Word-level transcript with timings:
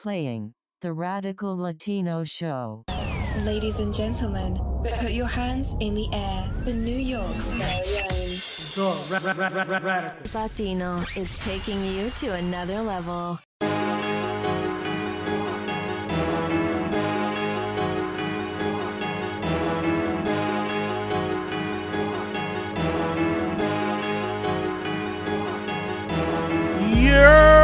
Playing 0.00 0.54
the 0.80 0.92
Radical 0.92 1.56
Latino 1.56 2.22
Show. 2.22 2.84
Ladies 3.42 3.80
and 3.80 3.92
gentlemen, 3.92 4.56
put 5.00 5.10
your 5.10 5.26
hands 5.26 5.74
in 5.80 5.94
the 5.94 6.08
air 6.12 6.48
for 6.62 6.70
New 6.70 6.96
York's 6.96 7.50
very 7.52 7.98
own. 7.98 8.38
The 8.76 8.96
ra- 9.10 9.18
ra- 9.24 9.32
ra- 9.32 9.48
ra- 9.48 9.62
ra- 9.64 9.78
radical. 9.78 10.40
Latino 10.40 11.04
is 11.16 11.36
taking 11.38 11.84
you 11.84 12.10
to 12.10 12.32
another 12.34 12.80
level. 12.80 13.40
Yo! 26.94 27.57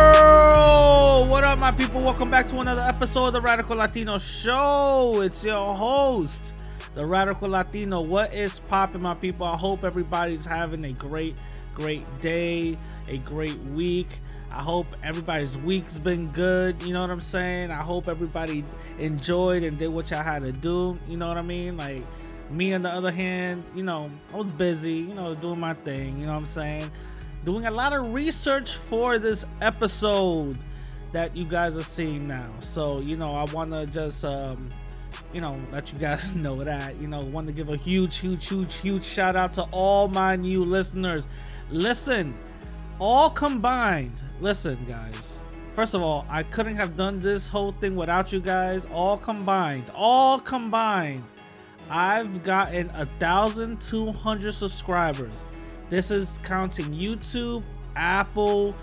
My 1.64 1.72
people? 1.72 2.02
Welcome 2.02 2.30
back 2.30 2.46
to 2.48 2.60
another 2.60 2.82
episode 2.82 3.28
of 3.28 3.32
the 3.32 3.40
Radical 3.40 3.77
Latino 3.77 4.18
Show. 4.18 5.22
It's 5.22 5.42
your 5.42 5.74
host, 5.74 6.52
the 6.95 7.06
Radical 7.06 7.48
Latino. 7.48 8.02
What 8.02 8.34
is 8.34 8.59
popping, 8.59 9.00
my 9.00 9.14
people? 9.14 9.46
I 9.46 9.56
hope 9.56 9.82
everybody's 9.82 10.45
having 10.45 10.84
a 10.84 10.92
great, 10.92 11.34
great 11.74 12.05
day, 12.20 12.77
a 13.08 13.16
great 13.16 13.56
week. 13.70 14.08
I 14.52 14.60
hope 14.60 14.86
everybody's 15.02 15.56
week's 15.56 15.98
been 15.98 16.28
good. 16.32 16.82
You 16.82 16.92
know 16.92 17.00
what 17.00 17.08
I'm 17.08 17.22
saying? 17.22 17.70
I 17.70 17.80
hope 17.80 18.08
everybody 18.08 18.62
enjoyed 18.98 19.62
and 19.62 19.78
did 19.78 19.88
what 19.88 20.10
y'all 20.10 20.22
had 20.22 20.42
to 20.42 20.52
do. 20.52 20.98
You 21.08 21.16
know 21.16 21.28
what 21.28 21.38
I 21.38 21.42
mean? 21.42 21.78
Like 21.78 22.05
me, 22.50 22.74
on 22.74 22.83
the 22.83 22.91
other 22.91 23.10
hand, 23.10 23.64
you 23.74 23.84
know, 23.84 24.10
I 24.34 24.36
was 24.36 24.52
busy, 24.52 24.96
you 24.96 25.14
know, 25.14 25.34
doing 25.34 25.60
my 25.60 25.72
thing. 25.72 26.20
You 26.20 26.27
know 26.27 26.33
what 26.33 26.41
I'm 26.41 26.44
saying? 26.44 26.91
doing 27.44 27.66
a 27.66 27.70
lot 27.70 27.92
of 27.92 28.14
research 28.14 28.74
for 28.77 29.19
this 29.19 29.44
episode 29.60 30.56
that 31.14 31.36
you 31.36 31.45
guys 31.45 31.78
are 31.78 31.82
seeing 31.84 32.27
now. 32.27 32.50
So, 32.59 32.98
you 32.98 33.16
know, 33.16 33.36
I 33.36 33.45
want 33.45 33.70
to 33.70 33.86
just, 33.86 34.24
um, 34.24 34.68
you 35.32 35.41
know, 35.41 35.56
let 35.70 35.92
you 35.92 35.98
guys 35.98 36.34
know 36.34 36.62
that. 36.64 37.00
You 37.00 37.06
know, 37.06 37.20
want 37.20 37.47
to 37.47 37.52
give 37.52 37.69
a 37.69 37.77
huge, 37.77 38.19
huge, 38.19 38.48
huge, 38.48 38.75
huge 38.75 39.05
shout 39.05 39.36
out 39.36 39.52
to 39.55 39.62
all 39.70 40.08
my 40.08 40.34
new 40.34 40.64
listeners. 40.64 41.28
Listen, 41.70 42.34
all 42.98 43.30
combined, 43.30 44.20
listen, 44.41 44.77
guys. 44.89 45.39
First 45.77 45.94
of 45.94 46.02
all, 46.02 46.27
I 46.28 46.42
couldn't 46.42 46.77
have 46.77 46.97
done 46.97 47.20
this 47.20 47.46
whole 47.46 47.72
thing 47.72 47.94
without 47.94 48.33
you 48.33 48.41
guys. 48.41 48.84
All 48.86 49.17
combined, 49.17 49.91
all 49.94 50.41
combined, 50.41 51.24
I've 51.91 52.42
gotten 52.42 52.91
a 52.91 53.06
thousand 53.20 53.80
two 53.80 54.11
hundred 54.11 54.52
subscribers. 54.52 55.44
This 55.91 56.11
is 56.11 56.41
counting 56.42 56.92
YouTube, 56.92 57.62
Apple, 57.94 58.74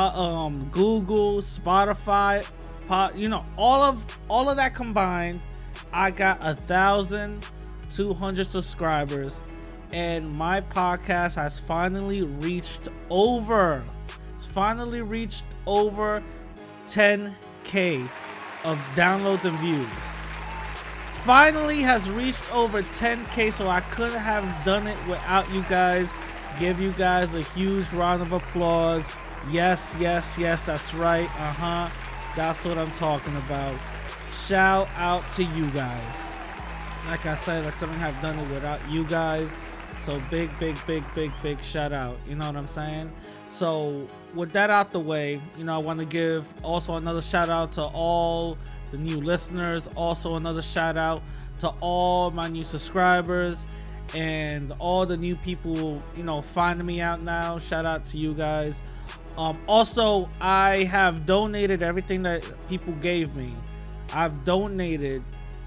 um, 0.00 0.68
Google, 0.70 1.38
Spotify, 1.38 2.46
po- 2.88 3.10
you 3.14 3.28
know, 3.28 3.44
all 3.56 3.82
of 3.82 4.04
all 4.28 4.48
of 4.48 4.56
that 4.56 4.74
combined. 4.74 5.40
I 5.92 6.10
got 6.10 6.38
a 6.40 6.54
thousand 6.54 7.44
two 7.92 8.14
hundred 8.14 8.46
subscribers, 8.46 9.40
and 9.92 10.30
my 10.32 10.60
podcast 10.60 11.36
has 11.36 11.60
finally 11.60 12.22
reached 12.22 12.88
over. 13.10 13.84
It's 14.34 14.46
finally 14.46 15.02
reached 15.02 15.44
over 15.66 16.22
10k 16.86 18.08
of 18.64 18.78
downloads 18.94 19.44
and 19.44 19.58
views 19.58 19.88
finally 21.24 21.80
has 21.80 22.08
reached 22.08 22.44
over 22.54 22.82
10k 22.84 23.52
so 23.52 23.68
i 23.68 23.80
couldn't 23.80 24.18
have 24.18 24.64
done 24.64 24.86
it 24.86 24.96
without 25.08 25.50
you 25.52 25.60
guys 25.62 26.08
give 26.60 26.80
you 26.80 26.92
guys 26.92 27.34
a 27.34 27.42
huge 27.42 27.90
round 27.92 28.22
of 28.22 28.32
applause 28.32 29.10
yes 29.50 29.96
yes 29.98 30.38
yes 30.38 30.66
that's 30.66 30.94
right. 30.94 31.28
Uh-huh. 31.40 31.88
That's 32.34 32.64
what 32.64 32.78
i'm 32.78 32.90
talking 32.92 33.36
about. 33.36 33.74
Shout 34.32 34.88
out 34.96 35.28
to 35.30 35.44
you 35.44 35.68
guys. 35.70 36.26
Like 37.06 37.26
i 37.26 37.34
said 37.34 37.66
i 37.66 37.70
couldn't 37.72 37.98
have 37.98 38.20
done 38.22 38.38
it 38.38 38.50
without 38.50 38.80
you 38.90 39.04
guys. 39.04 39.58
So 40.00 40.20
big 40.30 40.50
big 40.58 40.76
big 40.86 41.04
big 41.14 41.32
big 41.42 41.62
shout 41.62 41.92
out. 41.92 42.18
You 42.28 42.36
know 42.36 42.46
what 42.46 42.56
i'm 42.56 42.68
saying? 42.68 43.12
So 43.48 44.06
with 44.34 44.52
that 44.52 44.70
out 44.70 44.90
the 44.90 45.00
way 45.00 45.40
you 45.56 45.64
know 45.64 45.74
i 45.74 45.78
want 45.78 46.00
to 46.00 46.06
give 46.06 46.52
also 46.64 46.96
another 46.96 47.22
shout 47.22 47.48
out 47.48 47.72
to 47.72 47.82
all 47.82 48.58
the 48.90 48.98
new 48.98 49.20
listeners. 49.20 49.88
Also, 49.88 50.36
another 50.36 50.62
shout 50.62 50.96
out 50.96 51.22
to 51.60 51.68
all 51.80 52.30
my 52.30 52.48
new 52.48 52.64
subscribers 52.64 53.66
and 54.14 54.72
all 54.78 55.06
the 55.06 55.16
new 55.16 55.36
people, 55.36 56.02
you 56.16 56.22
know, 56.22 56.40
finding 56.40 56.86
me 56.86 57.00
out 57.00 57.22
now. 57.22 57.58
Shout 57.58 57.86
out 57.86 58.06
to 58.06 58.18
you 58.18 58.34
guys. 58.34 58.82
Um, 59.36 59.58
also, 59.66 60.30
I 60.40 60.84
have 60.84 61.26
donated 61.26 61.82
everything 61.82 62.22
that 62.22 62.44
people 62.68 62.92
gave 62.94 63.34
me. 63.36 63.54
I've 64.12 64.44
donated 64.44 65.22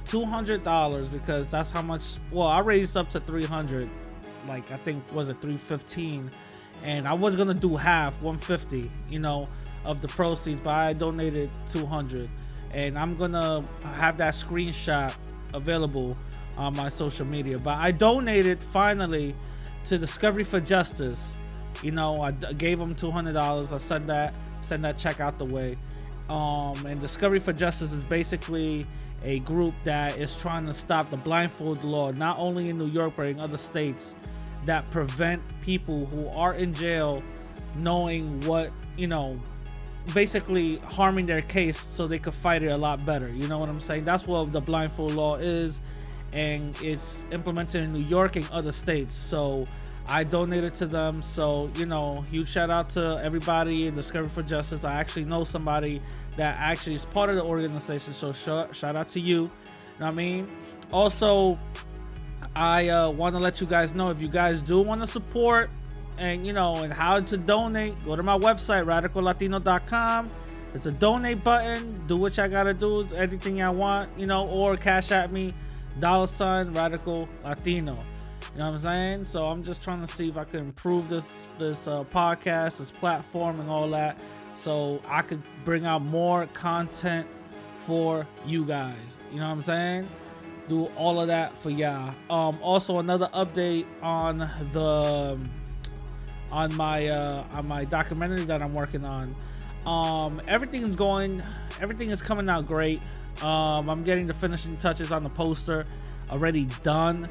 two 0.05 0.25
hundred 0.25 0.63
dollars 0.63 1.07
because 1.07 1.51
that's 1.51 1.69
how 1.71 1.81
much. 1.81 2.17
Well, 2.31 2.47
I 2.47 2.59
raised 2.59 2.97
up 2.97 3.09
to 3.11 3.19
three 3.19 3.45
hundred. 3.45 3.89
Like 4.47 4.71
I 4.71 4.77
think 4.77 5.03
was 5.13 5.29
it 5.29 5.41
three 5.41 5.57
fifteen, 5.57 6.31
and 6.83 7.07
I 7.07 7.13
was 7.13 7.35
gonna 7.35 7.53
do 7.53 7.75
half, 7.75 8.21
one 8.21 8.37
fifty. 8.37 8.89
You 9.09 9.19
know, 9.19 9.47
of 9.85 10.01
the 10.01 10.07
proceeds, 10.07 10.59
but 10.59 10.73
I 10.73 10.93
donated 10.93 11.49
two 11.67 11.85
hundred 11.85 12.29
and 12.71 12.97
I'm 12.97 13.15
gonna 13.15 13.63
have 13.83 14.17
that 14.17 14.33
screenshot 14.33 15.13
available 15.53 16.17
on 16.57 16.75
my 16.75 16.89
social 16.89 17.25
media. 17.25 17.57
But 17.57 17.77
I 17.77 17.91
donated 17.91 18.61
finally 18.61 19.35
to 19.85 19.97
Discovery 19.97 20.43
for 20.43 20.59
Justice. 20.59 21.37
You 21.81 21.91
know, 21.91 22.21
I 22.21 22.31
gave 22.31 22.79
him 22.79 22.95
two 22.95 23.11
hundred 23.11 23.33
dollars. 23.33 23.73
I 23.73 23.77
sent 23.77 24.07
that 24.07 24.33
send 24.61 24.83
that 24.85 24.97
check 24.97 25.19
out 25.19 25.37
the 25.37 25.45
way. 25.45 25.77
Um, 26.29 26.85
and 26.85 26.99
Discovery 26.99 27.39
for 27.39 27.53
Justice 27.53 27.91
is 27.91 28.03
basically 28.03 28.85
a 29.23 29.39
group 29.39 29.73
that 29.83 30.17
is 30.17 30.35
trying 30.35 30.65
to 30.65 30.73
stop 30.73 31.09
the 31.09 31.17
blindfold 31.17 31.83
law, 31.83 32.11
not 32.11 32.37
only 32.37 32.69
in 32.69 32.77
New 32.77 32.87
York 32.87 33.13
but 33.17 33.27
in 33.27 33.39
other 33.39 33.57
states, 33.57 34.15
that 34.65 34.89
prevent 34.91 35.41
people 35.61 36.05
who 36.07 36.27
are 36.29 36.53
in 36.53 36.73
jail 36.73 37.23
knowing 37.75 38.41
what 38.41 38.71
you 38.97 39.07
know 39.07 39.39
basically 40.13 40.77
harming 40.77 41.25
their 41.25 41.41
case 41.41 41.79
so 41.79 42.07
they 42.07 42.19
could 42.19 42.33
fight 42.33 42.63
it 42.63 42.67
a 42.67 42.77
lot 42.77 43.05
better. 43.05 43.29
You 43.29 43.47
know 43.47 43.59
what 43.59 43.69
I'm 43.69 43.79
saying? 43.79 44.03
That's 44.03 44.27
what 44.27 44.51
the 44.51 44.61
blindfold 44.61 45.13
law 45.13 45.35
is, 45.35 45.81
and 46.33 46.75
it's 46.81 47.25
implemented 47.31 47.83
in 47.83 47.93
New 47.93 48.03
York 48.03 48.35
and 48.35 48.49
other 48.51 48.71
states. 48.71 49.13
So 49.13 49.67
I 50.09 50.23
donated 50.23 50.73
to 50.75 50.87
them. 50.87 51.21
So 51.21 51.69
you 51.75 51.85
know, 51.85 52.21
huge 52.31 52.49
shout 52.49 52.69
out 52.69 52.89
to 52.91 53.21
everybody 53.23 53.87
in 53.87 53.95
Discovery 53.95 54.29
for 54.29 54.43
Justice. 54.43 54.83
I 54.83 54.95
actually 54.95 55.25
know 55.25 55.43
somebody 55.43 56.01
that 56.35 56.57
actually 56.59 56.95
is 56.95 57.05
part 57.05 57.29
of 57.29 57.35
the 57.35 57.43
organization. 57.43 58.13
So 58.13 58.31
shout 58.31 58.75
shout 58.75 58.95
out 58.95 59.07
to 59.09 59.19
you. 59.19 59.43
You 59.43 59.49
know 59.99 60.05
what 60.05 60.07
I 60.07 60.11
mean? 60.11 60.49
Also, 60.91 61.59
I 62.55 62.89
uh, 62.89 63.11
want 63.11 63.35
to 63.35 63.39
let 63.39 63.61
you 63.61 63.67
guys 63.67 63.93
know 63.93 64.09
if 64.09 64.21
you 64.21 64.27
guys 64.27 64.61
do 64.61 64.81
want 64.81 65.01
to 65.01 65.07
support 65.07 65.69
and 66.17 66.45
you 66.45 66.53
know 66.53 66.77
and 66.77 66.91
how 66.91 67.19
to 67.19 67.37
donate 67.37 67.93
go 68.05 68.15
to 68.15 68.21
my 68.21 68.37
website 68.37 68.83
radicallatino.com 68.83 70.29
it's 70.73 70.85
a 70.85 70.91
donate 70.91 71.43
button 71.43 72.05
do 72.07 72.17
what 72.17 72.35
y'all 72.35 72.49
gotta 72.49 72.73
do 72.73 73.07
anything 73.15 73.57
y'all 73.57 73.73
want 73.73 74.09
you 74.17 74.25
know 74.25 74.47
or 74.47 74.75
cash 74.75 75.11
at 75.11 75.31
me 75.31 75.53
dollar 75.99 76.27
sign 76.27 76.73
radical 76.73 77.27
latino 77.43 77.97
you 78.53 78.59
know 78.59 78.65
what 78.65 78.73
i'm 78.73 78.77
saying 78.77 79.25
so 79.25 79.45
i'm 79.45 79.63
just 79.63 79.83
trying 79.83 80.01
to 80.01 80.07
see 80.07 80.29
if 80.29 80.37
i 80.37 80.43
can 80.43 80.59
improve 80.59 81.09
this 81.09 81.45
this 81.57 81.87
uh, 81.87 82.03
podcast 82.05 82.79
this 82.79 82.91
platform 82.91 83.59
and 83.59 83.69
all 83.69 83.89
that 83.89 84.19
so 84.55 85.01
i 85.07 85.21
could 85.21 85.41
bring 85.63 85.85
out 85.85 86.01
more 86.01 86.47
content 86.47 87.27
for 87.81 88.27
you 88.45 88.65
guys 88.65 89.17
you 89.31 89.39
know 89.39 89.47
what 89.47 89.53
i'm 89.53 89.63
saying 89.63 90.07
do 90.67 90.85
all 90.97 91.19
of 91.19 91.27
that 91.27 91.57
for 91.57 91.69
y'all 91.69 92.13
um 92.29 92.57
also 92.61 92.99
another 92.99 93.27
update 93.33 93.85
on 94.01 94.37
the 94.71 95.37
on 96.51 96.73
my 96.75 97.07
uh 97.07 97.43
on 97.53 97.67
my 97.67 97.85
documentary 97.85 98.43
that 98.45 98.61
I'm 98.61 98.73
working 98.73 99.03
on. 99.03 99.35
Um 99.85 100.41
everything's 100.47 100.95
going 100.95 101.43
everything 101.81 102.09
is 102.09 102.21
coming 102.21 102.49
out 102.49 102.67
great. 102.67 103.01
Um 103.41 103.89
I'm 103.89 104.03
getting 104.03 104.27
the 104.27 104.33
finishing 104.33 104.77
touches 104.77 105.11
on 105.11 105.23
the 105.23 105.29
poster 105.29 105.85
already 106.29 106.65
done. 106.83 107.29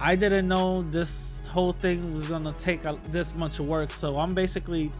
I 0.00 0.16
didn't 0.16 0.48
know 0.48 0.82
this 0.82 1.40
whole 1.48 1.72
thing 1.72 2.14
was 2.14 2.28
to 2.28 2.54
take 2.58 2.84
a, 2.84 2.98
this 3.10 3.34
much 3.34 3.58
work, 3.60 3.92
so 3.92 4.18
I'm 4.18 4.34
basically 4.34 4.92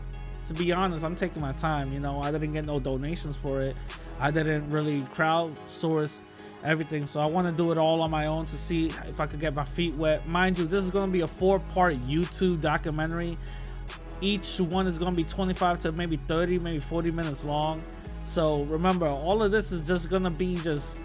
to 0.46 0.54
be 0.54 0.72
honest, 0.72 1.04
I'm 1.04 1.14
taking 1.14 1.42
my 1.42 1.52
time, 1.52 1.92
you 1.92 2.00
know. 2.00 2.22
I 2.22 2.30
didn't 2.30 2.52
get 2.52 2.64
no 2.64 2.80
donations 2.80 3.36
for 3.36 3.60
it. 3.60 3.76
I 4.18 4.30
didn't 4.30 4.70
really 4.70 5.02
crowdsource 5.14 6.22
everything, 6.64 7.04
so 7.04 7.20
I 7.20 7.26
want 7.26 7.46
to 7.46 7.52
do 7.52 7.70
it 7.70 7.76
all 7.76 8.00
on 8.00 8.10
my 8.10 8.26
own 8.26 8.46
to 8.46 8.56
see 8.56 8.86
if 8.86 9.20
I 9.20 9.26
could 9.26 9.40
get 9.40 9.54
my 9.54 9.66
feet 9.66 9.94
wet. 9.96 10.26
Mind 10.26 10.58
you, 10.58 10.64
this 10.64 10.82
is 10.82 10.90
to 11.06 11.12
be 11.12 11.20
a 11.20 11.26
four-part 11.26 12.00
YouTube 12.00 12.62
documentary 12.62 13.36
each 14.20 14.58
one 14.60 14.86
is 14.86 14.98
to 14.98 15.16
be 15.16 15.24
25 15.24 15.78
to 15.80 15.92
maybe 15.92 16.16
30 16.16 16.58
maybe 16.58 16.80
40 16.80 17.10
minutes 17.10 17.44
long 17.44 17.82
so 18.24 18.62
remember 18.64 19.06
all 19.06 19.42
of 19.42 19.52
this 19.52 19.72
is 19.72 19.86
just 19.86 20.10
to 20.24 20.30
be 20.30 20.58
just 20.60 21.04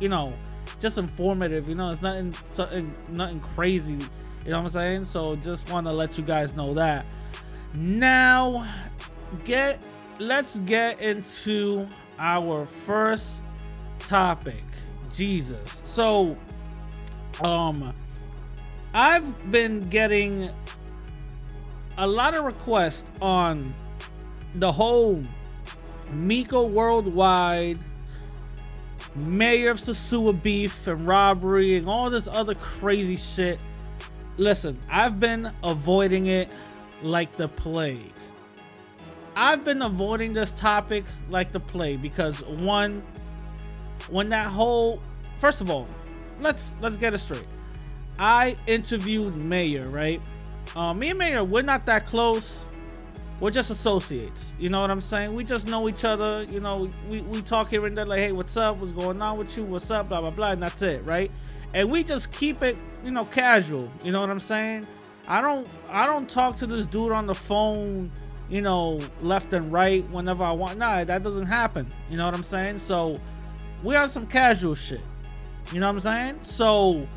you 0.00 0.08
know 0.08 0.32
just 0.80 0.98
informative 0.98 1.68
you 1.68 1.74
know 1.74 1.90
it's 1.90 2.02
nothing 2.02 2.34
something 2.46 2.94
nothing 3.08 3.40
crazy 3.40 3.94
you 3.94 4.50
know 4.50 4.58
what 4.58 4.64
i'm 4.64 4.68
saying 4.68 5.04
so 5.04 5.36
just 5.36 5.70
want 5.70 5.86
to 5.86 5.92
let 5.92 6.18
you 6.18 6.24
guys 6.24 6.56
know 6.56 6.74
that 6.74 7.06
now 7.74 8.66
get 9.44 9.80
let's 10.18 10.58
get 10.60 11.00
into 11.00 11.86
our 12.18 12.66
first 12.66 13.42
topic. 13.98 14.62
Jesus. 15.12 15.82
So, 15.84 16.36
um, 17.42 17.92
I've 18.94 19.50
been 19.50 19.80
getting 19.80 20.50
a 21.98 22.06
lot 22.06 22.34
of 22.34 22.44
requests 22.44 23.10
on 23.20 23.74
the 24.54 24.70
whole 24.70 25.22
Miko 26.12 26.66
Worldwide, 26.66 27.78
Mayor 29.14 29.70
of 29.70 29.78
Sosua 29.78 30.40
beef 30.40 30.86
and 30.86 31.06
robbery 31.06 31.76
and 31.76 31.88
all 31.88 32.08
this 32.08 32.28
other 32.28 32.54
crazy 32.54 33.16
shit. 33.16 33.58
Listen, 34.38 34.78
I've 34.90 35.20
been 35.20 35.52
avoiding 35.62 36.26
it 36.26 36.48
like 37.02 37.36
the 37.36 37.48
plague. 37.48 38.12
I've 39.34 39.64
been 39.64 39.82
avoiding 39.82 40.32
this 40.32 40.52
topic 40.52 41.04
like 41.28 41.52
the 41.52 41.60
plague 41.60 42.02
because 42.02 42.42
one, 42.44 43.02
when 44.08 44.28
that 44.30 44.46
whole 44.46 45.00
first 45.38 45.60
of 45.60 45.70
all, 45.70 45.86
let's 46.40 46.74
let's 46.80 46.96
get 46.96 47.14
it 47.14 47.18
straight. 47.18 47.46
I 48.18 48.56
interviewed 48.66 49.36
Mayor, 49.36 49.88
right? 49.88 50.20
Uh, 50.76 50.94
me 50.94 51.10
and 51.10 51.18
Mayor, 51.18 51.44
we're 51.44 51.62
not 51.62 51.86
that 51.86 52.06
close. 52.06 52.66
We're 53.42 53.50
just 53.50 53.72
associates. 53.72 54.54
You 54.56 54.68
know 54.68 54.80
what 54.80 54.92
I'm 54.92 55.00
saying? 55.00 55.34
We 55.34 55.42
just 55.42 55.66
know 55.66 55.88
each 55.88 56.04
other. 56.04 56.44
You 56.44 56.60
know, 56.60 56.88
we, 57.08 57.22
we 57.22 57.42
talk 57.42 57.70
here 57.70 57.84
and 57.86 57.96
there 57.96 58.06
like, 58.06 58.20
hey, 58.20 58.30
what's 58.30 58.56
up? 58.56 58.76
What's 58.76 58.92
going 58.92 59.20
on 59.20 59.36
with 59.36 59.56
you? 59.56 59.64
What's 59.64 59.90
up? 59.90 60.08
Blah 60.10 60.20
blah 60.20 60.30
blah, 60.30 60.52
and 60.52 60.62
that's 60.62 60.80
it, 60.80 61.04
right? 61.04 61.28
And 61.74 61.90
we 61.90 62.04
just 62.04 62.30
keep 62.32 62.62
it, 62.62 62.78
you 63.04 63.10
know, 63.10 63.24
casual. 63.24 63.90
You 64.04 64.12
know 64.12 64.20
what 64.20 64.30
I'm 64.30 64.38
saying? 64.38 64.86
I 65.26 65.40
don't 65.40 65.66
I 65.90 66.06
don't 66.06 66.30
talk 66.30 66.54
to 66.58 66.68
this 66.68 66.86
dude 66.86 67.10
on 67.10 67.26
the 67.26 67.34
phone, 67.34 68.12
you 68.48 68.62
know, 68.62 69.00
left 69.22 69.52
and 69.54 69.72
right 69.72 70.08
whenever 70.10 70.44
I 70.44 70.52
want. 70.52 70.78
Nah, 70.78 71.02
that 71.02 71.24
doesn't 71.24 71.46
happen. 71.46 71.90
You 72.10 72.18
know 72.18 72.26
what 72.26 72.34
I'm 72.34 72.44
saying? 72.44 72.78
So 72.78 73.16
we 73.82 73.96
on 73.96 74.08
some 74.08 74.28
casual 74.28 74.76
shit. 74.76 75.00
You 75.72 75.80
know 75.80 75.86
what 75.86 75.94
I'm 75.94 76.00
saying? 76.00 76.38
So 76.42 77.08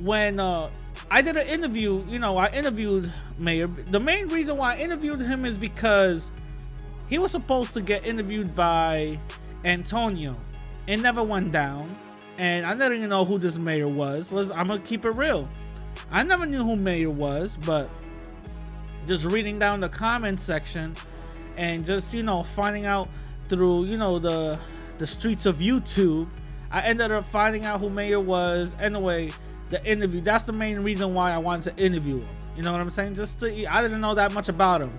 when 0.00 0.40
uh 0.40 0.70
I 1.10 1.22
did 1.22 1.36
an 1.36 1.46
interview, 1.46 2.04
you 2.08 2.18
know, 2.18 2.36
I 2.36 2.48
interviewed 2.50 3.12
Mayor. 3.38 3.66
The 3.66 4.00
main 4.00 4.28
reason 4.28 4.56
why 4.56 4.74
I 4.74 4.78
interviewed 4.78 5.20
him 5.20 5.44
is 5.44 5.56
because 5.56 6.32
he 7.08 7.18
was 7.18 7.30
supposed 7.30 7.72
to 7.74 7.80
get 7.80 8.06
interviewed 8.06 8.54
by 8.54 9.18
Antonio. 9.64 10.36
It 10.86 10.98
never 10.98 11.22
went 11.22 11.52
down. 11.52 11.96
And 12.38 12.64
I 12.64 12.74
didn't 12.74 12.98
even 12.98 13.10
know 13.10 13.24
who 13.24 13.38
this 13.38 13.58
mayor 13.58 13.88
was. 13.88 14.30
Was 14.30 14.50
I'm 14.50 14.68
gonna 14.68 14.80
keep 14.80 15.04
it 15.04 15.10
real. 15.10 15.48
I 16.10 16.22
never 16.22 16.46
knew 16.46 16.62
who 16.62 16.76
mayor 16.76 17.10
was, 17.10 17.56
but 17.66 17.90
just 19.06 19.24
reading 19.24 19.58
down 19.58 19.80
the 19.80 19.88
comment 19.88 20.38
section 20.38 20.94
and 21.56 21.84
just, 21.84 22.14
you 22.14 22.22
know, 22.22 22.42
finding 22.44 22.86
out 22.86 23.08
through, 23.48 23.86
you 23.86 23.96
know, 23.96 24.18
the 24.18 24.58
the 24.98 25.06
streets 25.06 25.46
of 25.46 25.56
YouTube, 25.56 26.28
I 26.70 26.82
ended 26.82 27.10
up 27.10 27.24
finding 27.24 27.64
out 27.64 27.80
who 27.80 27.90
mayor 27.90 28.20
was. 28.20 28.76
Anyway, 28.80 29.32
the 29.70 29.84
interview. 29.84 30.20
That's 30.20 30.44
the 30.44 30.52
main 30.52 30.80
reason 30.80 31.14
why 31.14 31.32
I 31.32 31.38
wanted 31.38 31.76
to 31.76 31.84
interview 31.84 32.18
him. 32.18 32.28
You 32.56 32.62
know 32.62 32.72
what 32.72 32.80
I'm 32.80 32.90
saying? 32.90 33.14
Just 33.14 33.40
to, 33.40 33.66
I 33.66 33.82
didn't 33.82 34.00
know 34.00 34.14
that 34.14 34.32
much 34.32 34.48
about 34.48 34.80
him. 34.80 34.90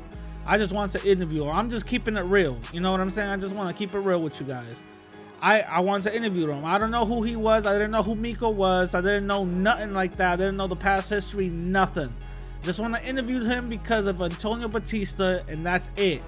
I 0.45 0.57
just 0.57 0.73
wanted 0.73 1.01
to 1.01 1.11
interview 1.11 1.43
him. 1.43 1.55
I'm 1.55 1.69
just 1.69 1.85
keeping 1.85 2.17
it 2.17 2.21
real. 2.21 2.57
You 2.71 2.79
know 2.79 2.91
what 2.91 3.01
I'm 3.01 3.09
saying? 3.09 3.29
I 3.29 3.37
just 3.37 3.55
want 3.55 3.75
to 3.75 3.77
keep 3.77 3.93
it 3.93 3.99
real 3.99 4.21
with 4.21 4.39
you 4.39 4.47
guys. 4.47 4.83
I 5.41 5.61
I 5.61 5.79
wanted 5.79 6.09
to 6.09 6.15
interview 6.15 6.49
him. 6.49 6.65
I 6.65 6.77
don't 6.77 6.91
know 6.91 7.05
who 7.05 7.23
he 7.23 7.35
was. 7.35 7.65
I 7.65 7.73
didn't 7.73 7.91
know 7.91 8.03
who 8.03 8.15
Miko 8.15 8.49
was. 8.49 8.93
I 8.95 9.01
didn't 9.01 9.27
know 9.27 9.45
nothing 9.45 9.93
like 9.93 10.15
that. 10.17 10.33
I 10.33 10.35
didn't 10.37 10.57
know 10.57 10.67
the 10.67 10.75
past 10.75 11.09
history. 11.09 11.49
Nothing. 11.49 12.13
Just 12.63 12.79
want 12.79 12.95
to 12.95 13.05
interview 13.05 13.41
him 13.41 13.69
because 13.69 14.05
of 14.07 14.21
Antonio 14.21 14.67
Batista, 14.67 15.39
and 15.47 15.65
that's 15.65 15.89
it. 15.95 16.21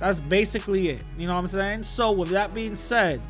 That's 0.00 0.18
basically 0.18 0.88
it. 0.88 1.02
You 1.16 1.28
know 1.28 1.34
what 1.34 1.40
I'm 1.40 1.46
saying? 1.46 1.84
So 1.84 2.10
with 2.10 2.30
that 2.30 2.52
being 2.54 2.74
said, 2.74 3.20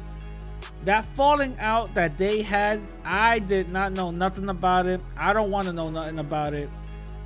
that 0.85 1.05
falling 1.05 1.57
out 1.59 1.95
that 1.95 2.19
they 2.19 2.43
had, 2.43 2.81
I 3.05 3.39
did 3.39 3.71
not 3.71 3.93
know 3.93 4.11
nothing 4.11 4.49
about 4.49 4.87
it. 4.87 5.01
I 5.17 5.33
don't 5.33 5.51
want 5.51 5.67
to 5.67 5.73
know 5.73 5.91
nothing 5.91 6.19
about 6.19 6.55
it. 6.55 6.69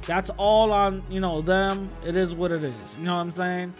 That's 0.06 0.30
all 0.36 0.72
on, 0.72 1.02
you 1.10 1.20
know, 1.20 1.42
them. 1.42 1.88
It 2.06 2.16
is 2.16 2.34
what 2.34 2.52
it 2.52 2.62
is. 2.62 2.96
You 2.96 3.04
know 3.04 3.16
what 3.16 3.22
I'm 3.22 3.32
saying? 3.32 3.74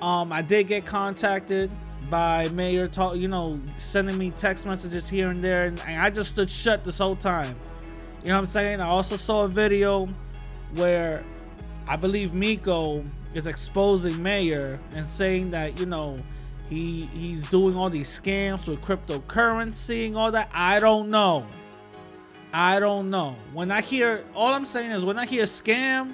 Um, 0.00 0.32
I 0.32 0.42
did 0.42 0.68
get 0.68 0.84
contacted 0.84 1.70
by 2.10 2.48
Mayor, 2.48 2.88
talk, 2.88 3.16
you 3.16 3.28
know, 3.28 3.60
sending 3.76 4.18
me 4.18 4.30
text 4.30 4.66
messages 4.66 5.08
here 5.08 5.30
and 5.30 5.42
there, 5.42 5.66
and, 5.66 5.80
and 5.86 6.00
I 6.00 6.10
just 6.10 6.30
stood 6.30 6.50
shut 6.50 6.84
this 6.84 6.98
whole 6.98 7.16
time. 7.16 7.54
You 8.22 8.28
know 8.28 8.34
what 8.34 8.40
I'm 8.40 8.46
saying? 8.46 8.80
I 8.80 8.86
also 8.86 9.16
saw 9.16 9.44
a 9.44 9.48
video 9.48 10.08
where 10.74 11.24
I 11.86 11.96
believe 11.96 12.34
Miko 12.34 13.04
is 13.34 13.46
exposing 13.46 14.22
Mayor 14.22 14.78
and 14.94 15.08
saying 15.08 15.50
that, 15.52 15.78
you 15.80 15.86
know, 15.86 16.16
he 16.68 17.06
he's 17.12 17.48
doing 17.50 17.76
all 17.76 17.90
these 17.90 18.08
scams 18.08 18.68
with 18.68 18.80
cryptocurrency 18.80 20.06
and 20.06 20.16
all 20.16 20.32
that. 20.32 20.50
I 20.52 20.80
don't 20.80 21.10
know. 21.10 21.46
I 22.52 22.80
don't 22.80 23.10
know. 23.10 23.36
When 23.52 23.70
I 23.70 23.80
hear 23.80 24.24
all 24.34 24.52
I'm 24.52 24.66
saying 24.66 24.90
is 24.90 25.04
when 25.04 25.18
I 25.18 25.26
hear 25.26 25.44
scam 25.44 26.12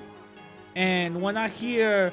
and 0.76 1.20
when 1.20 1.36
I 1.36 1.48
hear 1.48 2.12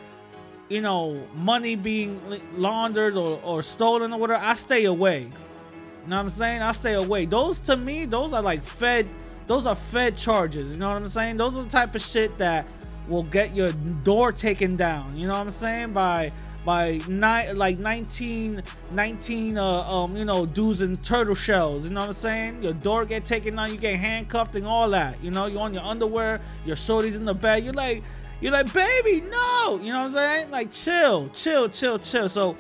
you 0.69 0.81
know 0.81 1.21
money 1.35 1.75
being 1.75 2.19
laundered 2.55 3.17
or, 3.17 3.39
or 3.43 3.63
stolen 3.63 4.13
or 4.13 4.19
whatever, 4.19 4.43
I 4.43 4.55
stay 4.55 4.85
away. 4.85 5.21
You 5.21 6.09
know 6.09 6.17
what 6.17 6.23
I'm 6.23 6.29
saying? 6.29 6.61
I 6.61 6.71
stay 6.71 6.93
away. 6.93 7.25
Those 7.25 7.59
to 7.61 7.77
me, 7.77 8.05
those 8.05 8.33
are 8.33 8.41
like 8.41 8.63
fed 8.63 9.09
those 9.47 9.65
are 9.65 9.75
fed 9.75 10.17
charges. 10.17 10.71
You 10.71 10.79
know 10.79 10.89
what 10.89 10.97
I'm 10.97 11.07
saying? 11.07 11.38
Those 11.38 11.57
are 11.57 11.63
the 11.63 11.69
type 11.69 11.95
of 11.95 12.01
shit 12.01 12.38
that 12.39 12.67
will 13.07 13.23
get 13.23 13.55
your 13.55 13.71
door 14.03 14.31
taken 14.31 14.75
down. 14.75 15.15
You 15.15 15.27
know 15.27 15.33
what 15.33 15.41
I'm 15.41 15.51
saying? 15.51 15.93
By 15.93 16.31
by 16.65 17.00
nine 17.07 17.56
like 17.57 17.77
19 17.77 18.63
19 18.91 19.57
uh, 19.57 19.63
um 19.63 20.17
you 20.17 20.25
know 20.25 20.45
dudes 20.47 20.81
in 20.81 20.97
turtle 20.97 21.35
shells 21.35 21.85
you 21.85 21.91
know 21.91 22.01
what 22.01 22.07
i'm 22.07 22.13
saying? 22.13 22.63
Your 22.63 22.73
door 22.73 23.06
get 23.06 23.23
taken 23.23 23.56
down 23.56 23.71
you 23.71 23.77
get 23.77 23.97
handcuffed 23.97 24.56
and 24.56 24.65
all 24.65 24.89
that 24.89 25.23
you 25.23 25.29
know? 25.31 25.45
You're 25.45 25.62
on 25.62 25.73
your 25.73 25.83
underwear 25.83 26.41
your 26.65 26.75
shorties 26.75 27.15
in 27.15 27.23
the 27.23 27.35
bed 27.35 27.63
you're 27.63 27.73
like 27.73 28.03
you're 28.41 28.51
like 28.51 28.73
baby 28.73 29.21
no! 29.21 29.79
You 29.81 29.94
know 29.94 30.00
what 30.00 30.07
i'm 30.07 30.12
saying? 30.12 30.51
Like 30.51 30.71
chill 30.71 31.29
chill 31.29 31.69
chill 31.69 32.00
chill. 32.00 32.27
So 32.27 32.57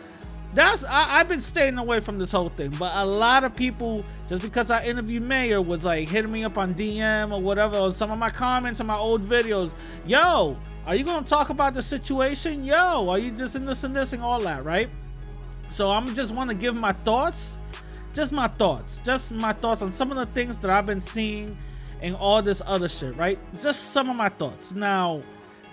that's 0.53 0.85
I, 0.85 1.07
have 1.07 1.27
been 1.27 1.41
staying 1.41 1.77
away 1.77 1.99
from 1.99 2.17
this 2.17 2.31
whole 2.31 2.47
thing 2.47 2.73
but 2.79 2.91
a 2.95 3.05
lot 3.05 3.43
of 3.43 3.53
people 3.53 4.05
just 4.29 4.41
because 4.41 4.71
i 4.71 4.81
interviewed 4.85 5.21
mayor 5.21 5.61
was 5.61 5.83
like 5.83 6.07
hitting 6.07 6.31
me 6.31 6.45
up 6.45 6.57
on 6.57 6.73
dm 6.73 7.33
or 7.33 7.41
whatever 7.41 7.77
on 7.77 7.91
some 7.91 8.09
of 8.09 8.17
my 8.17 8.29
comments 8.29 8.79
on 8.79 8.87
my 8.87 8.95
old 8.95 9.21
videos. 9.21 9.73
Yo 10.05 10.55
are 10.85 10.95
you 10.95 11.03
gonna 11.03 11.25
talk 11.25 11.49
about 11.49 11.73
the 11.73 11.81
situation? 11.81 12.63
Yo, 12.63 13.09
are 13.09 13.17
you 13.17 13.31
just 13.31 13.55
in 13.55 13.65
this 13.65 13.83
and 13.83 13.95
this 13.95 14.13
and 14.13 14.21
all 14.21 14.39
that, 14.41 14.63
right? 14.63 14.89
So 15.69 15.89
I'm 15.89 16.13
just 16.13 16.33
want 16.33 16.49
to 16.51 16.55
give 16.55 16.75
my 16.75 16.91
thoughts, 16.91 17.57
just 18.13 18.31
my 18.31 18.47
thoughts, 18.47 19.01
just 19.03 19.31
my 19.31 19.53
thoughts 19.53 19.81
on 19.81 19.91
some 19.91 20.11
of 20.11 20.17
the 20.17 20.27
things 20.27 20.57
that 20.59 20.69
I've 20.69 20.85
been 20.85 21.01
seeing 21.01 21.57
and 22.01 22.15
all 22.15 22.41
this 22.41 22.61
other 22.65 22.87
shit, 22.87 23.17
right? 23.17 23.39
Just 23.59 23.91
some 23.91 24.09
of 24.09 24.15
my 24.15 24.29
thoughts. 24.29 24.75
Now, 24.75 25.21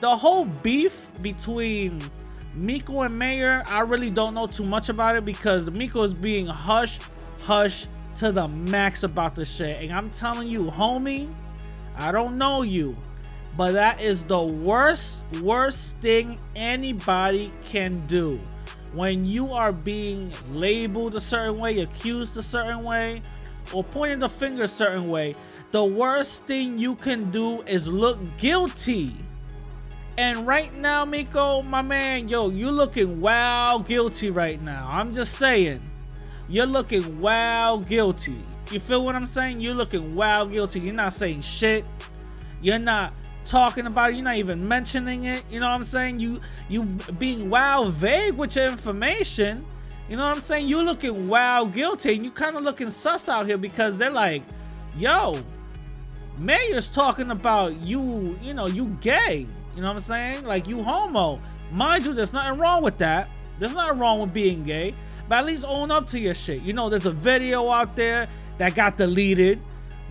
the 0.01 0.17
whole 0.17 0.47
beef 0.47 1.09
between 1.21 2.03
Miko 2.55 3.03
and 3.03 3.19
Mayor, 3.19 3.63
I 3.67 3.81
really 3.81 4.11
don't 4.11 4.35
know 4.35 4.47
too 4.47 4.65
much 4.65 4.89
about 4.89 5.17
it 5.17 5.25
because 5.25 5.71
Miko 5.71 6.03
is 6.03 6.15
being 6.15 6.47
hush, 6.47 7.01
hush 7.43 7.87
to 8.17 8.33
the 8.33 8.49
max 8.49 9.03
about 9.03 9.35
this 9.35 9.55
shit. 9.55 9.83
And 9.83 9.93
I'm 9.93 10.11
telling 10.11 10.49
you, 10.49 10.65
homie, 10.65 11.33
I 11.97 12.13
don't 12.13 12.39
know 12.39 12.63
you. 12.63 12.97
But 13.57 13.73
that 13.73 14.01
is 14.01 14.25
the 14.25 14.43
worst, 14.43 15.25
worst 15.43 15.99
thing 15.99 16.39
anybody 16.57 17.53
can 17.65 18.07
do. 18.07 18.41
When 18.95 19.25
you 19.25 19.53
are 19.53 19.73
being 19.73 20.33
labeled 20.53 21.15
a 21.15 21.21
certain 21.21 21.59
way, 21.59 21.81
accused 21.81 22.37
a 22.37 22.43
certain 22.43 22.83
way, 22.83 23.23
or 23.73 23.85
pointing 23.85 24.19
the 24.19 24.29
finger 24.29 24.65
a 24.65 24.69
certain 24.69 25.09
way, 25.09 25.35
the 25.71 25.85
worst 25.85 26.45
thing 26.45 26.79
you 26.79 26.95
can 26.95 27.31
do 27.31 27.63
is 27.63 27.89
look 27.89 28.19
guilty. 28.37 29.15
And 30.19 30.47
right 30.47 30.75
now, 30.77 31.07
Miko, 31.07 31.63
my 31.63 31.81
man, 31.81 32.29
yo, 32.29 32.51
you 32.51 32.71
looking 32.71 33.21
wow 33.21 33.79
guilty 33.79 34.31
right 34.31 34.61
now. 34.61 34.89
I'm 34.91 35.15
just 35.15 35.39
saying. 35.39 35.81
You're 36.49 36.67
looking 36.67 37.21
wow 37.21 37.79
guilty. 37.79 38.37
You 38.71 38.81
feel 38.81 39.03
what 39.05 39.15
I'm 39.15 39.27
saying? 39.27 39.61
You're 39.61 39.75
looking 39.75 40.15
wow 40.15 40.45
guilty. 40.45 40.81
You're 40.81 40.95
not 40.95 41.15
saying 41.15 41.41
shit. 41.41 41.87
You're 42.61 42.79
not 42.79 43.15
talking 43.45 43.87
about 43.87 44.11
it. 44.11 44.17
You're 44.17 44.25
not 44.25 44.37
even 44.37 44.67
mentioning 44.67 45.25
it. 45.25 45.45
You 45.51 45.61
know 45.61 45.69
what 45.69 45.77
I'm 45.77 45.85
saying? 45.85 46.21
You 46.21 46.41
you 46.69 46.85
being 47.19 47.51
wow 47.51 47.85
vague 47.85 48.35
with 48.35 48.57
your 48.57 48.69
information. 48.69 49.65
You 50.09 50.17
know 50.17 50.27
what 50.27 50.35
I'm 50.35 50.41
saying? 50.41 50.69
You 50.69 50.83
looking 50.83 51.29
wow 51.29 51.65
guilty 51.65 52.15
and 52.15 52.25
you 52.25 52.31
kind 52.31 52.57
of 52.57 52.63
looking 52.63 52.91
sus 52.91 53.29
out 53.29 53.47
here 53.47 53.57
because 53.57 53.99
they're 53.99 54.11
like, 54.11 54.43
yo, 54.97 55.41
Mayor's 56.39 56.89
talking 56.89 57.31
about 57.31 57.81
you, 57.83 58.39
you 58.43 58.53
know, 58.55 58.67
you 58.67 58.97
gay. 59.01 59.47
You 59.75 59.81
know 59.81 59.89
what 59.89 59.95
I'm 59.95 60.01
saying? 60.01 60.45
Like 60.45 60.67
you 60.67 60.83
homo. 60.83 61.41
Mind 61.71 62.05
you, 62.05 62.13
there's 62.13 62.33
nothing 62.33 62.59
wrong 62.59 62.83
with 62.83 62.99
that. 62.99 63.31
There's 63.59 63.75
nothing 63.75 63.99
wrong 63.99 64.21
with 64.21 64.35
being 64.35 64.65
gay. 64.65 64.95
But 65.29 65.39
at 65.39 65.47
least 65.47 65.65
own 65.67 65.91
up 65.91 66.09
to 66.09 66.21
your 66.21 66.35
shit. 66.35 66.63
You 66.63 66.73
know, 66.73 66.91
there's 66.91 67.07
a 67.07 67.13
video 67.13 67.71
out 67.71 67.97
there 67.97 68.29
that 68.59 68.75
got 68.75 68.97
deleted 68.97 69.61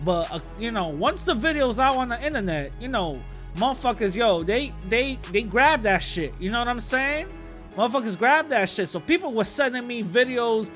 but 0.04 0.30
uh, 0.32 0.40
you 0.58 0.70
know, 0.70 0.88
once 0.88 1.22
the 1.22 1.34
video's 1.34 1.78
out 1.78 1.96
on 1.96 2.08
the 2.08 2.24
internet, 2.24 2.72
you 2.80 2.88
know, 2.88 3.22
motherfuckers, 3.56 4.16
yo, 4.16 4.42
they 4.42 4.72
they 4.88 5.18
they 5.30 5.42
grab 5.42 5.82
that 5.82 6.02
shit. 6.02 6.34
You 6.38 6.50
know 6.50 6.58
what 6.58 6.68
I'm 6.68 6.80
saying? 6.80 7.28
Motherfuckers 7.76 8.18
grab 8.18 8.48
that 8.48 8.68
shit. 8.68 8.88
So 8.88 9.00
people 9.00 9.32
were 9.32 9.44
sending 9.44 9.86
me 9.86 10.02
videos 10.02 10.70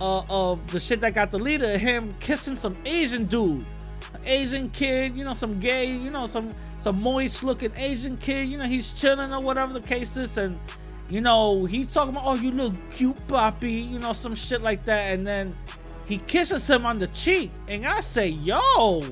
uh, 0.00 0.22
of 0.28 0.70
the 0.72 0.80
shit 0.80 1.00
that 1.02 1.14
got 1.14 1.30
deleted 1.30 1.78
him 1.78 2.14
kissing 2.20 2.56
some 2.56 2.76
Asian 2.84 3.26
dude. 3.26 3.64
Asian 4.24 4.68
kid, 4.70 5.16
you 5.16 5.24
know, 5.24 5.34
some 5.34 5.60
gay, 5.60 5.86
you 5.86 6.10
know, 6.10 6.26
some 6.26 6.50
some 6.78 7.00
moist 7.00 7.44
looking 7.44 7.72
Asian 7.76 8.16
kid, 8.16 8.48
you 8.48 8.58
know, 8.58 8.64
he's 8.64 8.90
chilling 8.92 9.32
or 9.32 9.40
whatever 9.40 9.72
the 9.72 9.86
case 9.86 10.16
is, 10.16 10.36
and 10.36 10.58
you 11.08 11.20
know, 11.20 11.64
he's 11.64 11.92
talking 11.92 12.10
about, 12.10 12.24
oh, 12.24 12.34
you 12.34 12.52
look 12.52 12.74
cute, 12.90 13.16
Poppy, 13.28 13.72
you 13.72 13.98
know, 13.98 14.12
some 14.12 14.34
shit 14.34 14.62
like 14.62 14.84
that, 14.84 15.12
and 15.12 15.26
then 15.26 15.56
he 16.10 16.18
kisses 16.18 16.68
him 16.68 16.84
on 16.84 16.98
the 16.98 17.06
cheek, 17.06 17.52
and 17.68 17.86
I 17.86 18.00
say, 18.00 18.28
yo, 18.28 19.04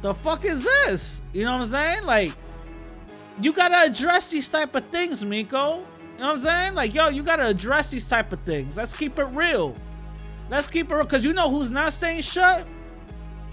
the 0.00 0.12
fuck 0.12 0.44
is 0.44 0.64
this? 0.64 1.20
You 1.32 1.44
know 1.44 1.52
what 1.52 1.62
I'm 1.62 1.66
saying? 1.66 2.04
Like, 2.04 2.32
you 3.40 3.52
gotta 3.52 3.88
address 3.88 4.28
these 4.28 4.48
type 4.48 4.74
of 4.74 4.84
things, 4.86 5.24
Miko. 5.24 5.76
You 5.76 6.18
know 6.18 6.26
what 6.26 6.30
I'm 6.32 6.38
saying? 6.38 6.74
Like, 6.74 6.92
yo, 6.92 7.08
you 7.08 7.22
gotta 7.22 7.46
address 7.46 7.90
these 7.90 8.08
type 8.08 8.32
of 8.32 8.40
things. 8.40 8.76
Let's 8.76 8.92
keep 8.92 9.16
it 9.20 9.26
real. 9.26 9.74
Let's 10.50 10.66
keep 10.66 10.90
it 10.90 10.94
real, 10.94 11.06
cause 11.06 11.24
you 11.24 11.32
know 11.34 11.48
who's 11.48 11.70
not 11.70 11.92
staying 11.92 12.22
shut? 12.22 12.66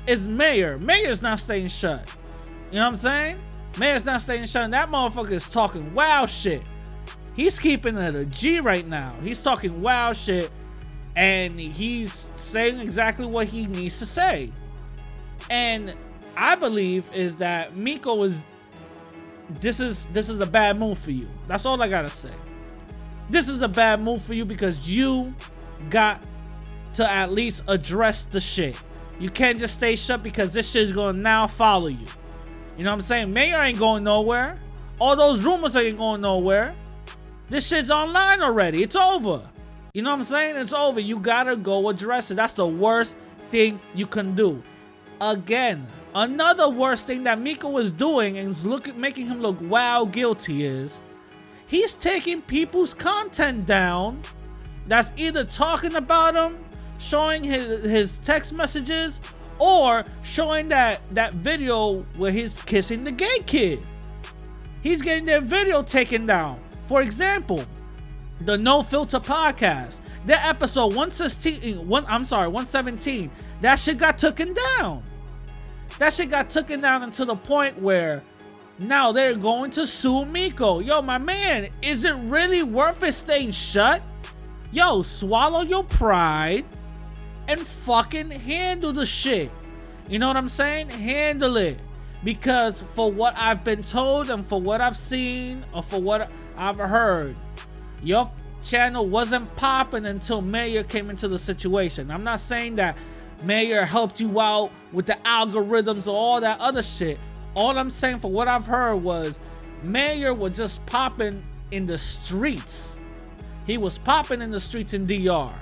Is 0.07 0.27
Mayor. 0.27 0.79
Mayor's 0.79 1.21
not 1.21 1.39
staying 1.39 1.67
shut. 1.67 2.09
You 2.71 2.77
know 2.77 2.85
what 2.85 2.93
I'm 2.93 2.97
saying? 2.97 3.39
Mayor's 3.77 4.05
not 4.05 4.21
staying 4.21 4.45
shut. 4.45 4.63
And 4.63 4.73
that 4.73 4.89
motherfucker 4.89 5.31
is 5.31 5.47
talking 5.47 5.93
wild 5.93 6.31
shit. 6.31 6.63
He's 7.35 7.59
keeping 7.59 7.95
it 7.95 8.15
a 8.15 8.25
G 8.25 8.59
right 8.59 8.87
now. 8.87 9.13
He's 9.21 9.39
talking 9.39 9.83
wild 9.83 10.17
shit, 10.17 10.51
and 11.15 11.59
he's 11.59 12.31
saying 12.35 12.79
exactly 12.79 13.25
what 13.25 13.47
he 13.47 13.67
needs 13.67 13.99
to 13.99 14.05
say. 14.05 14.51
And 15.49 15.93
I 16.37 16.55
believe 16.55 17.09
is 17.13 17.37
that 17.37 17.75
Miko 17.75 18.23
is 18.23 18.43
this 19.49 19.79
is 19.79 20.05
this 20.07 20.29
is 20.29 20.39
a 20.39 20.45
bad 20.45 20.77
move 20.77 20.97
for 20.97 21.11
you. 21.11 21.27
That's 21.47 21.65
all 21.65 21.81
I 21.81 21.87
gotta 21.87 22.09
say. 22.09 22.31
This 23.29 23.49
is 23.49 23.61
a 23.61 23.67
bad 23.67 24.01
move 24.01 24.21
for 24.21 24.33
you 24.33 24.45
because 24.45 24.95
you 24.95 25.33
got 25.89 26.23
to 26.95 27.09
at 27.09 27.31
least 27.31 27.63
address 27.67 28.25
the 28.25 28.39
shit. 28.39 28.75
You 29.19 29.29
can't 29.29 29.59
just 29.59 29.75
stay 29.75 29.95
shut 29.95 30.23
because 30.23 30.53
this 30.53 30.71
shit 30.71 30.83
is 30.83 30.91
gonna 30.91 31.17
now 31.17 31.47
follow 31.47 31.87
you. 31.87 32.07
You 32.77 32.83
know 32.83 32.91
what 32.91 32.95
I'm 32.95 33.01
saying? 33.01 33.33
Mayor 33.33 33.59
ain't 33.59 33.77
going 33.77 34.03
nowhere. 34.03 34.57
All 34.99 35.15
those 35.15 35.43
rumors 35.43 35.75
ain't 35.75 35.97
going 35.97 36.21
nowhere. 36.21 36.75
This 37.47 37.67
shit's 37.67 37.91
online 37.91 38.41
already. 38.41 38.83
It's 38.83 38.95
over. 38.95 39.41
You 39.93 40.03
know 40.03 40.11
what 40.11 40.17
I'm 40.17 40.23
saying? 40.23 40.55
It's 40.57 40.73
over. 40.73 40.99
You 40.99 41.19
gotta 41.19 41.55
go 41.55 41.89
address 41.89 42.29
it. 42.29 42.35
That's 42.35 42.53
the 42.53 42.67
worst 42.67 43.17
thing 43.49 43.79
you 43.95 44.05
can 44.05 44.35
do. 44.35 44.61
Again, 45.19 45.87
another 46.13 46.69
worst 46.69 47.07
thing 47.07 47.23
that 47.23 47.39
Miko 47.39 47.77
is 47.77 47.91
doing 47.91 48.37
and 48.37 48.49
is 48.49 48.65
look, 48.65 48.95
making 48.95 49.25
him 49.25 49.41
look 49.41 49.57
wow 49.61 50.05
guilty 50.05 50.65
is 50.65 50.99
he's 51.65 51.93
taking 51.93 52.41
people's 52.41 52.93
content 52.93 53.65
down 53.65 54.21
that's 54.85 55.11
either 55.17 55.43
talking 55.43 55.95
about 55.95 56.35
him, 56.35 56.57
showing 56.99 57.43
his, 57.43 57.83
his 57.83 58.19
text 58.19 58.53
messages, 58.53 59.19
or 59.57 60.05
showing 60.23 60.69
that 60.69 61.01
that 61.11 61.33
video 61.33 62.01
where 62.15 62.31
he's 62.31 62.61
kissing 62.61 63.03
the 63.03 63.11
gay 63.11 63.39
kid. 63.45 63.79
He's 64.81 65.01
getting 65.01 65.25
their 65.25 65.41
video 65.41 65.81
taken 65.81 66.25
down. 66.25 66.59
For 66.85 67.01
example, 67.01 67.65
the 68.41 68.57
No 68.57 68.81
Filter 68.81 69.19
podcast, 69.19 70.01
That 70.25 70.45
episode 70.45 70.87
116, 70.87 71.87
one, 71.87 72.05
I'm 72.07 72.25
sorry, 72.25 72.47
117, 72.47 73.29
that 73.61 73.77
shit 73.77 73.97
got 73.97 74.17
taken 74.17 74.53
down. 74.77 75.03
That 75.97 76.13
shit 76.13 76.29
got 76.29 76.49
taken 76.49 76.81
down 76.81 77.03
until 77.03 77.25
the 77.25 77.35
point 77.35 77.81
where 77.81 78.23
now 78.77 79.11
they're 79.11 79.35
going 79.35 79.71
to 79.71 79.85
sue 79.85 80.23
Miko. 80.25 80.79
Yo, 80.79 81.01
my 81.01 81.17
man, 81.17 81.67
is 81.81 82.05
it 82.05 82.15
really 82.15 82.63
worth 82.63 83.03
it 83.03 83.13
staying 83.13 83.51
shut? 83.51 84.01
Yo, 84.71 85.01
swallow 85.01 85.61
your 85.61 85.83
pride 85.83 86.63
and 87.47 87.59
fucking 87.59 88.31
handle 88.31 88.93
the 88.93 89.05
shit. 89.05 89.51
You 90.07 90.19
know 90.19 90.27
what 90.27 90.37
I'm 90.37 90.47
saying? 90.47 90.89
Handle 90.89 91.57
it. 91.57 91.77
Because 92.23 92.81
for 92.81 93.11
what 93.11 93.33
I've 93.37 93.63
been 93.63 93.83
told 93.83 94.29
and 94.29 94.45
for 94.45 94.61
what 94.61 94.79
I've 94.81 94.97
seen 94.97 95.65
or 95.73 95.83
for 95.83 95.99
what 95.99 96.31
I've 96.55 96.77
heard, 96.77 97.35
your 98.03 98.29
channel 98.63 99.07
wasn't 99.07 99.53
popping 99.55 100.05
until 100.05 100.41
Mayor 100.41 100.83
came 100.83 101.09
into 101.09 101.27
the 101.27 101.39
situation. 101.39 102.11
I'm 102.11 102.23
not 102.23 102.39
saying 102.39 102.75
that 102.75 102.97
Mayor 103.43 103.85
helped 103.85 104.19
you 104.19 104.39
out 104.39 104.71
with 104.91 105.05
the 105.05 105.17
algorithms 105.25 106.07
or 106.07 106.15
all 106.15 106.41
that 106.41 106.59
other 106.59 106.83
shit. 106.83 107.19
All 107.55 107.77
I'm 107.77 107.89
saying 107.89 108.19
for 108.19 108.31
what 108.31 108.47
I've 108.47 108.65
heard 108.65 108.97
was 108.97 109.39
Mayor 109.83 110.33
was 110.33 110.57
just 110.57 110.85
popping 110.85 111.41
in 111.71 111.85
the 111.85 111.97
streets. 111.97 112.97
He 113.65 113.77
was 113.77 113.97
popping 113.97 114.41
in 114.41 114.51
the 114.51 114.59
streets 114.59 114.93
in 114.93 115.05
DR. 115.05 115.53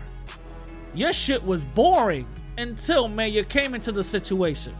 Your 0.93 1.13
shit 1.13 1.43
was 1.43 1.63
boring 1.65 2.25
until 2.57 3.07
Mayor 3.07 3.43
came 3.43 3.75
into 3.75 3.91
the 3.91 4.03
situation. 4.03 4.75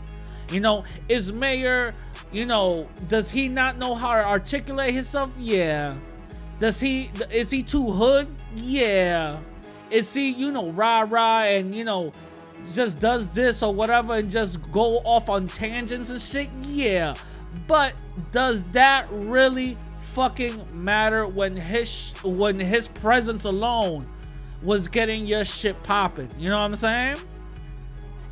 You 0.52 0.62
know, 0.62 0.86
is 1.10 1.34
Mayor, 1.34 1.94
you 2.32 2.46
know, 2.46 2.88
does 3.10 3.30
he 3.30 3.50
not 3.50 3.78
know 3.78 3.94
how 3.94 4.14
to 4.14 4.26
articulate 4.26 4.94
himself? 4.94 5.32
Yeah. 5.38 5.94
Does 6.60 6.80
he 6.80 7.12
is 7.32 7.52
he 7.52 7.64
too 7.64 7.92
hood? 7.92 8.28
Yeah. 8.56 9.40
Is 9.90 10.14
he, 10.14 10.30
you 10.30 10.52
know, 10.52 10.72
rah 10.72 11.06
rah 11.08 11.44
and 11.44 11.76
you 11.76 11.84
know, 11.84 12.12
just 12.74 13.00
does 13.00 13.30
this 13.30 13.62
or 13.64 13.74
whatever 13.74 14.16
and 14.16 14.30
just 14.30 14.60
go 14.72 14.98
off 15.00 15.30
on 15.30 15.48
tangents 15.48 16.10
and 16.10 16.20
shit? 16.20 16.50
Yeah. 16.68 17.16
But 17.68 17.94
does 18.32 18.64
that 18.72 19.08
really 19.12 19.78
fucking 20.02 20.66
matter 20.74 21.28
when 21.28 21.56
his 21.56 22.12
when 22.24 22.60
his 22.60 22.88
presence 22.88 23.46
alone 23.46 24.08
was 24.64 24.88
getting 24.88 25.28
your 25.28 25.46
shit 25.46 25.82
popping? 25.84 26.30
You 26.38 26.50
know 26.50 26.58
what 26.58 26.66
I'm 26.66 26.76
saying? 26.76 27.18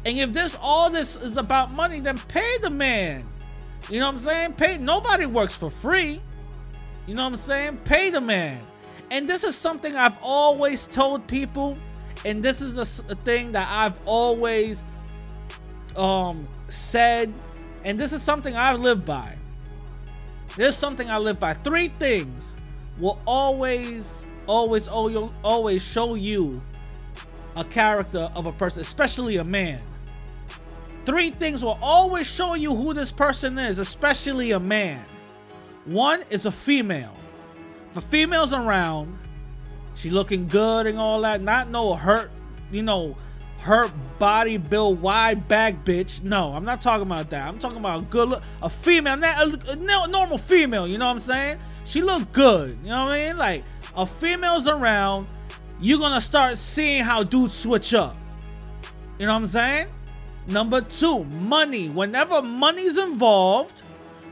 And 0.03 0.17
if 0.17 0.33
this 0.33 0.57
all 0.61 0.89
this 0.89 1.15
is 1.15 1.37
about 1.37 1.71
money, 1.71 1.99
then 1.99 2.17
pay 2.27 2.57
the 2.61 2.69
man. 2.69 3.25
You 3.89 3.99
know 3.99 4.07
what 4.07 4.13
I'm 4.13 4.19
saying? 4.19 4.53
Pay 4.53 4.77
nobody 4.79 5.25
works 5.25 5.55
for 5.55 5.69
free. 5.69 6.21
You 7.07 7.13
know 7.13 7.23
what 7.23 7.33
I'm 7.33 7.37
saying? 7.37 7.77
Pay 7.85 8.09
the 8.09 8.21
man. 8.21 8.61
And 9.11 9.29
this 9.29 9.43
is 9.43 9.55
something 9.55 9.95
I've 9.95 10.17
always 10.21 10.87
told 10.87 11.27
people, 11.27 11.77
and 12.23 12.41
this 12.41 12.61
is 12.61 12.77
a, 12.77 13.11
a 13.11 13.15
thing 13.15 13.51
that 13.51 13.67
I've 13.69 13.99
always 14.05 14.83
um 15.95 16.47
said, 16.67 17.31
and 17.83 17.99
this 17.99 18.11
is 18.11 18.21
something 18.21 18.55
I 18.57 18.73
live 18.73 19.05
by. 19.05 19.35
There's 20.57 20.75
something 20.75 21.09
I 21.09 21.17
live 21.17 21.39
by. 21.39 21.53
Three 21.53 21.89
things 21.89 22.55
will 22.97 23.19
always, 23.27 24.25
always, 24.47 24.87
always 24.87 25.83
show 25.83 26.15
you 26.15 26.61
a 27.55 27.63
character 27.63 28.31
of 28.35 28.45
a 28.45 28.51
person, 28.51 28.81
especially 28.81 29.37
a 29.37 29.43
man. 29.43 29.81
Three 31.05 31.29
things 31.29 31.63
will 31.63 31.77
always 31.81 32.25
show 32.25 32.55
you 32.55 32.73
who 32.73 32.93
this 32.93 33.11
person 33.11 33.59
is, 33.59 33.79
especially 33.79 34.51
a 34.51 34.59
man. 34.59 35.05
One 35.85 36.23
is 36.29 36.45
a 36.45 36.51
female. 36.51 37.15
If 37.91 37.97
a 37.97 38.01
female's 38.01 38.53
around, 38.53 39.17
she 39.93 40.09
looking 40.09 40.47
good 40.47 40.87
and 40.87 40.97
all 40.97 41.21
that, 41.21 41.41
not 41.41 41.69
no 41.69 41.93
hurt, 41.93 42.31
you 42.71 42.81
know, 42.81 43.15
hurt 43.59 43.91
body 44.19 44.57
build 44.57 45.01
wide 45.01 45.47
back 45.47 45.85
bitch. 45.85 46.23
No, 46.23 46.53
I'm 46.53 46.65
not 46.65 46.81
talking 46.81 47.05
about 47.05 47.29
that. 47.29 47.47
I'm 47.47 47.59
talking 47.59 47.77
about 47.77 48.01
a 48.01 48.05
good 48.05 48.29
look, 48.29 48.43
a 48.61 48.69
female, 48.69 49.15
not 49.17 49.67
a, 49.67 49.71
a 49.71 50.07
normal 50.07 50.37
female. 50.37 50.87
You 50.87 50.97
know 50.97 51.05
what 51.05 51.13
I'm 51.13 51.19
saying? 51.19 51.59
She 51.85 52.01
look 52.01 52.31
good. 52.31 52.77
You 52.83 52.89
know 52.89 53.05
what 53.05 53.13
I 53.13 53.27
mean? 53.27 53.37
Like 53.37 53.63
a 53.95 54.05
female's 54.05 54.67
around, 54.67 55.27
you're 55.79 55.99
gonna 55.99 56.21
start 56.21 56.57
seeing 56.57 57.03
how 57.03 57.23
dudes 57.23 57.53
switch 57.53 57.93
up. 57.93 58.15
You 59.19 59.27
know 59.27 59.33
what 59.33 59.39
I'm 59.39 59.47
saying? 59.47 59.87
Number 60.47 60.81
two, 60.81 61.23
money. 61.25 61.89
Whenever 61.89 62.41
money's 62.41 62.97
involved, 62.97 63.83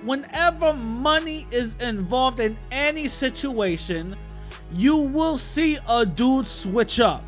whenever 0.05 0.73
money 0.73 1.47
is 1.51 1.75
involved 1.75 2.39
in 2.39 2.57
any 2.71 3.07
situation, 3.07 4.15
you 4.71 4.97
will 4.97 5.37
see 5.37 5.77
a 5.89 6.05
dude 6.05 6.47
switch 6.47 6.99
up. 6.99 7.23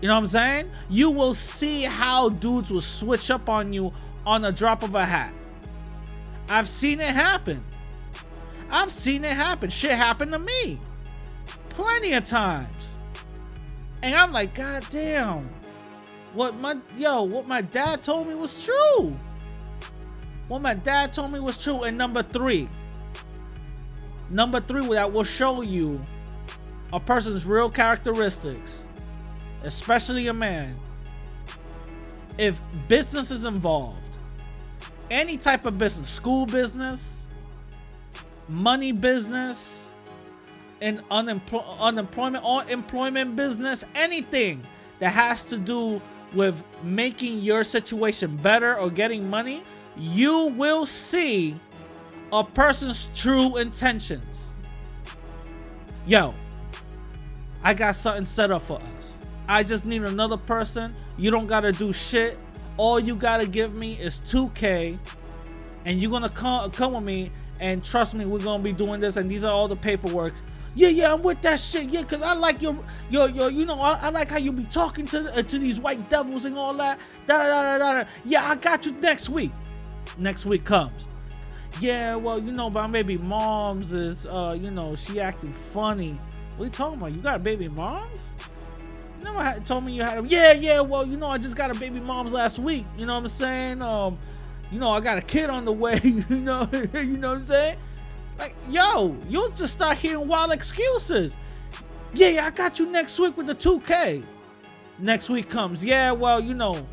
You 0.00 0.08
know 0.08 0.14
what 0.14 0.20
I'm 0.20 0.26
saying? 0.28 0.70
You 0.88 1.10
will 1.10 1.34
see 1.34 1.82
how 1.82 2.30
dudes 2.30 2.70
will 2.70 2.80
switch 2.80 3.30
up 3.30 3.48
on 3.48 3.72
you 3.72 3.92
on 4.24 4.44
a 4.44 4.52
drop 4.52 4.82
of 4.82 4.94
a 4.94 5.04
hat. 5.04 5.34
I've 6.48 6.68
seen 6.68 7.00
it 7.00 7.14
happen. 7.14 7.62
I've 8.70 8.90
seen 8.90 9.24
it 9.24 9.32
happen. 9.32 9.70
Shit 9.70 9.92
happened 9.92 10.32
to 10.32 10.38
me 10.38 10.80
plenty 11.70 12.12
of 12.12 12.24
times. 12.24 12.92
And 14.02 14.14
I'm 14.14 14.32
like, 14.32 14.54
God 14.54 14.84
damn. 14.90 15.48
What 16.32 16.54
my 16.56 16.76
yo, 16.96 17.22
what 17.22 17.46
my 17.48 17.60
dad 17.60 18.02
told 18.02 18.28
me 18.28 18.34
was 18.34 18.64
true. 18.64 19.16
What 20.50 20.62
my 20.62 20.74
dad 20.74 21.14
told 21.14 21.30
me 21.30 21.38
was 21.38 21.56
true. 21.56 21.84
And 21.84 21.96
number 21.96 22.24
three, 22.24 22.68
number 24.28 24.58
three, 24.58 24.84
that 24.88 25.12
will 25.12 25.22
show 25.22 25.62
you 25.62 26.04
a 26.92 26.98
person's 26.98 27.46
real 27.46 27.70
characteristics, 27.70 28.84
especially 29.62 30.26
a 30.26 30.34
man. 30.34 30.74
If 32.36 32.60
business 32.88 33.30
is 33.30 33.44
involved, 33.44 34.16
any 35.08 35.36
type 35.36 35.66
of 35.66 35.78
business, 35.78 36.08
school 36.08 36.46
business, 36.46 37.28
money 38.48 38.90
business, 38.90 39.88
in 40.80 40.98
unempl- 41.12 41.78
unemployment 41.78 42.44
or 42.44 42.64
employment 42.64 43.36
business, 43.36 43.84
anything 43.94 44.66
that 44.98 45.10
has 45.10 45.44
to 45.44 45.58
do 45.58 46.02
with 46.34 46.64
making 46.82 47.38
your 47.38 47.62
situation 47.62 48.36
better 48.38 48.76
or 48.76 48.90
getting 48.90 49.30
money, 49.30 49.62
you 50.00 50.46
will 50.56 50.86
see 50.86 51.54
a 52.32 52.42
person's 52.42 53.10
true 53.14 53.58
intentions. 53.58 54.52
Yo, 56.06 56.34
I 57.62 57.74
got 57.74 57.94
something 57.94 58.24
set 58.24 58.50
up 58.50 58.62
for 58.62 58.80
us. 58.96 59.18
I 59.46 59.62
just 59.62 59.84
need 59.84 60.02
another 60.02 60.38
person. 60.38 60.94
You 61.18 61.30
don't 61.30 61.46
gotta 61.46 61.70
do 61.70 61.92
shit. 61.92 62.38
All 62.78 62.98
you 62.98 63.14
gotta 63.14 63.46
give 63.46 63.74
me 63.74 63.94
is 63.94 64.20
2K, 64.20 64.98
and 65.84 66.00
you're 66.00 66.10
gonna 66.10 66.30
come 66.30 66.70
come 66.70 66.94
with 66.94 67.04
me. 67.04 67.30
And 67.58 67.84
trust 67.84 68.14
me, 68.14 68.24
we're 68.24 68.38
gonna 68.38 68.62
be 68.62 68.72
doing 68.72 69.00
this. 69.00 69.18
And 69.18 69.30
these 69.30 69.44
are 69.44 69.52
all 69.52 69.68
the 69.68 69.76
paperworks. 69.76 70.42
Yeah, 70.74 70.88
yeah, 70.88 71.12
I'm 71.12 71.22
with 71.22 71.42
that 71.42 71.60
shit. 71.60 71.90
Yeah, 71.90 72.04
cause 72.04 72.22
I 72.22 72.32
like 72.32 72.62
your, 72.62 72.78
your, 73.10 73.28
your. 73.28 73.50
You 73.50 73.66
know, 73.66 73.78
I, 73.80 73.98
I 74.02 74.08
like 74.08 74.30
how 74.30 74.38
you 74.38 74.52
be 74.52 74.64
talking 74.64 75.04
to 75.08 75.36
uh, 75.36 75.42
to 75.42 75.58
these 75.58 75.78
white 75.78 76.08
devils 76.08 76.46
and 76.46 76.56
all 76.56 76.72
that. 76.74 76.98
Da 77.26 77.36
da 77.36 77.48
da 77.48 77.78
da 77.78 78.02
da. 78.02 78.08
Yeah, 78.24 78.48
I 78.48 78.56
got 78.56 78.86
you 78.86 78.92
next 78.92 79.28
week. 79.28 79.50
Next 80.18 80.46
week 80.46 80.64
comes. 80.64 81.08
Yeah, 81.80 82.16
well, 82.16 82.38
you 82.38 82.52
know, 82.52 82.68
my 82.68 82.86
baby 82.86 83.16
mom's 83.16 83.94
is, 83.94 84.26
uh, 84.26 84.56
you 84.60 84.70
know, 84.70 84.94
she 84.94 85.20
acting 85.20 85.52
funny. 85.52 86.18
What 86.56 86.64
you 86.64 86.70
talking 86.70 86.98
about? 86.98 87.14
You 87.14 87.22
got 87.22 87.36
a 87.36 87.38
baby 87.38 87.68
mom's? 87.68 88.28
You 89.18 89.24
never 89.24 89.42
had, 89.42 89.64
told 89.64 89.84
me 89.84 89.92
you 89.92 90.02
had 90.02 90.18
a. 90.18 90.26
Yeah, 90.26 90.52
yeah. 90.52 90.80
Well, 90.80 91.06
you 91.06 91.16
know, 91.16 91.28
I 91.28 91.38
just 91.38 91.56
got 91.56 91.70
a 91.70 91.74
baby 91.74 92.00
mom's 92.00 92.32
last 92.32 92.58
week. 92.58 92.84
You 92.98 93.06
know 93.06 93.14
what 93.14 93.20
I'm 93.20 93.28
saying? 93.28 93.82
Um, 93.82 94.18
you 94.70 94.78
know, 94.78 94.90
I 94.90 95.00
got 95.00 95.18
a 95.18 95.22
kid 95.22 95.48
on 95.50 95.64
the 95.64 95.72
way. 95.72 96.00
You 96.04 96.40
know, 96.40 96.68
you 96.94 97.16
know 97.16 97.30
what 97.30 97.38
I'm 97.38 97.44
saying? 97.44 97.78
Like, 98.38 98.54
yo, 98.70 99.16
you'll 99.28 99.50
just 99.50 99.74
start 99.74 99.98
hearing 99.98 100.26
wild 100.26 100.52
excuses. 100.52 101.36
Yeah, 102.14 102.28
yeah, 102.28 102.46
I 102.46 102.50
got 102.50 102.78
you 102.78 102.86
next 102.90 103.18
week 103.18 103.36
with 103.36 103.46
the 103.46 103.54
2K. 103.54 104.22
Next 104.98 105.30
week 105.30 105.48
comes. 105.48 105.84
Yeah, 105.84 106.12
well, 106.12 106.40
you 106.40 106.54
know, 106.54 106.86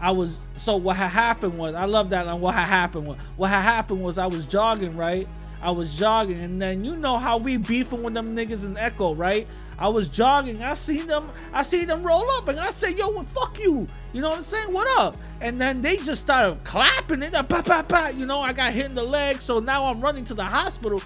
I 0.00 0.12
was 0.12 0.38
so 0.54 0.76
what 0.76 0.96
had 0.96 1.08
happened 1.08 1.58
was 1.58 1.74
I 1.74 1.84
love 1.84 2.10
that 2.10 2.26
line. 2.26 2.40
What 2.40 2.54
had 2.54 2.66
happened 2.66 3.08
was 3.08 3.18
what 3.36 3.50
had 3.50 3.62
happened 3.62 4.02
was 4.02 4.18
I 4.18 4.26
was 4.26 4.46
jogging, 4.46 4.96
right? 4.96 5.26
I 5.60 5.72
was 5.72 5.98
jogging, 5.98 6.38
and 6.40 6.62
then 6.62 6.84
you 6.84 6.96
know 6.96 7.16
how 7.16 7.36
we 7.38 7.56
beefing 7.56 8.02
with 8.02 8.14
them 8.14 8.36
niggas 8.36 8.64
in 8.64 8.76
Echo, 8.76 9.14
right? 9.14 9.46
I 9.78 9.88
was 9.88 10.08
jogging, 10.08 10.62
I 10.62 10.74
seen 10.74 11.06
them, 11.06 11.30
I 11.52 11.62
seen 11.62 11.86
them 11.86 12.02
roll 12.02 12.28
up, 12.32 12.48
and 12.48 12.58
I 12.58 12.70
said, 12.70 12.96
"Yo, 12.96 13.10
well, 13.10 13.24
fuck 13.24 13.58
you," 13.58 13.88
you 14.12 14.20
know 14.20 14.30
what 14.30 14.36
I'm 14.36 14.42
saying? 14.42 14.72
What 14.72 14.86
up? 15.00 15.16
And 15.40 15.60
then 15.60 15.82
they 15.82 15.96
just 15.96 16.20
started 16.20 16.62
clapping, 16.64 17.22
and 17.22 17.32
pa 17.48 17.62
pa 17.62 17.82
pa, 17.82 18.08
you 18.08 18.26
know, 18.26 18.40
I 18.40 18.52
got 18.52 18.72
hit 18.72 18.86
in 18.86 18.94
the 18.94 19.02
leg, 19.02 19.40
so 19.40 19.58
now 19.58 19.86
I'm 19.86 20.00
running 20.00 20.24
to 20.24 20.34
the 20.34 20.44
hospital. 20.44 21.02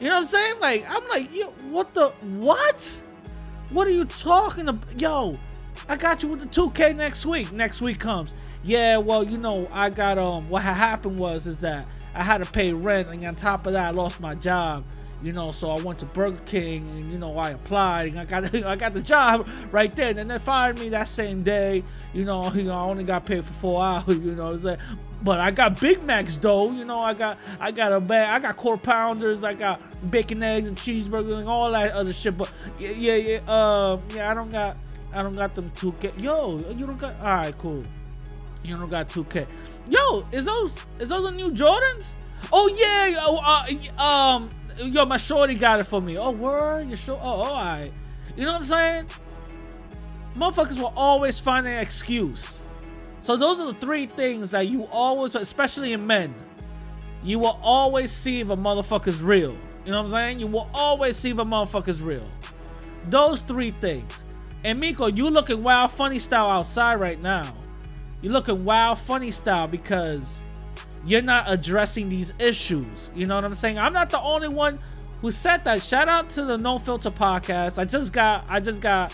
You 0.00 0.08
know 0.08 0.14
what 0.14 0.18
I'm 0.20 0.24
saying? 0.24 0.60
Like, 0.60 0.86
I'm 0.88 1.06
like, 1.08 1.34
yo, 1.34 1.48
what 1.70 1.94
the 1.94 2.08
what? 2.38 3.00
What 3.70 3.86
are 3.86 3.92
you 3.92 4.04
talking 4.04 4.68
about? 4.68 5.00
Yo, 5.00 5.38
I 5.88 5.96
got 5.96 6.22
you 6.22 6.28
with 6.28 6.40
the 6.40 6.46
2K 6.46 6.96
next 6.96 7.26
week. 7.26 7.52
Next 7.52 7.80
week 7.80 7.98
comes. 7.98 8.34
Yeah, 8.62 8.98
well, 8.98 9.24
you 9.24 9.38
know, 9.38 9.68
I 9.72 9.90
got 9.90 10.18
um 10.18 10.48
what 10.48 10.62
happened 10.62 11.18
was 11.18 11.46
is 11.46 11.60
that 11.60 11.86
I 12.14 12.22
had 12.22 12.38
to 12.38 12.50
pay 12.50 12.72
rent 12.72 13.08
and 13.08 13.24
on 13.24 13.34
top 13.34 13.66
of 13.66 13.72
that 13.72 13.86
I 13.86 13.90
lost 13.90 14.20
my 14.20 14.34
job. 14.34 14.84
You 15.22 15.32
know, 15.34 15.52
so 15.52 15.70
I 15.70 15.80
went 15.80 15.98
to 15.98 16.06
Burger 16.06 16.40
King 16.46 16.88
and 16.96 17.12
you 17.12 17.18
know 17.18 17.36
I 17.36 17.50
applied 17.50 18.08
and 18.08 18.20
I 18.20 18.24
got 18.24 18.54
I 18.64 18.76
got 18.76 18.94
the 18.94 19.00
job 19.00 19.48
right 19.70 19.92
then 19.92 20.18
and 20.18 20.30
they 20.30 20.38
fired 20.38 20.78
me 20.78 20.90
that 20.90 21.08
same 21.08 21.42
day. 21.42 21.84
You 22.12 22.24
know, 22.24 22.52
you 22.54 22.64
know 22.64 22.74
I 22.74 22.82
only 22.82 23.04
got 23.04 23.26
paid 23.26 23.44
for 23.44 23.52
four 23.52 23.82
hours. 23.84 24.18
You 24.18 24.34
know, 24.34 24.50
it's 24.50 24.64
like, 24.64 24.78
but 25.22 25.40
I 25.40 25.50
got 25.50 25.80
Big 25.80 26.02
Macs 26.04 26.36
though. 26.36 26.70
You 26.70 26.84
know, 26.84 27.00
I 27.00 27.14
got 27.14 27.38
I 27.58 27.70
got 27.70 27.92
a 27.92 28.00
bag. 28.00 28.28
I 28.28 28.46
got 28.46 28.56
quarter 28.56 28.82
pounders. 28.82 29.44
I 29.44 29.54
got 29.54 29.80
bacon, 30.10 30.42
eggs, 30.42 30.68
and 30.68 30.76
cheeseburgers 30.76 31.38
and 31.38 31.48
all 31.48 31.70
that 31.72 31.92
other 31.92 32.12
shit. 32.12 32.36
But 32.36 32.50
yeah, 32.78 32.90
yeah, 32.90 33.14
yeah. 33.16 33.40
Uh, 33.50 33.98
yeah, 34.14 34.30
I 34.30 34.34
don't 34.34 34.50
got 34.50 34.76
I 35.12 35.22
don't 35.22 35.36
got 35.36 35.54
them 35.54 35.70
2K. 35.76 36.20
Yo, 36.20 36.58
you 36.76 36.86
don't 36.86 36.98
got. 36.98 37.18
All 37.20 37.26
right, 37.26 37.56
cool. 37.58 37.82
You 38.62 38.76
don't 38.76 38.88
got 38.88 39.08
2K. 39.08 39.46
Yo, 39.88 40.26
is 40.32 40.44
those 40.44 40.76
is 40.98 41.08
those 41.08 41.24
the 41.24 41.30
new 41.30 41.50
Jordans? 41.50 42.14
Oh 42.52 42.68
yeah. 42.78 43.18
Oh, 43.22 43.88
uh, 43.98 44.02
um, 44.02 44.50
yo, 44.78 45.04
my 45.04 45.16
shorty 45.16 45.54
got 45.54 45.80
it 45.80 45.84
for 45.84 46.00
me. 46.00 46.18
Oh, 46.18 46.30
word, 46.30 46.88
you 46.88 46.96
sure? 46.96 47.18
Oh, 47.20 47.42
all 47.42 47.52
right. 47.52 47.90
You 48.36 48.44
know 48.44 48.52
what 48.52 48.58
I'm 48.58 48.64
saying? 48.64 49.06
Motherfuckers 50.36 50.78
will 50.78 50.92
always 50.96 51.38
find 51.38 51.66
an 51.66 51.78
excuse. 51.78 52.60
So 53.20 53.36
those 53.36 53.60
are 53.60 53.66
the 53.66 53.78
three 53.78 54.06
things 54.06 54.52
that 54.52 54.68
you 54.68 54.86
always, 54.86 55.34
especially 55.34 55.92
in 55.92 56.06
men, 56.06 56.34
you 57.22 57.38
will 57.38 57.58
always 57.62 58.10
see 58.10 58.40
if 58.40 58.48
a 58.48 58.56
motherfucker's 58.56 59.22
real. 59.22 59.56
You 59.84 59.92
know 59.92 59.98
what 59.98 60.04
I'm 60.06 60.10
saying? 60.10 60.40
You 60.40 60.46
will 60.46 60.70
always 60.72 61.16
see 61.16 61.30
if 61.30 61.38
a 61.38 61.44
motherfucker's 61.44 62.02
real. 62.02 62.26
Those 63.06 63.42
three 63.42 63.72
things. 63.72 64.24
And 64.64 64.78
Miko, 64.78 65.06
you 65.06 65.30
looking 65.30 65.62
wild 65.62 65.90
funny 65.90 66.18
style 66.18 66.50
outside 66.50 66.96
right 66.96 67.20
now. 67.20 67.54
You're 68.20 68.32
looking 68.32 68.64
wild 68.64 68.98
funny 68.98 69.30
style 69.30 69.66
because 69.66 70.40
you're 71.06 71.22
not 71.22 71.44
addressing 71.48 72.08
these 72.08 72.32
issues. 72.38 73.10
You 73.14 73.26
know 73.26 73.36
what 73.36 73.44
I'm 73.44 73.54
saying? 73.54 73.78
I'm 73.78 73.92
not 73.92 74.10
the 74.10 74.20
only 74.20 74.48
one 74.48 74.78
who 75.22 75.30
said 75.30 75.64
that. 75.64 75.82
Shout 75.82 76.08
out 76.08 76.28
to 76.30 76.44
the 76.44 76.58
No 76.58 76.78
Filter 76.78 77.10
podcast. 77.10 77.78
I 77.78 77.84
just 77.84 78.12
got 78.12 78.44
I 78.48 78.60
just 78.60 78.82
got 78.82 79.12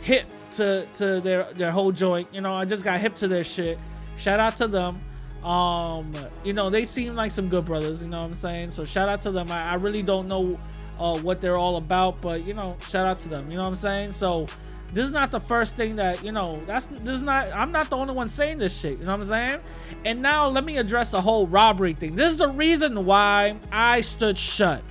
hip 0.00 0.26
to 0.52 0.86
to 0.94 1.20
their 1.20 1.52
their 1.54 1.70
whole 1.70 1.92
joint. 1.92 2.28
You 2.32 2.40
know, 2.40 2.54
I 2.54 2.64
just 2.64 2.82
got 2.82 2.98
hip 2.98 3.14
to 3.16 3.28
their 3.28 3.44
shit. 3.44 3.78
Shout 4.16 4.40
out 4.40 4.56
to 4.56 4.66
them. 4.66 4.98
Um, 5.44 6.12
you 6.42 6.52
know, 6.52 6.68
they 6.68 6.84
seem 6.84 7.14
like 7.14 7.30
some 7.30 7.48
good 7.48 7.64
brothers, 7.64 8.02
you 8.02 8.08
know 8.08 8.18
what 8.18 8.26
I'm 8.26 8.34
saying? 8.34 8.72
So 8.72 8.84
shout 8.84 9.08
out 9.08 9.22
to 9.22 9.30
them. 9.30 9.52
I, 9.52 9.70
I 9.70 9.74
really 9.74 10.02
don't 10.02 10.26
know 10.26 10.58
uh, 10.98 11.16
what 11.20 11.40
they're 11.40 11.56
all 11.56 11.76
about, 11.76 12.20
but 12.20 12.44
you 12.44 12.54
know, 12.54 12.76
shout 12.80 13.06
out 13.06 13.20
to 13.20 13.28
them. 13.28 13.48
You 13.48 13.56
know 13.56 13.62
what 13.62 13.68
I'm 13.68 13.76
saying? 13.76 14.12
So 14.12 14.48
this 14.92 15.06
is 15.06 15.12
not 15.12 15.30
the 15.30 15.40
first 15.40 15.76
thing 15.76 15.96
that 15.96 16.24
you 16.24 16.32
know 16.32 16.62
that's 16.66 16.86
this 16.86 17.16
is 17.16 17.22
not 17.22 17.46
i'm 17.52 17.70
not 17.70 17.90
the 17.90 17.96
only 17.96 18.14
one 18.14 18.28
saying 18.28 18.58
this 18.58 18.78
shit 18.78 18.98
you 18.98 19.04
know 19.04 19.12
what 19.12 19.18
i'm 19.18 19.24
saying? 19.24 19.60
And 20.04 20.22
now 20.22 20.48
let 20.48 20.64
me 20.64 20.78
address 20.78 21.10
the 21.10 21.20
whole 21.20 21.46
robbery 21.46 21.92
thing. 21.92 22.14
This 22.14 22.32
is 22.32 22.38
the 22.38 22.48
reason 22.48 23.04
why 23.04 23.56
i 23.72 24.00
stood 24.00 24.38
shut. 24.38 24.82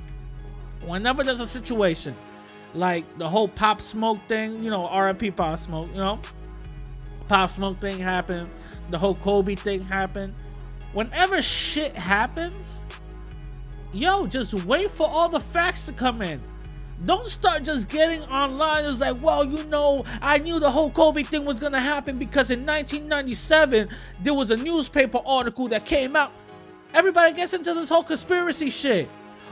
Whenever 0.86 1.24
there's 1.24 1.40
a 1.40 1.48
situation 1.48 2.16
like 2.74 3.06
the 3.18 3.28
whole 3.28 3.48
pop 3.48 3.82
smoke 3.82 4.20
thing 4.28 4.64
you 4.64 4.70
know 4.70 4.90
rip 5.02 5.36
pop 5.36 5.58
smoke 5.58 5.90
you 5.92 5.98
know? 5.98 6.20
Pop 7.28 7.50
smoke 7.50 7.80
thing 7.80 8.00
happened 8.00 8.50
the 8.90 8.98
whole 8.98 9.16
kobe 9.16 9.56
thing 9.56 9.82
happened. 9.84 10.34
Whenever 10.94 11.42
shit 11.42 11.96
happens 11.96 12.84
yo 13.94 14.28
just 14.28 14.54
wait 14.66 14.92
for 14.92 15.08
all 15.08 15.30
the 15.30 15.40
facts 15.40 15.86
to 15.86 15.94
come 15.94 16.22
in 16.22 16.42
don't 17.06 17.28
start 17.28 17.64
just 17.64 17.90
getting 17.90 18.24
online. 18.24 18.86
It's 18.86 19.02
like, 19.02 19.22
well, 19.22 19.46
you 19.46 19.64
know, 19.66 20.04
I 20.22 20.40
knew 20.40 20.60
the 20.60 20.70
whole 20.72 20.90
Kobe 20.90 21.24
thing 21.24 21.46
was 21.46 21.60
gonna 21.60 21.80
happen 21.80 22.18
because 22.18 22.50
in 22.50 22.66
1997 22.66 23.90
there 24.24 24.34
was 24.34 24.52
a 24.52 24.58
newspaper 24.58 25.20
article 25.26 25.68
that 25.68 25.86
came 25.86 26.16
out. 26.16 26.32
Everybody 26.94 27.34
gets 27.36 27.54
into 27.54 27.74
this 27.74 27.90
whole 27.90 28.04
conspiracy 28.04 28.70
shit. 28.70 29.08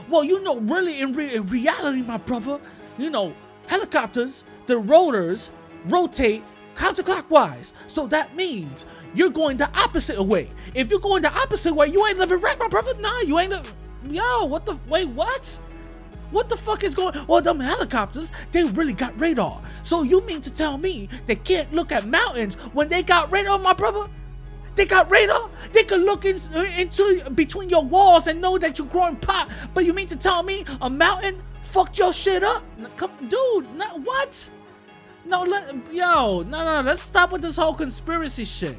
Well, 0.08 0.24
you 0.24 0.42
know, 0.42 0.58
really 0.58 1.00
in, 1.00 1.12
re- 1.12 1.34
in 1.34 1.46
reality, 1.46 2.02
my 2.02 2.16
brother, 2.16 2.58
you 2.98 3.10
know, 3.10 3.34
helicopters, 3.66 4.44
the 4.66 4.78
rotors 4.78 5.50
rotate 5.86 6.42
counterclockwise. 6.74 7.72
So 7.86 8.06
that 8.08 8.34
means 8.36 8.86
you're 9.14 9.30
going 9.30 9.56
the 9.56 9.68
opposite 9.78 10.22
way. 10.22 10.50
If 10.74 10.90
you're 10.90 11.00
going 11.00 11.22
the 11.22 11.32
opposite 11.32 11.74
way, 11.74 11.88
you 11.88 12.06
ain't 12.06 12.18
living 12.18 12.40
right, 12.40 12.58
my 12.58 12.68
brother. 12.68 12.92
Nah, 13.00 13.20
you 13.20 13.38
ain't. 13.38 13.52
Li- 13.52 13.62
Yo, 14.10 14.44
what 14.44 14.66
the? 14.66 14.78
Wait, 14.88 15.08
what? 15.08 15.58
What 16.30 16.48
the 16.48 16.56
fuck 16.56 16.82
is 16.82 16.94
going 16.94 17.16
on 17.16 17.26
Well, 17.26 17.40
them 17.40 17.60
helicopters, 17.60 18.32
they 18.52 18.64
really 18.64 18.92
got 18.92 19.18
radar. 19.20 19.60
So 19.82 20.02
you 20.02 20.20
mean 20.22 20.40
to 20.42 20.52
tell 20.52 20.78
me 20.78 21.08
they 21.26 21.36
can't 21.36 21.72
look 21.72 21.92
at 21.92 22.06
mountains 22.06 22.54
when 22.72 22.88
they 22.88 23.02
got 23.02 23.30
radar, 23.30 23.58
my 23.58 23.74
brother? 23.74 24.10
They 24.74 24.84
got 24.84 25.10
radar? 25.10 25.48
They 25.72 25.84
can 25.84 26.04
look 26.04 26.24
in, 26.24 26.38
uh, 26.54 26.64
into 26.76 27.30
between 27.34 27.70
your 27.70 27.84
walls 27.84 28.26
and 28.26 28.40
know 28.40 28.58
that 28.58 28.78
you're 28.78 28.88
growing 28.88 29.16
pot. 29.16 29.50
But 29.72 29.84
you 29.84 29.94
mean 29.94 30.08
to 30.08 30.16
tell 30.16 30.42
me 30.42 30.64
a 30.80 30.90
mountain 30.90 31.42
fucked 31.62 31.98
your 31.98 32.12
shit 32.12 32.42
up? 32.42 32.62
Come, 32.96 33.12
dude, 33.28 33.74
not, 33.74 34.00
what? 34.00 34.48
No, 35.24 35.42
let, 35.42 35.74
yo, 35.92 36.42
no, 36.42 36.64
no, 36.64 36.82
let's 36.82 37.02
stop 37.02 37.32
with 37.32 37.42
this 37.42 37.56
whole 37.56 37.74
conspiracy 37.74 38.44
shit. 38.44 38.76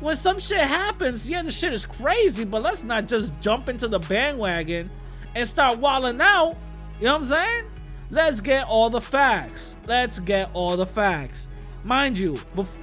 When 0.00 0.16
some 0.16 0.38
shit 0.38 0.60
happens, 0.60 1.30
yeah, 1.30 1.42
the 1.42 1.52
shit 1.52 1.72
is 1.72 1.86
crazy, 1.86 2.44
but 2.44 2.62
let's 2.62 2.82
not 2.82 3.06
just 3.06 3.38
jump 3.40 3.68
into 3.68 3.88
the 3.88 4.00
bandwagon 4.00 4.90
and 5.34 5.46
start 5.46 5.78
walling 5.78 6.20
out. 6.20 6.54
You 6.98 7.06
know 7.06 7.12
what 7.12 7.18
I'm 7.18 7.24
saying? 7.24 7.64
Let's 8.10 8.40
get 8.40 8.66
all 8.66 8.90
the 8.90 9.00
facts. 9.00 9.76
Let's 9.86 10.18
get 10.18 10.50
all 10.54 10.76
the 10.76 10.86
facts. 10.86 11.48
Mind 11.82 12.18
you, 12.18 12.36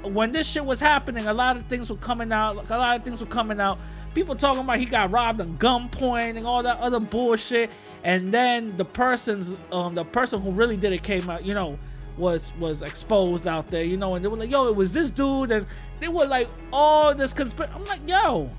when 0.04 0.32
this 0.32 0.48
shit 0.48 0.66
was 0.66 0.80
happening, 0.80 1.28
a 1.28 1.34
lot 1.34 1.58
of 1.58 1.64
things 1.64 1.90
were 1.90 1.98
coming 1.98 2.32
out. 2.32 2.70
A 2.70 2.78
lot 2.78 2.98
of 2.98 3.04
things 3.04 3.22
were 3.22 3.30
coming 3.30 3.60
out. 3.60 3.80
People 4.14 4.36
talking 4.36 4.62
about 4.62 4.78
he 4.78 4.86
got 4.86 5.10
robbed 5.10 5.42
on 5.42 5.58
gunpoint 5.58 6.38
and 6.38 6.46
all 6.46 6.62
that 6.64 6.78
other 6.80 7.00
bullshit. 7.00 7.72
And 8.04 8.34
then 8.34 8.76
the 8.78 8.86
person's, 8.86 9.56
um, 9.72 9.96
the 9.96 10.04
person 10.04 10.42
who 10.42 10.52
really 10.52 10.78
did 10.78 10.92
it 10.92 11.02
came 11.02 11.30
out. 11.30 11.46
You 11.46 11.54
know, 11.54 11.80
was 12.18 12.54
was 12.60 12.82
exposed 12.82 13.48
out 13.48 13.68
there. 13.68 13.84
You 13.84 13.98
know, 13.98 14.16
and 14.16 14.24
they 14.24 14.30
were 14.30 14.38
like, 14.38 14.52
"Yo, 14.52 14.68
it 14.68 14.76
was 14.76 14.94
this 14.94 15.10
dude," 15.10 15.52
and 15.52 15.66
they 16.00 16.08
were 16.08 16.26
like, 16.26 16.50
"Oh, 16.72 17.14
this 17.14 17.34
conspiracy." 17.34 17.74
I'm 17.76 17.86
like, 17.86 18.02
"Yo, 18.08 18.52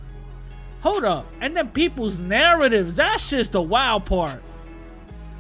Hold 0.82 1.04
up. 1.04 1.26
And 1.40 1.56
then 1.56 1.70
people's 1.70 2.20
narratives. 2.20 2.96
That's 2.96 3.30
just 3.30 3.52
the 3.52 3.62
wild 3.62 4.04
part. 4.06 4.42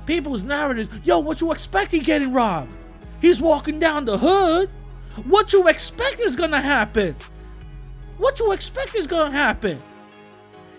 people's 0.06 0.44
narratives. 0.44 0.88
Yo, 1.04 1.18
what 1.20 1.40
you 1.40 1.52
expect 1.52 1.92
he 1.92 2.00
getting 2.00 2.32
robbed? 2.32 2.70
He's 3.20 3.40
walking 3.40 3.78
down 3.78 4.04
the 4.04 4.18
hood. 4.18 4.68
What 5.24 5.52
you 5.52 5.68
expect 5.68 6.20
is 6.20 6.36
gonna 6.36 6.60
happen? 6.60 7.14
What 8.18 8.40
you 8.40 8.52
expect 8.52 8.94
is 8.94 9.06
gonna 9.06 9.30
happen? 9.30 9.80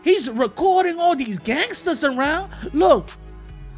He's 0.03 0.29
recording 0.29 0.99
all 0.99 1.15
these 1.15 1.39
gangsters 1.39 2.03
around. 2.03 2.51
Look, 2.73 3.09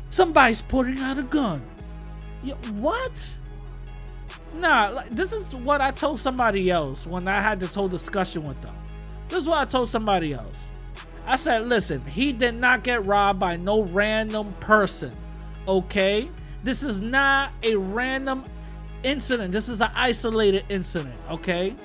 somebody's 0.10 0.62
putting 0.62 0.98
out 1.00 1.18
a 1.20 1.24
gun. 1.24 1.64
Yeah, 2.44 2.56
what? 2.74 3.38
Nah, 4.56 4.90
like, 4.90 5.10
this 5.10 5.34
is 5.34 5.56
what 5.56 5.82
I 5.82 5.92
told 5.92 6.20
somebody 6.20 6.72
else 6.72 7.06
when 7.06 7.28
I 7.28 7.42
had 7.42 7.60
this 7.60 7.76
whole 7.76 7.88
discussion 7.90 8.44
with 8.44 8.62
them. 8.62 8.74
This 9.30 9.44
is 9.44 9.50
what 9.50 9.60
I 9.60 9.66
told 9.66 9.90
somebody 9.90 10.34
else. 10.34 10.70
I 11.28 11.36
said, 11.38 11.68
listen, 11.68 12.02
he 12.06 12.32
did 12.32 12.56
not 12.56 12.84
get 12.84 13.06
robbed 13.06 13.40
by 13.40 13.58
no 13.58 13.82
random 13.82 14.54
person. 14.60 15.12
Okay? 15.68 16.30
This 16.64 16.84
is 16.84 17.02
not 17.02 17.52
a 17.64 17.76
random 17.76 18.44
incident. 19.04 19.52
This 19.52 19.70
is 19.70 19.82
an 19.82 19.92
isolated 19.96 20.66
incident. 20.70 21.16
Okay? 21.30 21.76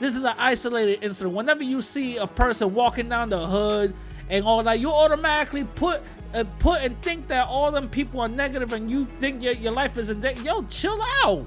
This 0.00 0.16
is 0.16 0.22
an 0.22 0.34
isolated 0.38 1.04
incident. 1.04 1.34
Whenever 1.34 1.62
you 1.62 1.80
see 1.80 2.16
a 2.16 2.26
person 2.26 2.74
walking 2.74 3.08
down 3.08 3.30
the 3.30 3.46
hood 3.46 3.94
and 4.30 4.44
all 4.44 4.62
that, 4.62 4.80
you 4.80 4.90
automatically 4.90 5.64
put 5.64 6.02
uh, 6.34 6.44
put 6.58 6.82
and 6.82 7.00
think 7.02 7.26
that 7.28 7.46
all 7.46 7.70
them 7.70 7.88
people 7.88 8.20
are 8.20 8.28
negative 8.28 8.72
and 8.74 8.90
you 8.90 9.06
think 9.18 9.42
your, 9.42 9.54
your 9.54 9.72
life 9.72 9.96
is 9.96 10.10
in 10.10 10.20
danger. 10.20 10.42
Yo, 10.42 10.62
chill 10.64 11.00
out. 11.24 11.46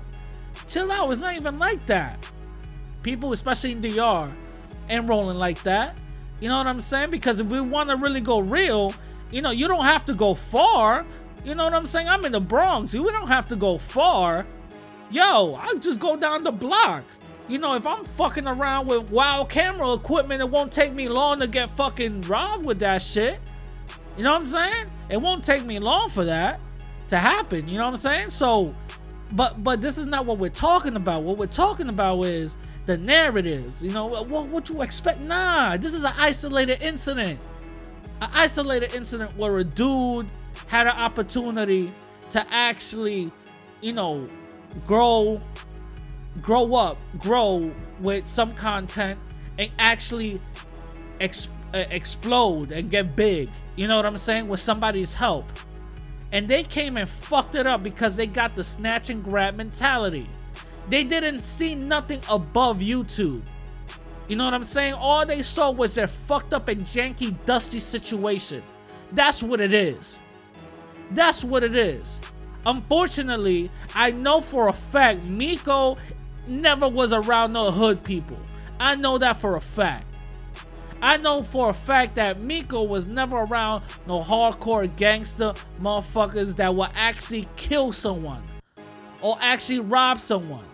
Chill 0.67 0.91
out. 0.91 1.09
It's 1.11 1.21
not 1.21 1.35
even 1.35 1.59
like 1.59 1.85
that. 1.85 2.17
People, 3.03 3.31
especially 3.31 3.73
in 3.73 3.81
DR, 3.81 4.31
ain't 4.89 5.07
rolling 5.07 5.37
like 5.37 5.61
that. 5.63 5.97
You 6.41 6.49
know 6.49 6.57
what 6.57 6.67
I'm 6.67 6.81
saying? 6.81 7.11
Because 7.11 7.39
if 7.39 7.47
we 7.47 7.61
want 7.61 7.89
to 7.89 7.95
really 7.95 8.19
go 8.19 8.39
real, 8.39 8.93
you 9.29 9.41
know, 9.41 9.51
you 9.51 9.67
don't 9.67 9.85
have 9.85 10.03
to 10.05 10.13
go 10.13 10.33
far. 10.33 11.05
You 11.45 11.55
know 11.55 11.63
what 11.63 11.73
I'm 11.73 11.85
saying? 11.85 12.09
I'm 12.09 12.25
in 12.25 12.33
the 12.33 12.41
Bronx. 12.41 12.93
We 12.93 13.09
don't 13.11 13.27
have 13.27 13.47
to 13.47 13.55
go 13.55 13.77
far. 13.77 14.45
Yo, 15.11 15.53
I'll 15.53 15.77
just 15.77 15.99
go 15.99 16.17
down 16.17 16.43
the 16.43 16.51
block. 16.51 17.03
You 17.47 17.59
know, 17.59 17.75
if 17.75 17.85
I'm 17.85 18.03
fucking 18.03 18.47
around 18.47 18.87
with 18.87 19.11
wild 19.11 19.49
camera 19.49 19.93
equipment, 19.93 20.41
it 20.41 20.49
won't 20.49 20.71
take 20.71 20.93
me 20.93 21.09
long 21.09 21.39
to 21.39 21.47
get 21.47 21.69
fucking 21.69 22.21
robbed 22.21 22.65
with 22.65 22.79
that 22.79 23.01
shit. 23.01 23.39
You 24.17 24.23
know 24.23 24.31
what 24.31 24.39
I'm 24.39 24.45
saying? 24.45 24.85
It 25.09 25.17
won't 25.17 25.43
take 25.43 25.65
me 25.65 25.79
long 25.79 26.09
for 26.09 26.25
that 26.25 26.59
to 27.09 27.17
happen. 27.17 27.67
You 27.67 27.77
know 27.77 27.83
what 27.83 27.91
I'm 27.91 27.97
saying? 27.97 28.29
So, 28.29 28.73
but 29.33 29.63
but 29.63 29.81
this 29.81 29.97
is 29.97 30.05
not 30.05 30.25
what 30.25 30.37
we're 30.37 30.49
talking 30.49 30.95
about. 30.95 31.23
What 31.23 31.37
we're 31.37 31.45
talking 31.45 31.89
about 31.89 32.21
is 32.23 32.57
the 32.85 32.97
narratives. 32.97 33.83
You 33.83 33.91
know 33.91 34.05
what 34.07 34.27
what 34.27 34.69
you 34.69 34.81
expect? 34.81 35.19
Nah, 35.21 35.77
this 35.77 35.93
is 35.93 36.03
an 36.03 36.13
isolated 36.17 36.81
incident. 36.81 37.39
An 38.21 38.29
isolated 38.33 38.93
incident 38.93 39.35
where 39.37 39.57
a 39.57 39.63
dude 39.63 40.27
had 40.67 40.87
an 40.87 40.95
opportunity 40.95 41.93
to 42.31 42.45
actually, 42.51 43.31
you 43.81 43.93
know, 43.93 44.29
grow 44.87 45.41
grow 46.41 46.75
up, 46.75 46.97
grow 47.17 47.71
with 47.99 48.25
some 48.25 48.53
content 48.53 49.19
and 49.59 49.69
actually 49.77 50.39
uh, 51.19 51.27
explode 51.73 52.71
and 52.71 52.89
get 52.89 53.15
big. 53.15 53.49
You 53.75 53.87
know 53.87 53.97
what 53.97 54.05
I'm 54.05 54.17
saying? 54.17 54.47
With 54.47 54.59
somebody's 54.59 55.13
help. 55.13 55.51
And 56.31 56.47
they 56.47 56.63
came 56.63 56.95
and 56.95 57.09
fucked 57.09 57.55
it 57.55 57.67
up 57.67 57.83
because 57.83 58.15
they 58.15 58.27
got 58.27 58.55
the 58.55 58.63
snatch 58.63 59.09
and 59.09 59.23
grab 59.23 59.55
mentality. 59.55 60.29
They 60.91 61.05
didn't 61.05 61.39
see 61.39 61.73
nothing 61.73 62.19
above 62.29 62.79
YouTube. 62.79 63.43
You 64.27 64.35
know 64.35 64.43
what 64.43 64.53
I'm 64.53 64.65
saying? 64.65 64.93
All 64.95 65.25
they 65.25 65.41
saw 65.41 65.71
was 65.71 65.95
their 65.95 66.07
fucked 66.07 66.53
up 66.53 66.67
and 66.67 66.85
janky, 66.85 67.33
dusty 67.45 67.79
situation. 67.79 68.61
That's 69.13 69.41
what 69.41 69.61
it 69.61 69.73
is. 69.73 70.19
That's 71.11 71.45
what 71.45 71.63
it 71.63 71.77
is. 71.77 72.19
Unfortunately, 72.65 73.71
I 73.95 74.11
know 74.11 74.41
for 74.41 74.67
a 74.67 74.73
fact 74.73 75.23
Miko 75.23 75.95
never 76.45 76.89
was 76.89 77.13
around 77.13 77.53
no 77.53 77.71
hood 77.71 78.03
people. 78.03 78.37
I 78.77 78.95
know 78.95 79.17
that 79.17 79.37
for 79.37 79.55
a 79.55 79.61
fact. 79.61 80.05
I 81.01 81.15
know 81.15 81.41
for 81.41 81.69
a 81.69 81.73
fact 81.73 82.15
that 82.15 82.41
Miko 82.41 82.83
was 82.83 83.07
never 83.07 83.37
around 83.37 83.85
no 84.07 84.21
hardcore 84.21 84.93
gangster 84.97 85.53
motherfuckers 85.79 86.57
that 86.57 86.75
will 86.75 86.89
actually 86.93 87.47
kill 87.55 87.93
someone 87.93 88.43
or 89.21 89.37
actually 89.39 89.79
rob 89.79 90.19
someone. 90.19 90.65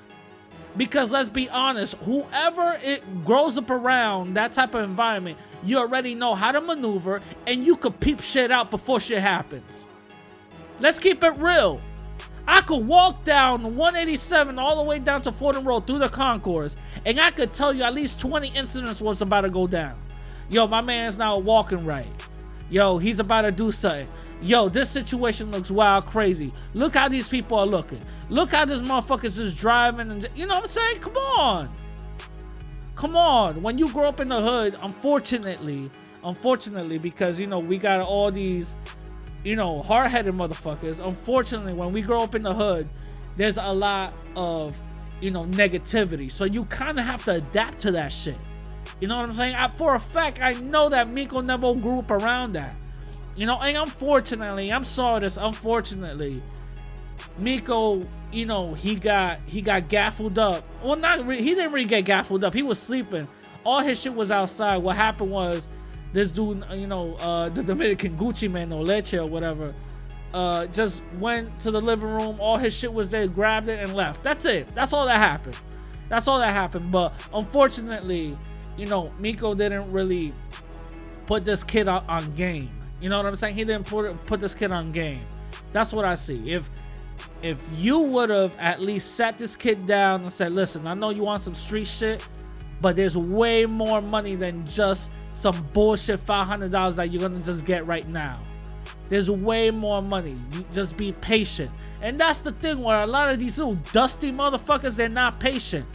Because 0.77 1.11
let's 1.11 1.29
be 1.29 1.49
honest, 1.49 1.95
whoever 2.03 2.79
it 2.83 3.03
grows 3.25 3.57
up 3.57 3.69
around 3.69 4.35
that 4.35 4.53
type 4.53 4.75
of 4.75 4.83
environment, 4.83 5.37
you 5.63 5.79
already 5.79 6.13
know 6.13 6.35
how 6.35 6.51
to 6.51 6.61
maneuver 6.61 7.21
and 7.47 7.63
you 7.63 7.75
could 7.75 7.99
peep 7.99 8.21
shit 8.21 8.51
out 8.51 8.69
before 8.69 8.99
shit 8.99 9.19
happens. 9.19 9.85
Let's 10.79 10.99
keep 10.99 11.23
it 11.23 11.37
real. 11.37 11.81
I 12.47 12.61
could 12.61 12.87
walk 12.87 13.25
down 13.25 13.75
187 13.75 14.57
all 14.57 14.77
the 14.77 14.83
way 14.83 14.99
down 14.99 15.21
to 15.23 15.31
Fordham 15.31 15.67
Road 15.67 15.85
through 15.85 15.97
the 15.97 16.07
concourse, 16.07 16.77
and 17.05 17.19
I 17.19 17.31
could 17.31 17.51
tell 17.51 17.73
you 17.73 17.83
at 17.83 17.93
least 17.93 18.21
20 18.21 18.49
incidents 18.49 19.01
was 19.01 19.21
about 19.21 19.41
to 19.41 19.49
go 19.49 19.67
down. 19.67 19.95
Yo, 20.49 20.65
my 20.65 20.79
man's 20.79 21.17
not 21.17 21.43
walking 21.43 21.83
right. 21.85 22.07
Yo, 22.69 22.99
he's 22.99 23.19
about 23.19 23.41
to 23.41 23.51
do 23.51 23.69
something. 23.71 24.07
Yo, 24.41 24.69
this 24.69 24.89
situation 24.89 25.51
looks 25.51 25.71
wild 25.71 26.05
crazy. 26.05 26.53
Look 26.73 26.93
how 26.93 27.09
these 27.09 27.27
people 27.27 27.57
are 27.57 27.65
looking. 27.65 27.99
Look 28.29 28.51
how 28.51 28.65
this 28.65 28.81
motherfucker's 28.81 29.37
just 29.37 29.57
driving 29.57 30.11
and 30.11 30.29
you 30.35 30.45
know 30.45 30.55
what 30.55 30.61
I'm 30.61 30.67
saying? 30.67 30.99
Come 30.99 31.17
on. 31.17 31.69
Come 32.95 33.15
on. 33.15 33.61
When 33.63 33.77
you 33.77 33.91
grow 33.91 34.07
up 34.07 34.19
in 34.19 34.27
the 34.27 34.39
hood, 34.39 34.77
unfortunately, 34.81 35.89
unfortunately, 36.23 36.99
because 36.99 37.39
you 37.39 37.47
know, 37.47 37.59
we 37.59 37.77
got 37.77 38.01
all 38.01 38.31
these, 38.31 38.75
you 39.43 39.55
know, 39.55 39.81
hard-headed 39.81 40.33
motherfuckers. 40.33 41.03
Unfortunately, 41.05 41.73
when 41.73 41.91
we 41.91 42.01
grow 42.01 42.21
up 42.21 42.35
in 42.35 42.43
the 42.43 42.53
hood, 42.53 42.87
there's 43.37 43.57
a 43.57 43.73
lot 43.73 44.13
of, 44.35 44.77
you 45.19 45.31
know, 45.31 45.45
negativity. 45.45 46.31
So 46.31 46.43
you 46.43 46.65
kind 46.65 46.99
of 46.99 47.05
have 47.05 47.25
to 47.25 47.33
adapt 47.33 47.79
to 47.79 47.91
that 47.93 48.11
shit. 48.11 48.37
You 48.99 49.07
know 49.07 49.17
what 49.17 49.29
I'm 49.29 49.33
saying? 49.33 49.55
I, 49.55 49.67
for 49.67 49.95
a 49.95 49.99
fact, 49.99 50.41
I 50.41 50.53
know 50.53 50.89
that 50.89 51.09
Miko 51.09 51.41
never 51.41 51.73
grew 51.73 51.99
up 51.99 52.11
around 52.11 52.53
that. 52.53 52.75
You 53.37 53.45
know, 53.45 53.59
and 53.61 53.77
unfortunately, 53.77 54.73
I'm 54.73 54.83
sorry 54.83 55.19
this. 55.21 55.37
Unfortunately, 55.37 56.41
Miko, 57.37 58.01
you 58.31 58.47
know, 58.47 58.73
he 58.73 58.95
got 58.95 59.39
he 59.45 59.61
got 59.61 59.89
gaffled 59.89 60.39
up. 60.39 60.63
Well, 60.83 60.95
not 60.95 61.25
re- 61.25 61.41
he 61.41 61.53
didn't 61.53 61.71
really 61.71 61.85
get 61.85 62.03
gaffled 62.03 62.43
up. 62.43 62.55
He 62.55 62.63
was 62.63 62.79
sleeping. 62.79 63.27
All 63.63 63.81
his 63.81 64.01
shit 64.01 64.13
was 64.13 64.31
outside. 64.31 64.77
What 64.77 64.95
happened 64.95 65.29
was 65.29 65.67
this 66.13 66.31
dude, 66.31 66.65
you 66.73 66.87
know, 66.87 67.13
uh, 67.15 67.49
the 67.57 67.63
Dominican 67.63 68.17
Gucci 68.17 68.49
Mane 68.49 68.71
or 68.71 68.83
Leche 68.83 69.13
or 69.13 69.27
whatever, 69.27 69.71
uh, 70.33 70.65
just 70.67 71.03
went 71.19 71.59
to 71.59 71.69
the 71.69 71.79
living 71.79 72.09
room. 72.09 72.37
All 72.39 72.57
his 72.57 72.73
shit 72.73 72.91
was 72.91 73.11
there, 73.11 73.27
grabbed 73.27 73.67
it 73.67 73.79
and 73.79 73.93
left. 73.93 74.23
That's 74.23 74.45
it. 74.45 74.67
That's 74.69 74.93
all 74.93 75.05
that 75.05 75.17
happened. 75.17 75.57
That's 76.09 76.27
all 76.27 76.39
that 76.39 76.53
happened. 76.53 76.91
But 76.91 77.13
unfortunately, 77.31 78.35
you 78.77 78.87
know, 78.87 79.13
Miko 79.19 79.53
didn't 79.53 79.91
really 79.91 80.33
put 81.27 81.45
this 81.45 81.63
kid 81.63 81.87
on, 81.87 82.03
on 82.07 82.33
game. 82.33 82.69
You 82.99 83.09
know 83.09 83.17
what 83.17 83.25
I'm 83.25 83.35
saying? 83.35 83.55
He 83.55 83.63
didn't 83.63 83.85
put 83.85 84.25
put 84.25 84.39
this 84.39 84.55
kid 84.55 84.71
on 84.71 84.91
game. 84.91 85.21
That's 85.71 85.93
what 85.93 86.05
I 86.05 86.15
see. 86.15 86.51
If 86.51 86.69
if 87.41 87.67
you 87.75 87.99
would 87.99 88.29
have 88.29 88.55
at 88.57 88.81
least 88.81 89.15
sat 89.15 89.37
this 89.37 89.55
kid 89.55 89.85
down 89.85 90.21
and 90.21 90.33
said, 90.33 90.51
"Listen, 90.51 90.87
I 90.87 90.93
know 90.93 91.09
you 91.09 91.23
want 91.23 91.41
some 91.41 91.55
street 91.55 91.87
shit, 91.87 92.27
but 92.81 92.95
there's 92.95 93.17
way 93.17 93.65
more 93.65 94.01
money 94.01 94.35
than 94.35 94.65
just 94.65 95.11
some 95.33 95.67
bullshit 95.73 96.19
$500 96.19 96.95
that 96.95 97.11
you're 97.11 97.21
gonna 97.21 97.43
just 97.43 97.65
get 97.65 97.85
right 97.85 98.07
now. 98.07 98.39
There's 99.09 99.29
way 99.29 99.69
more 99.71 100.01
money. 100.01 100.37
You 100.53 100.65
just 100.73 100.97
be 100.97 101.11
patient." 101.11 101.71
And 102.01 102.19
that's 102.19 102.39
the 102.39 102.51
thing 102.51 102.81
where 102.81 103.01
a 103.01 103.07
lot 103.07 103.31
of 103.31 103.39
these 103.39 103.57
little 103.57 103.75
dusty 103.91 104.31
motherfuckers, 104.31 104.95
they're 104.95 105.09
not 105.09 105.39
patient. 105.39 105.85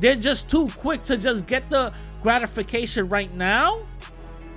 They're 0.00 0.16
just 0.16 0.50
too 0.50 0.68
quick 0.76 1.02
to 1.04 1.16
just 1.16 1.46
get 1.46 1.68
the 1.70 1.92
gratification 2.22 3.08
right 3.08 3.32
now 3.34 3.86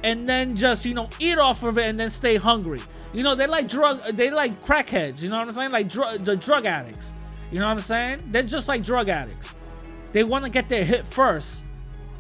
and 0.04 0.28
then 0.28 0.56
just 0.56 0.86
you 0.86 0.94
know 0.94 1.10
eat 1.20 1.38
off 1.38 1.64
of 1.64 1.78
it 1.78 1.86
and 1.86 2.00
then 2.00 2.10
stay 2.10 2.36
hungry. 2.36 2.82
You 3.14 3.24
know 3.24 3.36
they 3.36 3.48
like 3.48 3.68
drug, 3.68 4.04
they 4.16 4.30
like 4.30 4.64
crackheads. 4.64 5.22
You 5.22 5.30
know 5.30 5.38
what 5.38 5.48
I'm 5.48 5.52
saying? 5.52 5.72
Like 5.72 5.90
drug, 5.90 6.24
the 6.24 6.36
drug 6.36 6.66
addicts. 6.66 7.14
You 7.52 7.60
know 7.60 7.66
what 7.66 7.72
I'm 7.72 7.80
saying? 7.80 8.22
They're 8.28 8.44
just 8.44 8.68
like 8.68 8.84
drug 8.84 9.10
addicts. 9.10 9.56
They 10.12 10.24
want 10.24 10.46
to 10.46 10.52
get 10.52 10.70
their 10.70 10.84
hit 10.84 11.06
first, 11.06 11.64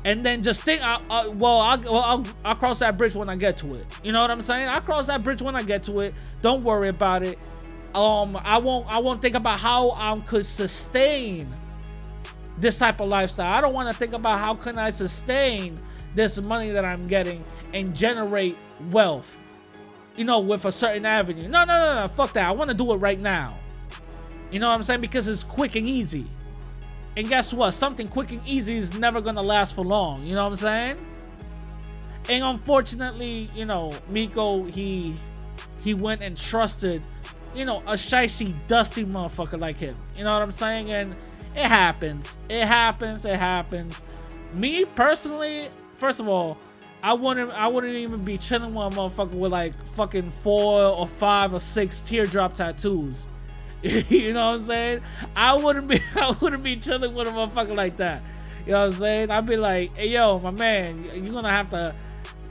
and 0.05 0.25
then 0.25 0.43
just 0.43 0.61
think, 0.61 0.81
uh, 0.85 0.99
uh, 1.09 1.31
well, 1.35 1.59
I'll, 1.59 1.79
well 1.81 1.97
I'll, 1.97 2.25
I'll 2.45 2.55
cross 2.55 2.79
that 2.79 2.97
bridge 2.97 3.15
when 3.15 3.29
I 3.29 3.35
get 3.35 3.57
to 3.57 3.75
it. 3.75 3.85
You 4.03 4.11
know 4.11 4.21
what 4.21 4.31
I'm 4.31 4.41
saying? 4.41 4.67
I'll 4.67 4.81
cross 4.81 5.07
that 5.07 5.23
bridge 5.23 5.41
when 5.41 5.55
I 5.55 5.63
get 5.63 5.83
to 5.85 5.99
it. 6.01 6.13
Don't 6.41 6.63
worry 6.63 6.89
about 6.89 7.23
it. 7.23 7.37
Um, 7.95 8.39
I 8.43 8.59
won't, 8.59 8.87
I 8.87 8.99
won't 8.99 9.21
think 9.21 9.35
about 9.35 9.59
how 9.59 9.91
I 9.91 10.19
could 10.19 10.45
sustain 10.45 11.47
this 12.57 12.77
type 12.77 13.01
of 13.01 13.09
lifestyle. 13.09 13.51
I 13.51 13.61
don't 13.61 13.73
want 13.73 13.87
to 13.87 13.93
think 13.95 14.13
about 14.13 14.39
how 14.39 14.53
can 14.53 14.77
I 14.77 14.89
sustain 14.89 15.79
this 16.15 16.39
money 16.39 16.69
that 16.71 16.85
I'm 16.85 17.07
getting 17.07 17.43
and 17.73 17.95
generate 17.95 18.57
wealth, 18.89 19.39
you 20.15 20.25
know, 20.25 20.39
with 20.39 20.65
a 20.65 20.71
certain 20.71 21.05
avenue. 21.05 21.47
No, 21.47 21.65
no, 21.65 21.79
no, 21.79 22.01
no, 22.01 22.07
fuck 22.07 22.33
that. 22.33 22.47
I 22.47 22.51
want 22.51 22.69
to 22.69 22.75
do 22.75 22.91
it 22.93 22.97
right 22.97 23.19
now. 23.19 23.57
You 24.51 24.59
know 24.59 24.69
what 24.69 24.75
I'm 24.75 24.83
saying? 24.83 25.01
Because 25.01 25.27
it's 25.27 25.43
quick 25.43 25.75
and 25.75 25.87
easy. 25.87 26.25
And 27.15 27.27
guess 27.27 27.53
what? 27.53 27.71
Something 27.71 28.07
quick 28.07 28.31
and 28.31 28.41
easy 28.45 28.77
is 28.77 28.97
never 28.97 29.21
gonna 29.21 29.41
last 29.41 29.75
for 29.75 29.83
long. 29.83 30.23
You 30.23 30.35
know 30.35 30.43
what 30.43 30.49
I'm 30.49 30.55
saying? 30.55 31.05
And 32.29 32.43
unfortunately, 32.43 33.49
you 33.55 33.65
know, 33.65 33.93
Miko 34.09 34.63
he 34.63 35.15
he 35.83 35.93
went 35.93 36.21
and 36.21 36.37
trusted 36.37 37.01
you 37.55 37.65
know, 37.65 37.79
a 37.87 37.93
shicey, 37.93 38.53
dusty 38.67 39.05
motherfucker 39.05 39.59
like 39.59 39.77
him. 39.77 39.95
You 40.15 40.23
know 40.23 40.33
what 40.33 40.41
I'm 40.41 40.51
saying? 40.51 40.91
And 40.91 41.15
it 41.55 41.65
happens. 41.65 42.37
It 42.49 42.65
happens. 42.65 43.25
It 43.25 43.35
happens. 43.35 44.03
Me 44.53 44.85
personally, 44.85 45.69
first 45.95 46.19
of 46.19 46.27
all, 46.27 46.57
I 47.01 47.13
wouldn't 47.13 47.51
I 47.51 47.67
wouldn't 47.67 47.95
even 47.95 48.23
be 48.23 48.37
chilling 48.37 48.73
with 48.73 48.93
a 48.93 48.97
motherfucker 48.97 49.35
with 49.35 49.51
like 49.51 49.73
fucking 49.89 50.29
four 50.29 50.81
or 50.83 51.07
five 51.07 51.53
or 51.53 51.59
six 51.59 52.01
teardrop 52.01 52.53
tattoos. 52.53 53.27
you 53.81 54.33
know 54.33 54.47
what 54.47 54.55
I'm 54.55 54.59
saying? 54.59 55.01
I 55.35 55.55
wouldn't 55.55 55.87
be 55.87 55.99
I 56.15 56.35
wouldn't 56.41 56.63
be 56.63 56.75
chilling 56.75 57.13
with 57.13 57.27
a 57.27 57.31
motherfucker 57.31 57.75
like 57.75 57.97
that. 57.97 58.21
You 58.65 58.73
know 58.73 58.79
what 58.79 58.93
I'm 58.93 58.99
saying? 58.99 59.31
I'd 59.31 59.45
be 59.45 59.57
like, 59.57 59.95
hey 59.95 60.09
yo, 60.09 60.39
my 60.39 60.51
man, 60.51 61.03
you're 61.03 61.33
gonna 61.33 61.49
have 61.49 61.69
to 61.69 61.95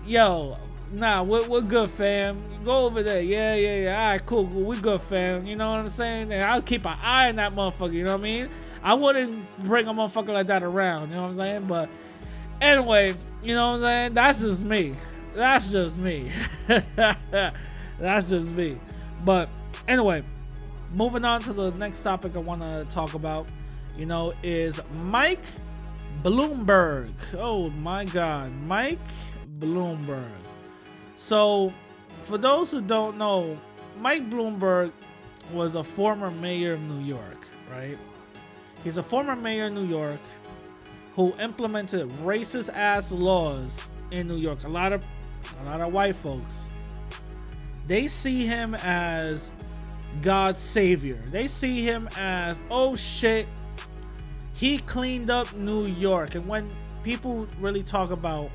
yo, 0.08 0.56
nah, 0.92 1.22
we're, 1.22 1.46
we're 1.46 1.60
good, 1.60 1.90
fam. 1.90 2.42
Go 2.64 2.86
over 2.86 3.02
there. 3.02 3.20
Yeah, 3.20 3.54
yeah, 3.54 3.76
yeah. 3.76 4.02
All 4.02 4.10
right, 4.10 4.26
cool, 4.26 4.48
cool. 4.48 4.62
We 4.62 4.80
good, 4.80 5.00
fam. 5.00 5.46
You 5.46 5.56
know 5.56 5.70
what 5.70 5.80
I'm 5.80 5.88
saying? 5.88 6.32
And 6.32 6.42
I'll 6.42 6.62
keep 6.62 6.86
an 6.86 6.96
eye 7.00 7.28
on 7.28 7.36
that 7.36 7.54
motherfucker. 7.54 7.92
You 7.92 8.04
know 8.04 8.12
what 8.12 8.20
I 8.20 8.24
mean? 8.24 8.48
I 8.82 8.94
wouldn't 8.94 9.58
bring 9.60 9.86
a 9.86 9.92
motherfucker 9.92 10.32
like 10.32 10.46
that 10.48 10.62
around. 10.62 11.10
You 11.10 11.16
know 11.16 11.22
what 11.22 11.28
I'm 11.28 11.34
saying? 11.34 11.64
But 11.66 11.88
anyway, 12.60 13.14
you 13.42 13.54
know 13.54 13.72
what 13.72 13.76
I'm 13.76 13.80
saying? 13.82 14.14
That's 14.14 14.40
just 14.40 14.64
me. 14.64 14.94
That's 15.34 15.70
just 15.70 15.98
me. 15.98 16.30
That's 16.66 18.28
just 18.28 18.52
me. 18.52 18.78
But 19.24 19.48
anyway, 19.86 20.22
moving 20.92 21.24
on 21.24 21.40
to 21.42 21.52
the 21.52 21.70
next 21.72 22.02
topic 22.02 22.36
I 22.36 22.38
want 22.38 22.62
to 22.62 22.86
talk 22.90 23.14
about, 23.14 23.46
you 23.96 24.06
know, 24.06 24.32
is 24.42 24.80
Mike 25.04 25.44
Bloomberg. 26.22 27.12
Oh 27.36 27.70
my 27.70 28.04
God, 28.04 28.52
Mike 28.66 28.98
Bloomberg. 29.58 30.32
So, 31.16 31.72
for 32.22 32.38
those 32.38 32.70
who 32.70 32.80
don't 32.80 33.18
know, 33.18 33.58
Mike 34.00 34.30
Bloomberg 34.30 34.92
was 35.52 35.74
a 35.74 35.82
former 35.82 36.30
mayor 36.30 36.74
of 36.74 36.80
New 36.82 37.04
York, 37.04 37.48
right? 37.70 37.98
He's 38.84 38.96
a 38.96 39.02
former 39.02 39.34
mayor 39.34 39.66
of 39.66 39.72
New 39.72 39.86
York 39.86 40.20
who 41.18 41.34
implemented 41.40 42.08
racist 42.22 42.72
ass 42.72 43.10
laws 43.10 43.90
in 44.12 44.28
New 44.28 44.36
York. 44.36 44.62
A 44.62 44.68
lot 44.68 44.92
of 44.92 45.04
a 45.60 45.64
lot 45.64 45.80
of 45.80 45.92
white 45.92 46.14
folks 46.14 46.70
they 47.88 48.06
see 48.06 48.46
him 48.46 48.74
as 48.76 49.50
God's 50.20 50.60
savior. 50.60 51.20
They 51.26 51.48
see 51.48 51.82
him 51.82 52.08
as 52.16 52.62
oh 52.70 52.94
shit, 52.94 53.48
he 54.52 54.78
cleaned 54.78 55.30
up 55.30 55.52
New 55.56 55.86
York. 55.86 56.34
And 56.34 56.46
when 56.46 56.70
people 57.02 57.48
really 57.58 57.82
talk 57.82 58.10
about 58.10 58.50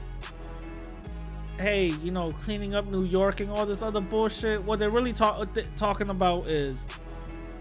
hey, 1.59 1.87
you 2.03 2.11
know, 2.11 2.31
cleaning 2.31 2.75
up 2.75 2.87
New 2.87 3.03
York 3.03 3.39
and 3.39 3.49
all 3.49 3.65
this 3.65 3.81
other 3.81 4.01
bullshit, 4.01 4.63
what 4.63 4.79
they're 4.79 4.89
really 4.89 5.13
talk- 5.13 5.47
talking 5.77 6.09
about 6.09 6.47
is 6.47 6.87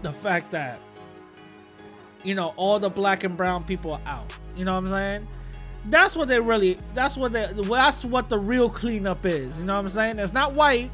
the 0.01 0.11
fact 0.11 0.51
that 0.51 0.79
you 2.23 2.35
know, 2.35 2.53
all 2.55 2.79
the 2.79 2.89
black 2.89 3.23
and 3.23 3.35
brown 3.37 3.63
people 3.63 3.99
out. 4.05 4.35
You 4.55 4.65
know 4.65 4.73
what 4.73 4.85
I'm 4.85 4.89
saying? 4.89 5.27
That's 5.85 6.15
what 6.15 6.29
they 6.29 6.39
really. 6.39 6.77
That's 6.95 7.17
what 7.17 7.33
they. 7.33 7.47
That's 7.53 8.05
what 8.05 8.29
the 8.29 8.39
real 8.39 8.69
cleanup 8.69 9.25
is. 9.25 9.59
You 9.59 9.65
know 9.65 9.75
what 9.75 9.81
I'm 9.81 9.89
saying? 9.89 10.19
It's 10.19 10.33
not 10.33 10.53
white. 10.53 10.91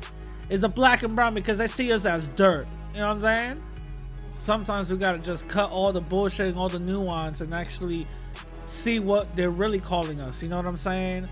It's 0.50 0.63
a 0.63 0.70
black 0.70 1.04
and 1.04 1.15
brown 1.15 1.36
because 1.36 1.60
they 1.60 1.68
see 1.68 1.94
us 1.94 2.06
as 2.06 2.30
dirt. 2.30 2.68
You 2.94 3.02
know 3.02 3.08
what 3.08 3.13
I'm 3.13 3.20
saying? 3.22 3.63
Sometimes 4.30 4.92
we 4.92 4.98
gotta 4.98 5.20
just 5.20 5.48
cut 5.48 5.70
all 5.70 5.94
the 5.94 6.02
bullshit 6.02 6.48
and 6.48 6.58
all 6.58 6.70
the 6.70 6.80
nuance 6.80 7.42
and 7.42 7.54
actually 7.54 8.08
see 8.65 9.00
what 9.00 9.36
they're 9.36 9.52
really 9.52 9.80
calling 9.80 10.20
us. 10.22 10.42
You 10.42 10.50
know 10.50 10.58
what 10.58 10.65
I'm 10.65 10.78
saying? 10.78 11.30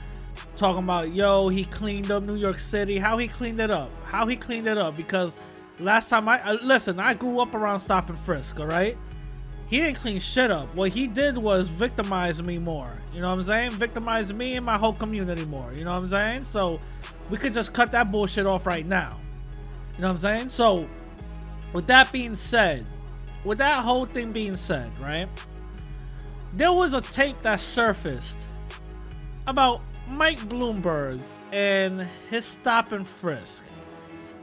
Talking 0.55 0.83
about 0.83 1.13
yo, 1.13 1.47
he 1.47 1.65
cleaned 1.65 2.11
up 2.11 2.21
New 2.21 2.35
York 2.35 2.59
City. 2.59 2.99
How 2.99 3.17
he 3.17 3.27
cleaned 3.27 3.59
it 3.59 3.71
up? 3.71 3.91
How 4.05 4.27
he 4.27 4.35
cleaned 4.35 4.67
it 4.67 4.77
up? 4.77 4.95
Because 4.95 5.35
last 5.79 6.09
time 6.09 6.29
I 6.29 6.39
uh, 6.41 6.57
listen, 6.61 6.99
I 6.99 7.15
grew 7.15 7.39
up 7.39 7.55
around 7.55 7.79
Stop 7.79 8.09
and 8.09 8.19
Frisk. 8.19 8.59
All 8.59 8.67
right 8.67 8.95
he 9.67 9.79
didn't 9.79 9.97
clean 9.97 10.19
shit 10.19 10.49
up. 10.49 10.73
What 10.75 10.91
he 10.91 11.07
did 11.07 11.37
was 11.37 11.69
victimize 11.69 12.41
me 12.41 12.57
more. 12.57 12.91
You 13.13 13.21
know 13.21 13.27
what 13.27 13.33
I'm 13.33 13.43
saying? 13.43 13.71
Victimize 13.71 14.33
me 14.33 14.55
and 14.55 14.65
my 14.65 14.77
whole 14.77 14.93
community 14.93 15.45
more. 15.45 15.73
You 15.73 15.83
know 15.83 15.91
what 15.91 15.99
I'm 15.99 16.07
saying? 16.07 16.43
So 16.43 16.79
we 17.29 17.37
could 17.37 17.51
just 17.51 17.73
cut 17.73 17.91
that 17.91 18.11
bullshit 18.11 18.45
off 18.45 18.65
right 18.65 18.85
now. 18.85 19.17
You 19.95 20.01
know 20.01 20.07
what 20.07 20.11
I'm 20.11 20.17
saying? 20.19 20.49
So 20.49 20.87
with 21.73 21.87
that 21.87 22.11
being 22.11 22.35
said, 22.35 22.85
with 23.43 23.57
that 23.57 23.83
whole 23.83 24.05
thing 24.05 24.31
being 24.31 24.55
said, 24.55 24.89
right? 24.99 25.27
There 26.53 26.71
was 26.71 26.93
a 26.93 27.01
tape 27.01 27.41
that 27.41 27.59
surfaced 27.59 28.37
about 29.47 29.81
Mike 30.07 30.39
Bloomberg's 30.39 31.39
and 31.51 32.07
his 32.29 32.45
stop 32.45 32.93
and 32.93 33.05
frisk. 33.05 33.63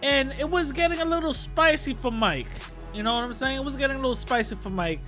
And 0.02 0.34
it 0.38 0.48
was 0.48 0.72
getting 0.72 1.00
a 1.00 1.04
little 1.04 1.32
spicy 1.32 1.94
for 1.94 2.10
Mike. 2.10 2.50
You 2.92 3.02
know 3.02 3.14
what 3.14 3.24
I'm 3.24 3.32
saying? 3.32 3.56
It 3.56 3.64
was 3.64 3.76
getting 3.76 3.96
a 3.96 4.00
little 4.00 4.14
spicy 4.14 4.54
for 4.56 4.70
Mike. 4.70 5.00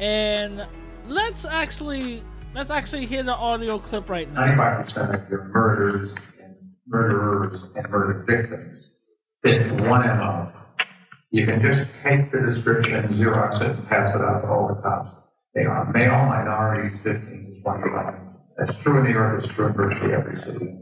And 0.00 0.66
let's 1.06 1.44
actually 1.44 2.22
let's 2.54 2.70
actually 2.70 3.06
hear 3.06 3.22
the 3.22 3.34
audio 3.34 3.78
clip 3.78 4.08
right 4.08 4.30
now. 4.32 4.46
95% 4.46 5.24
of 5.24 5.30
your 5.30 5.44
murders 5.44 6.14
and 6.42 6.54
murderers 6.86 7.60
and 7.74 7.88
murder 7.90 8.24
victims 8.26 8.86
fit 9.42 9.70
one 9.88 10.06
MO. 10.06 10.52
You 11.30 11.46
can 11.46 11.60
just 11.60 11.90
take 12.04 12.30
the 12.30 12.40
description, 12.40 13.08
Xerox 13.14 13.60
it, 13.60 13.70
and 13.70 13.88
pass 13.88 14.14
it 14.14 14.20
out 14.20 14.42
to 14.42 14.48
all 14.48 14.68
the 14.68 14.80
cops. 14.80 15.10
They 15.54 15.64
are 15.64 15.92
male 15.92 16.26
minorities, 16.26 16.98
15 17.02 17.56
to 17.56 17.62
25. 17.62 18.14
That's 18.56 18.78
true 18.78 18.98
in 18.98 19.04
New 19.04 19.12
York, 19.12 19.44
it's 19.44 19.52
true 19.54 19.66
in 19.66 19.72
virtually 19.72 20.14
every 20.14 20.40
city. 20.44 20.78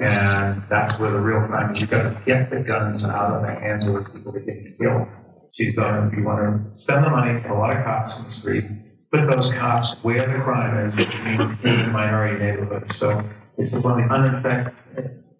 And 0.00 0.62
that's 0.68 0.98
where 0.98 1.10
the 1.10 1.20
real 1.20 1.46
crime 1.46 1.74
is. 1.74 1.80
You've 1.80 1.90
got 1.90 2.02
to 2.02 2.20
get 2.26 2.50
the 2.50 2.60
guns 2.60 3.04
out 3.04 3.32
of 3.32 3.42
the 3.42 3.48
hands 3.48 3.86
of 3.86 3.94
the 3.94 4.10
people 4.10 4.32
that 4.32 4.44
get 4.44 4.78
killed. 4.78 5.06
She's 5.54 5.74
going 5.76 6.10
to, 6.10 6.16
you 6.16 6.24
want 6.24 6.40
to 6.40 6.82
spend 6.82 7.04
the 7.04 7.10
money, 7.10 7.40
put 7.40 7.52
a 7.52 7.54
lot 7.54 7.76
of 7.76 7.84
cops 7.84 8.16
in 8.18 8.24
the 8.24 8.32
street, 8.32 8.64
put 9.12 9.30
those 9.30 9.52
cops 9.54 9.94
where 10.02 10.26
the 10.26 10.42
crime 10.42 10.88
is, 10.88 10.96
which 10.96 11.14
means 11.22 11.40
in 11.62 11.86
the 11.86 11.92
minority 11.92 12.38
neighborhoods. 12.44 12.98
So 12.98 13.22
it's 13.56 13.72
one 13.72 14.02
of 14.02 14.08
the 14.08 14.72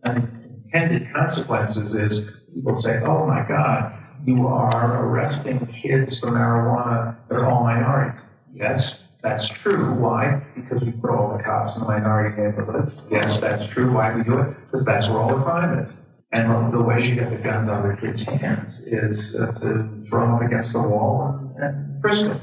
unintended 0.05 1.13
consequences 1.13 1.95
is 1.95 2.31
people 2.55 2.81
say, 2.81 3.01
oh 3.05 3.27
my 3.27 3.45
God, 3.49 3.93
you 4.25 4.47
are 4.47 5.05
arresting 5.05 5.67
kids 5.83 6.21
for 6.21 6.29
marijuana. 6.31 7.17
They're 7.29 7.47
all 7.51 7.65
minorities. 7.65 8.21
Yes, 8.55 9.01
that's 9.21 9.49
true. 9.63 9.95
Why? 9.95 10.41
Because 10.55 10.81
we 10.83 10.93
put 10.93 11.11
all 11.11 11.37
the 11.37 11.43
cops 11.43 11.75
in 11.75 11.81
the 11.81 11.89
minority 11.89 12.41
neighborhoods. 12.41 12.93
Yes, 13.11 13.41
that's 13.41 13.73
true. 13.73 13.93
Why 13.93 14.15
we 14.15 14.23
do 14.23 14.39
it? 14.39 14.55
Because 14.71 14.87
that's 14.87 15.09
where 15.09 15.19
all 15.19 15.37
the 15.37 15.43
crime 15.43 15.81
is. 15.81 15.93
And 16.35 16.75
the 16.75 16.83
way 16.83 17.01
you 17.01 17.15
get 17.15 17.31
the 17.31 17.37
guns 17.37 17.69
out 17.69 17.87
of 17.87 17.95
the 17.95 18.07
kids' 18.07 18.25
hands 18.25 18.75
is 18.87 19.37
uh, 19.37 19.53
to 19.61 20.05
throw 20.09 20.27
them 20.27 20.45
against 20.45 20.73
the 20.73 20.81
wall 20.81 21.55
and, 21.57 21.63
and 21.63 22.01
frisk 22.01 22.23
them. 22.23 22.41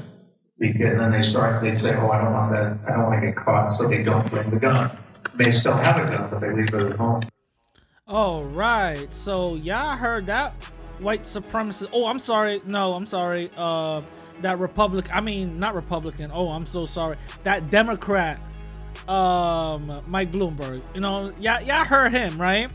And 0.60 0.98
then 0.98 1.12
they 1.12 1.20
start, 1.20 1.62
they 1.62 1.76
say, 1.78 1.94
oh, 1.96 2.10
I 2.10 2.22
don't 2.22 2.32
want 2.32 2.52
that, 2.52 2.78
I 2.88 2.96
don't 2.96 3.10
want 3.10 3.20
to 3.20 3.26
get 3.26 3.36
caught, 3.36 3.76
so 3.76 3.88
they 3.88 4.02
don't 4.02 4.28
bring 4.30 4.48
the 4.48 4.56
gun. 4.56 4.96
They 5.36 5.50
still 5.50 5.74
have 5.74 5.98
a 5.98 6.08
gun, 6.08 6.30
but 6.30 6.40
they 6.40 6.54
leave 6.54 6.72
it 6.72 6.92
at 6.92 6.96
home. 6.96 7.24
All 8.06 8.44
right, 8.44 9.12
so 9.12 9.56
y'all 9.56 9.96
heard 9.96 10.24
that 10.26 10.54
white 10.98 11.24
supremacist. 11.24 11.90
Oh, 11.92 12.06
I'm 12.06 12.18
sorry. 12.18 12.62
No, 12.64 12.94
I'm 12.94 13.06
sorry. 13.06 13.50
Uh, 13.56 14.00
that 14.40 14.58
Republic. 14.58 15.14
I 15.14 15.20
mean, 15.20 15.58
not 15.58 15.74
Republican. 15.74 16.30
Oh, 16.32 16.48
I'm 16.48 16.66
so 16.66 16.86
sorry. 16.86 17.16
That 17.42 17.70
Democrat, 17.70 18.40
um, 19.06 20.02
Mike 20.06 20.32
Bloomberg. 20.32 20.82
You 20.94 21.00
know, 21.00 21.32
y'all, 21.38 21.60
y'all 21.60 21.84
heard 21.84 22.12
him, 22.12 22.40
right? 22.40 22.70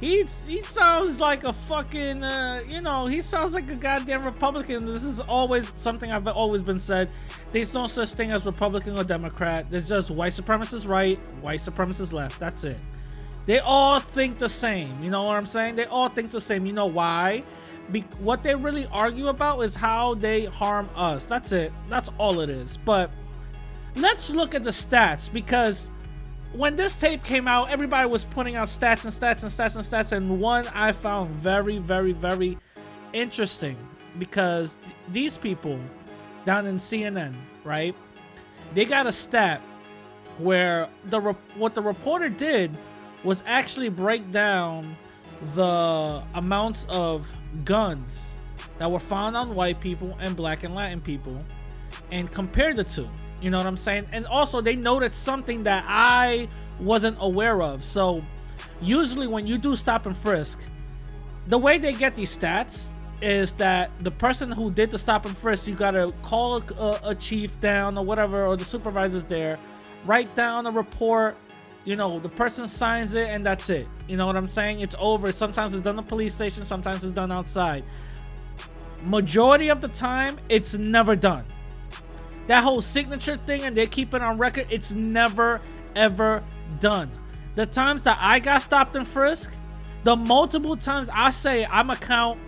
He 0.00 0.24
he 0.46 0.62
sounds 0.62 1.20
like 1.20 1.44
a 1.44 1.52
fucking 1.52 2.24
uh, 2.24 2.62
you 2.66 2.80
know 2.80 3.06
he 3.06 3.20
sounds 3.20 3.52
like 3.52 3.70
a 3.70 3.74
goddamn 3.74 4.24
Republican. 4.24 4.86
This 4.86 5.04
is 5.04 5.20
always 5.20 5.68
something 5.78 6.10
I've 6.10 6.26
always 6.26 6.62
been 6.62 6.78
said. 6.78 7.10
There's 7.52 7.74
no 7.74 7.86
such 7.86 8.12
thing 8.12 8.30
as 8.30 8.46
Republican 8.46 8.98
or 8.98 9.04
Democrat. 9.04 9.66
There's 9.70 9.88
just 9.88 10.10
white 10.10 10.32
supremacists 10.32 10.88
right, 10.88 11.18
white 11.42 11.60
supremacists 11.60 12.14
left. 12.14 12.40
That's 12.40 12.64
it. 12.64 12.78
They 13.44 13.58
all 13.58 14.00
think 14.00 14.38
the 14.38 14.48
same. 14.48 15.02
You 15.02 15.10
know 15.10 15.24
what 15.24 15.36
I'm 15.36 15.46
saying? 15.46 15.76
They 15.76 15.86
all 15.86 16.08
think 16.08 16.30
the 16.30 16.40
same. 16.40 16.64
You 16.64 16.72
know 16.72 16.86
why? 16.86 17.42
Be- 17.92 18.04
what 18.20 18.42
they 18.42 18.54
really 18.54 18.86
argue 18.92 19.28
about 19.28 19.60
is 19.60 19.74
how 19.74 20.14
they 20.14 20.44
harm 20.46 20.88
us. 20.94 21.24
That's 21.24 21.52
it. 21.52 21.72
That's 21.88 22.08
all 22.16 22.40
it 22.40 22.48
is. 22.48 22.76
But 22.76 23.10
let's 23.96 24.30
look 24.30 24.54
at 24.54 24.62
the 24.64 24.70
stats 24.70 25.30
because 25.30 25.90
when 26.52 26.76
this 26.76 26.96
tape 26.96 27.22
came 27.22 27.46
out, 27.46 27.70
everybody 27.70 28.08
was 28.08 28.24
putting 28.24 28.56
out 28.56 28.66
stats 28.66 29.04
and 29.04 29.12
stats 29.12 29.42
and 29.42 29.52
stats 29.52 29.76
and 29.76 29.84
stats, 29.84 30.12
and 30.12 30.40
one 30.40 30.66
I 30.68 30.92
found 30.92 31.30
very, 31.30 31.78
very, 31.78 32.12
very 32.12 32.58
interesting 33.12 33.76
because 34.18 34.76
th- 34.76 34.94
these 35.12 35.38
people 35.38 35.78
down 36.44 36.66
in 36.66 36.76
CNN, 36.76 37.34
right? 37.64 37.94
They 38.74 38.84
got 38.84 39.06
a 39.06 39.12
stat 39.12 39.60
where 40.38 40.88
the 41.06 41.20
re- 41.20 41.34
what 41.56 41.74
the 41.74 41.82
reporter 41.82 42.28
did 42.28 42.76
was 43.22 43.42
actually 43.46 43.88
break 43.88 44.30
down 44.32 44.96
the 45.54 46.22
amounts 46.34 46.86
of 46.88 47.32
guns 47.64 48.34
that 48.78 48.90
were 48.90 49.00
found 49.00 49.36
on 49.36 49.54
white 49.54 49.80
people 49.80 50.16
and 50.20 50.34
black 50.36 50.64
and 50.64 50.74
Latin 50.74 51.00
people 51.00 51.44
and 52.10 52.30
compare 52.32 52.74
the 52.74 52.84
two. 52.84 53.08
You 53.40 53.50
know 53.50 53.58
what 53.58 53.66
I'm 53.66 53.76
saying? 53.76 54.06
And 54.12 54.26
also, 54.26 54.60
they 54.60 54.76
noted 54.76 55.14
something 55.14 55.62
that 55.64 55.84
I 55.86 56.48
wasn't 56.78 57.16
aware 57.20 57.62
of. 57.62 57.82
So, 57.82 58.24
usually, 58.82 59.26
when 59.26 59.46
you 59.46 59.58
do 59.58 59.76
stop 59.76 60.06
and 60.06 60.16
frisk, 60.16 60.60
the 61.46 61.58
way 61.58 61.78
they 61.78 61.92
get 61.92 62.14
these 62.14 62.36
stats 62.36 62.90
is 63.22 63.52
that 63.54 63.90
the 64.00 64.10
person 64.10 64.50
who 64.50 64.70
did 64.70 64.90
the 64.90 64.98
stop 64.98 65.26
and 65.26 65.36
frisk, 65.36 65.66
you 65.66 65.74
gotta 65.74 66.12
call 66.22 66.56
a, 66.56 67.00
a, 67.04 67.14
chief 67.14 67.58
down 67.60 67.98
or 67.98 68.04
whatever, 68.04 68.46
or 68.46 68.56
the 68.56 68.64
supervisor's 68.64 69.24
there, 69.24 69.58
write 70.06 70.34
down 70.34 70.66
a 70.66 70.70
report. 70.70 71.36
You 71.84 71.96
know, 71.96 72.18
the 72.18 72.28
person 72.28 72.66
signs 72.68 73.14
it 73.14 73.28
and 73.28 73.44
that's 73.44 73.70
it. 73.70 73.88
You 74.06 74.16
know 74.16 74.26
what 74.26 74.36
I'm 74.36 74.46
saying? 74.46 74.80
It's 74.80 74.96
over. 74.98 75.32
Sometimes 75.32 75.74
it's 75.74 75.82
done 75.82 75.98
at 75.98 76.04
the 76.04 76.08
police 76.08 76.34
station, 76.34 76.64
sometimes 76.64 77.04
it's 77.04 77.12
done 77.12 77.32
outside. 77.32 77.84
Majority 79.02 79.70
of 79.70 79.80
the 79.80 79.88
time, 79.88 80.38
it's 80.48 80.74
never 80.74 81.16
done. 81.16 81.44
That 82.50 82.64
whole 82.64 82.80
signature 82.80 83.36
thing 83.36 83.62
and 83.62 83.76
they 83.76 83.86
keep 83.86 84.12
it 84.12 84.22
on 84.22 84.36
record, 84.36 84.66
it's 84.70 84.90
never 84.90 85.60
ever 85.94 86.42
done. 86.80 87.08
The 87.54 87.64
times 87.64 88.02
that 88.02 88.18
I 88.20 88.40
got 88.40 88.60
stopped 88.60 88.96
and 88.96 89.06
frisked, 89.06 89.56
the 90.02 90.16
multiple 90.16 90.74
times 90.74 91.08
I 91.14 91.30
say 91.30 91.64
I'm 91.64 91.90
a 91.90 91.96
count 91.96 92.40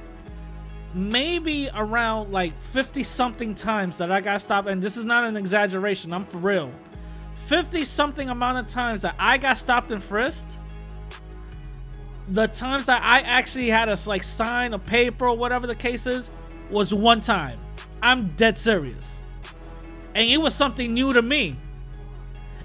maybe 0.93 1.71
around 1.73 2.33
like 2.33 2.61
50 2.61 3.05
something 3.05 3.55
times 3.55 3.99
that 3.99 4.11
I 4.11 4.21
got 4.21 4.41
stopped, 4.41 4.67
and 4.67 4.83
this 4.83 4.97
is 4.97 5.05
not 5.05 5.23
an 5.23 5.37
exaggeration, 5.37 6.13
I'm 6.13 6.25
for 6.25 6.39
real. 6.39 6.73
50 7.35 7.85
something 7.85 8.29
amount 8.29 8.59
of 8.59 8.67
times 8.67 9.03
that 9.03 9.15
I 9.21 9.39
got 9.39 9.57
stopped 9.57 9.93
and 9.93 10.03
frisked. 10.03 10.59
The 12.27 12.49
times 12.49 12.87
that 12.87 13.03
I 13.05 13.21
actually 13.21 13.69
had 13.69 13.85
to 13.85 14.09
like 14.09 14.25
sign 14.25 14.75
a 14.75 14.81
paper 14.81 15.29
or 15.29 15.37
whatever 15.37 15.69
the 15.69 15.77
case 15.77 16.09
is 16.09 16.29
was 16.73 16.93
one 16.93 17.21
time. 17.21 17.61
I'm 18.03 18.27
dead 18.31 18.59
serious. 18.59 19.22
And 20.15 20.29
it 20.29 20.39
was 20.39 20.55
something 20.55 20.93
new 20.93 21.13
to 21.13 21.23
me. 21.23 21.55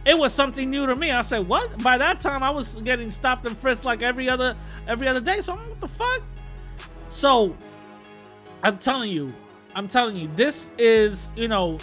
It 0.05 0.17
was 0.17 0.33
something 0.33 0.69
new 0.69 0.85
to 0.85 0.95
me. 0.95 1.11
I 1.11 1.21
said, 1.21 1.47
"What?" 1.47 1.83
By 1.83 1.97
that 1.97 2.21
time, 2.21 2.41
I 2.41 2.49
was 2.49 2.75
getting 2.75 3.11
stopped 3.11 3.45
and 3.45 3.57
frisked 3.57 3.85
like 3.85 4.01
every 4.01 4.29
other 4.29 4.55
every 4.87 5.07
other 5.07 5.19
day. 5.19 5.39
So 5.39 5.53
I'm, 5.53 5.59
what 5.69 5.81
the 5.81 5.87
fuck? 5.87 6.23
So 7.09 7.55
I'm 8.63 8.77
telling 8.77 9.11
you, 9.11 9.33
I'm 9.75 9.87
telling 9.87 10.15
you, 10.15 10.29
this 10.35 10.71
is 10.77 11.33
you 11.35 11.47
know, 11.47 11.79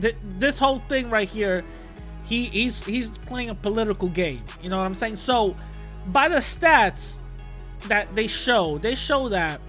th- 0.00 0.16
this 0.38 0.58
whole 0.58 0.80
thing 0.88 1.10
right 1.10 1.28
here. 1.28 1.64
He 2.24 2.46
he's 2.46 2.82
he's 2.82 3.18
playing 3.18 3.50
a 3.50 3.54
political 3.54 4.08
game. 4.08 4.42
You 4.62 4.70
know 4.70 4.78
what 4.78 4.84
I'm 4.84 4.94
saying? 4.94 5.16
So 5.16 5.54
by 6.08 6.28
the 6.28 6.36
stats 6.36 7.18
that 7.88 8.14
they 8.14 8.26
show, 8.26 8.78
they 8.78 8.94
show 8.94 9.28
that 9.28 9.60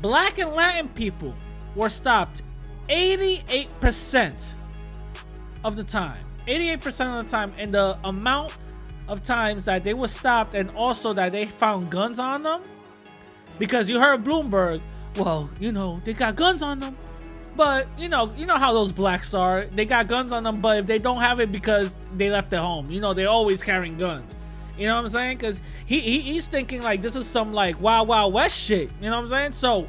black 0.00 0.38
and 0.38 0.50
Latin 0.50 0.88
people 0.90 1.34
were 1.74 1.88
stopped 1.88 2.42
88% 2.88 4.54
of 5.64 5.76
the 5.76 5.84
time. 5.84 6.24
88% 6.46 7.18
of 7.18 7.24
the 7.24 7.30
time. 7.30 7.52
And 7.58 7.72
the 7.72 7.98
amount 8.04 8.56
of 9.08 9.22
times 9.22 9.64
that 9.64 9.84
they 9.84 9.94
were 9.94 10.08
stopped 10.08 10.54
and 10.54 10.70
also 10.70 11.12
that 11.12 11.32
they 11.32 11.46
found 11.46 11.90
guns 11.90 12.18
on 12.18 12.42
them. 12.42 12.62
Because 13.58 13.88
you 13.88 14.00
heard 14.00 14.22
Bloomberg, 14.22 14.80
well, 15.16 15.48
you 15.58 15.72
know, 15.72 16.00
they 16.04 16.12
got 16.12 16.36
guns 16.36 16.62
on 16.62 16.80
them. 16.80 16.96
But 17.56 17.88
you 17.96 18.10
know, 18.10 18.30
you 18.36 18.44
know 18.44 18.58
how 18.58 18.74
those 18.74 18.92
blacks 18.92 19.32
are. 19.32 19.64
They 19.66 19.86
got 19.86 20.08
guns 20.08 20.30
on 20.30 20.42
them, 20.42 20.60
but 20.60 20.78
if 20.78 20.86
they 20.86 20.98
don't 20.98 21.20
have 21.20 21.40
it 21.40 21.50
because 21.50 21.96
they 22.14 22.28
left 22.28 22.52
it 22.52 22.58
home, 22.58 22.90
you 22.90 23.00
know, 23.00 23.14
they're 23.14 23.30
always 23.30 23.62
carrying 23.62 23.96
guns. 23.96 24.36
You 24.76 24.86
know 24.88 24.96
what 24.96 25.04
I'm 25.04 25.08
saying? 25.08 25.38
Because 25.38 25.62
he, 25.86 26.00
he 26.00 26.20
he's 26.20 26.48
thinking 26.48 26.82
like 26.82 27.00
this 27.00 27.16
is 27.16 27.26
some 27.26 27.54
like 27.54 27.80
wild 27.80 28.08
wild 28.08 28.34
west 28.34 28.58
shit. 28.58 28.92
You 29.00 29.08
know 29.08 29.16
what 29.16 29.22
I'm 29.22 29.28
saying? 29.28 29.52
So 29.52 29.88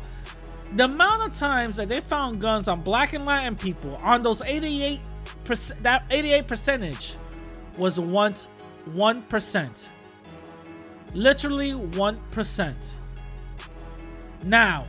the 0.75 0.86
amount 0.86 1.23
of 1.23 1.34
times 1.34 1.77
that 1.77 1.88
they 1.88 2.01
found 2.01 2.41
guns 2.41 2.67
on 2.67 2.82
black 2.82 3.13
and 3.13 3.25
Latin 3.25 3.56
people 3.56 3.95
on 4.03 4.21
those 4.21 4.41
88 4.41 4.99
percent 5.43 5.84
that 5.84 6.03
88 6.10 6.47
percentage 6.47 7.17
was 7.77 7.99
once 7.99 8.49
one 8.93 9.21
percent. 9.23 9.89
Literally 11.13 11.73
one 11.73 12.19
percent. 12.32 12.97
Now, 14.45 14.86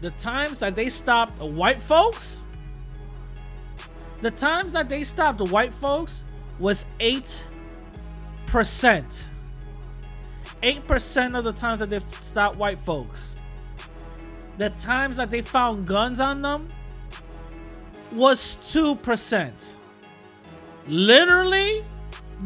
the 0.00 0.10
times 0.12 0.60
that 0.60 0.74
they 0.74 0.88
stopped 0.88 1.40
white 1.40 1.80
folks, 1.80 2.46
the 4.20 4.30
times 4.30 4.72
that 4.72 4.88
they 4.88 5.04
stopped 5.04 5.38
the 5.38 5.46
white 5.46 5.72
folks 5.72 6.24
was 6.58 6.84
eight 7.00 7.46
percent. 8.46 9.28
Eight 10.62 10.86
percent 10.86 11.34
of 11.36 11.44
the 11.44 11.52
times 11.52 11.80
that 11.80 11.88
they 11.88 12.00
stopped 12.20 12.56
white 12.56 12.78
folks. 12.78 13.36
The 14.60 14.68
times 14.68 15.16
that 15.16 15.30
they 15.30 15.40
found 15.40 15.86
guns 15.86 16.20
on 16.20 16.42
them 16.42 16.68
was 18.12 18.56
two 18.56 18.94
percent. 18.96 19.74
Literally, 20.86 21.82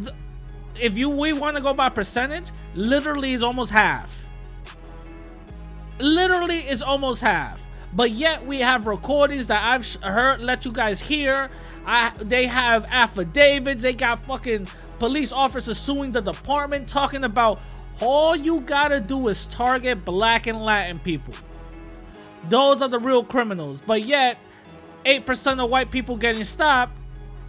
th- 0.00 0.14
if 0.80 0.96
you 0.96 1.10
we 1.10 1.32
want 1.32 1.56
to 1.56 1.60
go 1.60 1.74
by 1.74 1.88
percentage, 1.88 2.52
literally 2.76 3.32
is 3.32 3.42
almost 3.42 3.72
half. 3.72 4.28
Literally 5.98 6.58
is 6.58 6.84
almost 6.84 7.20
half. 7.20 7.60
But 7.92 8.12
yet 8.12 8.46
we 8.46 8.60
have 8.60 8.86
recordings 8.86 9.48
that 9.48 9.66
I've 9.66 9.92
heard, 10.00 10.40
let 10.40 10.64
you 10.64 10.70
guys 10.70 11.00
hear. 11.00 11.50
I 11.84 12.10
they 12.20 12.46
have 12.46 12.84
affidavits. 12.90 13.82
They 13.82 13.92
got 13.92 14.20
fucking 14.20 14.68
police 15.00 15.32
officers 15.32 15.78
suing 15.78 16.12
the 16.12 16.20
department, 16.20 16.86
talking 16.88 17.24
about 17.24 17.60
all 18.00 18.36
you 18.36 18.60
gotta 18.60 19.00
do 19.00 19.26
is 19.26 19.46
target 19.46 20.04
black 20.04 20.46
and 20.46 20.64
Latin 20.64 21.00
people. 21.00 21.34
Those 22.48 22.82
are 22.82 22.88
the 22.88 22.98
real 22.98 23.24
criminals. 23.24 23.80
But 23.80 24.04
yet, 24.04 24.38
eight 25.04 25.26
percent 25.26 25.60
of 25.60 25.70
white 25.70 25.90
people 25.90 26.16
getting 26.16 26.44
stopped, 26.44 26.96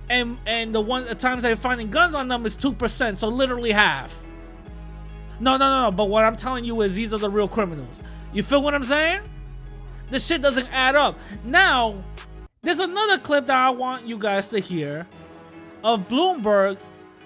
and 0.10 0.38
and 0.46 0.74
the 0.74 0.82
one 0.82 1.06
the 1.06 1.16
times 1.16 1.44
they're 1.44 1.56
finding 1.56 1.90
guns 1.90 2.16
on 2.16 2.28
them 2.28 2.46
is 2.46 2.56
two 2.56 2.74
percent. 2.74 3.18
So 3.18 3.28
literally 3.28 3.72
half. 3.72 4.22
No, 5.40 5.58
no, 5.58 5.70
no, 5.70 5.90
no. 5.90 5.96
But 5.96 6.06
what 6.06 6.24
I'm 6.24 6.36
telling 6.36 6.64
you 6.64 6.82
is 6.82 6.96
these 6.96 7.14
are 7.14 7.20
the 7.20 7.30
real 7.30 7.48
criminals. 7.48 8.02
You 8.34 8.44
feel 8.44 8.62
what 8.62 8.74
I'm 8.74 8.84
saying? 8.84 9.22
This 10.10 10.26
shit 10.26 10.42
doesn't 10.42 10.68
add 10.72 10.96
up. 10.96 11.18
Now, 11.44 12.04
there's 12.62 12.80
another 12.80 13.18
clip 13.18 13.48
that 13.48 13.58
I 13.58 13.70
want 13.70 14.06
you 14.06 14.18
guys 14.18 14.48
to 14.50 14.60
hear 14.60 15.08
of 15.84 16.08
Bloomberg 16.08 16.78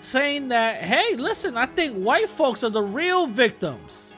saying 0.02 0.48
that, 0.50 0.82
hey, 0.82 1.16
listen, 1.16 1.58
I 1.58 1.66
think 1.66 1.96
white 1.96 2.30
folks 2.30 2.64
are 2.64 2.70
the 2.70 2.82
real 2.82 3.28
victims. 3.28 4.12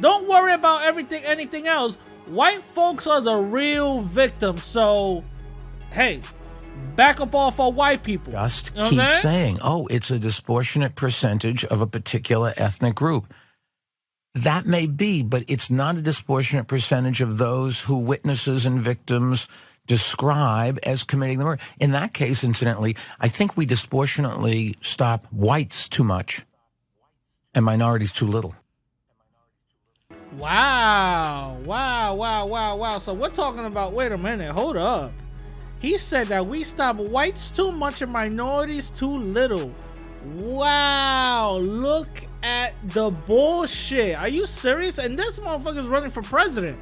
Don't 0.00 0.28
worry 0.28 0.52
about 0.52 0.82
everything, 0.82 1.24
anything 1.24 1.66
else. 1.66 1.96
White 2.26 2.62
folks 2.62 3.06
are 3.06 3.20
the 3.20 3.36
real 3.36 4.00
victims. 4.00 4.64
So, 4.64 5.24
hey, 5.90 6.20
back 6.94 7.20
up 7.20 7.34
off 7.34 7.60
our 7.60 7.70
white 7.70 8.02
people. 8.02 8.32
Just 8.32 8.70
You 8.74 8.82
know 8.82 8.90
keep 8.90 9.18
saying, 9.18 9.58
oh, 9.62 9.86
it's 9.88 10.10
a 10.10 10.18
disproportionate 10.18 10.94
percentage 10.94 11.64
of 11.64 11.80
a 11.80 11.86
particular 11.86 12.52
ethnic 12.56 12.94
group. 12.94 13.32
That 14.34 14.64
may 14.64 14.86
be, 14.86 15.22
but 15.22 15.44
it's 15.48 15.68
not 15.68 15.96
a 15.96 16.02
disproportionate 16.02 16.66
percentage 16.66 17.20
of 17.20 17.36
those 17.36 17.80
who 17.80 17.98
witnesses 17.98 18.64
and 18.64 18.80
victims 18.80 19.46
describe 19.86 20.78
as 20.84 21.02
committing 21.04 21.38
the 21.38 21.44
murder. 21.44 21.62
In 21.78 21.92
that 21.92 22.14
case, 22.14 22.44
incidentally, 22.44 22.96
I 23.20 23.28
think 23.28 23.56
we 23.56 23.66
disproportionately 23.66 24.76
stop 24.80 25.26
whites 25.26 25.88
too 25.88 26.04
much 26.04 26.46
and 27.54 27.64
minorities 27.64 28.12
too 28.12 28.26
little. 28.26 28.54
Wow, 30.38 31.58
wow, 31.64 32.14
wow, 32.14 32.46
wow, 32.46 32.76
wow. 32.76 32.98
So 32.98 33.12
we're 33.12 33.28
talking 33.28 33.66
about, 33.66 33.92
wait 33.92 34.12
a 34.12 34.18
minute, 34.18 34.50
hold 34.52 34.76
up. 34.76 35.12
He 35.78 35.98
said 35.98 36.28
that 36.28 36.46
we 36.46 36.64
stop 36.64 36.96
whites 36.96 37.50
too 37.50 37.70
much 37.70 38.02
and 38.02 38.12
minorities 38.12 38.88
too 38.88 39.18
little. 39.18 39.70
Wow, 40.36 41.58
look 41.58 42.08
at 42.42 42.74
the 42.94 43.10
bullshit. 43.10 44.16
Are 44.16 44.28
you 44.28 44.46
serious? 44.46 44.98
And 44.98 45.18
this 45.18 45.38
motherfucker's 45.40 45.88
running 45.88 46.10
for 46.10 46.22
president. 46.22 46.78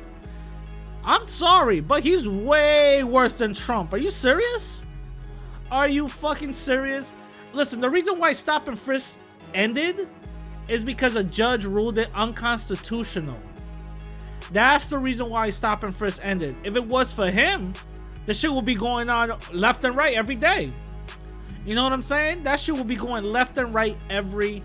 I'm 1.03 1.25
sorry, 1.25 1.81
but 1.81 2.03
he's 2.03 2.29
way 2.29 3.03
worse 3.03 3.39
than 3.39 3.55
Trump. 3.55 3.93
Are 3.95 3.99
you 3.99 4.11
serious? 4.11 4.81
Are 5.71 5.89
you 5.89 6.09
fucking 6.09 6.53
serious? 6.53 7.13
Listen, 7.53 7.81
the 7.81 7.91
reason 7.91 8.19
why 8.19 8.33
stop 8.33 8.69
and 8.69 8.79
frisk 8.79 9.19
ended 9.55 10.09
is 10.71 10.85
because 10.85 11.17
a 11.17 11.25
judge 11.25 11.65
ruled 11.65 11.99
it 11.99 12.09
unconstitutional. 12.15 13.37
That's 14.53 14.87
the 14.87 14.99
reason 14.99 15.29
why 15.29 15.51
stop 15.51 15.83
and 15.83 15.95
frisk 15.95 16.21
ended. 16.23 16.57
If 16.65 16.77
it 16.77 16.85
was 16.85 17.13
for 17.13 17.31
him, 17.31 17.75
the 18.27 18.35
shit 18.35 18.53
would 18.53 18.65
be 18.65 18.77
going 18.77 19.11
on 19.11 19.33
left 19.53 19.85
and 19.85 19.97
right 19.97 20.15
every 20.15 20.37
day. 20.37 20.73
You 21.67 21.75
know 21.75 21.83
what 21.83 21.93
I'm 21.93 22.03
saying? 22.03 22.45
That 22.45 22.61
shit 22.61 22.77
would 22.77 22.87
be 22.87 22.97
going 22.97 23.25
left 23.25 23.59
and 23.59 23.75
right 23.75 23.97
every 24.09 24.63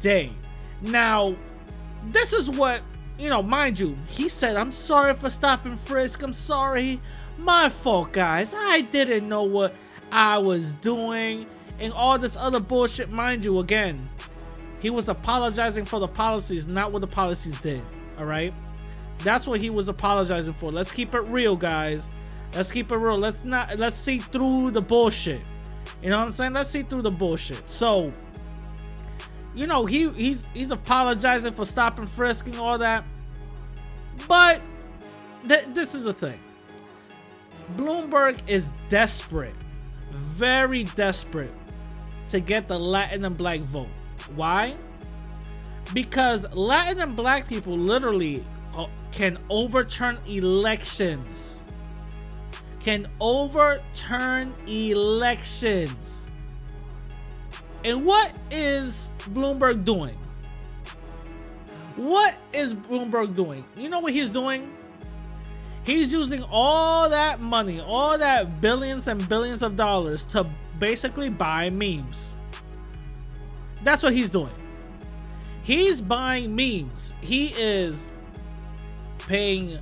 day. 0.00 0.32
Now, 0.82 1.34
this 2.04 2.32
is 2.32 2.50
what, 2.50 2.82
you 3.18 3.28
know, 3.28 3.42
mind 3.42 3.78
you, 3.78 3.96
he 4.06 4.28
said, 4.28 4.56
I'm 4.56 4.70
sorry 4.70 5.14
for 5.14 5.30
stop 5.30 5.64
and 5.64 5.78
frisk. 5.78 6.22
I'm 6.22 6.32
sorry. 6.32 7.00
My 7.38 7.68
fault, 7.68 8.12
guys. 8.12 8.54
I 8.54 8.82
didn't 8.82 9.28
know 9.28 9.44
what 9.44 9.74
I 10.12 10.38
was 10.38 10.74
doing. 10.74 11.46
And 11.80 11.92
all 11.92 12.18
this 12.18 12.36
other 12.36 12.60
bullshit, 12.60 13.10
mind 13.10 13.44
you, 13.44 13.60
again, 13.60 14.08
he 14.80 14.90
was 14.90 15.08
apologizing 15.08 15.84
for 15.84 15.98
the 16.00 16.08
policies, 16.08 16.66
not 16.66 16.92
what 16.92 17.00
the 17.00 17.06
policies 17.06 17.58
did. 17.60 17.82
All 18.18 18.24
right? 18.24 18.52
That's 19.18 19.46
what 19.46 19.60
he 19.60 19.70
was 19.70 19.88
apologizing 19.88 20.54
for. 20.54 20.70
Let's 20.70 20.92
keep 20.92 21.14
it 21.14 21.20
real, 21.22 21.56
guys. 21.56 22.10
Let's 22.54 22.70
keep 22.70 22.92
it 22.92 22.96
real. 22.96 23.18
Let's 23.18 23.44
not 23.44 23.78
let's 23.78 23.96
see 23.96 24.18
through 24.18 24.70
the 24.70 24.80
bullshit. 24.80 25.40
You 26.02 26.10
know 26.10 26.18
what 26.18 26.26
I'm 26.26 26.32
saying? 26.32 26.52
Let's 26.52 26.70
see 26.70 26.82
through 26.82 27.02
the 27.02 27.10
bullshit. 27.10 27.68
So, 27.68 28.12
you 29.54 29.66
know, 29.66 29.86
he 29.86 30.10
he's 30.10 30.48
he's 30.54 30.70
apologizing 30.70 31.52
for 31.52 31.64
stopping 31.64 32.06
frisking 32.06 32.58
all 32.58 32.78
that. 32.78 33.04
But 34.28 34.62
th- 35.46 35.66
this 35.72 35.94
is 35.94 36.04
the 36.04 36.14
thing. 36.14 36.38
Bloomberg 37.76 38.40
is 38.46 38.70
desperate, 38.88 39.54
very 40.12 40.84
desperate 40.84 41.52
to 42.28 42.40
get 42.40 42.68
the 42.68 42.78
Latin 42.78 43.24
and 43.24 43.36
black 43.36 43.60
vote. 43.60 43.88
Why? 44.34 44.76
Because 45.94 46.46
Latin 46.52 47.00
and 47.00 47.16
black 47.16 47.48
people 47.48 47.76
literally 47.76 48.42
uh, 48.76 48.86
can 49.10 49.38
overturn 49.48 50.18
elections. 50.26 51.62
Can 52.80 53.06
overturn 53.20 54.54
elections. 54.66 56.26
And 57.84 58.04
what 58.04 58.32
is 58.50 59.12
Bloomberg 59.30 59.84
doing? 59.84 60.16
What 61.96 62.36
is 62.52 62.74
Bloomberg 62.74 63.34
doing? 63.34 63.64
You 63.76 63.88
know 63.88 64.00
what 64.00 64.12
he's 64.12 64.30
doing? 64.30 64.72
He's 65.84 66.12
using 66.12 66.44
all 66.50 67.08
that 67.08 67.40
money, 67.40 67.80
all 67.80 68.18
that 68.18 68.60
billions 68.60 69.08
and 69.08 69.26
billions 69.28 69.62
of 69.62 69.74
dollars 69.74 70.24
to 70.26 70.46
basically 70.78 71.30
buy 71.30 71.70
memes. 71.70 72.30
That's 73.82 74.02
what 74.02 74.12
he's 74.12 74.30
doing. 74.30 74.52
He's 75.62 76.00
buying 76.00 76.54
memes. 76.54 77.12
He 77.20 77.48
is 77.56 78.10
paying, 79.18 79.78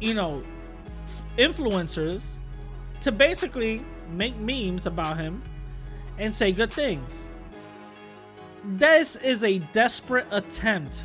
you 0.00 0.14
know, 0.14 0.42
influencers 1.36 2.38
to 3.00 3.12
basically 3.12 3.84
make 4.10 4.36
memes 4.36 4.86
about 4.86 5.16
him 5.16 5.42
and 6.18 6.32
say 6.32 6.52
good 6.52 6.72
things. 6.72 7.28
This 8.64 9.16
is 9.16 9.44
a 9.44 9.58
desperate 9.72 10.26
attempt. 10.30 11.04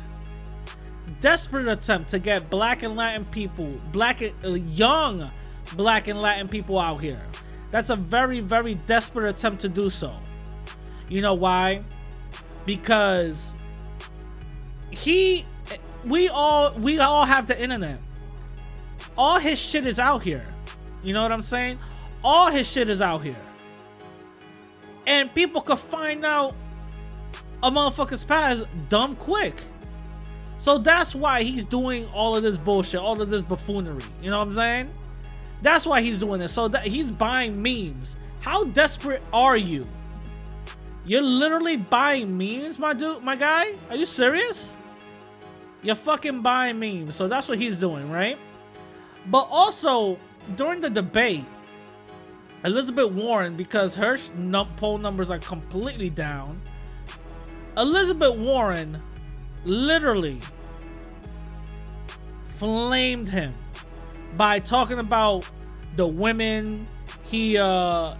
Desperate 1.20 1.68
attempt 1.68 2.10
to 2.10 2.18
get 2.18 2.50
black 2.50 2.82
and 2.82 2.96
Latin 2.96 3.24
people, 3.26 3.72
black 3.92 4.22
uh, 4.22 4.48
young 4.48 5.30
black 5.76 6.08
and 6.08 6.20
Latin 6.20 6.48
people 6.48 6.78
out 6.78 7.00
here. 7.00 7.20
That's 7.70 7.90
a 7.90 7.96
very, 7.96 8.40
very 8.40 8.74
desperate 8.74 9.28
attempt 9.28 9.60
to 9.62 9.68
do 9.68 9.88
so. 9.88 10.14
You 11.12 11.20
know 11.20 11.34
why? 11.34 11.82
Because 12.64 13.54
he 14.90 15.44
we 16.06 16.30
all 16.30 16.72
we 16.78 17.00
all 17.00 17.26
have 17.26 17.46
the 17.46 17.62
internet. 17.62 17.98
All 19.18 19.38
his 19.38 19.58
shit 19.58 19.84
is 19.84 20.00
out 20.00 20.22
here. 20.22 20.46
You 21.04 21.12
know 21.12 21.20
what 21.20 21.30
I'm 21.30 21.42
saying? 21.42 21.78
All 22.24 22.50
his 22.50 22.70
shit 22.70 22.88
is 22.88 23.02
out 23.02 23.18
here. 23.18 23.36
And 25.06 25.32
people 25.34 25.60
could 25.60 25.78
find 25.78 26.24
out 26.24 26.54
a 27.62 27.70
motherfucker's 27.70 28.24
past 28.24 28.64
dumb 28.88 29.14
quick. 29.16 29.60
So 30.56 30.78
that's 30.78 31.14
why 31.14 31.42
he's 31.42 31.66
doing 31.66 32.06
all 32.14 32.36
of 32.36 32.42
this 32.42 32.56
bullshit, 32.56 33.00
all 33.00 33.20
of 33.20 33.28
this 33.28 33.42
buffoonery. 33.42 34.02
You 34.22 34.30
know 34.30 34.38
what 34.38 34.46
I'm 34.46 34.52
saying? 34.52 34.90
That's 35.60 35.86
why 35.86 36.00
he's 36.00 36.20
doing 36.20 36.40
this. 36.40 36.52
So 36.52 36.68
that 36.68 36.86
he's 36.86 37.10
buying 37.10 37.60
memes. 37.60 38.16
How 38.40 38.64
desperate 38.64 39.22
are 39.30 39.58
you? 39.58 39.86
You're 41.04 41.22
literally 41.22 41.76
buying 41.76 42.36
memes, 42.38 42.78
my 42.78 42.92
dude, 42.92 43.22
my 43.22 43.36
guy? 43.36 43.74
Are 43.90 43.96
you 43.96 44.06
serious? 44.06 44.72
You're 45.82 45.96
fucking 45.96 46.42
buying 46.42 46.78
memes. 46.78 47.16
So 47.16 47.26
that's 47.26 47.48
what 47.48 47.58
he's 47.58 47.78
doing, 47.78 48.10
right? 48.10 48.38
But 49.26 49.48
also, 49.50 50.18
during 50.56 50.80
the 50.80 50.90
debate, 50.90 51.44
Elizabeth 52.64 53.10
Warren, 53.10 53.56
because 53.56 53.96
her 53.96 54.16
poll 54.76 54.98
numbers 54.98 55.30
are 55.30 55.40
completely 55.40 56.10
down, 56.10 56.60
Elizabeth 57.76 58.36
Warren 58.36 59.02
literally 59.64 60.40
flamed 62.48 63.28
him 63.28 63.52
by 64.36 64.60
talking 64.60 64.98
about 64.98 65.48
the 65.96 66.06
women 66.06 66.86
he 67.24 67.58
uh 67.58 68.14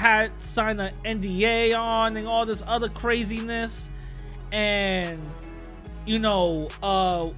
had 0.00 0.40
signed 0.40 0.80
an 0.80 0.94
NDA 1.04 1.78
on 1.78 2.16
and 2.16 2.26
all 2.26 2.46
this 2.46 2.62
other 2.66 2.88
craziness. 2.88 3.90
And 4.50 5.20
you 6.06 6.18
know 6.18 6.68
uh 6.82 7.28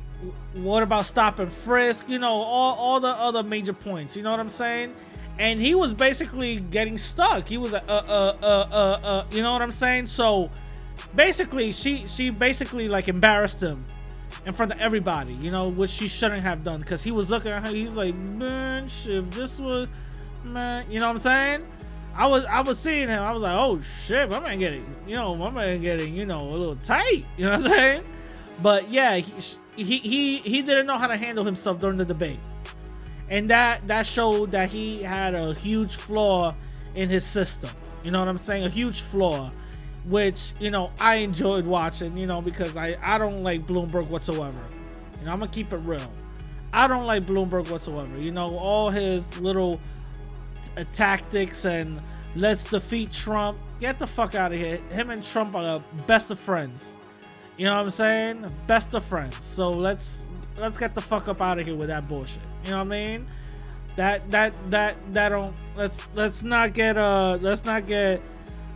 what 0.54 0.84
about 0.84 1.04
stop 1.04 1.40
and 1.40 1.52
frisk? 1.52 2.08
You 2.08 2.20
know 2.20 2.32
all, 2.32 2.76
all 2.76 3.00
the 3.00 3.08
other 3.08 3.42
major 3.42 3.72
points 3.72 4.16
you 4.16 4.22
know 4.22 4.30
what 4.30 4.40
i'm 4.40 4.48
saying? 4.48 4.94
And 5.38 5.60
he 5.60 5.74
was 5.74 5.94
basically 5.94 6.60
getting 6.60 6.98
stuck. 6.98 7.48
He 7.48 7.56
was 7.56 7.72
uh, 7.74 7.80
uh 7.88 7.90
uh 7.90 8.68
uh 8.70 9.00
uh 9.02 9.24
you 9.32 9.42
know 9.42 9.52
what 9.52 9.62
i'm 9.62 9.72
saying? 9.72 10.06
So 10.06 10.48
basically 11.14 11.72
she 11.72 12.06
she 12.06 12.30
basically 12.30 12.88
like 12.88 13.08
embarrassed 13.08 13.60
him 13.60 13.84
in 14.46 14.52
front 14.52 14.72
of 14.72 14.80
everybody 14.80 15.34
you 15.34 15.50
know 15.50 15.68
which 15.68 15.90
she 15.90 16.06
shouldn't 16.06 16.42
have 16.42 16.62
done. 16.62 16.80
Because 16.80 17.02
he 17.02 17.10
was 17.10 17.28
looking 17.28 17.50
at 17.50 17.64
her 17.64 17.70
he's 17.70 17.90
like 17.90 18.14
man 18.14 18.84
if 18.86 19.30
this 19.32 19.58
was 19.58 19.88
man 20.44 20.84
you 20.90 21.00
know 21.00 21.06
what 21.06 21.12
i'm 21.12 21.18
saying 21.18 21.66
i 22.14 22.26
was 22.26 22.44
i 22.46 22.60
was 22.60 22.78
seeing 22.78 23.08
him 23.08 23.22
i 23.22 23.32
was 23.32 23.42
like 23.42 23.54
oh 23.54 23.80
shit 23.80 24.30
my 24.30 24.40
man 24.40 24.58
getting 24.58 24.86
you 25.06 25.14
know 25.14 25.34
my 25.34 25.50
man 25.50 25.80
getting 25.80 26.14
you 26.14 26.26
know 26.26 26.40
a 26.40 26.56
little 26.56 26.76
tight 26.76 27.24
you 27.36 27.44
know 27.44 27.52
what 27.52 27.64
i'm 27.64 27.68
saying 27.68 28.04
but 28.62 28.90
yeah 28.90 29.16
he 29.16 29.32
he 29.76 29.98
he, 29.98 30.36
he 30.38 30.62
didn't 30.62 30.86
know 30.86 30.98
how 30.98 31.06
to 31.06 31.16
handle 31.16 31.44
himself 31.44 31.80
during 31.80 31.96
the 31.96 32.04
debate 32.04 32.40
and 33.30 33.48
that 33.48 33.86
that 33.86 34.04
showed 34.04 34.50
that 34.50 34.70
he 34.70 35.02
had 35.02 35.34
a 35.34 35.54
huge 35.54 35.96
flaw 35.96 36.54
in 36.94 37.08
his 37.08 37.24
system 37.24 37.70
you 38.04 38.10
know 38.10 38.18
what 38.18 38.28
i'm 38.28 38.38
saying 38.38 38.64
a 38.64 38.68
huge 38.68 39.00
flaw 39.00 39.50
which 40.04 40.52
you 40.58 40.70
know 40.70 40.90
I 40.98 41.16
enjoyed 41.16 41.64
watching, 41.64 42.16
you 42.16 42.26
know, 42.26 42.40
because 42.40 42.76
I 42.76 42.96
I 43.02 43.18
don't 43.18 43.42
like 43.42 43.66
Bloomberg 43.66 44.08
whatsoever. 44.08 44.58
You 45.20 45.26
know, 45.26 45.32
I'm 45.32 45.38
gonna 45.38 45.50
keep 45.50 45.72
it 45.72 45.78
real. 45.78 46.10
I 46.72 46.86
don't 46.86 47.04
like 47.04 47.24
Bloomberg 47.24 47.70
whatsoever. 47.70 48.16
You 48.18 48.32
know, 48.32 48.56
all 48.56 48.90
his 48.90 49.38
little 49.40 49.80
t- 50.76 50.84
tactics 50.92 51.64
and 51.64 52.00
let's 52.36 52.64
defeat 52.64 53.12
Trump. 53.12 53.58
Get 53.80 53.98
the 53.98 54.06
fuck 54.06 54.34
out 54.34 54.52
of 54.52 54.58
here. 54.58 54.78
Him 54.90 55.10
and 55.10 55.24
Trump 55.24 55.54
are 55.54 55.82
best 56.06 56.30
of 56.30 56.38
friends. 56.38 56.94
You 57.56 57.66
know 57.66 57.74
what 57.74 57.82
I'm 57.82 57.90
saying? 57.90 58.46
Best 58.66 58.94
of 58.94 59.04
friends. 59.04 59.44
So 59.44 59.70
let's 59.70 60.26
let's 60.56 60.78
get 60.78 60.94
the 60.94 61.00
fuck 61.00 61.28
up 61.28 61.40
out 61.40 61.58
of 61.58 61.66
here 61.66 61.76
with 61.76 61.88
that 61.88 62.08
bullshit. 62.08 62.42
You 62.64 62.70
know 62.70 62.78
what 62.78 62.86
I 62.86 62.90
mean? 62.90 63.26
That 63.96 64.30
that 64.30 64.54
that 64.70 64.96
that 65.12 65.28
don't 65.28 65.54
let's 65.76 66.00
let's 66.14 66.42
not 66.42 66.72
get 66.72 66.96
uh 66.96 67.38
let's 67.40 67.64
not 67.64 67.86
get 67.86 68.22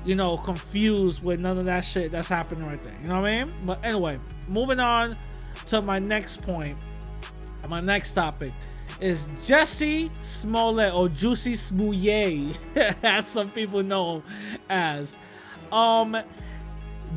you 0.07 0.15
know, 0.15 0.37
confused 0.37 1.23
with 1.23 1.41
none 1.41 1.59
of 1.59 1.65
that 1.65 1.85
shit 1.85 2.13
that's 2.13 2.29
happening 2.29 2.65
right 2.65 2.81
there. 2.83 2.95
You 3.03 3.09
know 3.09 3.21
what 3.21 3.29
I 3.29 3.45
mean? 3.45 3.53
But 3.67 3.85
anyway, 3.85 4.21
moving 4.49 4.79
on 4.79 5.19
to 5.67 5.83
my 5.83 5.99
next 5.99 6.43
point. 6.43 6.79
My 7.69 7.81
next 7.81 8.13
topic 8.13 8.53
is 9.01 9.27
Jussie 9.39 10.11
Smollett 10.23 10.95
or 10.95 11.09
Juicy 11.09 11.55
Smollett, 11.55 12.57
as 13.03 13.27
some 13.27 13.51
people 13.51 13.83
know 13.83 14.17
him 14.17 14.23
as. 14.69 15.17
Um, 15.73 16.17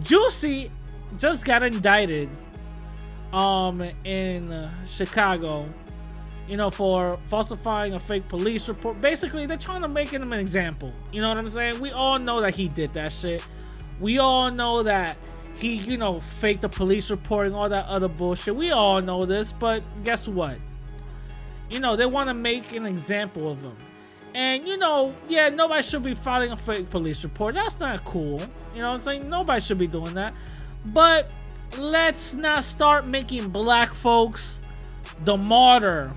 Juicy 0.04 0.72
just 1.18 1.46
got 1.46 1.64
indicted 1.64 2.30
um 3.32 3.84
in 4.04 4.70
Chicago 4.88 5.68
you 6.50 6.58
know, 6.58 6.72
for 6.72 7.14
falsifying 7.28 7.94
a 7.94 8.00
fake 8.00 8.28
police 8.28 8.68
report. 8.68 9.00
Basically, 9.00 9.46
they're 9.46 9.56
trying 9.56 9.84
to 9.84 9.88
make 9.88 10.10
him 10.10 10.34
an 10.34 10.40
example. 10.40 10.92
You 11.12 11.22
know 11.22 11.30
what 11.30 11.38
I'm 11.38 11.48
saying? 11.48 11.80
We 11.80 11.92
all 11.92 12.18
know 12.18 12.42
that 12.42 12.56
he 12.56 12.70
did 12.70 12.92
that 12.94 13.14
shit. 13.14 13.46
We 14.00 14.18
all 14.18 14.50
know 14.50 14.82
that 14.82 15.16
he, 15.58 15.76
you 15.76 15.98
know, 15.98 16.20
faked 16.20 16.62
the 16.62 16.70
police 16.70 17.12
reporting, 17.12 17.54
all 17.54 17.70
that 17.70 17.86
other 17.86 18.08
bullshit. 18.08 18.56
We 18.56 18.72
all 18.72 19.00
know 19.00 19.26
this, 19.26 19.52
but 19.52 19.84
guess 20.04 20.28
what? 20.28 20.58
You 21.70 21.80
know, 21.80 21.96
they 21.96 22.06
want 22.06 22.30
to 22.30 22.34
make 22.34 22.76
an 22.76 22.86
example 22.86 23.52
of 23.52 23.62
him. 23.62 23.76
And, 24.34 24.68
you 24.68 24.78
know, 24.78 25.14
yeah, 25.28 25.50
nobody 25.50 25.84
should 25.84 26.04
be 26.04 26.14
filing 26.14 26.52
a 26.52 26.58
fake 26.58 26.90
police 26.90 27.24
report. 27.24 27.56
That's 27.56 27.80
not 27.80 28.04
cool. 28.06 28.42
You 28.76 28.82
know 28.82 28.92
I'm 28.92 29.00
saying? 29.00 29.30
Nobody 29.30 29.60
should 29.60 29.78
be 29.78 29.88
doing 29.88 30.14
that. 30.14 30.34
But 30.86 31.32
let's 31.78 32.34
not 32.34 32.64
start 32.64 33.06
making 33.06 33.50
black 33.50 33.94
folks 33.94 34.60
the 35.26 35.36
martyr 35.36 36.14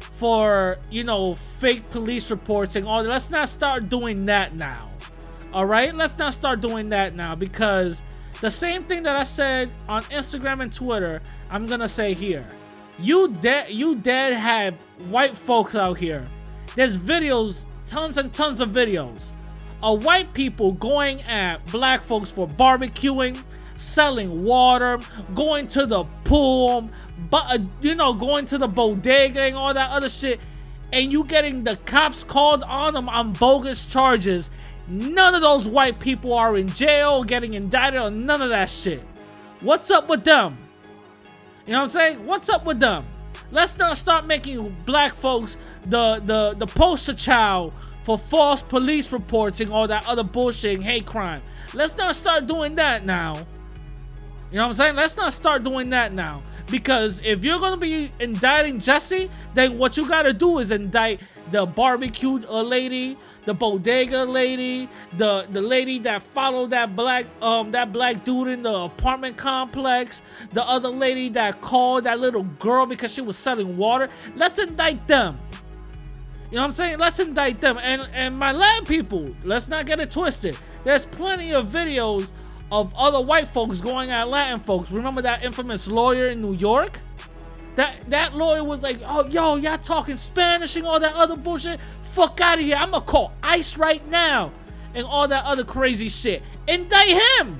for 0.00 0.78
you 0.90 1.04
know 1.04 1.34
fake 1.34 1.88
police 1.90 2.30
reports 2.30 2.76
and 2.76 2.86
all 2.86 3.02
that. 3.02 3.08
Let's 3.08 3.30
not 3.30 3.48
start 3.48 3.88
doing 3.88 4.26
that 4.26 4.54
now. 4.54 4.90
All 5.52 5.64
right, 5.64 5.94
let's 5.94 6.18
not 6.18 6.34
start 6.34 6.60
doing 6.60 6.88
that 6.90 7.14
now 7.14 7.34
because 7.34 8.02
the 8.40 8.50
same 8.50 8.84
thing 8.84 9.04
that 9.04 9.16
I 9.16 9.22
said 9.22 9.70
on 9.88 10.02
Instagram 10.04 10.60
and 10.60 10.72
Twitter, 10.72 11.22
I'm 11.50 11.66
gonna 11.66 11.88
say 11.88 12.14
here. 12.14 12.46
You 12.98 13.28
dead, 13.28 13.70
you 13.70 13.96
dead 13.96 14.32
have 14.32 14.74
white 15.08 15.36
folks 15.36 15.74
out 15.76 15.98
here. 15.98 16.26
There's 16.74 16.98
videos, 16.98 17.66
tons 17.86 18.18
and 18.18 18.32
tons 18.32 18.60
of 18.60 18.70
videos 18.70 19.32
of 19.82 20.04
white 20.04 20.32
people 20.32 20.72
going 20.72 21.22
at 21.22 21.64
black 21.70 22.02
folks 22.02 22.30
for 22.30 22.46
barbecuing, 22.46 23.40
selling 23.74 24.44
water, 24.44 24.98
going 25.34 25.68
to 25.68 25.86
the 25.86 26.04
pool, 26.24 26.88
but 27.30 27.44
uh, 27.48 27.58
you 27.80 27.94
know, 27.94 28.12
going 28.12 28.44
to 28.46 28.58
the 28.58 28.68
bodega 28.68 29.42
and 29.42 29.56
all 29.56 29.72
that 29.72 29.90
other 29.90 30.08
shit, 30.08 30.40
and 30.92 31.12
you 31.12 31.24
getting 31.24 31.64
the 31.64 31.76
cops 31.84 32.24
called 32.24 32.62
on 32.64 32.94
them 32.94 33.08
on 33.08 33.32
bogus 33.32 33.86
charges. 33.86 34.50
None 34.88 35.34
of 35.34 35.42
those 35.42 35.68
white 35.68 36.00
people 36.00 36.32
are 36.32 36.56
in 36.56 36.68
jail, 36.68 37.22
getting 37.22 37.54
indicted, 37.54 38.00
or 38.00 38.10
none 38.10 38.40
of 38.40 38.48
that 38.48 38.70
shit. 38.70 39.02
What's 39.60 39.90
up 39.90 40.08
with 40.08 40.24
them? 40.24 40.56
You 41.68 41.72
know 41.72 41.80
what 41.80 41.84
I'm 41.84 41.88
saying? 41.90 42.26
What's 42.26 42.48
up 42.48 42.64
with 42.64 42.80
them? 42.80 43.04
Let's 43.52 43.76
not 43.76 43.98
start 43.98 44.24
making 44.24 44.74
black 44.86 45.14
folks 45.14 45.58
the 45.82 46.18
the 46.24 46.54
the 46.56 46.66
poster 46.66 47.12
child 47.12 47.74
for 48.04 48.16
false 48.16 48.62
police 48.62 49.12
reports 49.12 49.60
and 49.60 49.70
all 49.70 49.86
that 49.86 50.08
other 50.08 50.22
bullshit 50.22 50.76
and 50.76 50.82
hate 50.82 51.04
crime. 51.04 51.42
Let's 51.74 51.94
not 51.98 52.14
start 52.14 52.46
doing 52.46 52.76
that 52.76 53.04
now. 53.04 53.34
You 54.50 54.56
know 54.56 54.62
what 54.62 54.68
I'm 54.68 54.72
saying? 54.72 54.96
Let's 54.96 55.18
not 55.18 55.34
start 55.34 55.62
doing 55.62 55.90
that 55.90 56.14
now. 56.14 56.42
Because 56.70 57.20
if 57.22 57.44
you're 57.44 57.58
gonna 57.58 57.76
be 57.76 58.10
indicting 58.18 58.78
Jussie, 58.78 59.28
then 59.52 59.76
what 59.76 59.98
you 59.98 60.08
gotta 60.08 60.32
do 60.32 60.60
is 60.60 60.70
indict 60.70 61.20
the 61.50 61.66
barbecued 61.66 62.48
lady, 62.48 63.18
the 63.48 63.54
bodega 63.54 64.26
lady, 64.26 64.90
the 65.16 65.46
the 65.48 65.62
lady 65.62 65.98
that 66.00 66.22
followed 66.22 66.68
that 66.68 66.94
black 66.94 67.24
um 67.40 67.70
that 67.70 67.94
black 67.94 68.22
dude 68.22 68.48
in 68.48 68.62
the 68.62 68.74
apartment 68.74 69.38
complex, 69.38 70.20
the 70.52 70.62
other 70.62 70.90
lady 70.90 71.30
that 71.30 71.62
called 71.62 72.04
that 72.04 72.20
little 72.20 72.42
girl 72.58 72.84
because 72.84 73.10
she 73.10 73.22
was 73.22 73.38
selling 73.38 73.78
water. 73.78 74.10
Let's 74.36 74.58
indict 74.58 75.08
them. 75.08 75.40
You 76.50 76.56
know 76.56 76.60
what 76.60 76.66
I'm 76.66 76.72
saying? 76.74 76.98
Let's 76.98 77.20
indict 77.20 77.58
them. 77.62 77.78
And 77.78 78.06
and 78.12 78.38
my 78.38 78.52
lab 78.52 78.86
people, 78.86 79.24
let's 79.44 79.66
not 79.66 79.86
get 79.86 79.98
it 79.98 80.10
twisted. 80.10 80.54
There's 80.84 81.06
plenty 81.06 81.54
of 81.54 81.68
videos 81.68 82.32
of 82.70 82.94
other 82.94 83.22
white 83.22 83.48
folks 83.48 83.80
going 83.80 84.10
at 84.10 84.28
Latin 84.28 84.60
folks. 84.60 84.90
Remember 84.90 85.22
that 85.22 85.42
infamous 85.42 85.88
lawyer 85.88 86.28
in 86.28 86.42
New 86.42 86.52
York? 86.52 87.00
That 87.76 88.00
that 88.10 88.34
lawyer 88.34 88.64
was 88.64 88.82
like, 88.82 88.98
oh 89.06 89.26
yo, 89.28 89.54
y'all 89.56 89.78
talking 89.78 90.16
Spanish 90.16 90.76
and 90.76 90.84
all 90.84 90.98
that 90.98 91.14
other 91.14 91.36
bullshit. 91.36 91.78
Fuck 92.08 92.40
out 92.40 92.58
of 92.58 92.64
here. 92.64 92.76
I'ma 92.76 93.00
call 93.00 93.32
ICE 93.42 93.76
right 93.76 94.06
now. 94.08 94.52
And 94.94 95.04
all 95.04 95.28
that 95.28 95.44
other 95.44 95.64
crazy 95.64 96.08
shit. 96.08 96.42
Indict 96.66 97.20
him. 97.38 97.58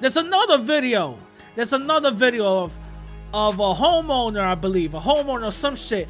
There's 0.00 0.16
another 0.16 0.58
video. 0.58 1.18
There's 1.54 1.72
another 1.72 2.10
video 2.10 2.64
of 2.64 2.78
of 3.34 3.60
a 3.60 3.74
homeowner, 3.74 4.40
I 4.40 4.54
believe, 4.54 4.94
a 4.94 5.00
homeowner 5.00 5.48
or 5.48 5.50
some 5.50 5.76
shit, 5.76 6.08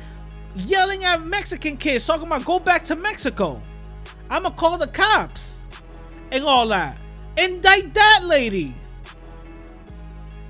yelling 0.55 1.03
at 1.05 1.20
Mexican 1.22 1.76
kids, 1.76 2.07
talking 2.07 2.26
about 2.26 2.45
go 2.45 2.61
back 2.61 2.85
to 2.85 2.97
Mexico. 2.97 3.61
I'ma 4.31 4.51
call 4.51 4.79
the 4.79 4.87
cops 4.87 5.59
and 6.31 6.45
all 6.45 6.68
that. 6.68 6.97
Indict 7.37 7.95
that 7.95 8.20
lady. 8.24 8.74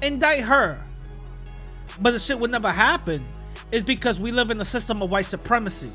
Indict 0.03 0.43
her. 0.43 0.85
But 2.01 2.12
the 2.12 2.18
shit 2.18 2.39
would 2.39 2.51
never 2.51 2.70
happen 2.70 3.24
is 3.72 3.83
because 3.83 4.20
we 4.20 4.31
live 4.31 4.51
in 4.51 4.61
a 4.61 4.64
system 4.64 5.03
of 5.03 5.11
white 5.11 5.26
supremacy. 5.26 5.93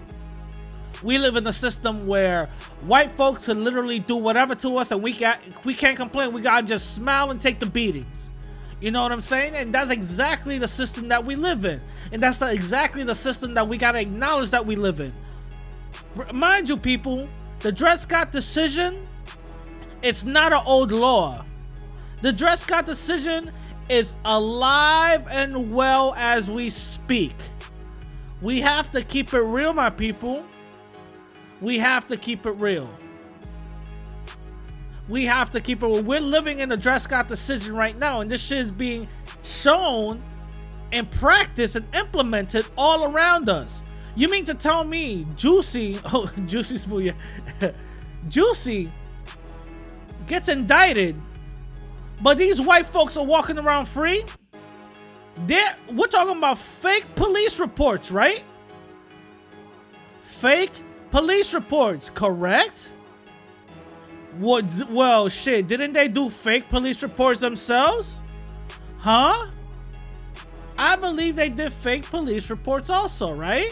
We 1.03 1.17
live 1.17 1.35
in 1.35 1.45
a 1.45 1.53
system 1.53 2.07
where 2.07 2.49
white 2.81 3.11
folks 3.11 3.47
can 3.47 3.63
literally 3.63 3.99
do 3.99 4.15
whatever 4.15 4.55
to 4.55 4.77
us 4.77 4.91
and 4.91 5.03
we 5.03 5.13
got 5.13 5.39
we 5.65 5.73
can't 5.73 5.97
complain. 5.97 6.33
We 6.33 6.41
gotta 6.41 6.65
just 6.65 6.95
smile 6.95 7.29
and 7.31 7.39
take 7.39 7.59
the 7.59 7.65
beatings. 7.65 8.29
You 8.79 8.91
know 8.91 9.03
what 9.03 9.11
I'm 9.11 9.21
saying? 9.21 9.55
And 9.55 9.73
that's 9.73 9.91
exactly 9.91 10.57
the 10.57 10.67
system 10.67 11.09
that 11.09 11.23
we 11.25 11.35
live 11.35 11.65
in. 11.65 11.79
And 12.11 12.21
that's 12.21 12.41
exactly 12.41 13.03
the 13.03 13.15
system 13.15 13.53
that 13.53 13.67
we 13.67 13.77
gotta 13.77 13.99
acknowledge 13.99 14.51
that 14.51 14.65
we 14.65 14.75
live 14.75 14.99
in. 14.99 15.13
Mind 16.33 16.69
you, 16.69 16.77
people, 16.77 17.27
the 17.59 17.71
Dred 17.71 17.97
Scott 17.97 18.31
decision 18.31 19.07
it's 20.03 20.25
not 20.25 20.51
an 20.51 20.61
old 20.65 20.91
law. 20.91 21.45
The 22.21 22.33
Dred 22.33 22.57
Scott 22.57 22.85
decision 22.85 23.49
is 23.87 24.13
alive 24.25 25.25
and 25.31 25.73
well 25.73 26.13
as 26.17 26.51
we 26.51 26.69
speak. 26.69 27.35
We 28.41 28.59
have 28.59 28.91
to 28.91 29.01
keep 29.01 29.33
it 29.33 29.39
real, 29.39 29.71
my 29.71 29.89
people. 29.89 30.43
We 31.64 31.80
have 31.80 32.07
to 32.07 32.18
keep 32.18 32.45
it 32.45 32.51
real. 32.51 32.89
We 35.07 35.24
have 35.24 35.49
to 35.51 35.61
keep 35.61 35.82
it 35.82 35.86
real. 35.86 36.03
We're 36.03 36.20
living 36.20 36.59
in 36.59 36.68
the 36.68 36.76
Dred 36.76 36.97
Scott 36.97 37.30
decision 37.30 37.74
right 37.74 37.97
now, 37.97 38.20
and 38.20 38.30
this 38.30 38.45
shit 38.45 38.57
is 38.57 38.72
being 38.72 39.07
shown 39.43 40.22
and 40.91 41.09
practiced 41.09 41.78
and 41.78 41.86
implemented 41.95 42.66
all 42.78 43.05
around 43.05 43.47
us. 43.47 43.86
You 44.14 44.28
mean 44.28 44.43
to 44.43 44.53
tell 44.53 44.84
me 44.84 45.26
Juicy, 45.38 45.99
oh, 46.05 46.30
Juicy 46.45 46.76
Smoothie, 46.76 47.16
Juicy 48.28 48.91
gets 50.28 50.49
indicted, 50.49 51.16
but 52.22 52.38
these 52.38 52.59
white 52.59 52.86
folks 52.86 53.16
are 53.16 53.26
walking 53.26 53.57
around 53.57 53.86
free. 53.86 54.26
They're, 55.47 55.78
we're 55.93 56.07
talking 56.07 56.38
about 56.38 56.57
fake 56.57 57.05
police 57.16 57.61
reports, 57.61 58.11
right? 58.11 58.43
Fake 60.20 60.74
police 61.14 61.53
reports, 61.53 62.09
correct? 62.09 62.91
What? 64.39 64.66
Well, 64.89 65.30
shit. 65.30 65.68
Didn't 65.68 65.93
they 65.93 66.07
do 66.07 66.28
fake 66.28 66.68
police 66.70 67.03
reports 67.03 67.39
themselves? 67.39 68.20
Huh? 68.97 69.45
I 70.76 70.95
believe 70.95 71.36
they 71.36 71.49
did 71.49 71.72
fake 71.72 72.09
police 72.09 72.49
reports 72.49 72.89
also, 72.89 73.32
right? 73.32 73.72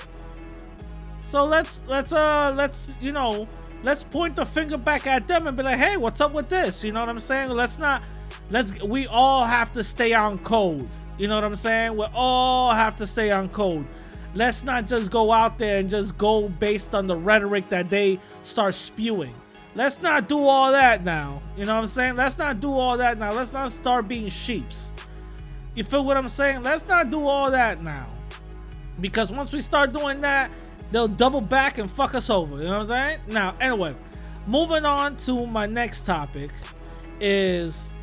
So 1.24 1.44
let's 1.46 1.82
let's 1.88 2.14
uh 2.14 2.54
let's 2.56 2.94
you 3.02 3.12
know 3.12 3.48
let's 3.82 4.04
point 4.04 4.36
the 4.36 4.46
finger 4.46 4.78
back 4.78 5.08
at 5.08 5.28
them 5.28 5.48
and 5.48 5.58
be 5.58 5.64
like, 5.64 5.80
hey, 5.80 5.98
what's 5.98 6.22
up 6.22 6.34
with 6.34 6.48
this? 6.48 6.84
You 6.84 6.92
know 6.92 7.00
what 7.00 7.10
I'm 7.10 7.20
saying? 7.20 7.50
Let's 7.50 7.80
not, 7.80 8.04
let's, 8.52 8.80
we 8.84 9.08
all 9.08 9.44
have 9.46 9.72
to 9.74 9.84
stay 9.84 10.14
on 10.14 10.38
code. 10.38 10.88
You 11.18 11.28
know 11.28 11.34
what 11.34 11.44
I'm 11.44 11.56
saying? 11.56 11.98
We 11.98 12.06
all 12.14 12.72
have 12.72 12.96
to 12.98 13.08
stay 13.08 13.32
on 13.32 13.50
code. 13.50 13.88
Let's 14.34 14.64
not 14.64 14.88
just 14.88 15.12
go 15.12 15.32
out 15.32 15.58
there 15.58 15.80
and 15.80 15.90
just 15.90 16.18
go 16.18 16.48
based 16.48 16.96
on 16.96 17.08
the 17.08 17.16
rhetoric 17.16 17.70
that 17.70 17.90
they 17.90 18.20
start 18.44 18.74
spewing. 18.74 19.34
Let's 19.76 20.02
not 20.02 20.28
do 20.28 20.46
all 20.46 20.72
that 20.72 21.04
now. 21.04 21.42
You 21.58 21.66
know 21.66 21.74
what 21.76 21.82
I'm 21.82 21.88
saying? 21.88 22.16
Let's 22.16 22.38
not 22.38 22.60
do 22.60 22.72
all 22.72 22.98
that 22.98 23.18
now. 23.18 23.34
Let's 23.34 23.54
not 23.54 23.72
start 23.72 24.08
being 24.08 24.30
sheeps. 24.30 24.92
You 25.76 25.84
feel 25.84 26.04
what 26.04 26.18
I'm 26.18 26.30
saying? 26.30 26.64
Let's 26.64 26.88
not 26.88 27.10
do 27.10 27.26
all 27.26 27.52
that 27.52 27.82
now. 27.82 28.08
Because 29.00 29.32
once 29.32 29.54
we 29.54 29.62
start 29.62 29.94
doing 29.94 30.22
that, 30.22 30.52
they'll 30.92 31.08
double 31.08 31.42
back 31.42 31.78
and 31.78 31.90
fuck 31.90 32.16
us 32.16 32.30
over. 32.30 32.58
You 32.58 32.66
know 32.66 32.80
what 32.80 32.82
I'm 32.82 32.88
saying? 32.88 33.20
Now, 33.28 33.56
anyway, 33.62 33.96
moving 34.48 34.86
on 34.86 35.16
to 35.18 35.46
my 35.46 35.66
next 35.66 36.06
topic 36.06 36.52
is 37.22 37.94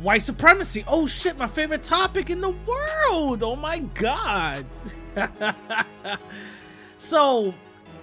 white 0.00 0.22
supremacy. 0.22 0.84
Oh 0.86 1.06
shit, 1.06 1.36
my 1.36 1.48
favorite 1.48 1.82
topic 1.82 2.30
in 2.30 2.40
the 2.40 2.50
world. 2.50 3.42
Oh 3.42 3.56
my 3.56 3.78
god. 3.78 4.64
so, 6.96 7.54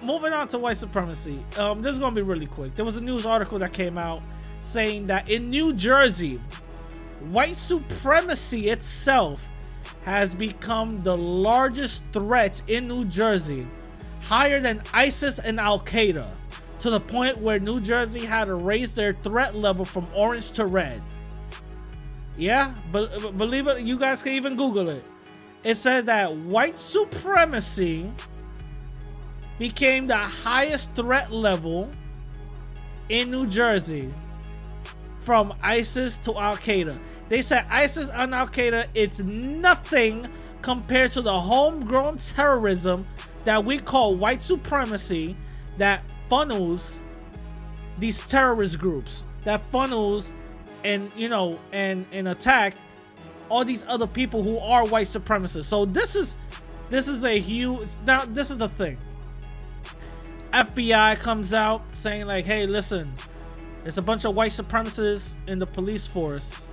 moving 0.02 0.32
on 0.32 0.48
to 0.48 0.58
white 0.58 0.76
supremacy. 0.76 1.44
Um, 1.58 1.82
this 1.82 1.92
is 1.92 1.98
gonna 1.98 2.14
be 2.14 2.22
really 2.22 2.46
quick. 2.46 2.74
There 2.74 2.84
was 2.84 2.96
a 2.96 3.00
news 3.00 3.26
article 3.26 3.58
that 3.60 3.72
came 3.72 3.98
out 3.98 4.22
saying 4.60 5.06
that 5.06 5.28
in 5.28 5.50
New 5.50 5.72
Jersey, 5.72 6.40
white 7.30 7.56
supremacy 7.56 8.70
itself 8.70 9.48
has 10.04 10.34
become 10.34 11.02
the 11.02 11.16
largest 11.16 12.02
threat 12.12 12.60
in 12.68 12.88
New 12.88 13.04
Jersey 13.04 13.66
higher 14.22 14.60
than 14.60 14.82
ISIS 14.92 15.38
and 15.38 15.58
Al 15.58 15.80
Qaeda, 15.80 16.28
to 16.78 16.90
the 16.90 17.00
point 17.00 17.38
where 17.38 17.58
New 17.58 17.80
Jersey 17.80 18.24
had 18.24 18.46
to 18.46 18.54
raise 18.54 18.94
their 18.94 19.12
threat 19.12 19.54
level 19.54 19.84
from 19.84 20.06
orange 20.14 20.52
to 20.52 20.66
red. 20.66 21.02
Yeah, 22.36 22.74
believe 22.90 23.66
it, 23.66 23.82
you 23.82 23.98
guys 23.98 24.22
can 24.22 24.32
even 24.32 24.56
Google 24.56 24.88
it. 24.88 25.04
It 25.64 25.76
said 25.76 26.06
that 26.06 26.34
white 26.34 26.78
supremacy 26.78 28.10
became 29.58 30.06
the 30.06 30.16
highest 30.16 30.94
threat 30.94 31.30
level 31.30 31.88
in 33.08 33.30
New 33.30 33.46
Jersey 33.46 34.12
from 35.20 35.54
ISIS 35.62 36.18
to 36.18 36.36
Al 36.36 36.56
Qaeda. 36.56 36.98
They 37.28 37.42
said 37.42 37.64
ISIS 37.70 38.08
and 38.12 38.34
Al 38.34 38.48
Qaeda, 38.48 38.86
it's 38.94 39.20
nothing 39.20 40.28
compared 40.62 41.12
to 41.12 41.22
the 41.22 41.38
homegrown 41.38 42.16
terrorism 42.16 43.06
that 43.44 43.64
we 43.64 43.78
call 43.78 44.16
white 44.16 44.42
supremacy 44.42 45.36
that 45.78 46.02
funnels 46.28 47.00
these 47.98 48.22
terrorist 48.22 48.78
groups 48.78 49.24
that 49.44 49.60
funnels 49.70 50.32
and 50.84 51.10
you 51.16 51.28
know 51.28 51.58
and 51.72 52.06
and 52.12 52.28
attack 52.28 52.74
all 53.48 53.64
these 53.64 53.84
other 53.88 54.06
people 54.06 54.42
who 54.42 54.58
are 54.58 54.86
white 54.86 55.06
supremacists 55.06 55.64
so 55.64 55.84
this 55.84 56.16
is 56.16 56.36
this 56.90 57.08
is 57.08 57.24
a 57.24 57.38
huge 57.38 57.90
now 58.06 58.24
this 58.26 58.50
is 58.50 58.56
the 58.58 58.68
thing 58.68 58.96
fbi 60.52 61.18
comes 61.18 61.54
out 61.54 61.82
saying 61.92 62.26
like 62.26 62.44
hey 62.44 62.66
listen 62.66 63.12
there's 63.82 63.98
a 63.98 64.02
bunch 64.02 64.24
of 64.24 64.34
white 64.34 64.50
supremacists 64.50 65.34
in 65.48 65.58
the 65.58 65.66
police 65.66 66.06
force 66.06 66.66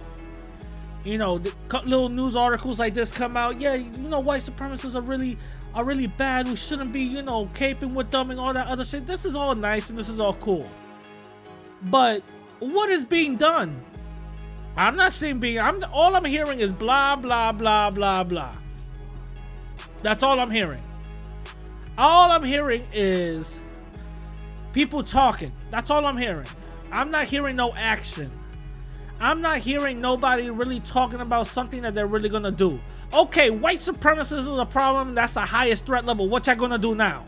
you 1.04 1.18
know 1.18 1.38
the 1.38 1.54
little 1.86 2.10
news 2.10 2.36
articles 2.36 2.80
like 2.80 2.94
this 2.94 3.12
come 3.12 3.38
out 3.38 3.60
yeah 3.60 3.76
you 3.76 4.10
know 4.10 4.20
white 4.20 4.42
supremacists 4.42 4.96
are 4.96 5.02
really 5.02 5.38
are 5.74 5.84
really 5.84 6.08
bad. 6.08 6.48
We 6.48 6.56
shouldn't 6.56 6.92
be, 6.92 7.02
you 7.02 7.22
know, 7.22 7.46
caping 7.48 7.94
with 7.94 8.12
them 8.12 8.32
and 8.32 8.40
all 8.40 8.54
that 8.54 8.68
other 8.68 8.86
shit. 8.86 9.06
This 9.06 9.26
is 9.26 9.36
all 9.36 9.56
nice 9.56 9.90
and 9.90 9.98
this 9.98 10.10
is 10.10 10.20
all 10.20 10.34
cool. 10.34 10.70
But 11.84 12.24
what 12.60 12.90
is 12.90 13.06
being 13.06 13.38
done? 13.38 13.82
I'm 14.78 14.96
not 14.96 15.14
saying 15.14 15.40
being. 15.40 15.60
I'm 15.60 15.84
all 15.92 16.16
I'm 16.16 16.26
hearing 16.26 16.60
is 16.60 16.72
blah 16.72 17.16
blah 17.16 17.52
blah 17.52 17.90
blah 17.90 18.24
blah. 18.24 18.56
That's 20.02 20.24
all 20.24 20.40
I'm 20.40 20.52
hearing. 20.52 20.82
All 21.98 22.32
I'm 22.32 22.44
hearing 22.44 22.88
is 22.94 23.60
people 24.72 25.04
talking. 25.04 25.52
That's 25.72 25.92
all 25.92 26.06
I'm 26.06 26.18
hearing. 26.18 26.48
I'm 26.92 27.12
not 27.12 27.26
hearing 27.26 27.56
no 27.56 27.74
action. 27.74 28.32
I'm 29.20 29.42
not 29.42 29.58
hearing 29.58 30.00
nobody 30.00 30.50
really 30.50 30.80
talking 30.80 31.20
about 31.20 31.48
something 31.48 31.82
that 31.82 31.94
they're 31.94 32.08
really 32.08 32.30
gonna 32.30 32.52
do. 32.52 32.80
Okay, 33.14 33.50
white 33.50 33.80
supremacists 33.80 34.38
is 34.38 34.48
a 34.48 34.66
problem. 34.66 35.14
That's 35.14 35.34
the 35.34 35.42
highest 35.42 35.86
threat 35.86 36.06
level. 36.06 36.30
What 36.30 36.48
y'all 36.48 36.56
gonna 36.56 36.78
do 36.78 36.96
now? 36.96 37.26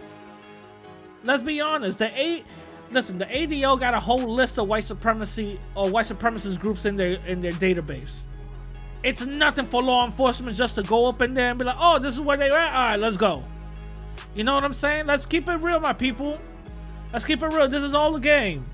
Let's 1.23 1.43
be 1.43 1.59
honest. 1.59 1.99
The 1.99 2.17
A, 2.19 2.43
listen, 2.91 3.17
the 3.17 3.25
ADL 3.25 3.79
got 3.79 3.93
a 3.93 3.99
whole 3.99 4.27
list 4.27 4.57
of 4.57 4.67
white 4.67 4.83
supremacy 4.83 5.59
or 5.75 5.89
white 5.89 6.05
supremacist 6.05 6.59
groups 6.59 6.85
in 6.85 6.95
their 6.95 7.13
in 7.25 7.41
their 7.41 7.53
database. 7.53 8.25
It's 9.03 9.25
nothing 9.25 9.65
for 9.65 9.81
law 9.81 10.05
enforcement 10.05 10.55
just 10.55 10.75
to 10.75 10.83
go 10.83 11.07
up 11.07 11.21
in 11.21 11.33
there 11.33 11.49
and 11.49 11.59
be 11.59 11.65
like, 11.65 11.77
oh, 11.79 11.97
this 11.97 12.13
is 12.13 12.21
where 12.21 12.37
they 12.37 12.51
at. 12.51 12.53
All 12.53 12.91
right, 12.91 12.99
let's 12.99 13.17
go. 13.17 13.43
You 14.35 14.43
know 14.43 14.53
what 14.53 14.63
I'm 14.63 14.73
saying? 14.73 15.07
Let's 15.07 15.25
keep 15.25 15.49
it 15.49 15.55
real, 15.55 15.79
my 15.79 15.93
people. 15.93 16.39
Let's 17.11 17.25
keep 17.25 17.41
it 17.41 17.47
real. 17.47 17.67
This 17.67 17.83
is 17.83 17.93
all 17.93 18.15
a 18.15 18.19
game. 18.19 18.65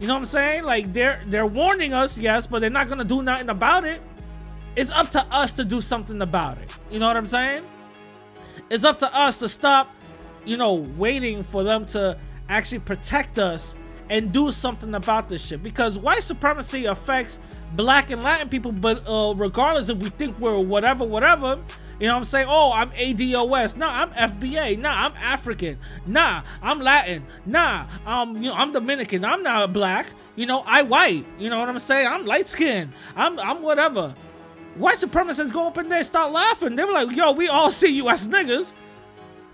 You 0.00 0.08
know 0.08 0.14
what 0.14 0.20
I'm 0.20 0.24
saying? 0.26 0.64
Like 0.64 0.92
they're 0.92 1.22
they're 1.26 1.46
warning 1.46 1.92
us, 1.92 2.18
yes, 2.18 2.46
but 2.46 2.60
they're 2.60 2.70
not 2.70 2.88
gonna 2.88 3.04
do 3.04 3.22
nothing 3.22 3.48
about 3.48 3.84
it. 3.84 4.02
It's 4.74 4.90
up 4.90 5.10
to 5.10 5.22
us 5.34 5.52
to 5.54 5.64
do 5.64 5.80
something 5.80 6.20
about 6.20 6.58
it. 6.58 6.70
You 6.90 6.98
know 6.98 7.06
what 7.06 7.16
I'm 7.16 7.26
saying? 7.26 7.62
It's 8.68 8.84
up 8.84 8.98
to 8.98 9.16
us 9.16 9.38
to 9.38 9.48
stop, 9.48 9.90
you 10.44 10.56
know, 10.56 10.74
waiting 10.98 11.42
for 11.42 11.62
them 11.62 11.86
to 11.86 12.18
actually 12.48 12.80
protect 12.80 13.38
us 13.38 13.74
and 14.08 14.32
do 14.32 14.50
something 14.50 14.94
about 14.94 15.28
this 15.28 15.44
shit. 15.46 15.62
Because 15.62 15.98
white 15.98 16.22
supremacy 16.22 16.86
affects 16.86 17.40
black 17.74 18.10
and 18.10 18.22
Latin 18.22 18.48
people, 18.48 18.72
but 18.72 19.02
uh, 19.08 19.34
regardless 19.36 19.88
if 19.88 19.98
we 19.98 20.10
think 20.10 20.38
we're 20.38 20.60
whatever, 20.60 21.04
whatever, 21.04 21.58
you 21.98 22.06
know 22.06 22.12
what 22.12 22.18
I'm 22.18 22.24
saying? 22.24 22.46
Oh, 22.48 22.72
I'm 22.72 22.90
ADOS. 22.90 23.76
Nah, 23.76 24.02
I'm 24.02 24.10
FBA. 24.10 24.78
Nah, 24.78 25.06
I'm 25.06 25.12
African. 25.14 25.78
Nah, 26.06 26.42
I'm 26.62 26.80
Latin. 26.80 27.24
Nah, 27.46 27.86
I'm 28.04 28.34
you 28.36 28.50
know 28.50 28.54
I'm 28.54 28.72
Dominican. 28.72 29.24
I'm 29.24 29.42
not 29.42 29.72
black. 29.72 30.06
You 30.34 30.44
know, 30.44 30.62
I 30.66 30.82
white. 30.82 31.24
You 31.38 31.48
know 31.48 31.58
what 31.58 31.70
I'm 31.70 31.78
saying? 31.78 32.06
I'm 32.06 32.26
light 32.26 32.48
skinned. 32.48 32.92
I'm 33.16 33.38
I'm 33.38 33.62
whatever. 33.62 34.14
White 34.74 34.98
supremacists 34.98 35.50
go 35.50 35.68
up 35.68 35.78
in 35.78 35.88
there 35.88 36.02
start 36.02 36.32
laughing. 36.32 36.76
They 36.76 36.84
were 36.84 36.92
like, 36.92 37.16
yo, 37.16 37.32
we 37.32 37.48
all 37.48 37.70
see 37.70 37.96
you 37.96 38.10
as 38.10 38.28
niggas. 38.28 38.74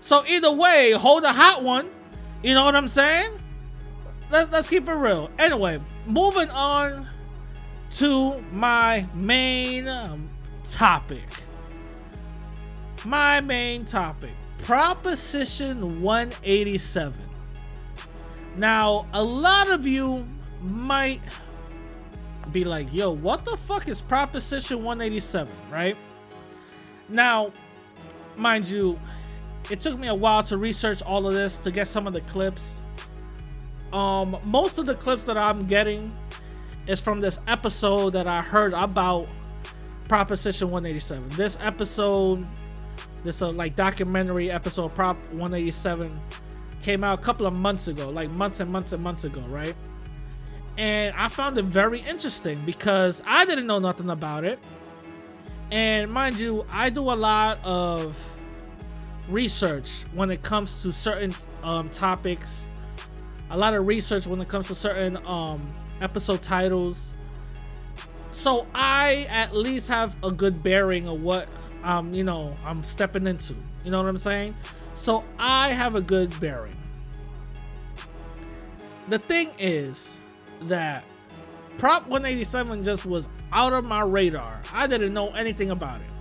So 0.01 0.25
either 0.27 0.51
way, 0.51 0.91
hold 0.91 1.23
a 1.23 1.31
hot 1.31 1.63
one. 1.63 1.89
You 2.43 2.53
know 2.53 2.65
what 2.65 2.75
I'm 2.75 2.87
saying? 2.87 3.31
Let, 4.29 4.51
let's 4.51 4.69
keep 4.69 4.87
it 4.87 4.93
real. 4.93 5.29
Anyway, 5.39 5.79
moving 6.05 6.49
on 6.49 7.07
to 7.91 8.39
my 8.51 9.07
main 9.13 9.87
um, 9.87 10.29
topic 10.63 11.27
my 13.05 13.41
main 13.41 13.85
topic 13.85 14.31
Proposition 14.59 16.01
187. 16.01 17.19
Now, 18.55 19.07
a 19.11 19.21
lot 19.21 19.69
of 19.69 19.85
you 19.85 20.25
might 20.61 21.19
be 22.53 22.63
like, 22.63 22.93
yo, 22.93 23.11
what 23.11 23.43
the 23.43 23.57
fuck 23.57 23.89
is 23.89 24.01
Proposition 24.01 24.83
187, 24.83 25.51
right? 25.69 25.97
Now, 27.09 27.51
mind 28.37 28.69
you, 28.69 28.97
it 29.69 29.81
took 29.81 29.97
me 29.97 30.07
a 30.07 30.15
while 30.15 30.43
to 30.43 30.57
research 30.57 31.01
all 31.01 31.27
of 31.27 31.33
this 31.33 31.57
to 31.59 31.71
get 31.71 31.87
some 31.87 32.07
of 32.07 32.13
the 32.13 32.21
clips. 32.21 32.81
Um, 33.91 34.37
most 34.43 34.77
of 34.77 34.85
the 34.85 34.95
clips 34.95 35.23
that 35.25 35.37
I'm 35.37 35.67
getting 35.67 36.15
is 36.87 36.99
from 36.99 37.19
this 37.19 37.39
episode 37.47 38.11
that 38.11 38.27
I 38.27 38.41
heard 38.41 38.73
about 38.73 39.27
Proposition 40.07 40.69
187. 40.69 41.29
This 41.29 41.57
episode 41.61 42.45
this 43.23 43.41
uh, 43.41 43.51
like 43.51 43.75
documentary 43.75 44.51
episode 44.51 44.93
prop 44.93 45.17
187 45.31 46.19
came 46.81 47.03
out 47.03 47.19
a 47.19 47.21
couple 47.21 47.45
of 47.45 47.53
months 47.53 47.87
ago 47.87 48.09
like 48.09 48.29
months 48.29 48.59
and 48.59 48.69
months 48.69 48.91
and 48.91 49.01
months 49.01 49.23
ago 49.23 49.41
right 49.47 49.75
and 50.77 51.15
i 51.15 51.27
found 51.27 51.57
it 51.57 51.65
very 51.65 52.01
interesting 52.01 52.61
because 52.65 53.21
i 53.25 53.45
didn't 53.45 53.67
know 53.67 53.79
nothing 53.79 54.09
about 54.09 54.43
it 54.43 54.59
and 55.71 56.11
mind 56.11 56.37
you 56.37 56.65
i 56.69 56.89
do 56.89 57.01
a 57.01 57.13
lot 57.13 57.63
of 57.63 58.32
research 59.29 60.03
when 60.13 60.29
it 60.29 60.41
comes 60.41 60.81
to 60.83 60.91
certain 60.91 61.33
um, 61.63 61.89
topics 61.89 62.69
a 63.51 63.57
lot 63.57 63.73
of 63.73 63.87
research 63.87 64.27
when 64.27 64.41
it 64.41 64.47
comes 64.47 64.67
to 64.67 64.75
certain 64.75 65.17
um, 65.25 65.65
episode 66.01 66.41
titles 66.41 67.13
so 68.31 68.67
i 68.73 69.27
at 69.29 69.55
least 69.55 69.87
have 69.87 70.15
a 70.23 70.31
good 70.31 70.61
bearing 70.61 71.07
of 71.07 71.21
what 71.21 71.47
um, 71.83 72.13
you 72.13 72.23
know, 72.23 72.55
I'm 72.65 72.83
stepping 72.83 73.27
into. 73.27 73.55
You 73.83 73.91
know 73.91 73.99
what 73.99 74.07
I'm 74.07 74.17
saying? 74.17 74.55
So 74.95 75.23
I 75.37 75.69
have 75.69 75.95
a 75.95 76.01
good 76.01 76.37
bearing. 76.39 76.75
The 79.09 79.19
thing 79.19 79.51
is 79.59 80.21
that 80.61 81.03
Prop 81.77 82.03
187 82.03 82.83
just 82.83 83.05
was 83.05 83.27
out 83.51 83.73
of 83.73 83.83
my 83.83 84.01
radar. 84.01 84.61
I 84.71 84.87
didn't 84.87 85.13
know 85.13 85.29
anything 85.29 85.71
about 85.71 85.99
it. 85.99 86.12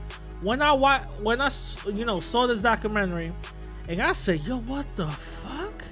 When 0.43 0.61
I 0.61 0.73
when 0.75 1.41
I 1.41 1.51
you 1.87 2.05
know 2.05 2.21
saw 2.21 2.47
this 2.47 2.61
documentary, 2.61 3.33
and 3.89 4.03
I 4.03 4.13
said, 4.13 4.41
"Yo, 4.41 4.59
what 4.59 4.87
the 4.97 5.07
fuck? 5.07 5.85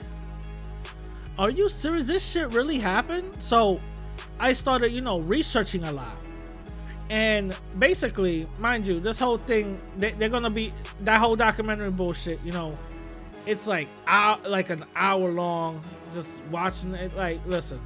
Are 1.38 1.50
you 1.50 1.68
serious? 1.68 2.08
This 2.08 2.28
shit 2.28 2.48
really 2.50 2.78
happened?" 2.78 3.34
So 3.40 3.80
I 4.40 4.52
started, 4.52 4.92
you 4.92 5.00
know, 5.00 5.20
researching 5.20 5.84
a 5.84 5.92
lot. 5.92 6.16
And 7.10 7.56
basically, 7.78 8.46
mind 8.58 8.86
you, 8.86 9.00
this 9.00 9.18
whole 9.18 9.38
thing, 9.38 9.80
they, 9.96 10.12
are 10.12 10.28
gonna 10.28 10.50
be 10.50 10.72
that 11.00 11.18
whole 11.18 11.36
documentary 11.36 11.90
bullshit. 11.90 12.40
You 12.44 12.52
know, 12.52 12.78
it's 13.46 13.66
like 13.66 13.88
out 14.06 14.48
like 14.48 14.70
an 14.70 14.84
hour 14.94 15.30
long, 15.30 15.80
just 16.12 16.42
watching 16.50 16.94
it. 16.94 17.16
Like, 17.16 17.40
listen, 17.46 17.80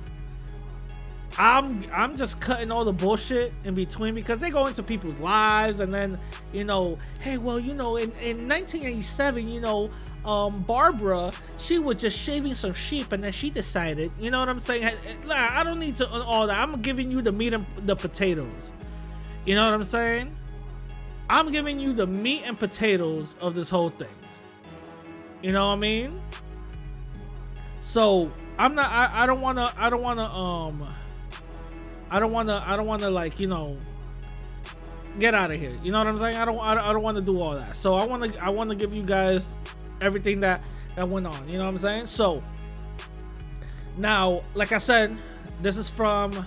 I'm 1.38 1.82
I'm 1.92 2.16
just 2.16 2.40
cutting 2.40 2.70
all 2.70 2.84
the 2.84 2.92
bullshit 2.92 3.52
in 3.64 3.74
between 3.74 4.14
because 4.14 4.40
they 4.40 4.50
go 4.50 4.66
into 4.66 4.82
people's 4.82 5.18
lives 5.18 5.80
and 5.80 5.92
then 5.92 6.18
you 6.52 6.64
know, 6.64 6.98
hey, 7.20 7.38
well, 7.38 7.58
you 7.58 7.74
know, 7.74 7.96
in 7.96 8.10
in 8.22 8.48
1987, 8.48 9.48
you 9.48 9.60
know, 9.60 9.90
um, 10.24 10.62
Barbara, 10.62 11.32
she 11.58 11.78
was 11.78 11.96
just 12.00 12.18
shaving 12.18 12.54
some 12.54 12.72
sheep 12.72 13.12
and 13.12 13.22
then 13.22 13.32
she 13.32 13.50
decided, 13.50 14.12
you 14.18 14.30
know 14.30 14.38
what 14.40 14.48
I'm 14.48 14.60
saying? 14.60 14.96
I 15.28 15.64
don't 15.64 15.80
need 15.80 15.96
to 15.96 16.08
all 16.08 16.46
that. 16.46 16.58
I'm 16.58 16.80
giving 16.80 17.10
you 17.10 17.20
the 17.20 17.32
meat 17.32 17.52
and 17.52 17.66
the 17.78 17.96
potatoes. 17.96 18.72
You 19.44 19.56
know 19.56 19.64
what 19.64 19.74
I'm 19.74 19.84
saying? 19.84 20.34
I'm 21.28 21.50
giving 21.50 21.80
you 21.80 21.92
the 21.92 22.06
meat 22.06 22.44
and 22.46 22.58
potatoes 22.58 23.34
of 23.40 23.54
this 23.54 23.68
whole 23.68 23.90
thing. 23.90 24.08
You 25.42 25.52
know 25.52 25.68
what 25.68 25.74
I 25.74 25.78
mean? 25.78 26.20
So 27.80 28.30
I'm 28.58 28.74
not. 28.74 28.90
I, 28.90 29.24
I 29.24 29.26
don't 29.26 29.40
wanna. 29.40 29.72
I 29.76 29.90
don't 29.90 30.02
wanna. 30.02 30.24
Um. 30.24 30.94
I 32.10 32.18
don't 32.18 32.32
wanna. 32.32 32.62
I 32.66 32.76
don't 32.76 32.86
wanna 32.86 33.10
like 33.10 33.40
you 33.40 33.46
know. 33.46 33.76
Get 35.18 35.32
out 35.32 35.52
of 35.52 35.60
here. 35.60 35.78
You 35.82 35.92
know 35.92 35.98
what 35.98 36.08
I'm 36.08 36.18
saying? 36.18 36.36
I 36.36 36.44
don't. 36.44 36.58
I 36.58 36.74
don't, 36.74 36.84
I 36.84 36.92
don't 36.92 37.02
want 37.02 37.16
to 37.16 37.22
do 37.22 37.40
all 37.40 37.54
that. 37.54 37.76
So 37.76 37.94
I 37.94 38.04
want 38.04 38.32
to. 38.32 38.44
I 38.44 38.48
want 38.48 38.70
to 38.70 38.76
give 38.76 38.92
you 38.92 39.02
guys 39.02 39.54
everything 40.00 40.40
that 40.40 40.60
that 40.96 41.08
went 41.08 41.26
on. 41.26 41.48
You 41.48 41.58
know 41.58 41.64
what 41.64 41.70
I'm 41.70 41.78
saying? 41.78 42.06
So 42.08 42.42
now, 43.96 44.42
like 44.54 44.72
I 44.72 44.78
said, 44.78 45.16
this 45.62 45.76
is 45.76 45.88
from 45.88 46.44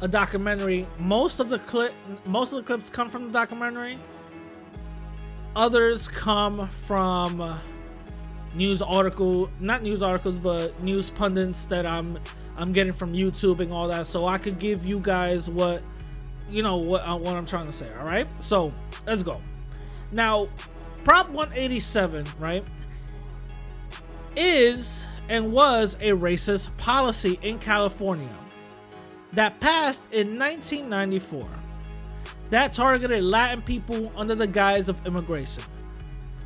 a 0.00 0.08
documentary. 0.08 0.86
Most 0.98 1.40
of 1.40 1.48
the 1.48 1.58
clip, 1.60 1.92
most 2.26 2.52
of 2.52 2.58
the 2.58 2.62
clips 2.62 2.90
come 2.90 3.08
from 3.08 3.26
the 3.26 3.32
documentary. 3.32 3.98
Others 5.56 6.08
come 6.08 6.68
from 6.68 7.58
news 8.54 8.82
article, 8.82 9.50
not 9.60 9.82
news 9.82 10.02
articles, 10.02 10.38
but 10.38 10.80
news 10.82 11.10
pundits 11.10 11.66
that 11.66 11.86
I'm 11.86 12.18
I'm 12.56 12.72
getting 12.72 12.92
from 12.92 13.12
YouTube 13.12 13.60
and 13.60 13.72
all 13.72 13.88
that. 13.88 14.06
So 14.06 14.26
I 14.26 14.38
could 14.38 14.58
give 14.58 14.86
you 14.86 15.00
guys 15.00 15.50
what 15.50 15.82
you 16.50 16.62
know 16.62 16.76
what 16.76 17.06
uh, 17.06 17.16
what 17.16 17.36
I'm 17.36 17.46
trying 17.46 17.66
to 17.66 17.72
say. 17.72 17.88
All 17.98 18.06
right. 18.06 18.26
So 18.42 18.72
let's 19.06 19.22
go. 19.22 19.40
Now, 20.12 20.48
Prop 21.02 21.28
187, 21.30 22.26
right, 22.38 22.64
is 24.36 25.04
and 25.28 25.52
was 25.52 25.94
a 26.00 26.10
racist 26.10 26.74
policy 26.76 27.38
in 27.42 27.58
California 27.58 28.28
that 29.32 29.58
passed 29.60 30.04
in 30.12 30.38
1994 30.38 31.46
that 32.50 32.72
targeted 32.72 33.24
Latin 33.24 33.62
people 33.62 34.12
under 34.14 34.34
the 34.34 34.46
guise 34.46 34.88
of 34.88 35.04
immigration. 35.06 35.62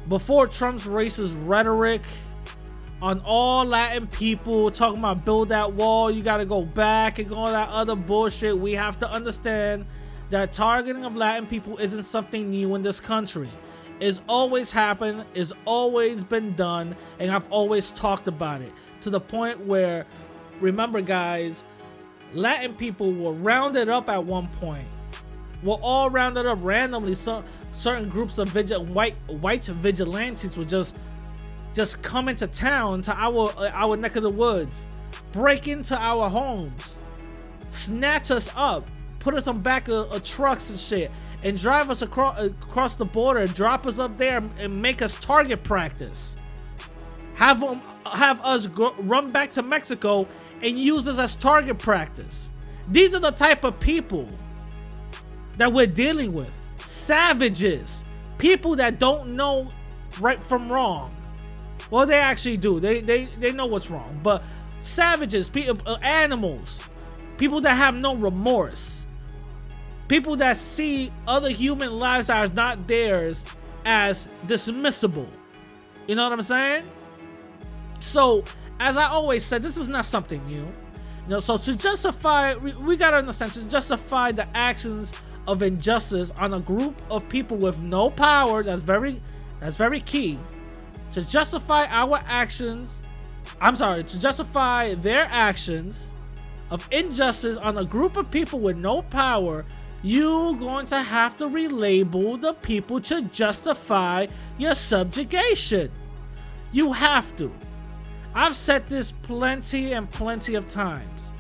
Before 0.09 0.47
Trump's 0.47 0.87
racist 0.87 1.37
rhetoric 1.47 2.03
on 3.01 3.21
all 3.25 3.65
Latin 3.65 4.07
people 4.09 4.71
talking 4.71 4.99
about 4.99 5.25
build 5.25 5.51
that 5.51 5.73
wall, 5.73 6.11
you 6.11 6.23
gotta 6.23 6.45
go 6.45 6.63
back 6.63 7.19
and 7.19 7.33
all 7.33 7.51
that 7.51 7.69
other 7.69 7.95
bullshit, 7.95 8.59
we 8.59 8.73
have 8.73 8.99
to 8.99 9.11
understand 9.11 9.87
that 10.31 10.53
targeting 10.53 11.05
of 11.05 11.15
Latin 11.17 11.47
people 11.47 11.79
isn't 11.79 12.03
something 12.03 12.51
new 12.51 12.75
in 12.75 12.83
this 12.83 13.01
country. 13.01 13.49
It's 14.01 14.21
always 14.29 14.71
happened, 14.71 15.25
it's 15.35 15.53
always 15.65 16.25
been 16.25 16.55
done, 16.55 16.97
and 17.19 17.31
I've 17.31 17.51
always 17.51 17.91
talked 17.93 18.29
about 18.29 18.61
it 18.61 18.73
to 19.01 19.11
the 19.11 19.21
point 19.21 19.65
where, 19.65 20.07
remember, 20.61 21.01
guys, 21.01 21.65
Latin 22.35 22.75
people 22.75 23.13
were 23.13 23.33
rounded 23.33 23.89
up 23.89 24.09
at 24.09 24.23
one 24.23 24.49
point. 24.61 24.87
Were 25.63 25.79
all 25.83 26.11
rounded 26.11 26.47
up 26.47 26.59
randomly. 26.63 27.15
So 27.15 27.43
certain 27.73 28.09
groups 28.09 28.39
of 28.39 28.49
vigil- 28.49 28.85
white 28.87 29.17
white 29.27 29.65
vigilantes 29.65 30.57
would 30.57 30.69
just 30.69 30.97
just 31.79 32.03
come 32.03 32.29
into 32.29 32.49
town 32.49 33.01
to 33.01 33.15
our 33.15 33.53
uh, 33.57 33.71
our 33.73 33.97
neck 33.97 34.17
of 34.17 34.25
the 34.25 34.31
woods, 34.31 34.85
break 35.31 35.69
into 35.69 35.97
our 35.97 36.29
homes, 36.29 36.99
snatch 37.71 38.33
us 38.33 38.51
up, 38.57 38.91
put 39.21 39.33
us 39.33 39.47
on 39.47 39.61
back 39.61 39.87
of, 39.87 40.11
of 40.11 40.25
trucks 40.25 40.71
and 40.71 40.79
shit 40.81 41.09
and 41.45 41.57
drive 41.57 41.89
us 41.89 42.03
across 42.03 42.37
across 42.43 42.97
the 42.97 43.05
border, 43.05 43.47
drop 43.47 43.87
us 43.87 44.01
up 44.01 44.17
there, 44.17 44.43
and 44.59 44.83
make 44.83 45.03
us 45.03 45.15
target 45.19 45.63
practice. 45.63 46.35
Have 47.37 47.61
them 47.61 47.81
have 48.13 48.41
us 48.41 48.67
run 48.67 49.31
back 49.31 49.53
to 49.53 49.63
Mexico 49.63 50.27
and 50.61 50.77
use 50.77 51.07
us 51.07 51.21
as 51.21 51.37
target 51.37 51.79
practice. 51.79 52.51
These 52.89 53.15
are 53.15 53.21
the 53.21 53.31
type 53.31 53.63
of 53.63 53.79
people 53.79 54.27
that 55.59 55.73
we're 55.73 55.87
dealing 55.87 56.33
with. 56.33 56.53
Savages, 56.89 58.05
people 58.37 58.75
that 58.75 58.99
don't 58.99 59.37
know 59.37 59.71
right 60.19 60.43
from 60.43 60.73
wrong. 60.73 61.15
Well, 61.91 62.07
they 62.07 62.19
actually 62.19 62.57
do. 62.57 62.81
They 62.81 63.01
they 63.01 63.27
they 63.39 63.53
know 63.53 63.67
what's 63.67 63.91
wrong, 63.91 64.21
but 64.23 64.43
savages, 64.81 65.49
people, 65.49 65.81
uh, 65.87 65.99
animals, 66.03 66.81
people 67.37 67.61
that 67.63 67.75
have 67.75 67.95
no 67.95 68.15
remorse, 68.17 69.07
people 70.09 70.37
that 70.37 70.57
see 70.57 71.11
other 71.27 71.51
human 71.51 71.99
lives 71.99 72.29
that 72.29 72.37
are 72.51 72.55
not 72.55 72.87
theirs 72.87 73.45
as 73.85 74.29
dismissible. 74.47 75.27
You 76.07 76.15
know 76.15 76.25
what 76.25 76.33
I'm 76.33 76.43
saying? 76.43 76.85
So, 77.99 78.45
as 78.81 78.97
I 78.97 79.07
always 79.09 79.45
said, 79.45 79.63
this 79.63 79.77
is 79.77 79.89
not 79.89 80.07
something 80.07 80.45
new. 80.47 80.67
You 81.29 81.35
know, 81.35 81.41
so 81.41 81.57
to 81.59 81.77
justify, 81.77 82.55
we, 82.55 82.73
we 82.75 82.97
gotta 82.97 83.19
understand 83.19 83.53
to 83.53 83.69
justify 83.69 84.33
the 84.33 84.47
actions 84.57 85.13
of 85.47 85.63
injustice 85.63 86.31
on 86.39 86.55
a 86.55 86.61
group 86.61 87.01
of 87.11 87.29
people 87.29 87.57
with 87.57 87.83
no 87.83 88.11
power. 88.11 88.63
That's 88.63 88.83
very, 88.83 89.21
that's 89.61 89.77
very 89.77 90.01
key. 90.01 90.39
To 91.19 91.27
justify 91.27 91.85
our 91.87 92.21
actions, 92.29 93.03
I'm 93.61 93.75
sorry, 93.75 94.05
to 94.05 94.21
justify 94.21 94.95
their 94.95 95.27
actions 95.29 96.11
of 96.71 96.87
injustice 96.93 97.57
on 97.57 97.77
a 97.77 97.85
group 97.85 98.17
of 98.17 98.31
people 98.31 98.61
with 98.61 98.77
no 98.77 99.03
power, 99.03 99.65
you're 100.05 100.55
going 100.55 100.87
to 100.87 101.01
have 101.01 101.37
to 101.39 101.47
relabel 101.47 102.41
the 102.41 102.53
people 102.53 103.01
to 103.01 103.23
justify 103.23 104.29
your 104.59 104.77
subjugation. 104.77 105.91
You 106.71 106.93
have 106.93 107.35
to. 107.35 107.53
I've 108.33 108.55
said 108.55 108.87
this 108.87 109.11
plenty 109.11 109.95
and 109.95 110.09
plenty 110.09 110.55
of 110.55 110.69
times. 110.69 111.33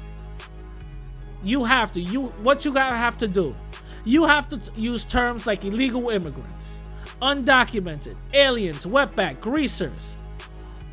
You 1.45 1.63
have 1.63 1.93
to. 1.93 2.01
You 2.01 2.27
what 2.43 2.65
you 2.65 2.75
gotta 2.75 2.97
have 2.97 3.17
to 3.19 3.29
do. 3.29 3.55
You 4.05 4.25
have 4.25 4.49
to 4.49 4.61
use 4.75 5.05
terms 5.05 5.47
like 5.47 5.65
illegal 5.65 6.09
immigrants, 6.11 6.83
undocumented, 7.21 8.17
aliens, 8.33 8.87
wetback, 8.87 9.41
greasers. 9.41 10.17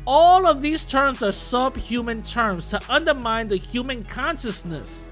All 0.06 0.46
of 0.46 0.62
these 0.62 0.84
terms 0.84 1.22
are 1.22 1.32
subhuman 1.32 2.22
terms 2.22 2.70
to 2.70 2.80
undermine 2.88 3.48
the 3.48 3.56
human 3.56 4.04
consciousness. 4.04 5.10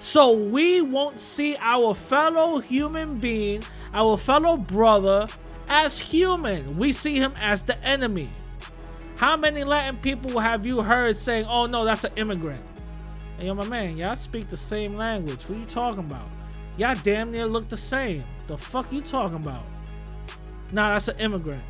So 0.00 0.32
we 0.32 0.82
won't 0.82 1.18
see 1.18 1.56
our 1.60 1.94
fellow 1.94 2.58
human 2.58 3.18
being, 3.18 3.62
our 3.94 4.16
fellow 4.16 4.56
brother, 4.56 5.28
as 5.68 5.98
human. 6.00 6.76
We 6.76 6.92
see 6.92 7.16
him 7.16 7.34
as 7.38 7.62
the 7.62 7.82
enemy. 7.84 8.30
How 9.16 9.36
many 9.36 9.64
Latin 9.64 9.98
people 9.98 10.38
have 10.38 10.64
you 10.64 10.80
heard 10.80 11.16
saying, 11.16 11.44
oh 11.46 11.66
no, 11.66 11.84
that's 11.84 12.04
an 12.04 12.12
immigrant? 12.16 12.62
Hey, 13.38 13.46
yo, 13.46 13.54
my 13.54 13.66
man, 13.66 13.96
y'all 13.96 14.16
speak 14.16 14.48
the 14.48 14.56
same 14.56 14.96
language. 14.96 15.44
What 15.44 15.56
are 15.56 15.60
you 15.60 15.66
talking 15.66 16.00
about? 16.00 16.28
Y'all 16.76 16.96
damn 17.02 17.30
near 17.30 17.46
look 17.46 17.68
the 17.68 17.76
same. 17.76 18.24
The 18.46 18.56
fuck 18.56 18.90
you 18.92 19.02
talking 19.02 19.36
about? 19.36 19.64
Nah, 20.72 20.92
that's 20.92 21.08
an 21.08 21.18
immigrant. 21.18 21.62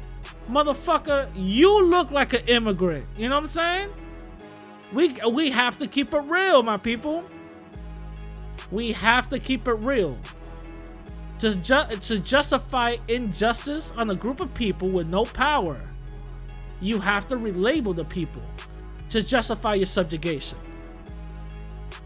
Motherfucker, 0.48 1.28
you 1.34 1.84
look 1.84 2.10
like 2.10 2.32
an 2.34 2.46
immigrant. 2.46 3.06
You 3.16 3.28
know 3.28 3.36
what 3.36 3.42
I'm 3.42 3.46
saying? 3.46 3.88
We 4.92 5.14
we 5.28 5.50
have 5.50 5.78
to 5.78 5.86
keep 5.86 6.12
it 6.12 6.20
real, 6.20 6.62
my 6.62 6.76
people. 6.76 7.24
We 8.70 8.92
have 8.92 9.28
to 9.30 9.38
keep 9.38 9.66
it 9.68 9.74
real. 9.74 10.18
To, 11.40 11.54
ju- 11.56 11.96
to 12.02 12.18
justify 12.18 12.96
injustice 13.08 13.92
on 13.96 14.10
a 14.10 14.14
group 14.14 14.40
of 14.40 14.52
people 14.54 14.90
with 14.90 15.08
no 15.08 15.24
power, 15.24 15.80
you 16.82 16.98
have 17.00 17.26
to 17.28 17.36
relabel 17.36 17.96
the 17.96 18.04
people 18.04 18.42
to 19.08 19.22
justify 19.22 19.74
your 19.74 19.86
subjugation. 19.86 20.58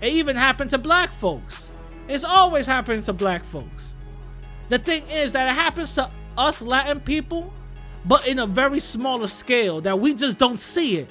It 0.01 0.13
even 0.13 0.37
happened 0.37 0.71
to 0.71 0.79
black 0.79 1.11
folks. 1.11 1.71
It's 2.09 2.25
always 2.25 2.67
happening 2.67 3.03
to 3.03 3.13
black 3.13 3.43
folks. 3.43 3.97
The 4.69 4.79
thing 4.79 5.09
is 5.09 5.33
that 5.33 5.49
it 5.49 5.55
happens 5.55 5.95
to 5.97 6.11
us 6.37 6.63
Latin 6.63 7.01
people, 7.01 7.53
but 8.05 8.27
in 8.27 8.39
a 8.39 8.47
very 8.47 8.81
smaller 8.81 9.29
scale 9.29 9.81
that 9.83 9.99
we 9.99 10.15
just 10.15 10.39
don't 10.39 10.59
see 10.59 10.99
it. 10.99 11.09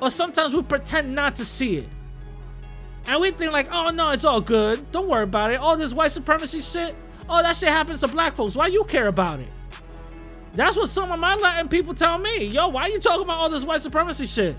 Or 0.00 0.10
sometimes 0.10 0.54
we 0.54 0.62
pretend 0.62 1.14
not 1.14 1.36
to 1.36 1.44
see 1.44 1.76
it. 1.76 1.88
And 3.06 3.20
we 3.20 3.30
think 3.30 3.52
like, 3.52 3.68
oh 3.70 3.90
no, 3.90 4.10
it's 4.10 4.24
all 4.24 4.40
good. 4.40 4.90
Don't 4.92 5.08
worry 5.08 5.24
about 5.24 5.50
it. 5.50 5.60
All 5.60 5.76
this 5.76 5.92
white 5.92 6.10
supremacy 6.10 6.60
shit. 6.60 6.96
Oh, 7.28 7.42
that 7.42 7.56
shit 7.56 7.68
happens 7.68 8.00
to 8.00 8.08
black 8.08 8.34
folks. 8.34 8.56
Why 8.56 8.66
you 8.66 8.84
care 8.84 9.08
about 9.08 9.40
it? 9.40 9.48
That's 10.52 10.76
what 10.76 10.88
some 10.88 11.10
of 11.10 11.18
my 11.18 11.34
Latin 11.34 11.68
people 11.68 11.94
tell 11.94 12.16
me. 12.18 12.46
Yo, 12.46 12.68
why 12.68 12.86
you 12.86 13.00
talking 13.00 13.24
about 13.24 13.38
all 13.38 13.50
this 13.50 13.64
white 13.64 13.82
supremacy 13.82 14.26
shit? 14.26 14.56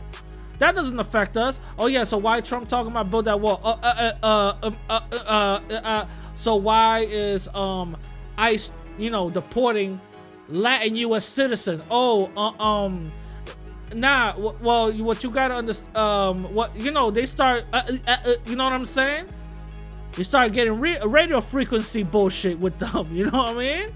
That 0.60 0.76
doesn't 0.76 1.00
affect 1.00 1.38
us. 1.38 1.60
Oh 1.78 1.88
yeah, 1.88 2.04
so 2.04 2.18
why 2.18 2.42
Trump 2.42 2.68
talking 2.68 2.92
about 2.92 3.10
build 3.10 3.26
that 3.26 3.40
wall? 3.40 3.60
Uh, 3.64 3.78
uh, 3.82 4.14
uh, 4.24 4.54
uh, 4.64 4.72
uh, 4.90 5.00
uh, 5.12 5.60
uh, 5.70 5.74
uh, 5.74 6.06
so 6.36 6.56
why 6.56 7.00
is 7.10 7.48
um 7.50 7.98
ICE, 8.38 8.72
you 8.98 9.10
know, 9.10 9.30
deporting 9.30 10.00
Latin 10.50 10.96
U.S. 10.98 11.26
citizen? 11.26 11.82
Oh, 11.90 12.30
uh, 12.38 12.62
um, 12.64 13.12
nah. 13.94 14.32
w- 14.34 14.58
Well, 14.62 14.92
what 15.04 15.24
you 15.24 15.30
gotta 15.32 15.56
understand, 15.56 15.96
um, 15.98 16.54
what 16.54 16.76
you 16.76 16.92
know, 16.92 17.10
they 17.12 17.26
start, 17.26 17.66
uh, 17.74 17.82
uh, 18.08 18.12
uh, 18.26 18.34
you 18.46 18.56
know 18.56 18.64
what 18.66 18.74
I'm 18.74 18.86
saying? 18.86 19.26
You 20.18 20.24
start 20.24 20.54
getting 20.54 20.80
re- 20.80 21.00
radio 21.04 21.42
frequency 21.42 22.04
bullshit 22.04 22.58
with 22.60 22.78
them. 22.80 23.10
You 23.16 23.26
know 23.30 23.38
what 23.40 23.50
I 23.50 23.54
mean? 23.56 23.90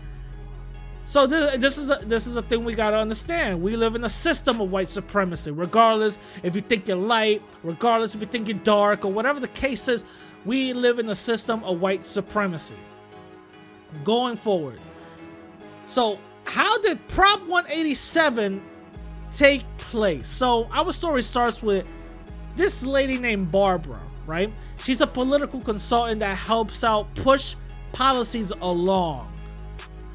So 1.06 1.26
this, 1.26 1.58
this 1.58 1.78
is 1.80 1.88
the, 1.88 1.96
this 2.06 2.28
is 2.28 2.34
the 2.34 2.44
thing 2.44 2.64
we 2.64 2.76
gotta 2.76 2.98
understand. 2.98 3.62
We 3.64 3.76
live 3.76 3.96
in 3.96 4.04
a 4.04 4.10
system 4.10 4.62
of 4.62 4.72
white 4.72 4.90
supremacy. 4.92 5.50
Regardless 5.52 6.20
if 6.44 6.56
you 6.56 6.62
think 6.62 6.88
you're 6.88 6.98
light, 6.98 7.42
regardless 7.64 8.14
if 8.14 8.22
you 8.22 8.28
think 8.28 8.48
you're 8.48 8.58
dark, 8.60 9.06
or 9.06 9.12
whatever 9.12 9.40
the 9.40 9.48
case 9.48 9.88
is, 9.88 10.04
we 10.46 10.72
live 10.74 11.00
in 11.00 11.10
a 11.10 11.16
system 11.16 11.64
of 11.64 11.82
white 11.82 12.06
supremacy. 12.06 12.76
Going 14.04 14.36
forward. 14.36 14.80
So 15.90 16.20
how 16.44 16.78
did 16.84 17.06
Prop 17.08 17.40
187 17.48 18.62
take 19.32 19.66
place? 19.80 20.28
So 20.28 20.70
our 20.72 20.92
story 20.92 21.24
starts 21.24 21.64
with 21.64 21.84
this 22.56 22.86
lady 22.86 23.18
named 23.18 23.52
Barbara, 23.52 24.00
right? 24.28 24.54
She's 24.78 25.02
a 25.02 25.08
political 25.08 25.60
consultant 25.60 26.20
that 26.20 26.38
helps 26.38 26.84
out 26.84 27.14
push 27.16 27.56
policies 27.92 28.52
along. 28.62 29.34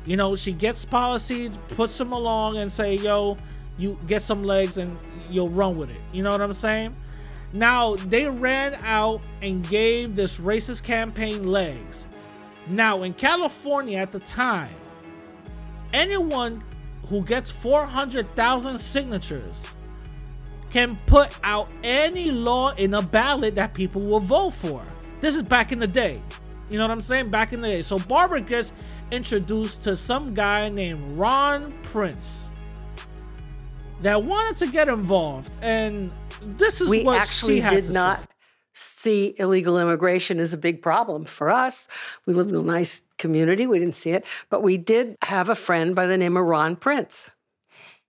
You 0.05 0.17
know, 0.17 0.37
she 0.37 0.53
gets 0.53 0.85
policies, 0.85 1.59
puts 1.71 1.99
them 1.99 2.13
along, 2.13 2.59
and 2.59 2.71
say, 2.71 2.95
"Yo, 2.95 3.37
you 3.77 3.99
get 4.07 4.23
some 4.23 4.45
legs 4.45 4.79
and 4.79 4.97
you'll 5.29 5.49
run 5.49 5.77
with 5.77 5.91
it." 5.91 6.01
You 6.13 6.23
know 6.23 6.31
what 6.31 6.41
I'm 6.41 6.53
saying? 6.53 6.95
Now 7.53 7.97
they 7.97 8.29
ran 8.29 8.75
out 8.85 9.23
and 9.43 9.69
gave 9.69 10.15
this 10.15 10.39
racist 10.39 10.85
campaign 10.85 11.49
legs. 11.49 12.07
Now 12.69 13.03
in 13.03 13.13
California 13.13 13.99
at 13.99 14.13
the 14.13 14.21
time, 14.21 14.71
anyone 15.95 16.63
who 17.09 17.25
gets 17.25 17.51
400,000 17.51 18.79
signatures 18.79 19.71
can 20.71 20.99
put 21.07 21.31
out 21.43 21.69
any 21.83 22.31
law 22.31 22.75
in 22.75 22.93
a 22.95 23.01
ballot 23.01 23.55
that 23.55 23.73
people 23.73 24.03
will 24.03 24.21
vote 24.21 24.51
for. 24.51 24.85
This 25.21 25.37
is 25.37 25.43
back 25.43 25.73
in 25.73 25.79
the 25.79 25.87
day. 25.87 26.21
You 26.69 26.79
know 26.79 26.85
what 26.85 26.91
I'm 26.91 27.01
saying? 27.01 27.31
Back 27.31 27.53
in 27.53 27.61
the 27.61 27.69
day. 27.69 27.83
So 27.83 27.99
Barbara 27.99 28.41
gets 28.41 28.73
introduced 29.11 29.83
to 29.83 29.95
some 29.95 30.35
guy 30.35 30.69
named 30.69 31.13
Ron 31.13 31.73
Prince 31.85 32.51
that 34.01 34.23
wanted 34.23 34.57
to 34.59 34.73
get 34.73 34.89
involved. 34.89 35.53
And 35.63 36.13
this 36.43 36.81
is 36.81 36.89
we 36.89 37.05
what 37.05 37.21
actually 37.21 37.57
she 37.57 37.61
had 37.61 37.75
did 37.75 37.85
to 37.85 37.93
not 37.93 38.21
say. 38.21 38.27
See 38.75 39.35
illegal 39.39 39.79
immigration 39.79 40.39
as 40.39 40.53
a 40.53 40.59
big 40.59 40.83
problem 40.83 41.25
for 41.25 41.49
us. 41.49 41.89
We 42.27 42.35
lived 42.35 42.51
in 42.51 42.57
a 42.57 42.63
nice 42.63 43.03
community, 43.17 43.67
we 43.67 43.79
didn't 43.79 43.95
see 43.95 44.11
it, 44.11 44.25
but 44.51 44.63
we 44.63 44.77
did 44.77 45.17
have 45.23 45.49
a 45.49 45.55
friend 45.55 45.95
by 45.95 46.07
the 46.07 46.19
name 46.19 46.37
of 46.37 46.45
Ron 46.45 46.77
Prince. 46.77 47.31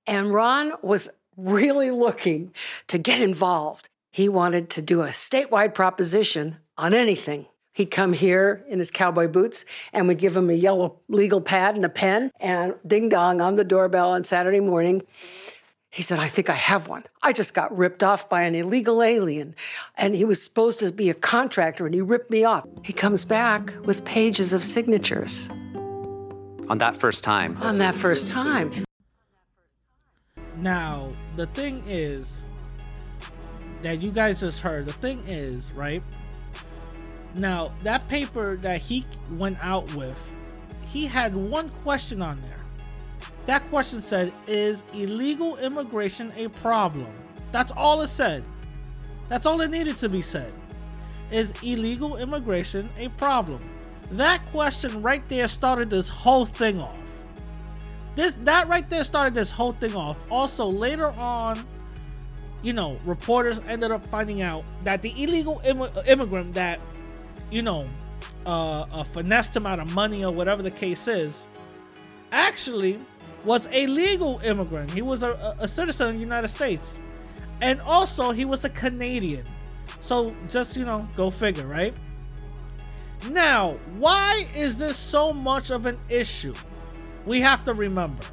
And 0.08 0.34
Ron 0.34 0.74
was 0.82 1.10
really 1.38 1.92
looking 1.92 2.54
to 2.88 2.98
get 2.98 3.22
involved. 3.22 3.90
He 4.12 4.30
wanted 4.30 4.70
to 4.72 4.82
do 4.82 5.02
a 5.02 5.08
statewide 5.08 5.74
proposition 5.74 6.58
on 6.78 6.94
anything. 6.94 7.48
He'd 7.74 7.92
come 7.92 8.14
here 8.14 8.64
in 8.70 8.80
his 8.80 8.90
cowboy 8.90 9.28
boots 9.28 9.66
and 9.92 10.08
we'd 10.08 10.18
give 10.18 10.38
him 10.38 10.50
a 10.50 10.54
yellow 10.54 10.98
legal 11.10 11.42
pad 11.42 11.76
and 11.76 11.84
a 11.84 11.90
pen 11.90 12.32
and 12.40 12.74
ding 12.88 13.10
dong 13.10 13.42
on 13.42 13.58
the 13.58 13.66
doorbell 13.66 14.12
on 14.12 14.24
Saturday 14.24 14.62
morning. 14.62 15.02
He 15.96 16.04
said, 16.04 16.20
I 16.20 16.28
think 16.28 16.50
I 16.50 16.56
have 16.56 16.90
one. 16.90 17.06
I 17.24 17.32
just 17.32 17.54
got 17.54 17.76
ripped 17.76 18.04
off 18.04 18.28
by 18.28 18.42
an 18.42 18.54
illegal 18.54 19.02
alien. 19.02 19.56
And 19.96 20.14
he 20.14 20.26
was 20.26 20.44
supposed 20.44 20.80
to 20.80 20.92
be 20.92 21.10
a 21.10 21.14
contractor 21.14 21.86
and 21.86 21.96
he 21.96 22.02
ripped 22.02 22.30
me 22.30 22.44
off. 22.44 22.66
He 22.84 22.92
comes 22.92 23.24
back 23.24 23.72
with 23.86 24.04
pages 24.04 24.52
of 24.52 24.62
signatures 24.62 25.48
on 26.68 26.80
that 26.80 26.98
first 26.98 27.24
time. 27.24 27.56
on 27.62 27.78
that 27.78 27.96
first 27.96 28.28
time. 28.28 28.84
Now, 30.58 31.14
the 31.38 31.48
thing 31.48 31.82
is 31.88 32.44
that 33.82 34.02
you 34.02 34.12
guys 34.12 34.42
just 34.42 34.60
heard, 34.60 34.88
the 34.88 34.94
thing 34.94 35.24
is, 35.26 35.72
right? 35.72 36.04
Now, 37.36 37.72
that 37.84 38.06
paper 38.10 38.58
that 38.58 38.82
he 38.82 39.06
went 39.32 39.60
out 39.62 39.94
with, 39.96 40.36
he 40.90 41.06
had 41.06 41.38
one 41.38 41.70
question 41.70 42.22
on 42.22 42.42
there. 42.42 42.55
That 43.46 43.68
question 43.70 44.02
said, 44.02 44.34
Is 44.48 44.84
illegal 44.94 45.58
immigration 45.58 46.32
a 46.36 46.48
problem? 46.50 47.08
That's 47.52 47.72
all 47.72 48.02
it 48.02 48.08
said. 48.08 48.44
That's 49.30 49.46
all 49.46 49.62
it 49.62 49.70
needed 49.72 49.98
to 49.98 50.10
be 50.10 50.22
said. 50.22 50.54
Is 51.32 51.54
illegal 51.64 52.18
immigration 52.18 52.90
a 52.98 53.10
problem? 53.10 53.62
That 54.12 54.46
question 54.48 55.02
right 55.02 55.28
there 55.30 55.48
started 55.48 55.90
this 55.90 56.08
whole 56.10 56.46
thing 56.46 56.80
off. 56.80 57.24
This 58.16 58.36
that 58.44 58.68
right 58.68 58.88
there 58.90 59.04
started 59.04 59.34
this 59.34 59.52
whole 59.52 59.74
thing 59.74 59.96
off. 59.96 60.24
Also, 60.32 60.66
later 60.66 61.08
on, 61.12 61.66
you 62.62 62.74
know, 62.74 62.98
reporters 63.04 63.60
ended 63.68 63.92
up 63.92 64.06
finding 64.06 64.42
out 64.42 64.64
that 64.84 65.02
the 65.02 65.12
illegal 65.22 65.62
Im- 65.66 65.90
immigrant 66.08 66.54
that, 66.54 66.80
you 67.52 67.62
know, 67.62 67.88
uh, 68.46 68.82
uh, 68.92 69.04
finessed 69.04 69.56
him 69.56 69.66
out 69.66 69.80
of 69.80 69.94
money 69.94 70.24
or 70.24 70.32
whatever 70.32 70.62
the 70.62 70.72
case 70.72 71.08
is, 71.08 71.46
actually 72.32 73.00
was 73.46 73.68
a 73.72 73.88
legal 73.88 74.40
immigrant. 74.44 74.92
He 74.92 75.02
was 75.02 75.24
a, 75.24 75.56
a 75.60 75.68
citizen 75.68 76.08
of 76.08 76.14
the 76.16 76.20
United 76.20 76.48
States. 76.50 77.00
And 77.62 77.80
also, 77.82 78.32
he 78.32 78.44
was 78.44 78.66
a 78.66 78.70
Canadian. 78.70 79.46
So, 80.02 80.36
just, 80.50 80.76
you 80.76 80.84
know, 80.84 81.08
go 81.16 81.30
figure, 81.30 81.66
right? 81.66 81.94
Now, 83.30 83.78
why 83.98 84.48
is 84.56 84.78
this 84.78 84.98
so 84.98 85.32
much 85.32 85.72
of 85.72 85.86
an 85.86 85.98
issue? 86.10 86.56
We 87.26 87.40
have 87.42 87.64
to 87.66 87.74
remember. 87.74 88.24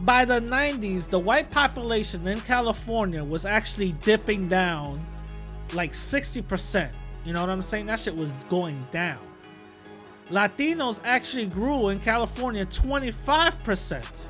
By 0.00 0.24
the 0.24 0.40
90s, 0.40 1.08
the 1.08 1.18
white 1.18 1.50
population 1.50 2.26
in 2.26 2.40
California 2.40 3.24
was 3.24 3.46
actually 3.46 3.92
dipping 4.02 4.46
down 4.48 5.04
like 5.72 5.92
60%. 5.92 6.90
You 7.24 7.32
know 7.32 7.40
what 7.40 7.50
I'm 7.50 7.62
saying? 7.62 7.86
That 7.86 7.98
shit 7.98 8.14
was 8.14 8.30
going 8.48 8.86
down. 8.90 9.18
Latinos 10.30 11.00
actually 11.04 11.46
grew 11.46 11.88
in 11.88 12.00
California 12.00 12.66
25%. 12.66 14.26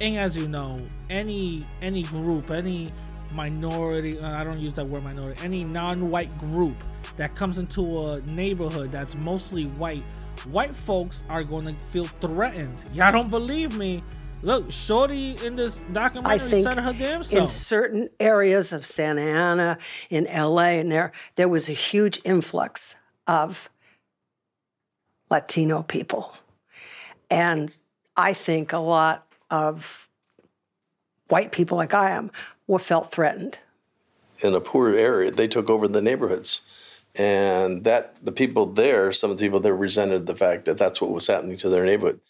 And 0.00 0.16
as 0.16 0.36
you 0.36 0.48
know, 0.48 0.78
any 1.10 1.66
any 1.80 2.02
group, 2.04 2.50
any 2.50 2.92
minority, 3.32 4.18
uh, 4.18 4.40
I 4.40 4.44
don't 4.44 4.58
use 4.58 4.74
that 4.74 4.86
word 4.86 5.04
minority, 5.04 5.40
any 5.42 5.64
non-white 5.64 6.36
group 6.38 6.76
that 7.16 7.34
comes 7.34 7.58
into 7.58 8.08
a 8.08 8.20
neighborhood 8.22 8.90
that's 8.92 9.14
mostly 9.14 9.64
white, 9.64 10.02
white 10.50 10.74
folks 10.74 11.22
are 11.28 11.44
going 11.44 11.66
to 11.66 11.74
feel 11.74 12.06
threatened. 12.20 12.82
Y'all 12.92 13.12
don't 13.12 13.30
believe 13.30 13.76
me? 13.76 14.02
Look, 14.42 14.70
Shorty 14.70 15.38
in 15.44 15.56
this 15.56 15.80
documentary 15.92 16.62
said 16.62 16.78
her 16.78 16.92
damn 16.92 17.22
in 17.22 17.46
certain 17.48 18.10
areas 18.20 18.72
of 18.72 18.84
Santa 18.84 19.22
Ana, 19.22 19.78
in 20.10 20.24
LA, 20.24 20.78
and 20.80 20.92
there 20.92 21.12
there 21.36 21.48
was 21.48 21.68
a 21.68 21.72
huge 21.72 22.20
influx 22.24 22.96
of 23.26 23.70
Latino 25.34 25.82
people, 25.82 26.32
and 27.28 27.76
I 28.16 28.32
think 28.34 28.72
a 28.72 28.78
lot 28.78 29.26
of 29.50 30.08
white 31.28 31.50
people 31.50 31.76
like 31.76 31.92
I 31.92 32.10
am 32.12 32.30
were 32.68 32.78
felt 32.78 33.10
threatened. 33.10 33.58
in 34.42 34.54
a 34.54 34.60
poor 34.60 34.94
area, 34.94 35.30
they 35.30 35.48
took 35.48 35.68
over 35.70 35.88
the 35.88 36.02
neighborhoods. 36.02 36.62
And 37.16 37.84
that 37.84 38.16
the 38.22 38.32
people 38.32 38.66
there, 38.66 39.12
some 39.12 39.30
of 39.30 39.38
the 39.38 39.44
people 39.44 39.60
there 39.60 39.74
resented 39.74 40.26
the 40.26 40.34
fact 40.34 40.64
that 40.66 40.78
that's 40.78 41.00
what 41.00 41.10
was 41.10 41.26
happening 41.26 41.56
to 41.58 41.68
their 41.68 41.84
neighborhood. 41.84 42.20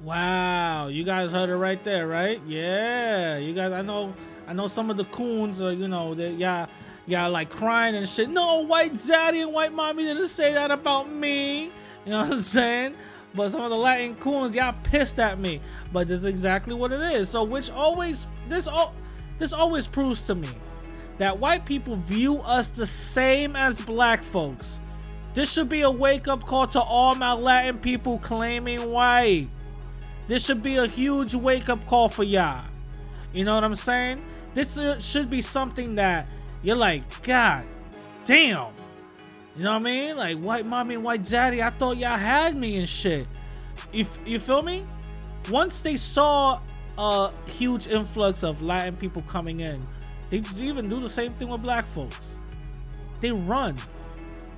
Wow, 0.00 0.88
you 0.88 1.04
guys 1.04 1.32
heard 1.32 1.48
it 1.48 1.56
right 1.56 1.82
there, 1.84 2.06
right? 2.08 2.40
Yeah, 2.46 3.38
you 3.38 3.54
guys. 3.54 3.72
I 3.72 3.82
know, 3.82 4.12
I 4.46 4.52
know. 4.52 4.66
Some 4.66 4.90
of 4.90 4.96
the 4.96 5.04
coons 5.06 5.62
are, 5.62 5.72
you 5.72 5.88
know, 5.88 6.14
that 6.14 6.32
yeah, 6.34 6.66
yeah, 7.06 7.26
like 7.26 7.50
crying 7.50 7.94
and 7.94 8.08
shit. 8.08 8.30
No, 8.30 8.64
white 8.64 8.98
daddy 9.06 9.40
and 9.42 9.52
white 9.52 9.72
mommy 9.72 10.04
didn't 10.04 10.28
say 10.28 10.54
that 10.54 10.70
about 10.70 11.10
me. 11.10 11.64
You 11.64 11.70
know 12.06 12.20
what 12.20 12.32
I'm 12.32 12.40
saying? 12.40 12.94
But 13.34 13.50
some 13.50 13.62
of 13.62 13.70
the 13.70 13.76
Latin 13.76 14.14
coons, 14.16 14.54
y'all 14.54 14.74
pissed 14.84 15.18
at 15.18 15.38
me. 15.38 15.60
But 15.92 16.08
this 16.08 16.20
is 16.20 16.26
exactly 16.26 16.74
what 16.74 16.92
it 16.92 17.00
is. 17.00 17.28
So, 17.28 17.42
which 17.42 17.70
always 17.70 18.26
this 18.48 18.68
all 18.68 18.94
this 19.38 19.52
always 19.52 19.86
proves 19.86 20.26
to 20.28 20.34
me 20.34 20.48
that 21.18 21.38
white 21.38 21.64
people 21.64 21.96
view 21.96 22.38
us 22.38 22.70
the 22.70 22.86
same 22.86 23.56
as 23.56 23.80
black 23.80 24.22
folks. 24.22 24.80
This 25.34 25.52
should 25.52 25.68
be 25.68 25.82
a 25.82 25.90
wake 25.90 26.28
up 26.28 26.44
call 26.44 26.68
to 26.68 26.80
all 26.80 27.14
my 27.16 27.32
Latin 27.32 27.78
people 27.78 28.18
claiming 28.18 28.92
white. 28.92 29.48
This 30.28 30.44
should 30.44 30.62
be 30.62 30.76
a 30.76 30.86
huge 30.86 31.34
wake 31.34 31.68
up 31.68 31.84
call 31.86 32.08
for 32.08 32.22
y'all. 32.22 32.64
You 33.32 33.44
know 33.44 33.54
what 33.54 33.64
I'm 33.64 33.74
saying? 33.74 34.24
This 34.54 34.78
uh, 34.78 35.00
should 35.00 35.28
be 35.28 35.40
something 35.40 35.96
that 35.96 36.28
you're 36.64 36.76
like, 36.76 37.22
God 37.22 37.64
damn. 38.24 38.72
You 39.56 39.62
know 39.64 39.72
what 39.72 39.76
I 39.76 39.84
mean? 39.84 40.16
Like 40.16 40.38
white 40.38 40.66
mommy 40.66 40.96
and 40.96 41.04
white 41.04 41.22
daddy, 41.22 41.62
I 41.62 41.70
thought 41.70 41.98
y'all 41.98 42.16
had 42.16 42.56
me 42.56 42.76
and 42.78 42.88
shit. 42.88 43.28
You, 43.92 44.02
f- 44.02 44.18
you 44.26 44.38
feel 44.38 44.62
me? 44.62 44.84
Once 45.50 45.80
they 45.82 45.96
saw 45.96 46.58
a 46.98 47.30
huge 47.46 47.86
influx 47.86 48.42
of 48.42 48.62
Latin 48.62 48.96
people 48.96 49.22
coming 49.22 49.60
in, 49.60 49.86
they 50.30 50.42
even 50.58 50.88
do 50.88 51.00
the 51.00 51.08
same 51.08 51.30
thing 51.32 51.48
with 51.48 51.62
black 51.62 51.86
folks. 51.86 52.38
They 53.20 53.30
run. 53.30 53.76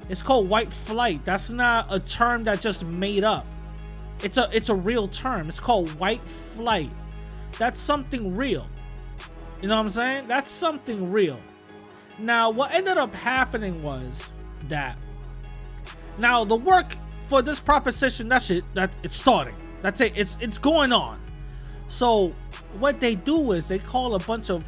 It's 0.08 0.22
called 0.22 0.48
white 0.48 0.72
flight. 0.72 1.24
That's 1.24 1.50
not 1.50 1.92
a 1.92 1.98
term 1.98 2.44
that 2.44 2.60
just 2.60 2.84
made 2.84 3.24
up. 3.24 3.44
It's 4.22 4.38
a 4.38 4.48
it's 4.52 4.68
a 4.68 4.74
real 4.74 5.08
term. 5.08 5.48
It's 5.48 5.60
called 5.60 5.90
white 5.98 6.26
flight. 6.26 6.90
That's 7.58 7.80
something 7.80 8.34
real. 8.34 8.66
You 9.60 9.68
know 9.68 9.76
what 9.76 9.82
I'm 9.82 9.90
saying? 9.90 10.28
That's 10.28 10.52
something 10.52 11.10
real. 11.10 11.38
Now, 12.18 12.50
what 12.50 12.72
ended 12.72 12.96
up 12.96 13.14
happening 13.14 13.82
was 13.82 14.30
that 14.68 14.96
now 16.18 16.44
the 16.44 16.56
work 16.56 16.96
for 17.20 17.42
this 17.42 17.60
proposition, 17.60 18.28
that's 18.28 18.50
it, 18.50 18.64
that 18.74 18.94
it's 19.02 19.14
starting. 19.14 19.54
That's 19.82 20.00
it. 20.00 20.12
It's 20.16 20.38
it's 20.40 20.58
going 20.58 20.92
on. 20.92 21.20
So 21.88 22.32
what 22.78 23.00
they 23.00 23.14
do 23.14 23.52
is 23.52 23.68
they 23.68 23.78
call 23.78 24.14
a 24.14 24.18
bunch 24.18 24.50
of 24.50 24.66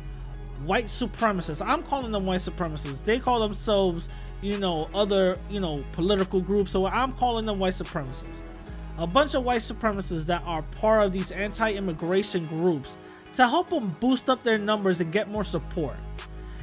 white 0.65 0.87
supremacists. 0.87 1.65
I'm 1.67 1.83
calling 1.83 2.13
them 2.13 2.27
white 2.27 2.41
supremacists. 2.41 3.03
They 3.03 3.19
call 3.19 3.41
themselves, 3.41 4.09
you 4.41 4.59
know, 4.59 4.89
other, 4.95 5.39
you 5.51 5.61
know, 5.61 5.85
political 5.93 6.41
groups. 6.41 6.71
So 6.73 6.87
I'm 6.87 7.13
calling 7.13 7.47
them 7.47 7.59
white 7.59 7.75
supremacists. 7.75 8.43
A 8.99 9.07
bunch 9.07 9.35
of 9.35 9.45
white 9.45 9.61
supremacists 9.61 10.27
that 10.27 10.43
are 10.45 10.63
part 10.63 11.07
of 11.07 11.13
these 11.13 11.31
anti-immigration 11.31 12.47
groups 12.47 12.97
to 13.35 13.47
help 13.47 13.71
them 13.71 13.97
boost 14.01 14.29
up 14.29 14.43
their 14.43 14.59
numbers 14.59 15.01
and 15.01 15.13
get 15.13 15.29
more 15.29 15.45
support. 15.45 15.97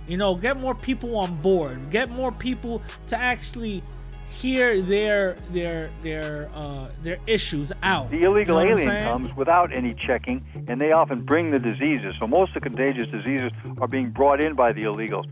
You 0.07 0.17
know, 0.17 0.35
get 0.35 0.57
more 0.57 0.75
people 0.75 1.17
on 1.17 1.35
board, 1.41 1.89
get 1.89 2.09
more 2.09 2.31
people 2.31 2.81
to 3.07 3.17
actually 3.17 3.83
hear 4.27 4.81
their 4.81 5.33
their 5.51 5.89
their 6.01 6.49
uh 6.53 6.89
their 7.01 7.17
issues 7.25 7.71
out. 7.81 8.09
The 8.09 8.23
illegal 8.23 8.61
You 8.61 8.69
know 8.69 8.77
alien 8.77 9.03
comes 9.05 9.35
without 9.35 9.75
any 9.75 9.95
checking, 10.05 10.45
and 10.67 10.79
they 10.79 10.91
often 10.91 11.21
bring 11.21 11.51
the 11.51 11.59
diseases. 11.59 12.13
So 12.19 12.27
most 12.27 12.55
of 12.55 12.61
the 12.61 12.69
contagious 12.69 13.07
diseases 13.09 13.51
are 13.79 13.87
being 13.87 14.09
brought 14.11 14.43
in 14.43 14.53
by 14.55 14.73
the 14.73 14.83
illegals. 14.83 15.25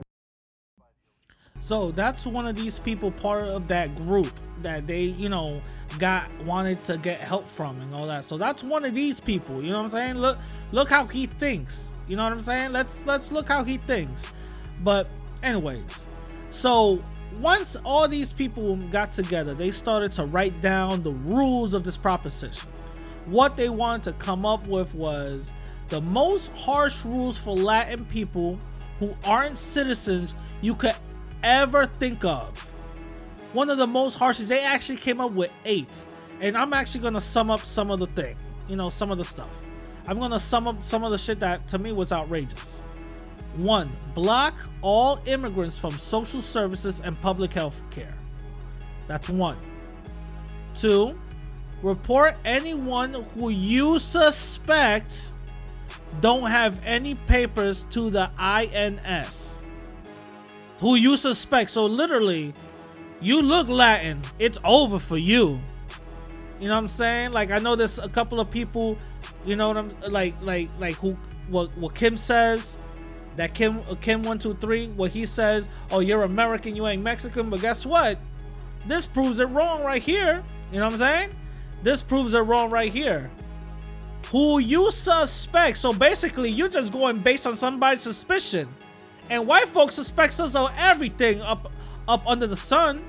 So 1.60 1.92
that's 1.92 2.28
one 2.28 2.46
of 2.46 2.58
these 2.58 2.78
people 2.78 3.10
part 3.12 3.44
of 3.46 3.70
that 3.70 3.96
group 3.96 4.34
that 4.64 4.86
they, 4.86 5.04
you 5.04 5.30
know, 5.30 5.62
got 5.98 6.30
wanted 6.44 6.84
to 6.86 6.98
get 6.98 7.22
help 7.22 7.48
from 7.48 7.80
and 7.80 7.96
all 7.96 8.06
that. 8.08 8.26
So 8.26 8.38
that's 8.38 8.66
one 8.66 8.84
of 8.84 8.94
these 8.94 9.22
people, 9.22 9.64
you 9.64 9.72
know 9.72 9.78
what 9.78 9.84
I'm 9.84 9.90
saying? 9.90 10.16
Look 10.16 10.38
look 10.72 10.90
how 10.90 11.06
he 11.06 11.26
thinks. 11.26 11.94
You 12.08 12.18
know 12.18 12.24
what 12.24 12.34
I'm 12.34 12.42
saying? 12.42 12.74
Let's 12.74 13.06
let's 13.06 13.32
look 13.32 13.48
how 13.48 13.64
he 13.64 13.78
thinks. 13.78 14.28
But 14.84 15.08
anyways, 15.42 16.08
so 16.52 17.04
once 17.40 17.76
all 17.84 18.08
these 18.08 18.34
people 18.34 18.76
got 18.76 19.12
together, 19.12 19.54
they 19.54 19.72
started 19.72 20.14
to 20.14 20.26
write 20.26 20.62
down 20.62 21.04
the 21.04 21.12
rules 21.12 21.74
of 21.74 21.84
this 21.84 21.98
proposition. 21.98 22.70
What 23.26 23.56
they 23.56 23.70
wanted 23.70 24.04
to 24.04 24.14
come 24.14 24.46
up 24.46 24.68
with 24.68 24.94
was 24.94 25.54
the 25.90 26.02
most 26.02 26.52
harsh 26.52 27.06
rules 27.06 27.38
for 27.38 27.56
Latin 27.56 28.06
people 28.06 28.60
who 29.00 29.16
aren't 29.24 29.58
citizens 29.58 30.36
you 30.62 30.76
could 30.76 30.96
ever 31.44 31.86
think 31.86 32.26
of. 32.26 32.60
One 33.54 33.70
of 33.70 33.78
the 33.78 33.88
most 33.88 34.16
harshest, 34.16 34.50
they 34.50 34.64
actually 34.64 34.98
came 34.98 35.22
up 35.22 35.32
with 35.32 35.52
eight. 35.66 36.06
And 36.42 36.58
I'm 36.58 36.74
actually 36.74 37.02
gonna 37.02 37.22
sum 37.22 37.50
up 37.50 37.66
some 37.66 37.90
of 37.90 38.00
the 38.00 38.08
thing, 38.08 38.36
you 38.68 38.76
know, 38.76 38.90
some 38.90 39.12
of 39.12 39.18
the 39.18 39.24
stuff. 39.24 39.50
I'm 40.08 40.20
gonna 40.20 40.40
sum 40.40 40.68
up 40.68 40.84
some 40.84 41.04
of 41.04 41.12
the 41.12 41.18
shit 41.18 41.40
that 41.40 41.68
to 41.70 41.78
me 41.78 41.94
was 41.94 42.12
outrageous. 42.12 42.83
One, 43.56 43.92
block 44.16 44.60
all 44.82 45.20
immigrants 45.26 45.78
from 45.78 45.98
social 45.98 46.42
services 46.42 47.02
and 47.02 47.20
public 47.22 47.54
health 47.54 47.84
care. 47.92 48.18
That's 49.08 49.30
one. 49.30 49.58
Two, 50.74 51.20
report 51.84 52.36
anyone 52.46 53.14
who 53.14 53.50
you 53.50 54.00
suspect 54.00 55.32
don't 56.22 56.50
have 56.50 56.80
any 56.86 57.16
papers 57.16 57.86
to 57.92 58.10
the 58.10 58.30
INS. 58.38 59.62
Who 60.80 60.96
you 60.96 61.16
suspect. 61.16 61.70
So 61.70 61.86
literally, 61.86 62.54
you 63.22 63.42
look 63.42 63.68
Latin, 63.68 64.22
it's 64.40 64.58
over 64.64 65.00
for 65.00 65.18
you. 65.18 65.60
You 66.60 66.68
know 66.68 66.76
what 66.76 66.82
I'm 66.82 66.88
saying? 66.88 67.32
Like 67.32 67.52
I 67.52 67.60
know 67.60 67.76
there's 67.76 68.00
a 68.00 68.10
couple 68.10 68.40
of 68.40 68.50
people, 68.50 68.98
you 69.46 69.56
know 69.56 69.68
what 69.68 69.78
I'm 69.78 69.96
like 70.10 70.36
like 70.42 70.70
like 70.80 70.96
who 70.96 71.18
what 71.50 71.76
what 71.78 71.94
Kim 71.96 72.18
says, 72.18 72.78
that 73.36 73.54
Kim 73.54 73.82
Kim 74.02 74.24
one 74.24 74.40
two 74.40 74.54
three, 74.56 74.88
what 74.88 75.12
he 75.12 75.26
says, 75.26 75.70
oh 75.92 76.00
you're 76.00 76.24
American, 76.24 76.76
you 76.76 76.88
ain't 76.88 77.02
Mexican, 77.02 77.50
but 77.50 77.62
guess 77.62 77.86
what? 77.86 78.18
This 78.86 79.08
proves 79.08 79.40
it 79.40 79.46
wrong 79.46 79.84
right 79.84 80.02
here. 80.02 80.44
You 80.72 80.80
know 80.80 80.86
what 80.86 80.94
I'm 80.94 81.00
saying? 81.00 81.30
This 81.84 82.02
proves 82.02 82.34
it 82.34 82.40
wrong 82.40 82.70
right 82.70 82.92
here. 82.92 83.30
Who 84.32 84.60
you 84.60 84.92
suspect? 84.92 85.78
So 85.78 85.94
basically, 85.94 86.50
you're 86.50 86.70
just 86.70 86.92
going 86.92 87.20
based 87.20 87.46
on 87.46 87.56
somebody's 87.56 88.02
suspicion, 88.02 88.68
and 89.30 89.46
white 89.46 89.68
folks 89.68 89.96
suspect 89.96 90.40
us 90.40 90.56
of 90.56 90.72
everything 90.78 91.42
up 91.42 91.72
up 92.08 92.26
under 92.28 92.48
the 92.48 92.56
sun. 92.56 93.04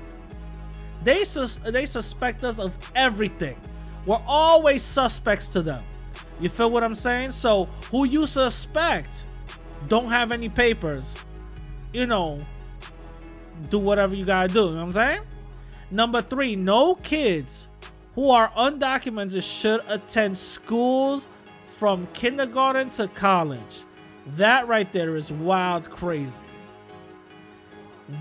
They 1.03 1.23
sus- 1.23 1.57
they 1.57 1.85
suspect 1.85 2.43
us 2.43 2.59
of 2.59 2.75
everything. 2.95 3.57
We're 4.05 4.21
always 4.27 4.81
suspects 4.83 5.47
to 5.49 5.61
them. 5.61 5.83
You 6.39 6.49
feel 6.49 6.69
what 6.69 6.83
I'm 6.83 6.95
saying? 6.95 7.31
So 7.31 7.65
who 7.91 8.05
you 8.05 8.27
suspect 8.27 9.25
don't 9.87 10.09
have 10.09 10.31
any 10.31 10.49
papers, 10.49 11.23
you 11.93 12.05
know, 12.05 12.39
do 13.69 13.79
whatever 13.79 14.15
you 14.15 14.25
gotta 14.25 14.53
do. 14.53 14.61
You 14.61 14.65
know 14.71 14.75
what 14.75 14.81
I'm 14.81 14.91
saying? 14.91 15.21
Number 15.91 16.21
three, 16.21 16.55
no 16.55 16.95
kids 16.95 17.67
who 18.15 18.29
are 18.29 18.49
undocumented 18.51 19.41
should 19.43 19.81
attend 19.87 20.37
schools 20.37 21.27
from 21.65 22.07
kindergarten 22.13 22.89
to 22.89 23.07
college. 23.09 23.83
That 24.35 24.67
right 24.67 24.91
there 24.91 25.15
is 25.15 25.31
wild 25.31 25.89
crazy. 25.89 26.41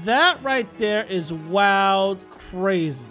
That 0.05 0.43
right 0.43 0.69
there 0.79 1.05
is 1.05 1.33
wild 1.33 2.19
crazy. 2.31 3.07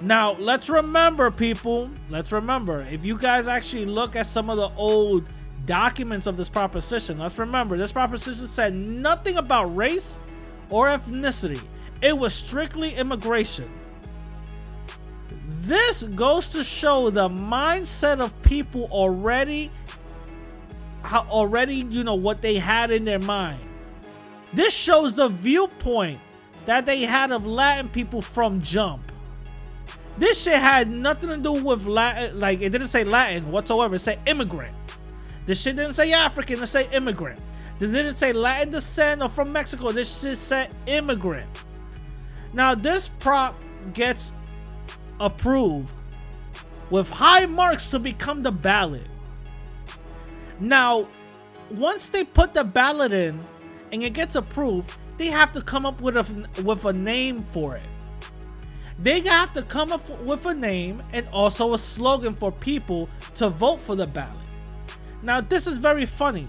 Now, 0.00 0.32
let's 0.34 0.68
remember, 0.68 1.30
people, 1.30 1.90
let's 2.10 2.32
remember, 2.32 2.86
if 2.90 3.04
you 3.04 3.18
guys 3.18 3.46
actually 3.46 3.86
look 3.86 4.16
at 4.16 4.26
some 4.26 4.50
of 4.50 4.56
the 4.56 4.70
old 4.76 5.24
documents 5.66 6.26
of 6.26 6.36
this 6.36 6.48
proposition, 6.48 7.18
let's 7.18 7.38
remember 7.38 7.76
this 7.76 7.92
proposition 7.92 8.48
said 8.48 8.74
nothing 8.74 9.36
about 9.36 9.74
race 9.76 10.20
or 10.70 10.88
ethnicity, 10.88 11.60
it 12.02 12.16
was 12.16 12.34
strictly 12.34 12.94
immigration. 12.94 13.70
This 15.60 16.02
goes 16.02 16.52
to 16.52 16.62
show 16.62 17.10
the 17.10 17.28
mindset 17.28 18.20
of 18.20 18.40
people 18.42 18.84
already 18.90 19.70
already 21.12 21.86
you 21.90 22.02
know 22.02 22.14
what 22.14 22.40
they 22.40 22.56
had 22.56 22.90
in 22.90 23.04
their 23.04 23.18
mind. 23.18 23.60
This 24.52 24.72
shows 24.72 25.14
the 25.14 25.28
viewpoint 25.28 26.20
that 26.66 26.86
they 26.86 27.02
had 27.02 27.32
of 27.32 27.46
Latin 27.46 27.88
people 27.88 28.22
from 28.22 28.60
jump. 28.60 29.02
This 30.16 30.44
shit 30.44 30.54
had 30.54 30.88
nothing 30.88 31.28
to 31.28 31.36
do 31.36 31.52
with 31.52 31.86
Latin, 31.86 32.38
like 32.38 32.60
it 32.60 32.70
didn't 32.70 32.88
say 32.88 33.04
Latin 33.04 33.50
whatsoever. 33.50 33.96
It 33.96 33.98
said 34.00 34.20
immigrant. 34.26 34.74
This 35.46 35.60
shit 35.60 35.76
didn't 35.76 35.94
say 35.94 36.12
African. 36.12 36.62
It 36.62 36.66
said 36.66 36.92
immigrant. 36.92 37.40
It 37.80 37.88
didn't 37.88 38.14
say 38.14 38.32
Latin 38.32 38.70
descent 38.70 39.22
or 39.22 39.28
from 39.28 39.52
Mexico. 39.52 39.92
This 39.92 40.22
shit 40.22 40.36
said 40.36 40.74
immigrant. 40.86 41.48
Now 42.52 42.74
this 42.74 43.08
prop 43.08 43.54
gets 43.92 44.32
approved 45.20 45.92
with 46.90 47.08
high 47.10 47.46
marks 47.46 47.90
to 47.90 47.98
become 47.98 48.42
the 48.42 48.52
ballot. 48.52 49.06
Now, 50.60 51.08
once 51.70 52.08
they 52.08 52.24
put 52.24 52.54
the 52.54 52.64
ballot 52.64 53.12
in 53.12 53.40
and 53.92 54.02
it 54.02 54.12
gets 54.12 54.36
approved, 54.36 54.92
they 55.16 55.26
have 55.26 55.52
to 55.52 55.62
come 55.62 55.86
up 55.86 56.00
with 56.00 56.16
a 56.16 56.62
with 56.62 56.84
a 56.84 56.92
name 56.92 57.40
for 57.40 57.76
it. 57.76 57.82
They 58.98 59.20
have 59.20 59.52
to 59.54 59.62
come 59.62 59.92
up 59.92 60.08
with 60.20 60.46
a 60.46 60.54
name 60.54 61.02
and 61.12 61.26
also 61.32 61.74
a 61.74 61.78
slogan 61.78 62.34
for 62.34 62.52
people 62.52 63.08
to 63.34 63.48
vote 63.48 63.80
for 63.80 63.96
the 63.96 64.06
ballot. 64.06 64.43
Now, 65.24 65.40
this 65.40 65.66
is 65.66 65.78
very 65.78 66.06
funny. 66.06 66.46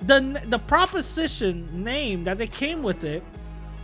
The 0.00 0.40
the 0.46 0.58
proposition 0.58 1.82
name 1.82 2.24
that 2.24 2.38
they 2.38 2.46
came 2.46 2.82
with 2.82 3.02
it 3.02 3.22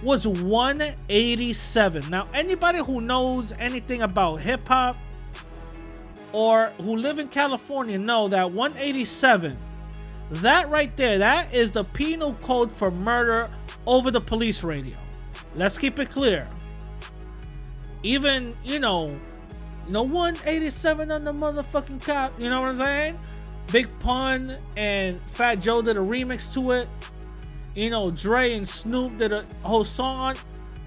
was 0.03 0.27
187. 0.27 2.11
Now, 2.11 2.29
anybody 2.33 2.79
who 2.79 3.01
knows 3.01 3.53
anything 3.59 4.03
about 4.03 4.37
hip 4.37 4.69
hop 4.69 4.97
or 6.33 6.73
who 6.81 6.97
live 6.97 7.19
in 7.19 7.29
California 7.29 7.99
know 7.99 8.29
that 8.29 8.53
187 8.53 9.57
that 10.31 10.71
right 10.71 10.95
there, 10.97 11.19
that 11.19 11.53
is 11.53 11.73
the 11.73 11.85
penal 11.85 12.35
code 12.35 12.73
for 12.73 12.91
murder 12.91 13.51
over 13.87 14.11
the 14.11 14.21
police 14.21 14.65
radio. 14.65 14.97
Let's 15.55 15.79
keep 15.79 15.99
it 15.99 16.11
clear. 16.11 16.49
Even, 18.03 18.57
you 18.65 18.81
know, 18.81 19.19
know, 19.89 20.03
187 20.03 21.11
on 21.11 21.25
the 21.25 21.33
motherfucking 21.33 22.03
cop, 22.03 22.39
you 22.41 22.49
know 22.49 22.61
what 22.61 22.71
I'm 22.71 22.77
saying? 22.77 23.19
Big 23.73 23.89
Pun 23.99 24.57
and 24.77 25.21
Fat 25.27 25.57
Joe 25.57 25.83
did 25.83 25.97
a 25.97 26.01
remix 26.01 26.53
to 26.55 26.73
it. 26.73 26.89
You 27.75 27.91
know, 27.91 28.11
Dre 28.11 28.55
and 28.55 28.69
Snoop 28.69 29.17
did 29.17 29.33
a 29.33 29.45
whole 29.63 29.85
song 29.85 30.19
on 30.19 30.37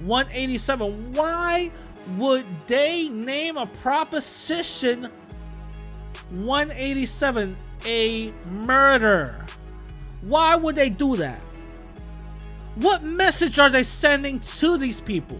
187. 0.07 1.13
Why 1.13 1.71
would 2.17 2.45
they 2.67 3.09
name 3.09 3.57
a 3.57 3.65
proposition 3.65 5.09
187 6.29 7.57
a 7.85 8.31
murder? 8.49 9.45
Why 10.21 10.55
would 10.55 10.75
they 10.75 10.89
do 10.89 11.17
that? 11.17 11.41
What 12.75 13.03
message 13.03 13.59
are 13.59 13.69
they 13.69 13.83
sending 13.83 14.39
to 14.39 14.77
these 14.77 15.01
people? 15.01 15.39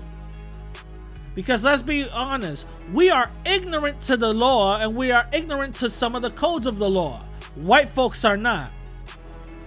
Because 1.35 1.63
let's 1.63 1.83
be 1.83 2.09
honest, 2.09 2.65
we 2.91 3.11
are 3.11 3.29
ignorant 3.45 4.01
to 4.01 4.17
the 4.17 4.33
law 4.33 4.79
and 4.79 4.95
we 4.95 5.11
are 5.11 5.27
ignorant 5.31 5.75
to 5.75 5.89
some 5.89 6.15
of 6.15 6.23
the 6.23 6.31
codes 6.31 6.65
of 6.65 6.79
the 6.79 6.89
law. 6.89 7.23
White 7.57 7.89
folks 7.89 8.23
are 8.23 8.37
not. 8.37 8.71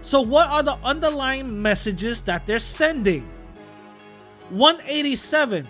So, 0.01 0.20
what 0.20 0.49
are 0.49 0.62
the 0.62 0.78
underlying 0.84 1.61
messages 1.61 2.22
that 2.22 2.47
they're 2.47 2.59
sending? 2.59 3.28
187. 4.51 5.66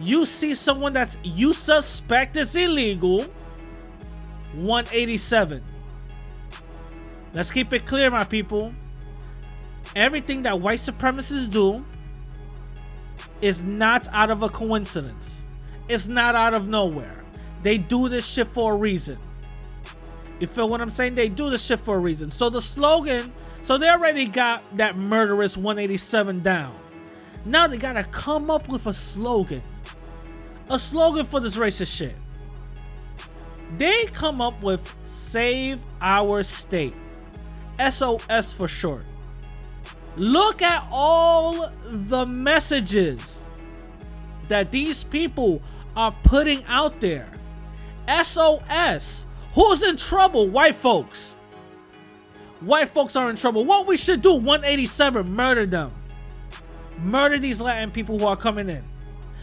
You 0.00 0.24
see 0.24 0.54
someone 0.54 0.94
that 0.94 1.16
you 1.22 1.52
suspect 1.52 2.36
is 2.36 2.56
illegal. 2.56 3.26
187. 4.54 5.62
Let's 7.34 7.50
keep 7.50 7.72
it 7.72 7.84
clear, 7.84 8.10
my 8.10 8.24
people. 8.24 8.72
Everything 9.94 10.42
that 10.42 10.60
white 10.60 10.78
supremacists 10.78 11.50
do 11.50 11.84
is 13.40 13.62
not 13.62 14.08
out 14.12 14.30
of 14.30 14.42
a 14.42 14.48
coincidence. 14.48 15.44
It's 15.88 16.08
not 16.08 16.34
out 16.34 16.54
of 16.54 16.68
nowhere. 16.68 17.24
They 17.62 17.78
do 17.78 18.08
this 18.08 18.26
shit 18.26 18.46
for 18.46 18.74
a 18.74 18.76
reason. 18.76 19.18
You 20.40 20.46
feel 20.46 20.68
what 20.68 20.80
I'm 20.80 20.90
saying? 20.90 21.14
They 21.14 21.28
do 21.28 21.50
this 21.50 21.64
shit 21.64 21.80
for 21.80 21.96
a 21.96 21.98
reason. 21.98 22.30
So 22.30 22.48
the 22.48 22.60
slogan, 22.60 23.32
so 23.62 23.76
they 23.76 23.88
already 23.88 24.26
got 24.26 24.62
that 24.76 24.96
murderous 24.96 25.56
187 25.56 26.40
down. 26.40 26.74
Now 27.44 27.66
they 27.66 27.78
gotta 27.78 28.04
come 28.04 28.50
up 28.50 28.68
with 28.68 28.86
a 28.86 28.92
slogan. 28.92 29.62
A 30.70 30.78
slogan 30.78 31.24
for 31.24 31.40
this 31.40 31.56
racist 31.56 31.96
shit. 31.96 32.14
They 33.76 34.06
come 34.06 34.40
up 34.40 34.62
with 34.62 34.94
Save 35.04 35.80
Our 36.00 36.42
State. 36.42 36.94
SOS 37.78 38.52
for 38.52 38.68
short. 38.68 39.04
Look 40.16 40.62
at 40.62 40.86
all 40.90 41.70
the 41.84 42.26
messages 42.26 43.42
that 44.48 44.72
these 44.72 45.04
people 45.04 45.62
are 45.94 46.14
putting 46.22 46.64
out 46.64 47.00
there. 47.00 47.28
SOS. 48.22 49.24
Who's 49.54 49.82
in 49.82 49.96
trouble? 49.96 50.48
White 50.48 50.74
folks. 50.74 51.36
White 52.60 52.88
folks 52.88 53.16
are 53.16 53.30
in 53.30 53.36
trouble. 53.36 53.64
What 53.64 53.86
we 53.86 53.96
should 53.96 54.20
do? 54.20 54.34
187, 54.34 55.30
murder 55.30 55.66
them. 55.66 55.92
Murder 57.02 57.38
these 57.38 57.60
Latin 57.60 57.90
people 57.90 58.18
who 58.18 58.26
are 58.26 58.36
coming 58.36 58.68
in. 58.68 58.84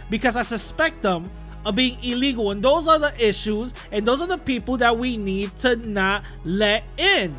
Because 0.09 0.35
I 0.35 0.41
suspect 0.41 1.01
them 1.01 1.29
of 1.65 1.75
being 1.75 1.97
illegal. 2.03 2.51
And 2.51 2.61
those 2.61 2.87
are 2.87 2.99
the 2.99 3.13
issues, 3.25 3.73
and 3.91 4.05
those 4.05 4.21
are 4.21 4.27
the 4.27 4.37
people 4.37 4.77
that 4.77 4.97
we 4.97 5.17
need 5.17 5.57
to 5.59 5.75
not 5.77 6.23
let 6.43 6.83
in. 6.97 7.35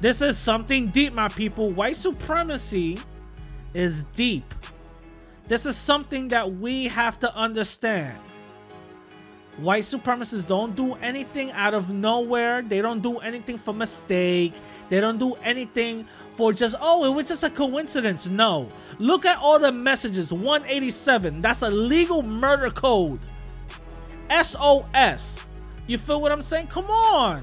This 0.00 0.20
is 0.20 0.36
something 0.36 0.88
deep, 0.88 1.14
my 1.14 1.28
people. 1.28 1.70
White 1.70 1.96
supremacy 1.96 2.98
is 3.72 4.04
deep. 4.14 4.52
This 5.46 5.64
is 5.64 5.76
something 5.76 6.28
that 6.28 6.54
we 6.54 6.88
have 6.88 7.18
to 7.20 7.34
understand. 7.36 8.18
White 9.62 9.84
supremacists 9.84 10.44
don't 10.44 10.74
do 10.74 10.94
anything 10.94 11.52
out 11.52 11.72
of 11.72 11.90
nowhere. 11.90 12.62
They 12.62 12.82
don't 12.82 13.00
do 13.00 13.18
anything 13.18 13.58
for 13.58 13.72
mistake. 13.72 14.52
They 14.88 15.00
don't 15.00 15.18
do 15.18 15.34
anything 15.44 16.04
for 16.34 16.52
just, 16.52 16.74
oh, 16.80 17.04
it 17.04 17.14
was 17.14 17.28
just 17.28 17.44
a 17.44 17.50
coincidence. 17.50 18.26
No. 18.26 18.68
Look 18.98 19.24
at 19.24 19.38
all 19.38 19.60
the 19.60 19.70
messages. 19.70 20.32
187. 20.32 21.40
That's 21.40 21.62
a 21.62 21.70
legal 21.70 22.22
murder 22.22 22.70
code. 22.70 23.20
SOS. 24.28 25.40
You 25.86 25.96
feel 25.96 26.20
what 26.20 26.32
I'm 26.32 26.42
saying? 26.42 26.66
Come 26.66 26.86
on. 26.86 27.42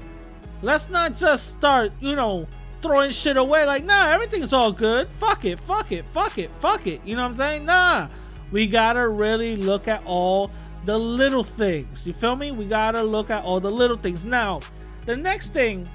Let's 0.62 0.90
not 0.90 1.16
just 1.16 1.48
start, 1.52 1.92
you 2.00 2.16
know, 2.16 2.46
throwing 2.82 3.10
shit 3.10 3.38
away 3.38 3.64
like, 3.64 3.84
nah, 3.84 4.08
everything's 4.08 4.52
all 4.52 4.72
good. 4.72 5.08
Fuck 5.08 5.46
it, 5.46 5.58
fuck 5.58 5.90
it, 5.90 6.04
fuck 6.04 6.36
it, 6.36 6.50
fuck 6.58 6.86
it. 6.86 7.00
You 7.04 7.16
know 7.16 7.22
what 7.22 7.30
I'm 7.30 7.36
saying? 7.36 7.64
Nah. 7.64 8.08
We 8.52 8.66
gotta 8.66 9.08
really 9.08 9.56
look 9.56 9.88
at 9.88 10.02
all 10.04 10.50
the 10.84 10.98
little 10.98 11.44
things. 11.44 12.06
You 12.06 12.12
feel 12.12 12.36
me? 12.36 12.50
We 12.50 12.64
gotta 12.64 13.02
look 13.02 13.30
at 13.30 13.44
all 13.44 13.60
the 13.60 13.70
little 13.70 13.96
things. 13.96 14.24
Now, 14.24 14.60
the 15.06 15.16
next 15.16 15.52
thing 15.52 15.88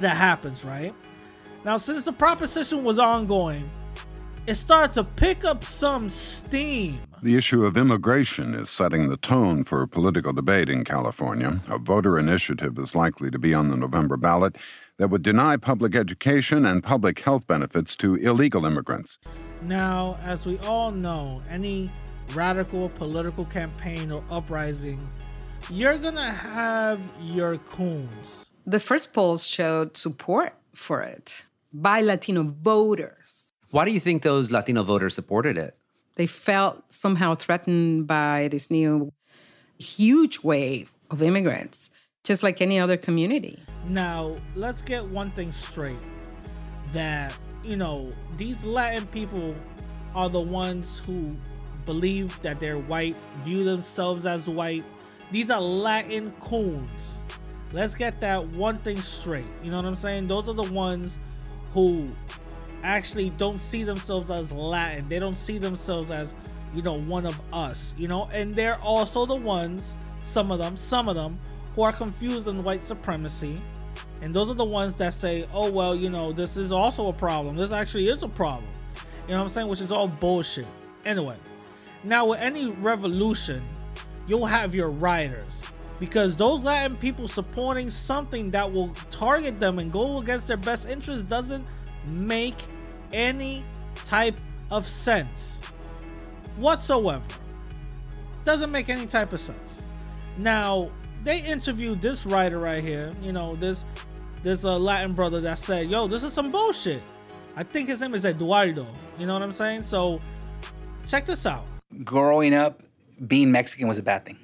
that 0.00 0.16
happens, 0.16 0.64
right? 0.64 0.94
Now, 1.64 1.76
since 1.76 2.04
the 2.04 2.12
proposition 2.12 2.84
was 2.84 2.98
ongoing, 2.98 3.68
it 4.46 4.54
started 4.54 4.92
to 4.94 5.04
pick 5.04 5.44
up 5.44 5.64
some 5.64 6.08
steam. 6.08 7.00
The 7.22 7.36
issue 7.36 7.66
of 7.66 7.76
immigration 7.76 8.54
is 8.54 8.70
setting 8.70 9.08
the 9.08 9.16
tone 9.16 9.64
for 9.64 9.86
political 9.86 10.32
debate 10.32 10.68
in 10.68 10.84
California. 10.84 11.60
A 11.68 11.78
voter 11.78 12.18
initiative 12.18 12.78
is 12.78 12.94
likely 12.94 13.30
to 13.30 13.38
be 13.38 13.52
on 13.52 13.68
the 13.68 13.76
November 13.76 14.16
ballot 14.16 14.56
that 14.98 15.08
would 15.08 15.22
deny 15.22 15.56
public 15.56 15.94
education 15.94 16.64
and 16.64 16.82
public 16.82 17.20
health 17.20 17.46
benefits 17.46 17.96
to 17.96 18.14
illegal 18.14 18.64
immigrants. 18.64 19.18
Now, 19.62 20.16
as 20.22 20.46
we 20.46 20.58
all 20.58 20.92
know, 20.92 21.42
any 21.50 21.90
radical 22.34 22.88
political 22.90 23.44
campaign 23.44 24.10
or 24.12 24.22
uprising, 24.30 25.08
you're 25.70 25.98
gonna 25.98 26.30
have 26.32 27.00
your 27.20 27.58
coons. 27.58 28.50
The 28.66 28.78
first 28.78 29.12
polls 29.12 29.46
showed 29.46 29.96
support 29.96 30.54
for 30.74 31.02
it 31.02 31.44
by 31.72 32.00
Latino 32.00 32.42
voters. 32.42 33.52
Why 33.70 33.84
do 33.84 33.92
you 33.92 34.00
think 34.00 34.22
those 34.22 34.50
Latino 34.50 34.82
voters 34.82 35.14
supported 35.14 35.58
it? 35.58 35.76
They 36.16 36.26
felt 36.26 36.92
somehow 36.92 37.34
threatened 37.34 38.06
by 38.06 38.48
this 38.50 38.70
new 38.70 39.12
huge 39.78 40.42
wave 40.42 40.92
of 41.10 41.22
immigrants, 41.22 41.90
just 42.24 42.42
like 42.42 42.60
any 42.60 42.78
other 42.78 42.96
community. 42.96 43.58
Now, 43.88 44.36
let's 44.56 44.82
get 44.82 45.04
one 45.06 45.30
thing 45.30 45.52
straight 45.52 45.96
that, 46.92 47.34
you 47.62 47.76
know, 47.76 48.10
these 48.36 48.64
Latin 48.64 49.06
people 49.06 49.54
are 50.14 50.28
the 50.28 50.40
ones 50.40 50.98
who 50.98 51.36
believe 51.88 52.38
that 52.42 52.60
they're 52.60 52.76
white, 52.76 53.16
view 53.42 53.64
themselves 53.64 54.26
as 54.26 54.46
white. 54.46 54.84
These 55.32 55.50
are 55.50 55.60
Latin 55.60 56.32
coons. 56.38 57.18
Let's 57.72 57.94
get 57.94 58.20
that 58.20 58.46
one 58.48 58.76
thing 58.76 59.00
straight. 59.00 59.46
You 59.62 59.70
know 59.70 59.78
what 59.78 59.86
I'm 59.86 59.96
saying? 59.96 60.28
Those 60.28 60.50
are 60.50 60.54
the 60.54 60.70
ones 60.70 61.18
who 61.72 62.10
actually 62.82 63.30
don't 63.30 63.58
see 63.58 63.84
themselves 63.84 64.30
as 64.30 64.52
Latin. 64.52 65.08
They 65.08 65.18
don't 65.18 65.34
see 65.34 65.56
themselves 65.56 66.10
as, 66.10 66.34
you 66.74 66.82
know, 66.82 67.00
one 67.00 67.24
of 67.24 67.40
us, 67.54 67.94
you 67.96 68.06
know? 68.06 68.28
And 68.34 68.54
they're 68.54 68.78
also 68.80 69.24
the 69.24 69.34
ones, 69.34 69.96
some 70.22 70.52
of 70.52 70.58
them, 70.58 70.76
some 70.76 71.08
of 71.08 71.14
them, 71.16 71.38
who 71.74 71.82
are 71.82 71.92
confused 71.92 72.48
in 72.48 72.62
white 72.62 72.82
supremacy. 72.82 73.58
And 74.20 74.34
those 74.34 74.50
are 74.50 74.54
the 74.54 74.64
ones 74.64 74.94
that 74.96 75.14
say, 75.14 75.48
oh, 75.54 75.70
well, 75.70 75.96
you 75.96 76.10
know, 76.10 76.32
this 76.32 76.58
is 76.58 76.70
also 76.70 77.08
a 77.08 77.14
problem. 77.14 77.56
This 77.56 77.72
actually 77.72 78.08
is 78.08 78.22
a 78.22 78.28
problem. 78.28 78.70
You 79.26 79.32
know 79.32 79.38
what 79.38 79.44
I'm 79.44 79.48
saying? 79.48 79.68
Which 79.68 79.80
is 79.80 79.90
all 79.90 80.08
bullshit. 80.08 80.66
Anyway, 81.04 81.36
now 82.04 82.26
with 82.26 82.40
any 82.40 82.70
revolution, 82.70 83.62
you'll 84.26 84.46
have 84.46 84.74
your 84.74 84.90
rioters. 84.90 85.62
Because 85.98 86.36
those 86.36 86.62
Latin 86.62 86.96
people 86.96 87.26
supporting 87.26 87.90
something 87.90 88.50
that 88.52 88.70
will 88.70 88.94
target 89.10 89.58
them 89.58 89.78
and 89.80 89.90
go 89.90 90.18
against 90.18 90.46
their 90.46 90.56
best 90.56 90.88
interests 90.88 91.28
doesn't 91.28 91.66
make 92.06 92.54
any 93.12 93.64
type 94.04 94.38
of 94.70 94.86
sense 94.86 95.60
whatsoever. 96.56 97.24
Doesn't 98.44 98.70
make 98.70 98.88
any 98.88 99.06
type 99.06 99.32
of 99.32 99.40
sense. 99.40 99.82
Now, 100.36 100.90
they 101.24 101.40
interviewed 101.40 102.00
this 102.00 102.26
writer 102.26 102.58
right 102.58 102.82
here, 102.82 103.10
you 103.22 103.32
know, 103.32 103.56
this 103.56 103.84
this 104.44 104.62
a 104.62 104.70
Latin 104.70 105.14
brother 105.14 105.40
that 105.40 105.58
said, 105.58 105.90
"Yo, 105.90 106.06
this 106.06 106.22
is 106.22 106.32
some 106.32 106.52
bullshit." 106.52 107.02
I 107.56 107.64
think 107.64 107.88
his 107.88 108.00
name 108.00 108.14
is 108.14 108.24
Eduardo. 108.24 108.86
You 109.18 109.26
know 109.26 109.34
what 109.34 109.42
I'm 109.42 109.52
saying? 109.52 109.82
So, 109.82 110.20
check 111.08 111.26
this 111.26 111.44
out. 111.44 111.64
Growing 112.04 112.54
up, 112.54 112.82
being 113.26 113.50
Mexican 113.50 113.88
was 113.88 113.98
a 113.98 114.02
bad 114.02 114.26
thing. 114.26 114.38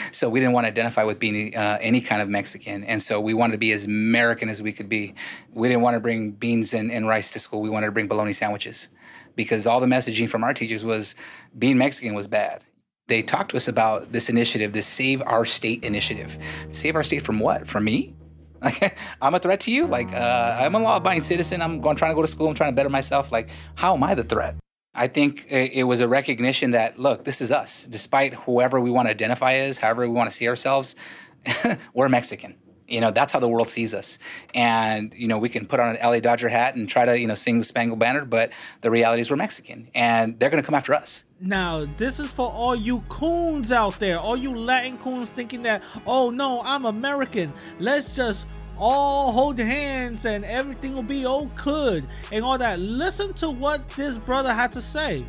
so 0.12 0.28
we 0.28 0.40
didn't 0.40 0.52
want 0.52 0.64
to 0.64 0.68
identify 0.68 1.04
with 1.04 1.18
being 1.18 1.56
uh, 1.56 1.78
any 1.80 2.00
kind 2.00 2.20
of 2.20 2.28
Mexican. 2.28 2.84
And 2.84 3.02
so 3.02 3.20
we 3.20 3.34
wanted 3.34 3.52
to 3.52 3.58
be 3.58 3.72
as 3.72 3.84
American 3.84 4.48
as 4.48 4.60
we 4.60 4.72
could 4.72 4.88
be. 4.88 5.14
We 5.54 5.68
didn't 5.68 5.82
want 5.82 5.94
to 5.94 6.00
bring 6.00 6.32
beans 6.32 6.74
and, 6.74 6.90
and 6.90 7.08
rice 7.08 7.30
to 7.30 7.38
school. 7.38 7.62
We 7.62 7.70
wanted 7.70 7.86
to 7.86 7.92
bring 7.92 8.08
bologna 8.08 8.32
sandwiches 8.32 8.90
because 9.36 9.66
all 9.66 9.80
the 9.80 9.86
messaging 9.86 10.28
from 10.28 10.44
our 10.44 10.52
teachers 10.52 10.84
was 10.84 11.14
being 11.58 11.78
Mexican 11.78 12.14
was 12.14 12.26
bad. 12.26 12.64
They 13.08 13.22
talked 13.22 13.50
to 13.50 13.56
us 13.56 13.68
about 13.68 14.12
this 14.12 14.28
initiative, 14.28 14.72
this 14.72 14.86
Save 14.86 15.22
Our 15.22 15.44
State 15.44 15.84
initiative. 15.84 16.38
Save 16.70 16.96
our 16.96 17.02
state 17.02 17.22
from 17.22 17.40
what? 17.40 17.66
From 17.66 17.84
me? 17.84 18.14
Like 18.62 18.96
I'm 19.20 19.34
a 19.34 19.40
threat 19.40 19.58
to 19.60 19.72
you? 19.72 19.86
Like 19.86 20.12
uh, 20.12 20.56
I'm 20.60 20.76
a 20.76 20.78
law-abiding 20.78 21.24
citizen. 21.24 21.60
I'm 21.60 21.80
going 21.80 21.96
trying 21.96 22.12
to 22.12 22.14
go 22.14 22.22
to 22.22 22.28
school. 22.28 22.46
I'm 22.46 22.54
trying 22.54 22.70
to 22.70 22.76
better 22.76 22.88
myself. 22.88 23.32
Like 23.32 23.48
how 23.74 23.94
am 23.94 24.04
I 24.04 24.14
the 24.14 24.22
threat? 24.22 24.54
I 24.94 25.06
think 25.06 25.46
it 25.48 25.84
was 25.84 26.00
a 26.00 26.08
recognition 26.08 26.72
that 26.72 26.98
look, 26.98 27.24
this 27.24 27.40
is 27.40 27.50
us. 27.50 27.84
Despite 27.84 28.34
whoever 28.34 28.80
we 28.80 28.90
want 28.90 29.06
to 29.06 29.10
identify 29.10 29.54
as, 29.54 29.78
however 29.78 30.02
we 30.02 30.14
want 30.14 30.30
to 30.30 30.36
see 30.36 30.48
ourselves, 30.48 30.96
we're 31.94 32.08
Mexican. 32.08 32.56
You 32.88 33.00
know, 33.00 33.10
that's 33.10 33.32
how 33.32 33.40
the 33.40 33.48
world 33.48 33.68
sees 33.68 33.94
us. 33.94 34.18
And, 34.54 35.14
you 35.16 35.26
know, 35.26 35.38
we 35.38 35.48
can 35.48 35.64
put 35.64 35.80
on 35.80 35.96
an 35.96 36.02
LA 36.02 36.20
Dodger 36.20 36.50
hat 36.50 36.74
and 36.74 36.86
try 36.86 37.06
to, 37.06 37.18
you 37.18 37.26
know, 37.26 37.34
sing 37.34 37.56
the 37.56 37.64
Spangled 37.64 37.98
Banner, 37.98 38.26
but 38.26 38.52
the 38.82 38.90
reality 38.90 39.22
is 39.22 39.30
we're 39.30 39.38
Mexican 39.38 39.88
and 39.94 40.38
they're 40.38 40.50
going 40.50 40.62
to 40.62 40.66
come 40.66 40.74
after 40.74 40.92
us. 40.92 41.24
Now, 41.40 41.86
this 41.96 42.20
is 42.20 42.30
for 42.30 42.50
all 42.50 42.76
you 42.76 43.00
coons 43.08 43.72
out 43.72 43.98
there, 43.98 44.18
all 44.18 44.36
you 44.36 44.54
Latin 44.54 44.98
coons 44.98 45.30
thinking 45.30 45.62
that, 45.62 45.82
oh 46.06 46.28
no, 46.28 46.60
I'm 46.64 46.84
American. 46.84 47.54
Let's 47.78 48.14
just 48.14 48.46
all 48.82 49.30
hold 49.30 49.60
hands 49.60 50.26
and 50.26 50.44
everything 50.44 50.92
will 50.92 51.04
be 51.04 51.24
all 51.24 51.46
good 51.54 52.04
and 52.32 52.44
all 52.44 52.58
that. 52.58 52.80
Listen 52.80 53.32
to 53.34 53.48
what 53.48 53.88
this 53.90 54.18
brother 54.18 54.52
had 54.52 54.72
to 54.72 54.80
say. 54.80 55.24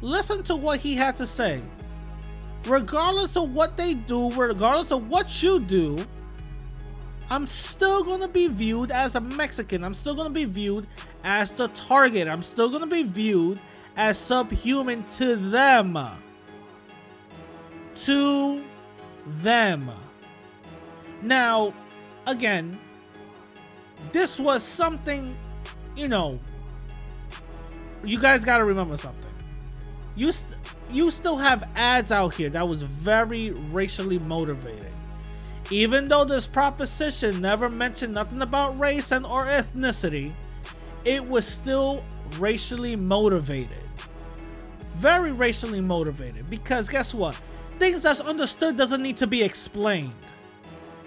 Listen 0.00 0.42
to 0.44 0.56
what 0.56 0.80
he 0.80 0.94
had 0.94 1.16
to 1.16 1.26
say. 1.26 1.60
Regardless 2.64 3.36
of 3.36 3.54
what 3.54 3.76
they 3.76 3.92
do, 3.92 4.32
regardless 4.32 4.90
of 4.90 5.06
what 5.10 5.42
you 5.42 5.60
do, 5.60 5.98
I'm 7.28 7.46
still 7.46 8.02
gonna 8.02 8.26
be 8.26 8.48
viewed 8.48 8.90
as 8.90 9.16
a 9.16 9.20
Mexican. 9.20 9.84
I'm 9.84 9.94
still 9.94 10.14
gonna 10.14 10.30
be 10.30 10.46
viewed 10.46 10.86
as 11.24 11.50
the 11.50 11.68
target. 11.68 12.26
I'm 12.26 12.42
still 12.42 12.70
gonna 12.70 12.86
be 12.86 13.02
viewed 13.02 13.60
as 13.98 14.16
subhuman 14.16 15.04
to 15.16 15.36
them. 15.36 15.98
To 17.96 18.64
them. 19.26 19.90
Now, 21.20 21.74
again, 22.26 22.78
this 24.12 24.38
was 24.38 24.62
something, 24.62 25.36
you 25.96 26.08
know, 26.08 26.38
you 28.04 28.20
guys 28.20 28.44
got 28.44 28.58
to 28.58 28.64
remember 28.64 28.96
something. 28.96 29.22
You 30.14 30.32
st- 30.32 30.56
you 30.92 31.10
still 31.10 31.36
have 31.36 31.68
ads 31.74 32.12
out 32.12 32.34
here 32.34 32.48
that 32.50 32.66
was 32.66 32.82
very 32.82 33.50
racially 33.50 34.18
motivated. 34.20 34.92
Even 35.70 36.06
though 36.06 36.24
this 36.24 36.46
proposition 36.46 37.40
never 37.40 37.68
mentioned 37.68 38.14
nothing 38.14 38.40
about 38.40 38.78
race 38.78 39.10
and 39.10 39.26
or 39.26 39.46
ethnicity, 39.46 40.32
it 41.04 41.24
was 41.24 41.44
still 41.44 42.04
racially 42.38 42.94
motivated. 42.94 43.82
Very 44.94 45.32
racially 45.32 45.80
motivated 45.80 46.48
because 46.48 46.88
guess 46.88 47.12
what? 47.12 47.34
Things 47.78 48.04
that's 48.04 48.20
understood 48.20 48.76
doesn't 48.76 49.02
need 49.02 49.16
to 49.18 49.26
be 49.26 49.42
explained. 49.42 50.14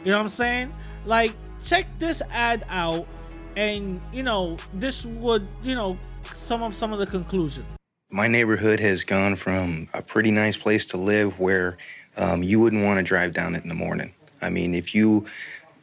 You 0.04 0.12
know 0.12 0.18
what 0.18 0.24
I'm 0.24 0.30
saying? 0.30 0.74
Like, 1.06 1.34
check 1.64 1.86
this 2.00 2.22
ad 2.32 2.66
out, 2.70 3.08
and 3.56 4.02
you 4.14 4.24
know, 4.24 4.58
this 4.74 5.06
would, 5.06 5.46
you 5.64 5.76
know, 5.76 5.98
sum 6.34 6.64
up 6.64 6.74
some 6.74 6.94
of 6.94 7.00
the 7.00 7.08
conclusion. 7.08 7.66
My 8.12 8.28
neighborhood 8.28 8.80
has 8.80 9.04
gone 9.04 9.36
from 9.36 9.88
a 9.94 10.02
pretty 10.02 10.32
nice 10.32 10.58
place 10.58 10.86
to 10.88 10.98
live 10.98 11.40
where 11.40 11.78
um, 12.18 12.42
you 12.42 12.60
wouldn't 12.60 12.84
want 12.84 12.98
to 12.98 13.04
drive 13.04 13.34
down 13.34 13.56
it 13.56 13.64
in 13.64 13.70
the 13.70 13.76
morning. 13.76 14.14
I 14.42 14.50
mean, 14.50 14.74
if 14.74 14.96
you 14.96 15.26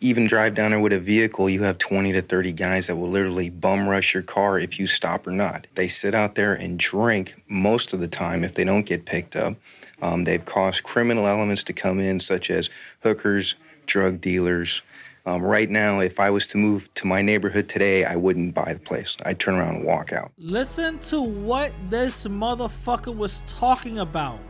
even 0.01 0.27
drive 0.27 0.55
down 0.55 0.73
there 0.73 0.81
with 0.81 0.93
a 0.93 1.01
vehicle, 1.01 1.49
you 1.49 1.63
have 1.63 1.79
20 1.79 2.13
to 2.13 2.23
30 2.23 2.53
guys 2.53 2.87
that 2.87 2.97
will 2.97 3.09
literally 3.09 3.51
bum 3.51 3.89
rush 3.89 4.13
your 4.13 4.23
car 4.23 4.59
if 4.59 4.79
you 4.79 4.87
stop 4.87 5.27
or 5.27 5.31
not. 5.31 5.67
They 5.75 5.89
sit 5.89 6.15
out 6.15 6.35
there 6.35 6.55
and 6.55 6.79
drink 6.79 7.35
most 7.49 7.93
of 7.93 8.01
the 8.01 8.09
time 8.09 8.45
if 8.45 8.55
they 8.55 8.65
don't 8.65 8.85
get 8.85 9.07
picked 9.07 9.37
up. 9.37 9.57
Um, 10.03 10.25
they've 10.25 10.45
caused 10.45 10.83
criminal 10.83 11.27
elements 11.27 11.63
to 11.65 11.73
come 11.73 11.99
in, 11.99 12.21
such 12.21 12.51
as 12.51 12.69
hookers, 13.03 13.55
drug 13.87 14.21
dealers, 14.21 14.83
um, 15.27 15.43
right 15.43 15.69
now, 15.69 15.99
if 15.99 16.21
I 16.21 16.31
was 16.31 16.47
to 16.49 16.57
move 16.57 16.93
to 16.95 17.07
my 17.07 17.21
neighborhood 17.21 17.69
today, 17.69 18.05
I 18.05 18.15
wouldn't 18.15 18.55
buy 18.55 18.73
the 18.73 18.81
place. 18.81 19.17
I'd 19.25 19.41
turn 19.41 19.57
around 19.57 19.77
and 19.77 19.85
walk 19.85 20.13
out. 20.13 20.31
Listen 20.39 21.01
to 21.01 21.21
what 21.21 21.73
this 21.89 22.27
motherfucker 22.27 23.15
was 23.15 23.43
talking 23.49 23.99
about. 23.99 24.41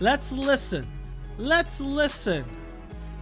Let's 0.00 0.32
listen. 0.32 0.84
Let's 1.38 1.80
listen. 1.80 2.44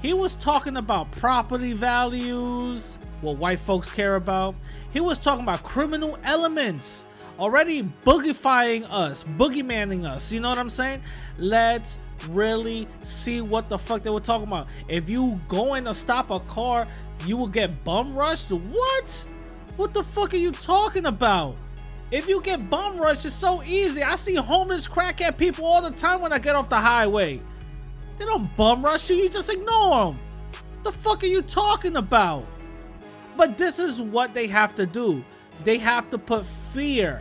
He 0.01 0.15
was 0.15 0.35
talking 0.37 0.79
about 0.79 1.11
property 1.13 1.75
values, 1.75 2.99
what 3.21 3.37
white 3.37 3.59
folks 3.59 3.91
care 3.91 4.17
about. 4.17 4.55
He 4.93 5.01
was 5.01 5.19
talking 5.19 5.45
about 5.45 5.63
criminal 5.63 6.19
elements 6.25 7.05
already 7.39 7.83
boogifying 8.05 8.87
us, 8.91 9.25
boogeymaning 9.25 10.05
us. 10.05 10.33
You 10.33 10.41
know 10.41 10.49
what 10.49 10.59
I'm 10.59 10.71
saying? 10.71 11.01
Let's 11.39 11.99
really 12.29 12.89
see 13.01 13.41
what 13.41 13.69
the 13.69 13.79
fuck 13.79 14.03
they 14.03 14.11
were 14.11 14.21
talking 14.21 14.47
about. 14.47 14.69
If 14.89 15.09
you 15.09 15.41
go 15.49 15.75
in 15.75 15.85
to 15.85 15.95
stop 15.95 16.31
a 16.31 16.41
car, 16.41 16.87
you 17.27 17.37
will 17.37 17.49
get 17.49 17.85
bum 17.85 18.15
rushed. 18.15 18.51
What? 18.51 19.27
What 19.77 19.95
the 19.95 20.03
fuck 20.03 20.35
are 20.35 20.39
you 20.39 20.53
talking 20.53 21.07
about? 21.07 21.57
If 22.11 22.29
you 22.29 22.41
get 22.41 22.71
bum 22.71 22.99
rushed, 22.99 23.25
it's 23.25 23.35
so 23.35 23.63
easy. 23.63 24.03
I 24.03 24.15
see 24.15 24.35
homeless 24.35 24.87
crackhead 24.87 25.37
people 25.37 25.65
all 25.65 25.83
the 25.83 25.91
time 25.91 26.21
when 26.21 26.33
I 26.33 26.39
get 26.39 26.55
off 26.55 26.69
the 26.69 26.79
highway. 26.79 27.41
They 28.19 28.25
don't 28.25 28.55
bum 28.57 28.85
rush 28.85 29.11
you, 29.11 29.17
you 29.17 29.29
just 29.29 29.51
ignore 29.51 30.07
them. 30.07 30.19
The 30.85 30.93
fuck 30.93 31.23
are 31.25 31.27
you 31.27 31.43
talking 31.43 31.97
about? 31.97 32.47
But 33.37 33.59
this 33.59 33.79
is 33.79 34.01
what 34.01 34.35
they 34.35 34.47
have 34.47 34.75
to 34.77 34.87
do. 34.87 35.25
They 35.65 35.79
have 35.79 36.11
to 36.11 36.19
put 36.19 36.45
fear, 36.45 37.19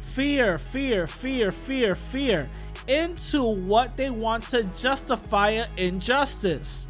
fear, 0.00 0.58
fear, 0.58 1.06
fear, 1.06 1.52
fear, 1.52 1.94
fear 1.94 2.48
into 2.88 3.42
what 3.42 3.96
they 3.96 4.10
want 4.10 4.48
to 4.48 4.64
justify 4.64 5.50
an 5.50 5.68
injustice. 5.76 6.86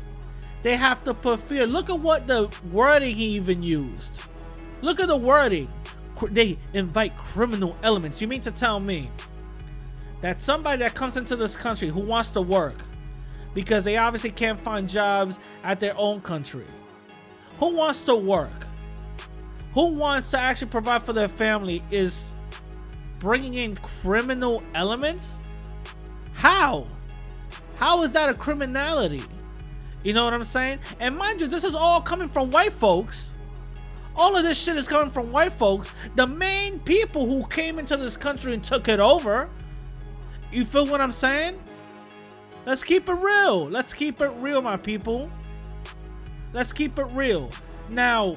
They 0.62 0.76
have 0.76 1.04
to 1.04 1.14
put 1.14 1.40
fear. 1.40 1.66
Look 1.66 1.90
at 1.90 2.00
what 2.00 2.26
the 2.26 2.50
wording 2.72 3.14
he 3.14 3.26
even 3.36 3.62
used. 3.62 4.20
Look 4.80 5.00
at 5.00 5.08
the 5.08 5.16
wording. 5.16 5.70
They 6.30 6.58
invite 6.72 7.16
criminal 7.16 7.76
elements. 7.82 8.20
You 8.20 8.28
mean 8.28 8.40
to 8.42 8.50
tell 8.50 8.80
me 8.80 9.10
that 10.20 10.40
somebody 10.40 10.78
that 10.78 10.94
comes 10.94 11.16
into 11.16 11.36
this 11.36 11.56
country 11.56 11.88
who 11.88 12.00
wants 12.00 12.30
to 12.30 12.40
work 12.40 12.76
because 13.54 13.84
they 13.84 13.96
obviously 13.96 14.30
can't 14.30 14.60
find 14.60 14.88
jobs 14.88 15.38
at 15.64 15.80
their 15.80 15.96
own 15.96 16.20
country, 16.20 16.66
who 17.58 17.74
wants 17.74 18.02
to 18.04 18.14
work, 18.14 18.66
who 19.72 19.94
wants 19.94 20.30
to 20.30 20.38
actually 20.38 20.68
provide 20.68 21.02
for 21.02 21.12
their 21.12 21.28
family 21.28 21.82
is 21.90 22.32
bringing 23.18 23.54
in 23.54 23.76
criminal 23.76 24.62
elements? 24.74 25.40
How? 26.46 26.86
How 27.74 28.04
is 28.04 28.12
that 28.12 28.28
a 28.28 28.34
criminality? 28.34 29.24
You 30.04 30.12
know 30.12 30.22
what 30.22 30.32
I'm 30.32 30.44
saying? 30.44 30.78
And 31.00 31.18
mind 31.18 31.40
you, 31.40 31.48
this 31.48 31.64
is 31.64 31.74
all 31.74 32.00
coming 32.00 32.28
from 32.28 32.52
white 32.52 32.72
folks. 32.72 33.32
All 34.14 34.36
of 34.36 34.44
this 34.44 34.56
shit 34.56 34.76
is 34.76 34.86
coming 34.86 35.10
from 35.10 35.32
white 35.32 35.50
folks, 35.50 35.90
the 36.14 36.24
main 36.24 36.78
people 36.78 37.26
who 37.26 37.44
came 37.48 37.80
into 37.80 37.96
this 37.96 38.16
country 38.16 38.54
and 38.54 38.62
took 38.62 38.86
it 38.86 39.00
over. 39.00 39.48
You 40.52 40.64
feel 40.64 40.86
what 40.86 41.00
I'm 41.00 41.10
saying? 41.10 41.58
Let's 42.64 42.84
keep 42.84 43.08
it 43.08 43.14
real. 43.14 43.64
Let's 43.64 43.92
keep 43.92 44.20
it 44.20 44.30
real, 44.38 44.62
my 44.62 44.76
people. 44.76 45.28
Let's 46.52 46.72
keep 46.72 46.96
it 47.00 47.06
real. 47.06 47.50
Now, 47.88 48.36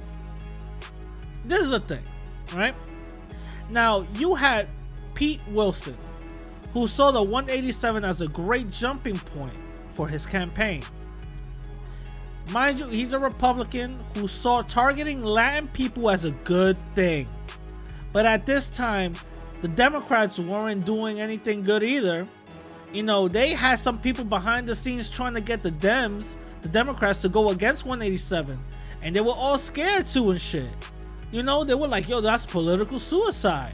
this 1.45 1.61
is 1.61 1.69
the 1.69 1.79
thing, 1.79 2.03
right? 2.55 2.73
Now, 3.69 4.03
you 4.15 4.33
had 4.33 4.67
Pete 5.13 5.41
Wilson, 5.49 5.95
who 6.73 6.87
saw 6.87 7.11
the 7.11 7.21
187 7.21 8.03
as 8.03 8.21
a 8.21 8.27
great 8.27 8.69
jumping 8.69 9.17
point 9.17 9.57
for 9.91 10.07
his 10.07 10.25
campaign. 10.25 10.83
Mind 12.51 12.79
you, 12.79 12.87
he's 12.87 13.13
a 13.13 13.19
Republican 13.19 13.99
who 14.15 14.27
saw 14.27 14.61
targeting 14.61 15.23
Latin 15.23 15.67
people 15.67 16.09
as 16.09 16.25
a 16.25 16.31
good 16.31 16.77
thing. 16.95 17.27
But 18.11 18.25
at 18.25 18.45
this 18.45 18.69
time, 18.69 19.13
the 19.61 19.67
Democrats 19.67 20.39
weren't 20.39 20.85
doing 20.85 21.19
anything 21.19 21.63
good 21.63 21.83
either. 21.83 22.27
You 22.91 23.03
know, 23.03 23.27
they 23.27 23.53
had 23.53 23.79
some 23.79 23.99
people 23.99 24.23
behind 24.23 24.67
the 24.67 24.73
scenes 24.73 25.09
trying 25.09 25.35
to 25.35 25.41
get 25.41 25.61
the 25.61 25.71
Dems, 25.71 26.37
the 26.61 26.69
Democrats, 26.69 27.21
to 27.21 27.29
go 27.29 27.49
against 27.49 27.85
187. 27.85 28.57
And 29.03 29.15
they 29.15 29.21
were 29.21 29.33
all 29.33 29.57
scared 29.57 30.07
to 30.07 30.31
and 30.31 30.41
shit. 30.41 30.69
You 31.31 31.43
know, 31.43 31.63
they 31.63 31.75
were 31.75 31.87
like, 31.87 32.09
yo, 32.09 32.19
that's 32.21 32.47
political 32.47 32.97
suicide. 32.97 33.73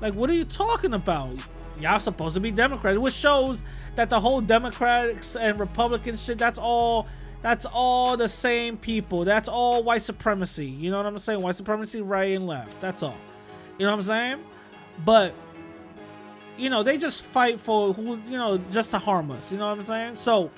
Like, 0.00 0.14
what 0.14 0.30
are 0.30 0.34
you 0.34 0.44
talking 0.44 0.94
about? 0.94 1.36
Y'all 1.80 2.00
supposed 2.00 2.34
to 2.34 2.40
be 2.40 2.50
Democrats, 2.50 2.98
which 2.98 3.14
shows 3.14 3.62
that 3.94 4.10
the 4.10 4.18
whole 4.18 4.40
Democrats 4.40 5.36
and 5.36 5.58
Republican 5.58 6.16
shit, 6.16 6.38
that's 6.38 6.58
all 6.58 7.06
that's 7.42 7.66
all 7.66 8.16
the 8.16 8.28
same 8.28 8.76
people. 8.76 9.24
That's 9.24 9.48
all 9.48 9.82
white 9.82 10.02
supremacy. 10.02 10.66
You 10.66 10.90
know 10.90 10.96
what 10.96 11.06
I'm 11.06 11.18
saying? 11.18 11.40
White 11.40 11.54
supremacy, 11.54 12.00
right 12.00 12.34
and 12.34 12.46
left. 12.46 12.80
That's 12.80 13.02
all. 13.02 13.16
You 13.78 13.86
know 13.86 13.92
what 13.92 13.98
I'm 13.98 14.02
saying? 14.02 14.44
But 15.04 15.32
you 16.56 16.70
know, 16.70 16.82
they 16.82 16.96
just 16.96 17.24
fight 17.24 17.60
for 17.60 17.92
who, 17.92 18.18
you 18.26 18.38
know, 18.38 18.58
just 18.70 18.90
to 18.92 18.98
harm 18.98 19.30
us. 19.30 19.52
You 19.52 19.58
know 19.58 19.66
what 19.66 19.76
I'm 19.76 19.82
saying? 19.82 20.14
So 20.14 20.50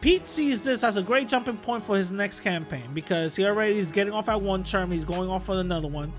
Pete 0.00 0.26
sees 0.26 0.62
this 0.62 0.84
as 0.84 0.96
a 0.96 1.02
great 1.02 1.26
jumping 1.28 1.56
point 1.56 1.82
for 1.82 1.96
his 1.96 2.12
next 2.12 2.40
campaign 2.40 2.84
because 2.94 3.34
he 3.34 3.44
already 3.44 3.78
is 3.78 3.90
getting 3.90 4.12
off 4.12 4.28
at 4.28 4.40
one 4.40 4.62
term, 4.62 4.90
he's 4.92 5.04
going 5.04 5.28
off 5.28 5.50
on 5.50 5.58
another 5.58 5.88
one. 5.88 6.12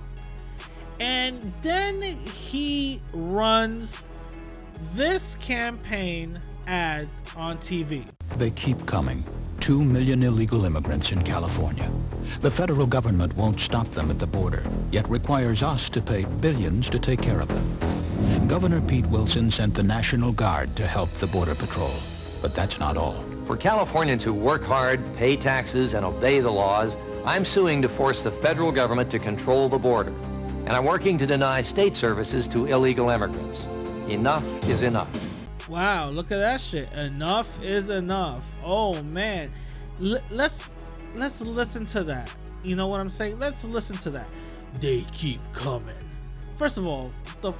And 1.00 1.42
then 1.62 2.02
he 2.02 3.02
runs 3.14 4.04
this 4.94 5.36
campaign 5.36 6.40
ad 6.66 7.08
on 7.36 7.58
TV. 7.58 8.06
They 8.38 8.52
keep 8.52 8.86
coming. 8.86 9.24
Two 9.60 9.84
million 9.84 10.24
illegal 10.24 10.66
immigrants 10.66 11.12
in 11.12 11.24
California. 11.24 11.90
The 12.42 12.52
federal 12.52 12.86
government 12.86 13.36
won't 13.36 13.60
stop 13.60 13.88
them 13.88 14.10
at 14.12 14.20
the 14.20 14.28
border, 14.28 14.66
yet 14.92 15.08
requires 15.10 15.64
us 15.64 15.90
to 15.90 16.02
pay 16.02 16.26
billions 16.42 16.90
to 16.90 17.00
take 17.00 17.22
care 17.22 17.42
of 17.42 17.48
them. 17.48 18.48
Governor 18.48 18.82
Pete 18.82 19.06
Wilson 19.08 19.52
sent 19.52 19.74
the 19.74 19.84
National 19.84 20.32
Guard 20.32 20.76
to 20.78 20.88
help 20.88 21.12
the 21.14 21.28
Border 21.28 21.56
Patrol. 21.56 21.92
But 22.42 22.56
that's 22.56 22.80
not 22.80 22.98
all. 22.98 23.24
For 23.46 23.58
Californians 23.58 24.24
who 24.24 24.34
work 24.34 24.64
hard, 24.64 25.00
pay 25.18 25.36
taxes, 25.36 25.94
and 25.94 26.06
obey 26.06 26.40
the 26.40 26.52
laws, 26.52 26.96
I'm 27.26 27.44
suing 27.44 27.82
to 27.82 27.90
force 27.90 28.24
the 28.24 28.32
federal 28.32 28.72
government 28.72 29.12
to 29.12 29.20
control 29.20 29.68
the 29.68 29.78
border. 29.78 30.14
And 30.68 30.76
I'm 30.76 30.84
working 30.84 31.18
to 31.20 31.26
deny 31.26 31.62
state 31.62 31.96
services 31.96 32.46
to 32.50 32.66
illegal 32.66 33.10
immigrants. 33.10 33.66
Enough 34.10 34.44
is 34.68 34.82
enough. 34.82 35.48
Wow, 35.70 36.10
look 36.10 36.30
at 36.30 36.40
that 36.40 36.60
shit. 36.60 36.92
Enough 36.92 37.64
is 37.64 37.90
enough. 37.90 38.54
Oh 38.66 39.02
man. 39.04 39.50
L- 40.04 40.20
let's 40.30 40.74
let's 41.16 41.40
listen 41.40 41.86
to 41.86 42.04
that. 42.04 42.30
You 42.64 42.76
know 42.76 42.88
what 42.88 43.00
I'm 43.00 43.10
saying? 43.10 43.40
Let's 43.40 43.64
listen 43.64 43.96
to 44.00 44.10
that. 44.10 44.28
They 44.82 45.06
keep 45.14 45.40
coming. 45.54 45.96
First 46.58 46.78
of 46.78 46.86
all, 46.86 47.14
the 47.40 47.54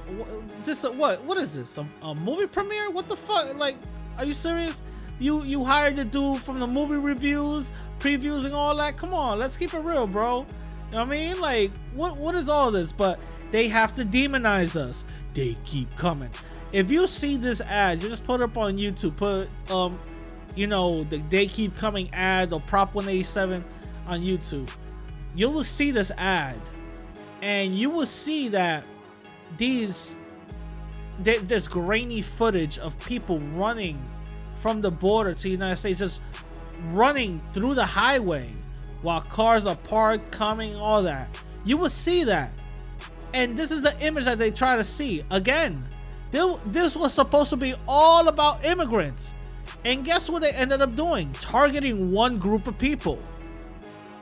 this 0.62 0.84
what 0.84 1.24
what 1.24 1.38
is 1.38 1.54
this? 1.54 1.78
A, 1.78 1.86
a 2.02 2.14
movie 2.14 2.46
premiere? 2.46 2.90
What 2.90 3.08
the 3.08 3.16
fuck? 3.16 3.56
Like, 3.56 3.78
are 4.18 4.26
you 4.26 4.34
serious? 4.34 4.82
You 5.18 5.44
you 5.44 5.64
hired 5.64 5.96
the 5.96 6.04
dude 6.04 6.40
from 6.42 6.60
the 6.60 6.66
movie 6.66 6.96
reviews, 6.96 7.72
previews, 8.00 8.44
and 8.44 8.52
all 8.52 8.76
that? 8.76 8.98
Come 8.98 9.14
on, 9.14 9.38
let's 9.38 9.56
keep 9.56 9.72
it 9.72 9.78
real, 9.78 10.06
bro. 10.06 10.44
I 10.94 11.04
mean? 11.04 11.40
Like, 11.40 11.70
what 11.94 12.16
what 12.16 12.34
is 12.34 12.48
all 12.48 12.70
this? 12.70 12.92
But 12.92 13.18
they 13.50 13.68
have 13.68 13.94
to 13.96 14.04
demonize 14.04 14.76
us. 14.76 15.04
They 15.34 15.56
keep 15.64 15.94
coming. 15.96 16.30
If 16.72 16.90
you 16.90 17.06
see 17.06 17.36
this 17.36 17.60
ad, 17.60 18.02
you 18.02 18.08
just 18.08 18.24
put 18.24 18.40
up 18.40 18.56
on 18.56 18.76
YouTube. 18.76 19.16
Put 19.16 19.48
um, 19.70 19.98
you 20.54 20.66
know, 20.66 21.04
the 21.04 21.18
they 21.28 21.46
keep 21.46 21.76
coming 21.76 22.08
ad 22.12 22.52
or 22.52 22.60
Prop 22.60 22.94
187 22.94 23.64
on 24.06 24.20
YouTube. 24.20 24.68
You 25.34 25.50
will 25.50 25.64
see 25.64 25.90
this 25.90 26.10
ad, 26.16 26.58
and 27.42 27.74
you 27.74 27.90
will 27.90 28.06
see 28.06 28.48
that 28.48 28.84
these 29.56 30.16
there- 31.20 31.40
there's 31.40 31.68
grainy 31.68 32.22
footage 32.22 32.78
of 32.78 32.98
people 33.06 33.40
running 33.54 33.98
from 34.54 34.80
the 34.80 34.90
border 34.90 35.34
to 35.34 35.42
the 35.42 35.50
United 35.50 35.76
States, 35.76 35.98
just 35.98 36.20
running 36.92 37.40
through 37.52 37.74
the 37.74 37.84
highway 37.84 38.48
while 39.02 39.20
cars 39.20 39.66
are 39.66 39.76
parked, 39.76 40.30
coming, 40.32 40.76
all 40.76 41.02
that. 41.02 41.28
You 41.64 41.76
will 41.76 41.90
see 41.90 42.24
that. 42.24 42.52
And 43.34 43.56
this 43.56 43.70
is 43.70 43.82
the 43.82 43.98
image 44.00 44.24
that 44.24 44.38
they 44.38 44.50
try 44.50 44.76
to 44.76 44.84
see. 44.84 45.22
Again, 45.30 45.86
thi- 46.32 46.56
this 46.66 46.96
was 46.96 47.12
supposed 47.12 47.50
to 47.50 47.56
be 47.56 47.74
all 47.86 48.28
about 48.28 48.64
immigrants. 48.64 49.34
And 49.84 50.04
guess 50.04 50.28
what 50.28 50.40
they 50.40 50.50
ended 50.50 50.80
up 50.82 50.96
doing? 50.96 51.32
Targeting 51.34 52.10
one 52.10 52.38
group 52.38 52.66
of 52.66 52.78
people. 52.78 53.18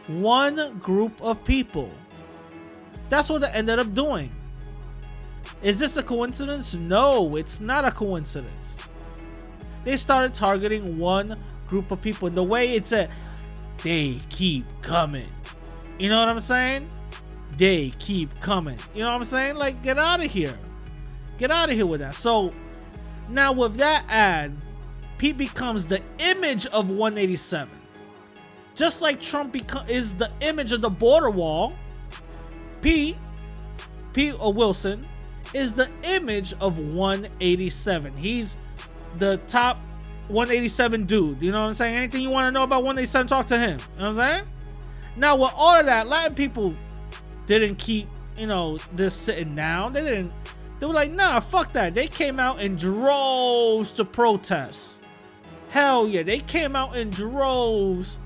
One 0.09 0.79
group 0.79 1.21
of 1.23 1.43
people. 1.45 1.91
That's 3.09 3.31
what 3.31 3.41
they 3.41 3.49
ended 3.49 3.79
up 3.79 3.95
doing. 3.95 4.31
Is 5.63 5.79
this 5.79 5.97
a 5.97 6.03
coincidence? 6.03 6.75
No, 6.75 7.37
it's 7.37 7.61
not 7.61 7.85
a 7.85 7.91
coincidence. 7.91 8.79
They 9.85 9.97
started 9.97 10.35
targeting 10.35 10.99
one 10.99 11.39
group 11.69 11.91
of 11.91 12.01
people. 12.01 12.29
The 12.29 12.43
way 12.43 12.75
it's 12.75 12.93
a, 12.93 13.09
they 13.83 14.19
keep 14.31 14.65
coming. 14.83 15.29
You 15.99 16.09
know 16.09 16.19
what 16.19 16.29
I'm 16.29 16.41
saying? 16.41 16.89
They 17.57 17.91
keep 17.99 18.39
coming. 18.41 18.79
You 18.95 19.03
know 19.03 19.11
what 19.11 19.17
I'm 19.17 19.25
saying? 19.25 19.57
Like, 19.57 19.83
get 19.83 19.99
out 19.99 20.21
of 20.21 20.31
here. 20.31 20.59
Get 21.39 21.51
out 21.51 21.71
of 21.71 21.77
here 21.77 21.87
with 21.87 22.01
that. 22.01 22.15
So, 22.15 22.53
now 23.29 23.53
with 23.53 23.77
that 23.77 24.05
ad, 24.09 24.57
Pete 25.19 25.37
becomes 25.37 25.87
the 25.87 26.03
image 26.19 26.67
of 26.67 26.91
187. 26.91 27.69
Just 28.75 29.01
like 29.01 29.21
Trump 29.21 29.55
beco- 29.55 29.89
is 29.89 30.15
the 30.15 30.31
image 30.41 30.73
of 30.73 30.83
the 30.83 30.91
border 30.91 31.31
wall, 31.31 31.75
Pete, 32.83 33.17
Pete 34.13 34.35
or 34.35 34.49
uh, 34.49 34.51
Wilson, 34.51 35.07
is 35.55 35.73
the 35.73 35.89
image 36.03 36.53
of 36.61 36.79
187. 36.79 38.15
He's 38.17 38.59
the 39.19 39.39
top 39.49 39.79
187 40.29 41.05
dude. 41.05 41.41
You 41.43 41.53
know 41.53 41.63
what 41.63 41.69
I'm 41.69 41.75
saying? 41.75 41.97
Anything 41.97 42.23
you 42.23 42.31
want 42.31 42.49
to 42.49 42.53
know 42.53 42.65
about 42.65 42.83
187, 42.83 43.27
talk 43.27 43.47
to 43.47 43.59
him. 43.59 43.79
You 43.97 44.03
know 44.03 44.11
what 44.13 44.21
I'm 44.21 44.35
saying? 44.35 44.45
Now, 45.17 45.37
with 45.37 45.53
all 45.55 45.79
of 45.79 45.87
that, 45.87 46.09
Latin 46.09 46.35
people 46.35 46.75
didn't 47.47 47.77
keep, 47.77 48.09
you 48.37 48.47
know, 48.47 48.79
this 48.95 49.15
sitting 49.15 49.55
down. 49.55 49.93
They 49.93 50.03
didn't. 50.03 50.33
They 50.79 50.87
were 50.87 50.93
like, 50.93 51.11
nah, 51.11 51.41
fuck 51.41 51.73
that. 51.73 51.95
They 51.95 52.07
came 52.07 52.39
out 52.39 52.61
in 52.61 52.77
droves 52.77 53.93
to 53.93 54.05
protest. 54.05 54.99
Hell 55.71 56.07
yeah, 56.07 56.23
they 56.23 56.41
came 56.41 56.77
out 56.77 56.97
in 56.97 57.11
droves 57.11 58.19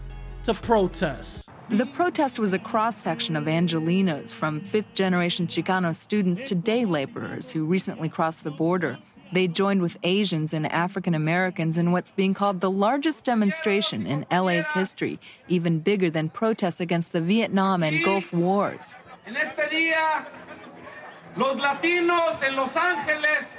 to 0.45 0.55
protest. 0.55 1.49
The 1.69 1.87
protest 1.87 2.41
was 2.41 2.53
a 2.53 2.59
cross 2.59 2.97
section 2.97 3.37
of 3.37 3.45
Angelenos, 3.45 4.33
from 4.33 4.61
fifth 4.61 4.93
generation 4.93 5.47
Chicano 5.47 5.95
students 5.95 6.43
to 6.43 6.57
day 6.57 6.85
laborers 6.85 7.53
who 7.53 7.65
recently 7.65 8.09
crossed 8.09 8.43
the 8.43 8.51
border. 8.51 8.99
They 9.33 9.47
joined 9.47 9.81
with 9.81 9.97
Asians 10.03 10.53
and 10.53 10.71
African 10.73 11.15
Americans 11.15 11.79
in 11.79 11.93
what's 11.93 12.11
being 12.11 12.35
called 12.35 12.61
the 12.61 12.71
largest 12.71 13.25
demonstration 13.25 14.07
in 14.07 14.27
LA's 14.31 14.69
history, 14.73 15.21
even 15.47 15.79
bigger 15.79 16.11
than 16.11 16.31
protests 16.31 16.81
against 16.81 17.13
the 17.13 17.21
Vietnam 17.21 17.83
and 17.83 18.05
Gulf 18.05 18.33
Wars. 18.33 18.97
En 19.27 19.37
este 19.37 19.71
día, 19.71 20.27
los 21.37 21.57
latinos 21.57 22.43
en 22.43 22.57
Los 22.57 22.75
Ángeles 22.75 23.57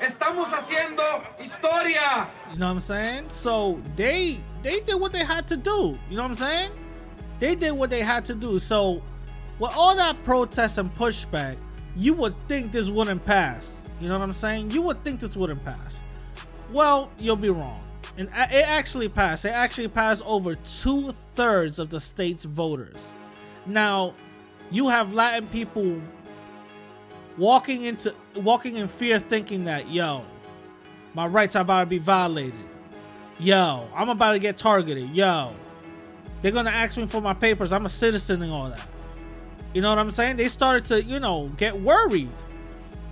estamos 0.00 0.48
haciendo 0.48 1.22
historia. 1.38 2.28
You 2.50 2.58
know 2.58 2.66
what 2.66 2.72
I'm 2.72 2.80
saying? 2.80 3.28
So 3.28 3.80
they 3.94 4.40
they 4.62 4.80
did 4.80 5.00
what 5.00 5.12
they 5.12 5.24
had 5.24 5.46
to 5.48 5.56
do. 5.56 5.96
You 6.10 6.16
know 6.16 6.22
what 6.22 6.30
I'm 6.30 6.34
saying? 6.34 6.70
They 7.38 7.54
did 7.54 7.72
what 7.72 7.90
they 7.90 8.02
had 8.02 8.24
to 8.26 8.34
do. 8.34 8.58
So 8.58 9.00
with 9.60 9.72
all 9.76 9.94
that 9.94 10.22
protest 10.24 10.78
and 10.78 10.92
pushback, 10.96 11.56
you 11.96 12.14
would 12.14 12.34
think 12.48 12.72
this 12.72 12.88
wouldn't 12.88 13.24
pass. 13.24 13.82
You 14.00 14.08
know 14.08 14.18
what 14.18 14.24
I'm 14.24 14.32
saying? 14.32 14.70
You 14.70 14.82
would 14.82 15.02
think 15.04 15.20
this 15.20 15.36
wouldn't 15.36 15.64
pass. 15.64 16.00
Well, 16.72 17.10
you'll 17.18 17.36
be 17.36 17.50
wrong. 17.50 17.80
And 18.16 18.28
it 18.28 18.68
actually 18.68 19.08
passed. 19.08 19.44
It 19.44 19.50
actually 19.50 19.88
passed 19.88 20.22
over 20.24 20.54
two 20.54 21.12
thirds 21.34 21.78
of 21.78 21.90
the 21.90 22.00
state's 22.00 22.44
voters. 22.44 23.14
Now, 23.66 24.14
you 24.70 24.88
have 24.88 25.14
Latin 25.14 25.48
people 25.48 26.00
walking 27.36 27.82
into 27.82 28.14
walking 28.36 28.76
in 28.76 28.88
fear, 28.88 29.18
thinking 29.18 29.64
that 29.64 29.90
yo, 29.90 30.24
my 31.14 31.26
rights 31.26 31.56
are 31.56 31.62
about 31.62 31.80
to 31.80 31.86
be 31.86 31.98
violated. 31.98 32.54
Yo, 33.38 33.86
I'm 33.94 34.08
about 34.08 34.32
to 34.32 34.38
get 34.38 34.58
targeted. 34.58 35.10
Yo, 35.10 35.52
they're 36.42 36.52
gonna 36.52 36.70
ask 36.70 36.96
me 36.96 37.06
for 37.06 37.20
my 37.20 37.34
papers. 37.34 37.72
I'm 37.72 37.84
a 37.84 37.88
citizen 37.88 38.42
and 38.42 38.52
all 38.52 38.68
that. 38.68 38.86
You 39.74 39.80
know 39.80 39.90
what 39.90 39.98
I'm 39.98 40.10
saying? 40.10 40.36
They 40.36 40.48
started 40.48 40.84
to, 40.86 41.02
you 41.02 41.18
know, 41.20 41.48
get 41.56 41.78
worried. 41.78 42.30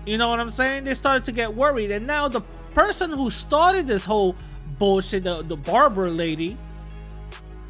You 0.07 0.17
know 0.17 0.29
what 0.29 0.41
I'm 0.41 0.51
saying? 0.51 0.85
They 0.85 0.95
started 0.95 1.25
to 1.25 1.33
get 1.33 1.53
worried. 1.55 1.91
And 1.91 2.07
now 2.07 2.29
the 2.29 2.41
person 2.73 3.11
who 3.11 3.31
started 3.31 3.87
this 3.87 4.05
whole 4.05 4.37
bullshit, 4.79 5.25
the, 5.25 5.43
the 5.43 5.57
barber 5.57 6.09
lady, 6.09 6.57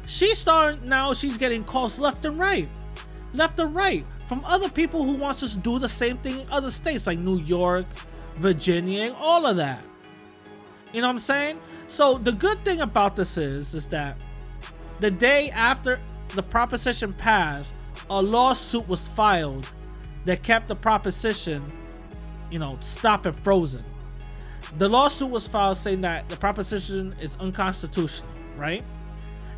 she 0.05 0.35
started 0.35 0.83
now 0.83 1.13
she's 1.13 1.37
getting 1.37 1.63
calls 1.63 1.97
left 1.97 2.23
and 2.25 2.37
right. 2.37 2.69
Left 3.33 3.59
and 3.59 3.73
right. 3.73 4.05
From 4.27 4.43
other 4.45 4.69
people 4.69 5.03
who 5.03 5.13
wants 5.13 5.39
to 5.39 5.57
do 5.57 5.79
the 5.79 5.89
same 5.89 6.17
thing 6.17 6.41
in 6.41 6.47
other 6.51 6.71
states 6.71 7.07
like 7.07 7.19
New 7.19 7.39
York, 7.39 7.85
Virginia, 8.37 9.05
and 9.05 9.15
all 9.19 9.45
of 9.45 9.57
that. 9.57 9.81
You 10.91 11.01
know 11.01 11.07
what 11.07 11.13
I'm 11.13 11.19
saying? 11.19 11.59
So 11.87 12.17
the 12.17 12.31
good 12.31 12.63
thing 12.63 12.81
about 12.81 13.15
this 13.15 13.37
is 13.37 13.73
is 13.73 13.87
that 13.87 14.17
the 14.99 15.09
day 15.11 15.49
after 15.49 15.99
the 16.29 16.43
proposition 16.43 17.13
passed, 17.13 17.75
a 18.09 18.21
lawsuit 18.21 18.87
was 18.87 19.07
filed 19.07 19.69
that 20.25 20.43
kept 20.43 20.67
the 20.67 20.75
proposition, 20.75 21.63
you 22.49 22.59
know, 22.59 22.77
stop 22.81 23.25
and 23.25 23.35
frozen. 23.35 23.83
The 24.77 24.89
lawsuit 24.89 25.29
was 25.29 25.47
filed 25.47 25.77
saying 25.77 26.01
that 26.01 26.29
the 26.29 26.35
proposition 26.35 27.15
is 27.21 27.37
unconstitutional, 27.37 28.29
right? 28.57 28.83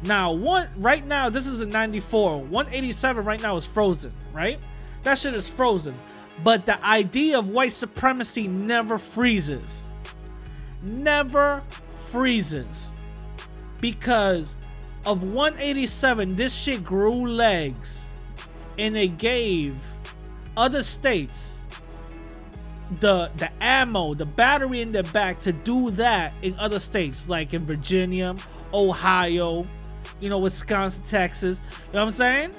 Now, 0.03 0.31
one 0.31 0.67
right 0.77 1.05
now, 1.05 1.29
this 1.29 1.47
is 1.47 1.61
in 1.61 1.69
94. 1.69 2.41
187 2.41 3.25
right 3.25 3.41
now 3.41 3.55
is 3.55 3.65
frozen, 3.65 4.11
right? 4.33 4.59
That 5.03 5.17
shit 5.17 5.33
is 5.33 5.49
frozen. 5.49 5.95
But 6.43 6.65
the 6.65 6.83
idea 6.85 7.39
of 7.39 7.49
white 7.49 7.71
supremacy 7.71 8.47
never 8.47 8.97
freezes. 8.97 9.89
Never 10.81 11.63
freezes. 11.91 12.93
Because 13.79 14.57
of 15.05 15.23
187, 15.23 16.35
this 16.35 16.53
shit 16.53 16.83
grew 16.83 17.27
legs 17.27 18.07
and 18.77 18.95
they 18.95 19.07
gave 19.07 19.75
other 20.57 20.83
states 20.83 21.59
the 22.99 23.31
the 23.37 23.49
ammo, 23.61 24.13
the 24.13 24.25
battery 24.25 24.81
in 24.81 24.91
their 24.91 25.03
back 25.03 25.39
to 25.41 25.51
do 25.51 25.89
that 25.91 26.33
in 26.41 26.57
other 26.59 26.79
states, 26.79 27.27
like 27.27 27.53
in 27.53 27.65
Virginia, 27.65 28.35
Ohio, 28.73 29.67
you 30.19 30.29
know, 30.29 30.37
Wisconsin, 30.37 31.03
Texas. 31.03 31.61
You 31.65 31.93
know 31.93 31.99
what 31.99 32.05
I'm 32.05 32.11
saying? 32.11 32.51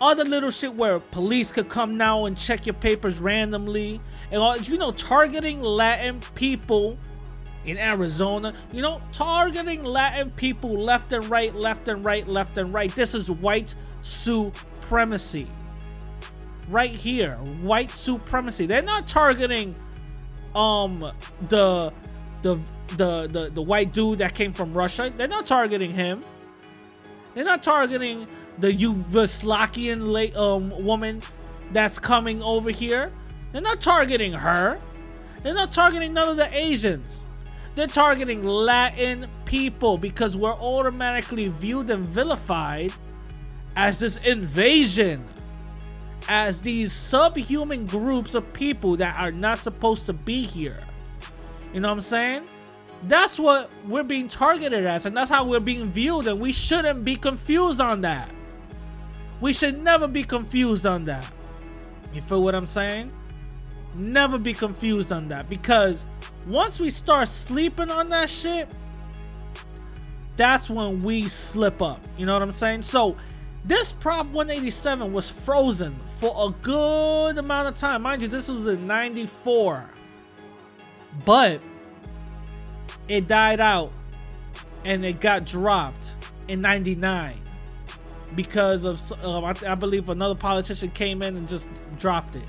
Other 0.00 0.24
little 0.24 0.50
shit 0.50 0.74
where 0.74 0.98
police 0.98 1.52
could 1.52 1.68
come 1.68 1.96
now 1.96 2.26
and 2.26 2.36
check 2.36 2.66
your 2.66 2.74
papers 2.74 3.20
randomly, 3.20 4.00
and 4.30 4.40
all 4.40 4.56
you 4.56 4.78
know, 4.78 4.92
targeting 4.92 5.60
Latin 5.60 6.20
people 6.34 6.98
in 7.64 7.78
Arizona, 7.78 8.52
you 8.72 8.82
know, 8.82 9.00
targeting 9.12 9.84
Latin 9.84 10.30
people 10.32 10.76
left 10.76 11.12
and 11.12 11.28
right, 11.28 11.54
left 11.54 11.88
and 11.88 12.04
right, 12.04 12.26
left 12.26 12.58
and 12.58 12.72
right. 12.74 12.92
This 12.94 13.14
is 13.14 13.30
white 13.30 13.74
supremacy. 14.02 15.46
Right 16.68 16.94
here, 16.94 17.36
white 17.62 17.90
supremacy. 17.90 18.66
They're 18.66 18.82
not 18.82 19.06
targeting 19.06 19.74
um 20.54 21.10
the 21.48 21.92
the 22.42 22.58
the 22.96 23.26
the, 23.26 23.50
the 23.52 23.62
white 23.62 23.92
dude 23.92 24.18
that 24.18 24.34
came 24.34 24.52
from 24.52 24.72
Russia. 24.74 25.12
They're 25.16 25.28
not 25.28 25.46
targeting 25.46 25.90
him. 25.90 26.22
They're 27.34 27.44
not 27.44 27.62
targeting 27.62 28.26
the 28.58 28.70
Yugoslavian 28.72 30.34
la- 30.34 30.54
um, 30.56 30.84
woman 30.84 31.22
that's 31.72 31.98
coming 31.98 32.42
over 32.42 32.70
here. 32.70 33.10
They're 33.52 33.62
not 33.62 33.80
targeting 33.80 34.32
her. 34.32 34.78
They're 35.42 35.54
not 35.54 35.72
targeting 35.72 36.12
none 36.12 36.28
of 36.28 36.36
the 36.36 36.54
Asians. 36.56 37.24
They're 37.74 37.86
targeting 37.86 38.44
Latin 38.44 39.26
people 39.46 39.96
because 39.96 40.36
we're 40.36 40.52
automatically 40.52 41.48
viewed 41.48 41.88
and 41.88 42.04
vilified 42.04 42.92
as 43.76 44.00
this 44.00 44.16
invasion, 44.18 45.26
as 46.28 46.60
these 46.62 46.92
subhuman 46.92 47.86
groups 47.86 48.34
of 48.34 48.52
people 48.52 48.96
that 48.96 49.16
are 49.18 49.32
not 49.32 49.58
supposed 49.58 50.06
to 50.06 50.12
be 50.12 50.42
here. 50.42 50.80
You 51.72 51.80
know 51.80 51.88
what 51.88 51.94
I'm 51.94 52.00
saying? 52.00 52.44
That's 53.04 53.38
what 53.38 53.70
we're 53.86 54.04
being 54.04 54.28
targeted 54.28 54.86
as, 54.86 55.06
and 55.06 55.16
that's 55.16 55.30
how 55.30 55.44
we're 55.44 55.60
being 55.60 55.90
viewed, 55.90 56.26
and 56.26 56.40
we 56.40 56.52
shouldn't 56.52 57.04
be 57.04 57.16
confused 57.16 57.80
on 57.80 58.02
that. 58.02 58.30
We 59.40 59.52
should 59.52 59.82
never 59.82 60.06
be 60.06 60.22
confused 60.22 60.86
on 60.86 61.04
that. 61.06 61.28
You 62.14 62.20
feel 62.20 62.42
what 62.42 62.54
I'm 62.54 62.66
saying? 62.66 63.12
Never 63.94 64.38
be 64.38 64.52
confused 64.52 65.10
on 65.12 65.28
that 65.28 65.50
because 65.50 66.06
once 66.46 66.78
we 66.78 66.90
start 66.90 67.26
sleeping 67.28 67.90
on 67.90 68.08
that 68.10 68.30
shit, 68.30 68.70
that's 70.36 70.70
when 70.70 71.02
we 71.02 71.28
slip 71.28 71.82
up. 71.82 72.00
You 72.16 72.26
know 72.26 72.32
what 72.34 72.42
I'm 72.42 72.52
saying? 72.52 72.82
So 72.82 73.16
this 73.64 73.92
Prop 73.92 74.26
187 74.26 75.12
was 75.12 75.30
frozen 75.30 75.96
for 76.18 76.34
a 76.36 76.50
good 76.62 77.38
amount 77.38 77.68
of 77.68 77.74
time. 77.74 78.02
Mind 78.02 78.22
you, 78.22 78.28
this 78.28 78.48
was 78.48 78.66
in 78.66 78.86
94. 78.86 79.88
But 81.24 81.60
it 83.08 83.28
died 83.28 83.60
out 83.60 83.92
and 84.84 85.04
it 85.04 85.20
got 85.20 85.44
dropped 85.44 86.14
in 86.48 86.60
99 86.60 87.38
because 88.34 88.84
of 88.84 89.00
um, 89.24 89.44
I, 89.44 89.54
I 89.66 89.74
believe 89.74 90.08
another 90.08 90.34
politician 90.34 90.90
came 90.90 91.22
in 91.22 91.36
and 91.36 91.46
just 91.46 91.68
dropped 91.98 92.34
it. 92.36 92.44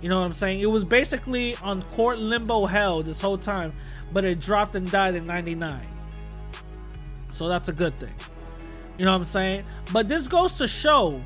You 0.00 0.08
know 0.08 0.20
what 0.20 0.26
I'm 0.26 0.32
saying? 0.32 0.60
It 0.60 0.66
was 0.66 0.84
basically 0.84 1.56
on 1.56 1.82
court 1.82 2.18
limbo 2.18 2.66
hell 2.66 3.02
this 3.02 3.20
whole 3.20 3.38
time, 3.38 3.72
but 4.12 4.24
it 4.24 4.40
dropped 4.40 4.74
and 4.74 4.90
died 4.90 5.14
in 5.14 5.26
99. 5.26 5.78
So 7.30 7.48
that's 7.48 7.68
a 7.68 7.72
good 7.72 7.98
thing. 7.98 8.14
You 9.00 9.06
know 9.06 9.12
what 9.12 9.18
I'm 9.20 9.24
saying? 9.24 9.64
But 9.94 10.08
this 10.08 10.28
goes 10.28 10.58
to 10.58 10.68
show 10.68 11.24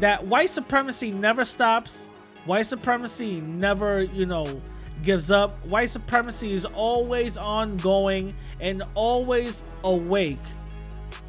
that 0.00 0.26
white 0.26 0.50
supremacy 0.50 1.10
never 1.10 1.42
stops. 1.42 2.06
White 2.44 2.66
supremacy 2.66 3.40
never, 3.40 4.02
you 4.02 4.26
know, 4.26 4.60
gives 5.02 5.30
up. 5.30 5.64
White 5.64 5.88
supremacy 5.88 6.52
is 6.52 6.66
always 6.66 7.38
ongoing 7.38 8.34
and 8.60 8.82
always 8.94 9.64
awake 9.84 10.36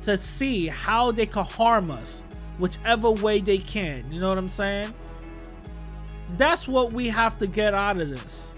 to 0.02 0.18
see 0.18 0.68
how 0.68 1.14
they 1.14 1.26
can 1.26 1.46
harm 1.46 1.92
us, 1.92 2.26
whichever 2.58 3.10
way 3.10 3.40
they 3.40 3.60
can. 3.60 4.04
You 4.12 4.20
know 4.20 4.28
what 4.28 4.38
I'm 4.38 4.50
saying? 4.50 4.94
That's 6.32 6.68
what 6.68 6.92
we 6.92 7.08
have 7.08 7.40
to 7.40 7.48
get 7.48 7.74
out 7.74 8.02
of 8.02 8.10
this. 8.10 8.53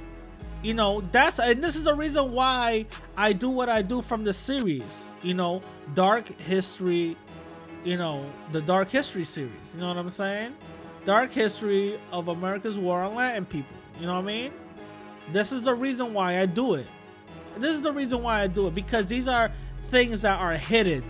You 0.66 0.74
know, 0.74 1.02
that's 1.12 1.38
and 1.38 1.64
this 1.64 1.76
is 1.76 1.84
the 1.84 1.94
reason 1.94 2.32
why 2.32 2.88
I 3.16 3.34
do 3.34 3.52
what 3.52 3.70
I 3.70 3.84
do 3.84 4.02
from 4.02 4.24
the 4.24 4.34
series. 4.34 5.12
You 5.22 5.36
know, 5.36 5.62
Dark 5.94 6.28
History, 6.40 7.16
you 7.84 7.98
know, 7.98 8.26
the 8.52 8.62
Dark 8.62 8.90
History 8.90 9.26
series. 9.26 9.72
You 9.76 9.82
know 9.82 9.90
what 9.90 9.98
I'm 9.98 10.10
saying? 10.10 10.56
Dark 11.06 11.32
History 11.32 12.00
of 12.12 12.30
America's 12.30 12.80
War 12.80 13.04
on 13.04 13.14
Latin 13.14 13.46
People. 13.46 13.78
You 14.00 14.08
know 14.08 14.16
what 14.16 14.24
I 14.24 14.26
mean? 14.26 14.54
This 15.32 15.52
is 15.52 15.62
the 15.62 15.76
reason 15.76 16.16
why 16.16 16.40
I 16.40 16.48
do 16.48 16.74
it. 16.74 16.88
This 17.58 17.76
is 17.76 17.84
the 17.84 17.94
reason 17.94 18.24
why 18.24 18.42
I 18.42 18.48
do 18.48 18.66
it 18.66 18.74
because 18.74 19.06
these 19.06 19.28
are 19.28 19.52
things 19.82 20.24
that 20.24 20.42
are 20.42 20.54
hidden. 20.54 21.04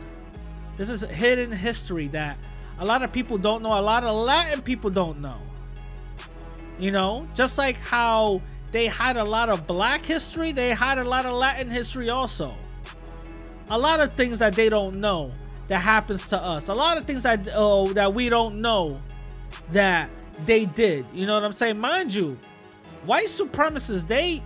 This 0.76 0.90
is 0.90 1.00
hidden 1.00 1.54
history 1.54 2.10
that 2.10 2.38
a 2.78 2.84
lot 2.84 3.04
of 3.04 3.14
people 3.14 3.38
don't 3.38 3.64
know. 3.64 3.80
A 3.80 3.82
lot 3.82 4.04
of 4.04 4.16
Latin 4.16 4.62
people 4.62 4.90
don't 4.90 5.22
know. 5.22 5.38
You 6.78 6.92
know, 6.92 7.26
just 7.34 7.58
like 7.58 7.78
how 7.78 8.42
they 8.76 8.88
hide 8.88 9.16
a 9.16 9.24
lot 9.24 9.48
of 9.48 9.66
black 9.66 10.06
history, 10.06 10.52
they 10.52 10.74
hide 10.74 10.98
a 10.98 11.04
lot 11.06 11.26
of 11.26 11.34
Latin 11.34 11.70
history 11.70 12.10
also. 12.10 12.54
A 13.70 13.78
lot 13.78 14.02
of 14.02 14.16
things 14.16 14.40
that 14.40 14.54
they 14.54 14.68
don't 14.68 14.98
know 14.98 15.32
that 15.70 15.78
happens 15.78 16.28
to 16.28 16.38
us. 16.38 16.68
A 16.68 16.74
lot 16.74 16.98
of 16.98 17.06
things 17.06 17.24
that 17.24 17.48
uh, 17.48 17.86
that 17.94 18.14
we 18.14 18.28
don't 18.28 18.60
know 18.60 19.02
that 19.72 20.10
they 20.46 20.66
did. 20.66 21.06
You 21.14 21.26
know 21.26 21.36
what 21.36 21.46
I'm 21.46 21.54
saying? 21.54 21.80
Mind 21.80 22.14
you, 22.14 22.38
white 23.06 23.28
supremacists 23.28 24.06
they 24.06 24.44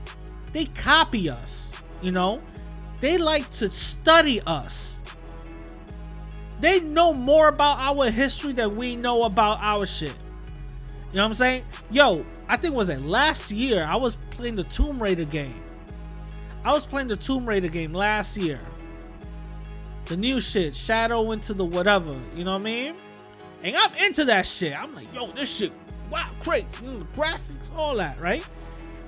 they 0.54 0.66
copy 0.66 1.28
us, 1.28 1.72
you 2.04 2.12
know? 2.12 2.40
They 3.00 3.18
like 3.18 3.50
to 3.52 3.72
study 3.72 4.42
us. 4.42 5.00
They 6.60 6.82
know 6.82 7.16
more 7.16 7.48
about 7.48 7.80
our 7.80 8.12
history 8.12 8.54
than 8.54 8.76
we 8.76 8.96
know 8.96 9.24
about 9.24 9.58
our 9.60 9.88
shit. 9.88 10.14
You 11.12 11.18
know 11.18 11.24
what 11.24 11.30
I'm 11.30 11.34
saying? 11.34 11.64
Yo, 11.90 12.24
I 12.50 12.58
think 12.58 12.76
was 12.76 12.90
it 12.90 13.02
last 13.04 13.52
year 13.52 13.86
I 13.86 13.96
was 13.96 14.16
playing 14.32 14.56
the 14.56 14.64
Tomb 14.64 15.02
Raider 15.02 15.24
game. 15.24 15.62
I 16.66 16.74
was 16.74 16.86
playing 16.86 17.08
the 17.08 17.16
Tomb 17.16 17.48
Raider 17.48 17.70
game 17.70 17.94
last 17.94 18.36
year. 18.36 18.60
The 20.06 20.18
new 20.18 20.40
shit, 20.42 20.76
Shadow 20.76 21.32
into 21.32 21.54
the 21.54 21.64
whatever, 21.64 22.20
you 22.36 22.44
know 22.44 22.54
what 22.54 22.62
I 22.62 22.64
mean? 22.64 22.96
And 23.64 23.76
I'm 23.78 23.94
into 24.04 24.26
that 24.26 24.48
shit. 24.48 24.78
I'm 24.78 24.96
like, 24.96 25.14
yo, 25.14 25.28
this 25.28 25.56
shit, 25.56 25.72
wow, 26.10 26.32
great. 26.42 26.66
Know, 26.82 27.06
graphics, 27.14 27.74
all 27.76 27.96
that, 27.98 28.20
right? 28.20 28.46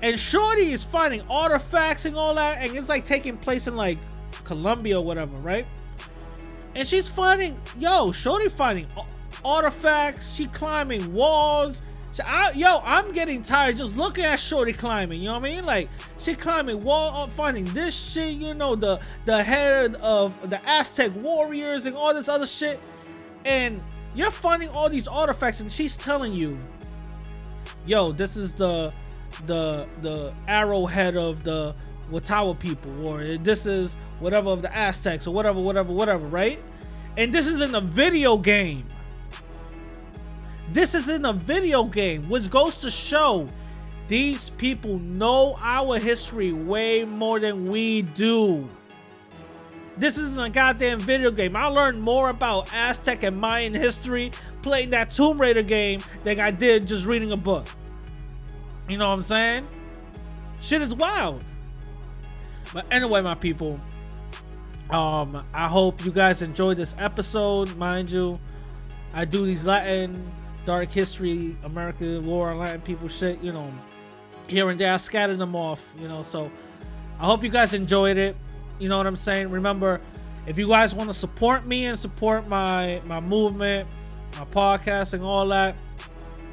And 0.02 0.18
Shorty 0.18 0.72
is 0.72 0.84
finding 0.84 1.22
artifacts 1.28 2.04
and 2.04 2.14
all 2.14 2.36
that, 2.36 2.58
and 2.58 2.76
it's 2.76 2.88
like 2.88 3.04
taking 3.04 3.36
place 3.36 3.66
in 3.66 3.76
like 3.76 3.98
Colombia 4.44 4.98
or 4.98 5.04
whatever, 5.04 5.36
right? 5.38 5.66
And 6.76 6.86
she's 6.86 7.08
finding, 7.08 7.60
yo, 7.78 8.12
Shorty 8.12 8.48
finding 8.48 8.86
artifacts. 9.44 10.34
She 10.34 10.46
climbing 10.46 11.12
walls. 11.12 11.82
So 12.12 12.22
I, 12.26 12.52
yo, 12.54 12.80
I'm 12.84 13.10
getting 13.12 13.42
tired 13.42 13.78
just 13.78 13.96
looking 13.96 14.24
at 14.24 14.38
Shorty 14.38 14.74
climbing. 14.74 15.20
You 15.20 15.28
know 15.28 15.34
what 15.34 15.48
I 15.48 15.54
mean? 15.54 15.64
Like 15.64 15.88
she 16.18 16.34
climbing 16.34 16.82
wall, 16.82 17.24
up, 17.24 17.32
finding 17.32 17.64
this 17.66 18.12
shit. 18.12 18.36
You 18.36 18.52
know 18.52 18.74
the 18.74 19.00
the 19.24 19.42
head 19.42 19.94
of 19.96 20.50
the 20.50 20.60
Aztec 20.68 21.10
warriors 21.16 21.86
and 21.86 21.96
all 21.96 22.12
this 22.12 22.28
other 22.28 22.44
shit. 22.46 22.78
And 23.46 23.82
you're 24.14 24.30
finding 24.30 24.68
all 24.68 24.90
these 24.90 25.08
artifacts, 25.08 25.60
and 25.60 25.72
she's 25.72 25.96
telling 25.96 26.34
you, 26.34 26.58
yo, 27.86 28.12
this 28.12 28.36
is 28.36 28.52
the 28.52 28.92
the 29.46 29.88
the 30.02 30.34
arrowhead 30.46 31.16
of 31.16 31.44
the 31.44 31.74
Watauga 32.10 32.58
people, 32.58 33.06
or 33.06 33.38
this 33.38 33.64
is 33.64 33.94
whatever 34.20 34.50
of 34.50 34.60
the 34.60 34.76
Aztecs, 34.76 35.26
or 35.26 35.32
whatever, 35.32 35.60
whatever, 35.60 35.94
whatever, 35.94 36.26
right? 36.26 36.62
And 37.16 37.32
this 37.32 37.46
is 37.46 37.62
in 37.62 37.74
a 37.74 37.80
video 37.80 38.36
game. 38.36 38.84
This 40.72 40.94
is 40.94 41.10
in 41.10 41.26
a 41.26 41.34
video 41.34 41.84
game, 41.84 42.30
which 42.30 42.50
goes 42.50 42.80
to 42.80 42.90
show 42.90 43.46
these 44.08 44.48
people 44.48 44.98
know 45.00 45.58
our 45.60 45.98
history 45.98 46.50
way 46.54 47.04
more 47.04 47.38
than 47.38 47.70
we 47.70 48.00
do. 48.00 48.66
This 49.98 50.16
isn't 50.16 50.40
a 50.40 50.48
goddamn 50.48 51.00
video 51.00 51.30
game. 51.30 51.56
I 51.56 51.66
learned 51.66 52.00
more 52.00 52.30
about 52.30 52.72
Aztec 52.72 53.22
and 53.22 53.38
Mayan 53.38 53.74
history 53.74 54.32
playing 54.62 54.88
that 54.90 55.10
Tomb 55.10 55.38
Raider 55.38 55.62
game 55.62 56.02
than 56.24 56.40
I 56.40 56.50
did 56.50 56.88
just 56.88 57.04
reading 57.04 57.32
a 57.32 57.36
book. 57.36 57.66
You 58.88 58.96
know 58.96 59.08
what 59.08 59.14
I'm 59.14 59.22
saying? 59.22 59.68
Shit 60.62 60.80
is 60.80 60.94
wild. 60.94 61.44
But 62.72 62.86
anyway, 62.90 63.20
my 63.20 63.34
people, 63.34 63.78
um, 64.88 65.44
I 65.52 65.68
hope 65.68 66.02
you 66.02 66.12
guys 66.12 66.40
enjoyed 66.40 66.78
this 66.78 66.94
episode. 66.98 67.76
Mind 67.76 68.10
you, 68.10 68.40
I 69.12 69.26
do 69.26 69.44
these 69.44 69.66
Latin 69.66 70.18
dark 70.64 70.90
history, 70.90 71.56
American 71.64 72.24
war, 72.24 72.54
Latin 72.54 72.80
people 72.80 73.08
shit, 73.08 73.42
you 73.42 73.52
know, 73.52 73.72
here 74.48 74.68
and 74.70 74.78
there. 74.78 74.92
I 74.92 74.96
scattered 74.96 75.38
them 75.38 75.56
off, 75.56 75.92
you 75.98 76.08
know. 76.08 76.22
So 76.22 76.50
I 77.18 77.24
hope 77.24 77.42
you 77.42 77.48
guys 77.48 77.74
enjoyed 77.74 78.16
it. 78.16 78.36
You 78.78 78.88
know 78.88 78.96
what 78.96 79.06
I'm 79.06 79.16
saying? 79.16 79.50
Remember, 79.50 80.00
if 80.46 80.58
you 80.58 80.68
guys 80.68 80.94
want 80.94 81.08
to 81.10 81.14
support 81.14 81.66
me 81.66 81.86
and 81.86 81.98
support 81.98 82.48
my 82.48 83.00
my 83.06 83.20
movement, 83.20 83.88
my 84.38 84.44
podcast, 84.46 85.14
and 85.14 85.22
all 85.22 85.46
that, 85.48 85.76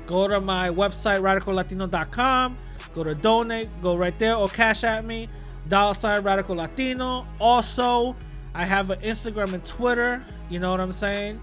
go 0.05 0.27
to 0.27 0.39
my 0.39 0.69
website 0.69 1.21
radicallatino.com. 1.21 2.57
Go 2.93 3.03
to 3.03 3.15
donate. 3.15 3.67
Go 3.81 3.95
right 3.95 4.17
there 4.17 4.35
or 4.35 4.49
Cash 4.49 4.83
App 4.83 5.03
me. 5.03 5.27
Dollar 5.67 5.93
sign 5.93 6.23
radical 6.23 6.55
latino. 6.55 7.27
Also, 7.39 8.15
I 8.53 8.65
have 8.65 8.89
an 8.89 8.99
Instagram 9.01 9.53
and 9.53 9.65
Twitter. 9.65 10.23
You 10.49 10.59
know 10.59 10.71
what 10.71 10.79
I'm 10.79 10.91
saying? 10.91 11.39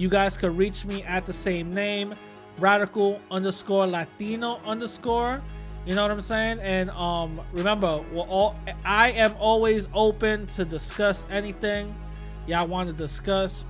You 0.00 0.08
guys 0.08 0.38
could 0.38 0.56
reach 0.56 0.86
me 0.86 1.02
at 1.02 1.26
the 1.26 1.32
same 1.34 1.74
name, 1.74 2.14
radical 2.58 3.20
underscore 3.30 3.86
Latino 3.86 4.58
underscore. 4.64 5.42
You 5.84 5.94
know 5.94 6.00
what 6.00 6.10
I'm 6.10 6.22
saying? 6.22 6.58
And 6.60 6.88
um, 6.92 7.38
remember, 7.52 8.02
we're 8.10 8.22
all 8.22 8.56
I 8.82 9.10
am 9.10 9.34
always 9.38 9.88
open 9.92 10.46
to 10.46 10.64
discuss 10.64 11.26
anything 11.30 11.94
y'all 12.46 12.66
want 12.66 12.88
to 12.88 12.94
discuss. 12.94 13.66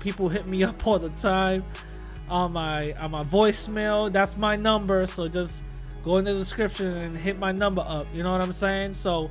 People 0.00 0.30
hit 0.30 0.46
me 0.46 0.64
up 0.64 0.86
all 0.86 0.98
the 0.98 1.10
time 1.10 1.62
on 2.30 2.54
my 2.54 2.94
on 2.94 3.10
my 3.10 3.24
voicemail. 3.24 4.10
That's 4.10 4.38
my 4.38 4.56
number. 4.56 5.04
So 5.04 5.28
just 5.28 5.64
go 6.02 6.16
in 6.16 6.24
the 6.24 6.32
description 6.32 6.96
and 6.96 7.18
hit 7.18 7.38
my 7.38 7.52
number 7.52 7.84
up. 7.86 8.06
You 8.14 8.22
know 8.22 8.32
what 8.32 8.40
I'm 8.40 8.52
saying? 8.52 8.94
So 8.94 9.30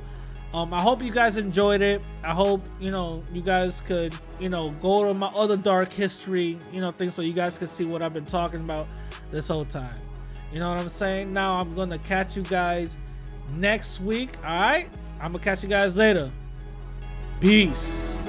um, 0.54 0.72
I 0.72 0.80
hope 0.80 1.02
you 1.02 1.10
guys 1.10 1.36
enjoyed 1.36 1.82
it. 1.82 2.00
I 2.22 2.32
hope 2.32 2.62
you 2.78 2.92
know 2.92 3.24
you 3.32 3.42
guys 3.42 3.80
could 3.80 4.14
you 4.38 4.48
know 4.48 4.70
go 4.80 5.04
to 5.08 5.12
my 5.12 5.26
other 5.26 5.56
dark 5.56 5.92
history 5.92 6.56
you 6.72 6.80
know 6.80 6.92
things 6.92 7.14
so 7.14 7.22
you 7.22 7.32
guys 7.32 7.58
can 7.58 7.66
see 7.66 7.84
what 7.84 8.02
I've 8.02 8.14
been 8.14 8.24
talking 8.24 8.60
about 8.60 8.86
this 9.32 9.48
whole 9.48 9.64
time. 9.64 9.96
You 10.52 10.60
know 10.60 10.68
what 10.68 10.78
I'm 10.78 10.88
saying? 10.88 11.32
Now 11.32 11.60
I'm 11.60 11.74
gonna 11.74 11.98
catch 11.98 12.36
you 12.36 12.44
guys 12.44 12.96
next 13.56 14.00
week. 14.00 14.36
All 14.44 14.60
right, 14.60 14.88
I'm 15.20 15.32
gonna 15.32 15.42
catch 15.42 15.64
you 15.64 15.68
guys 15.68 15.96
later. 15.96 16.30
Peace. 17.40 18.22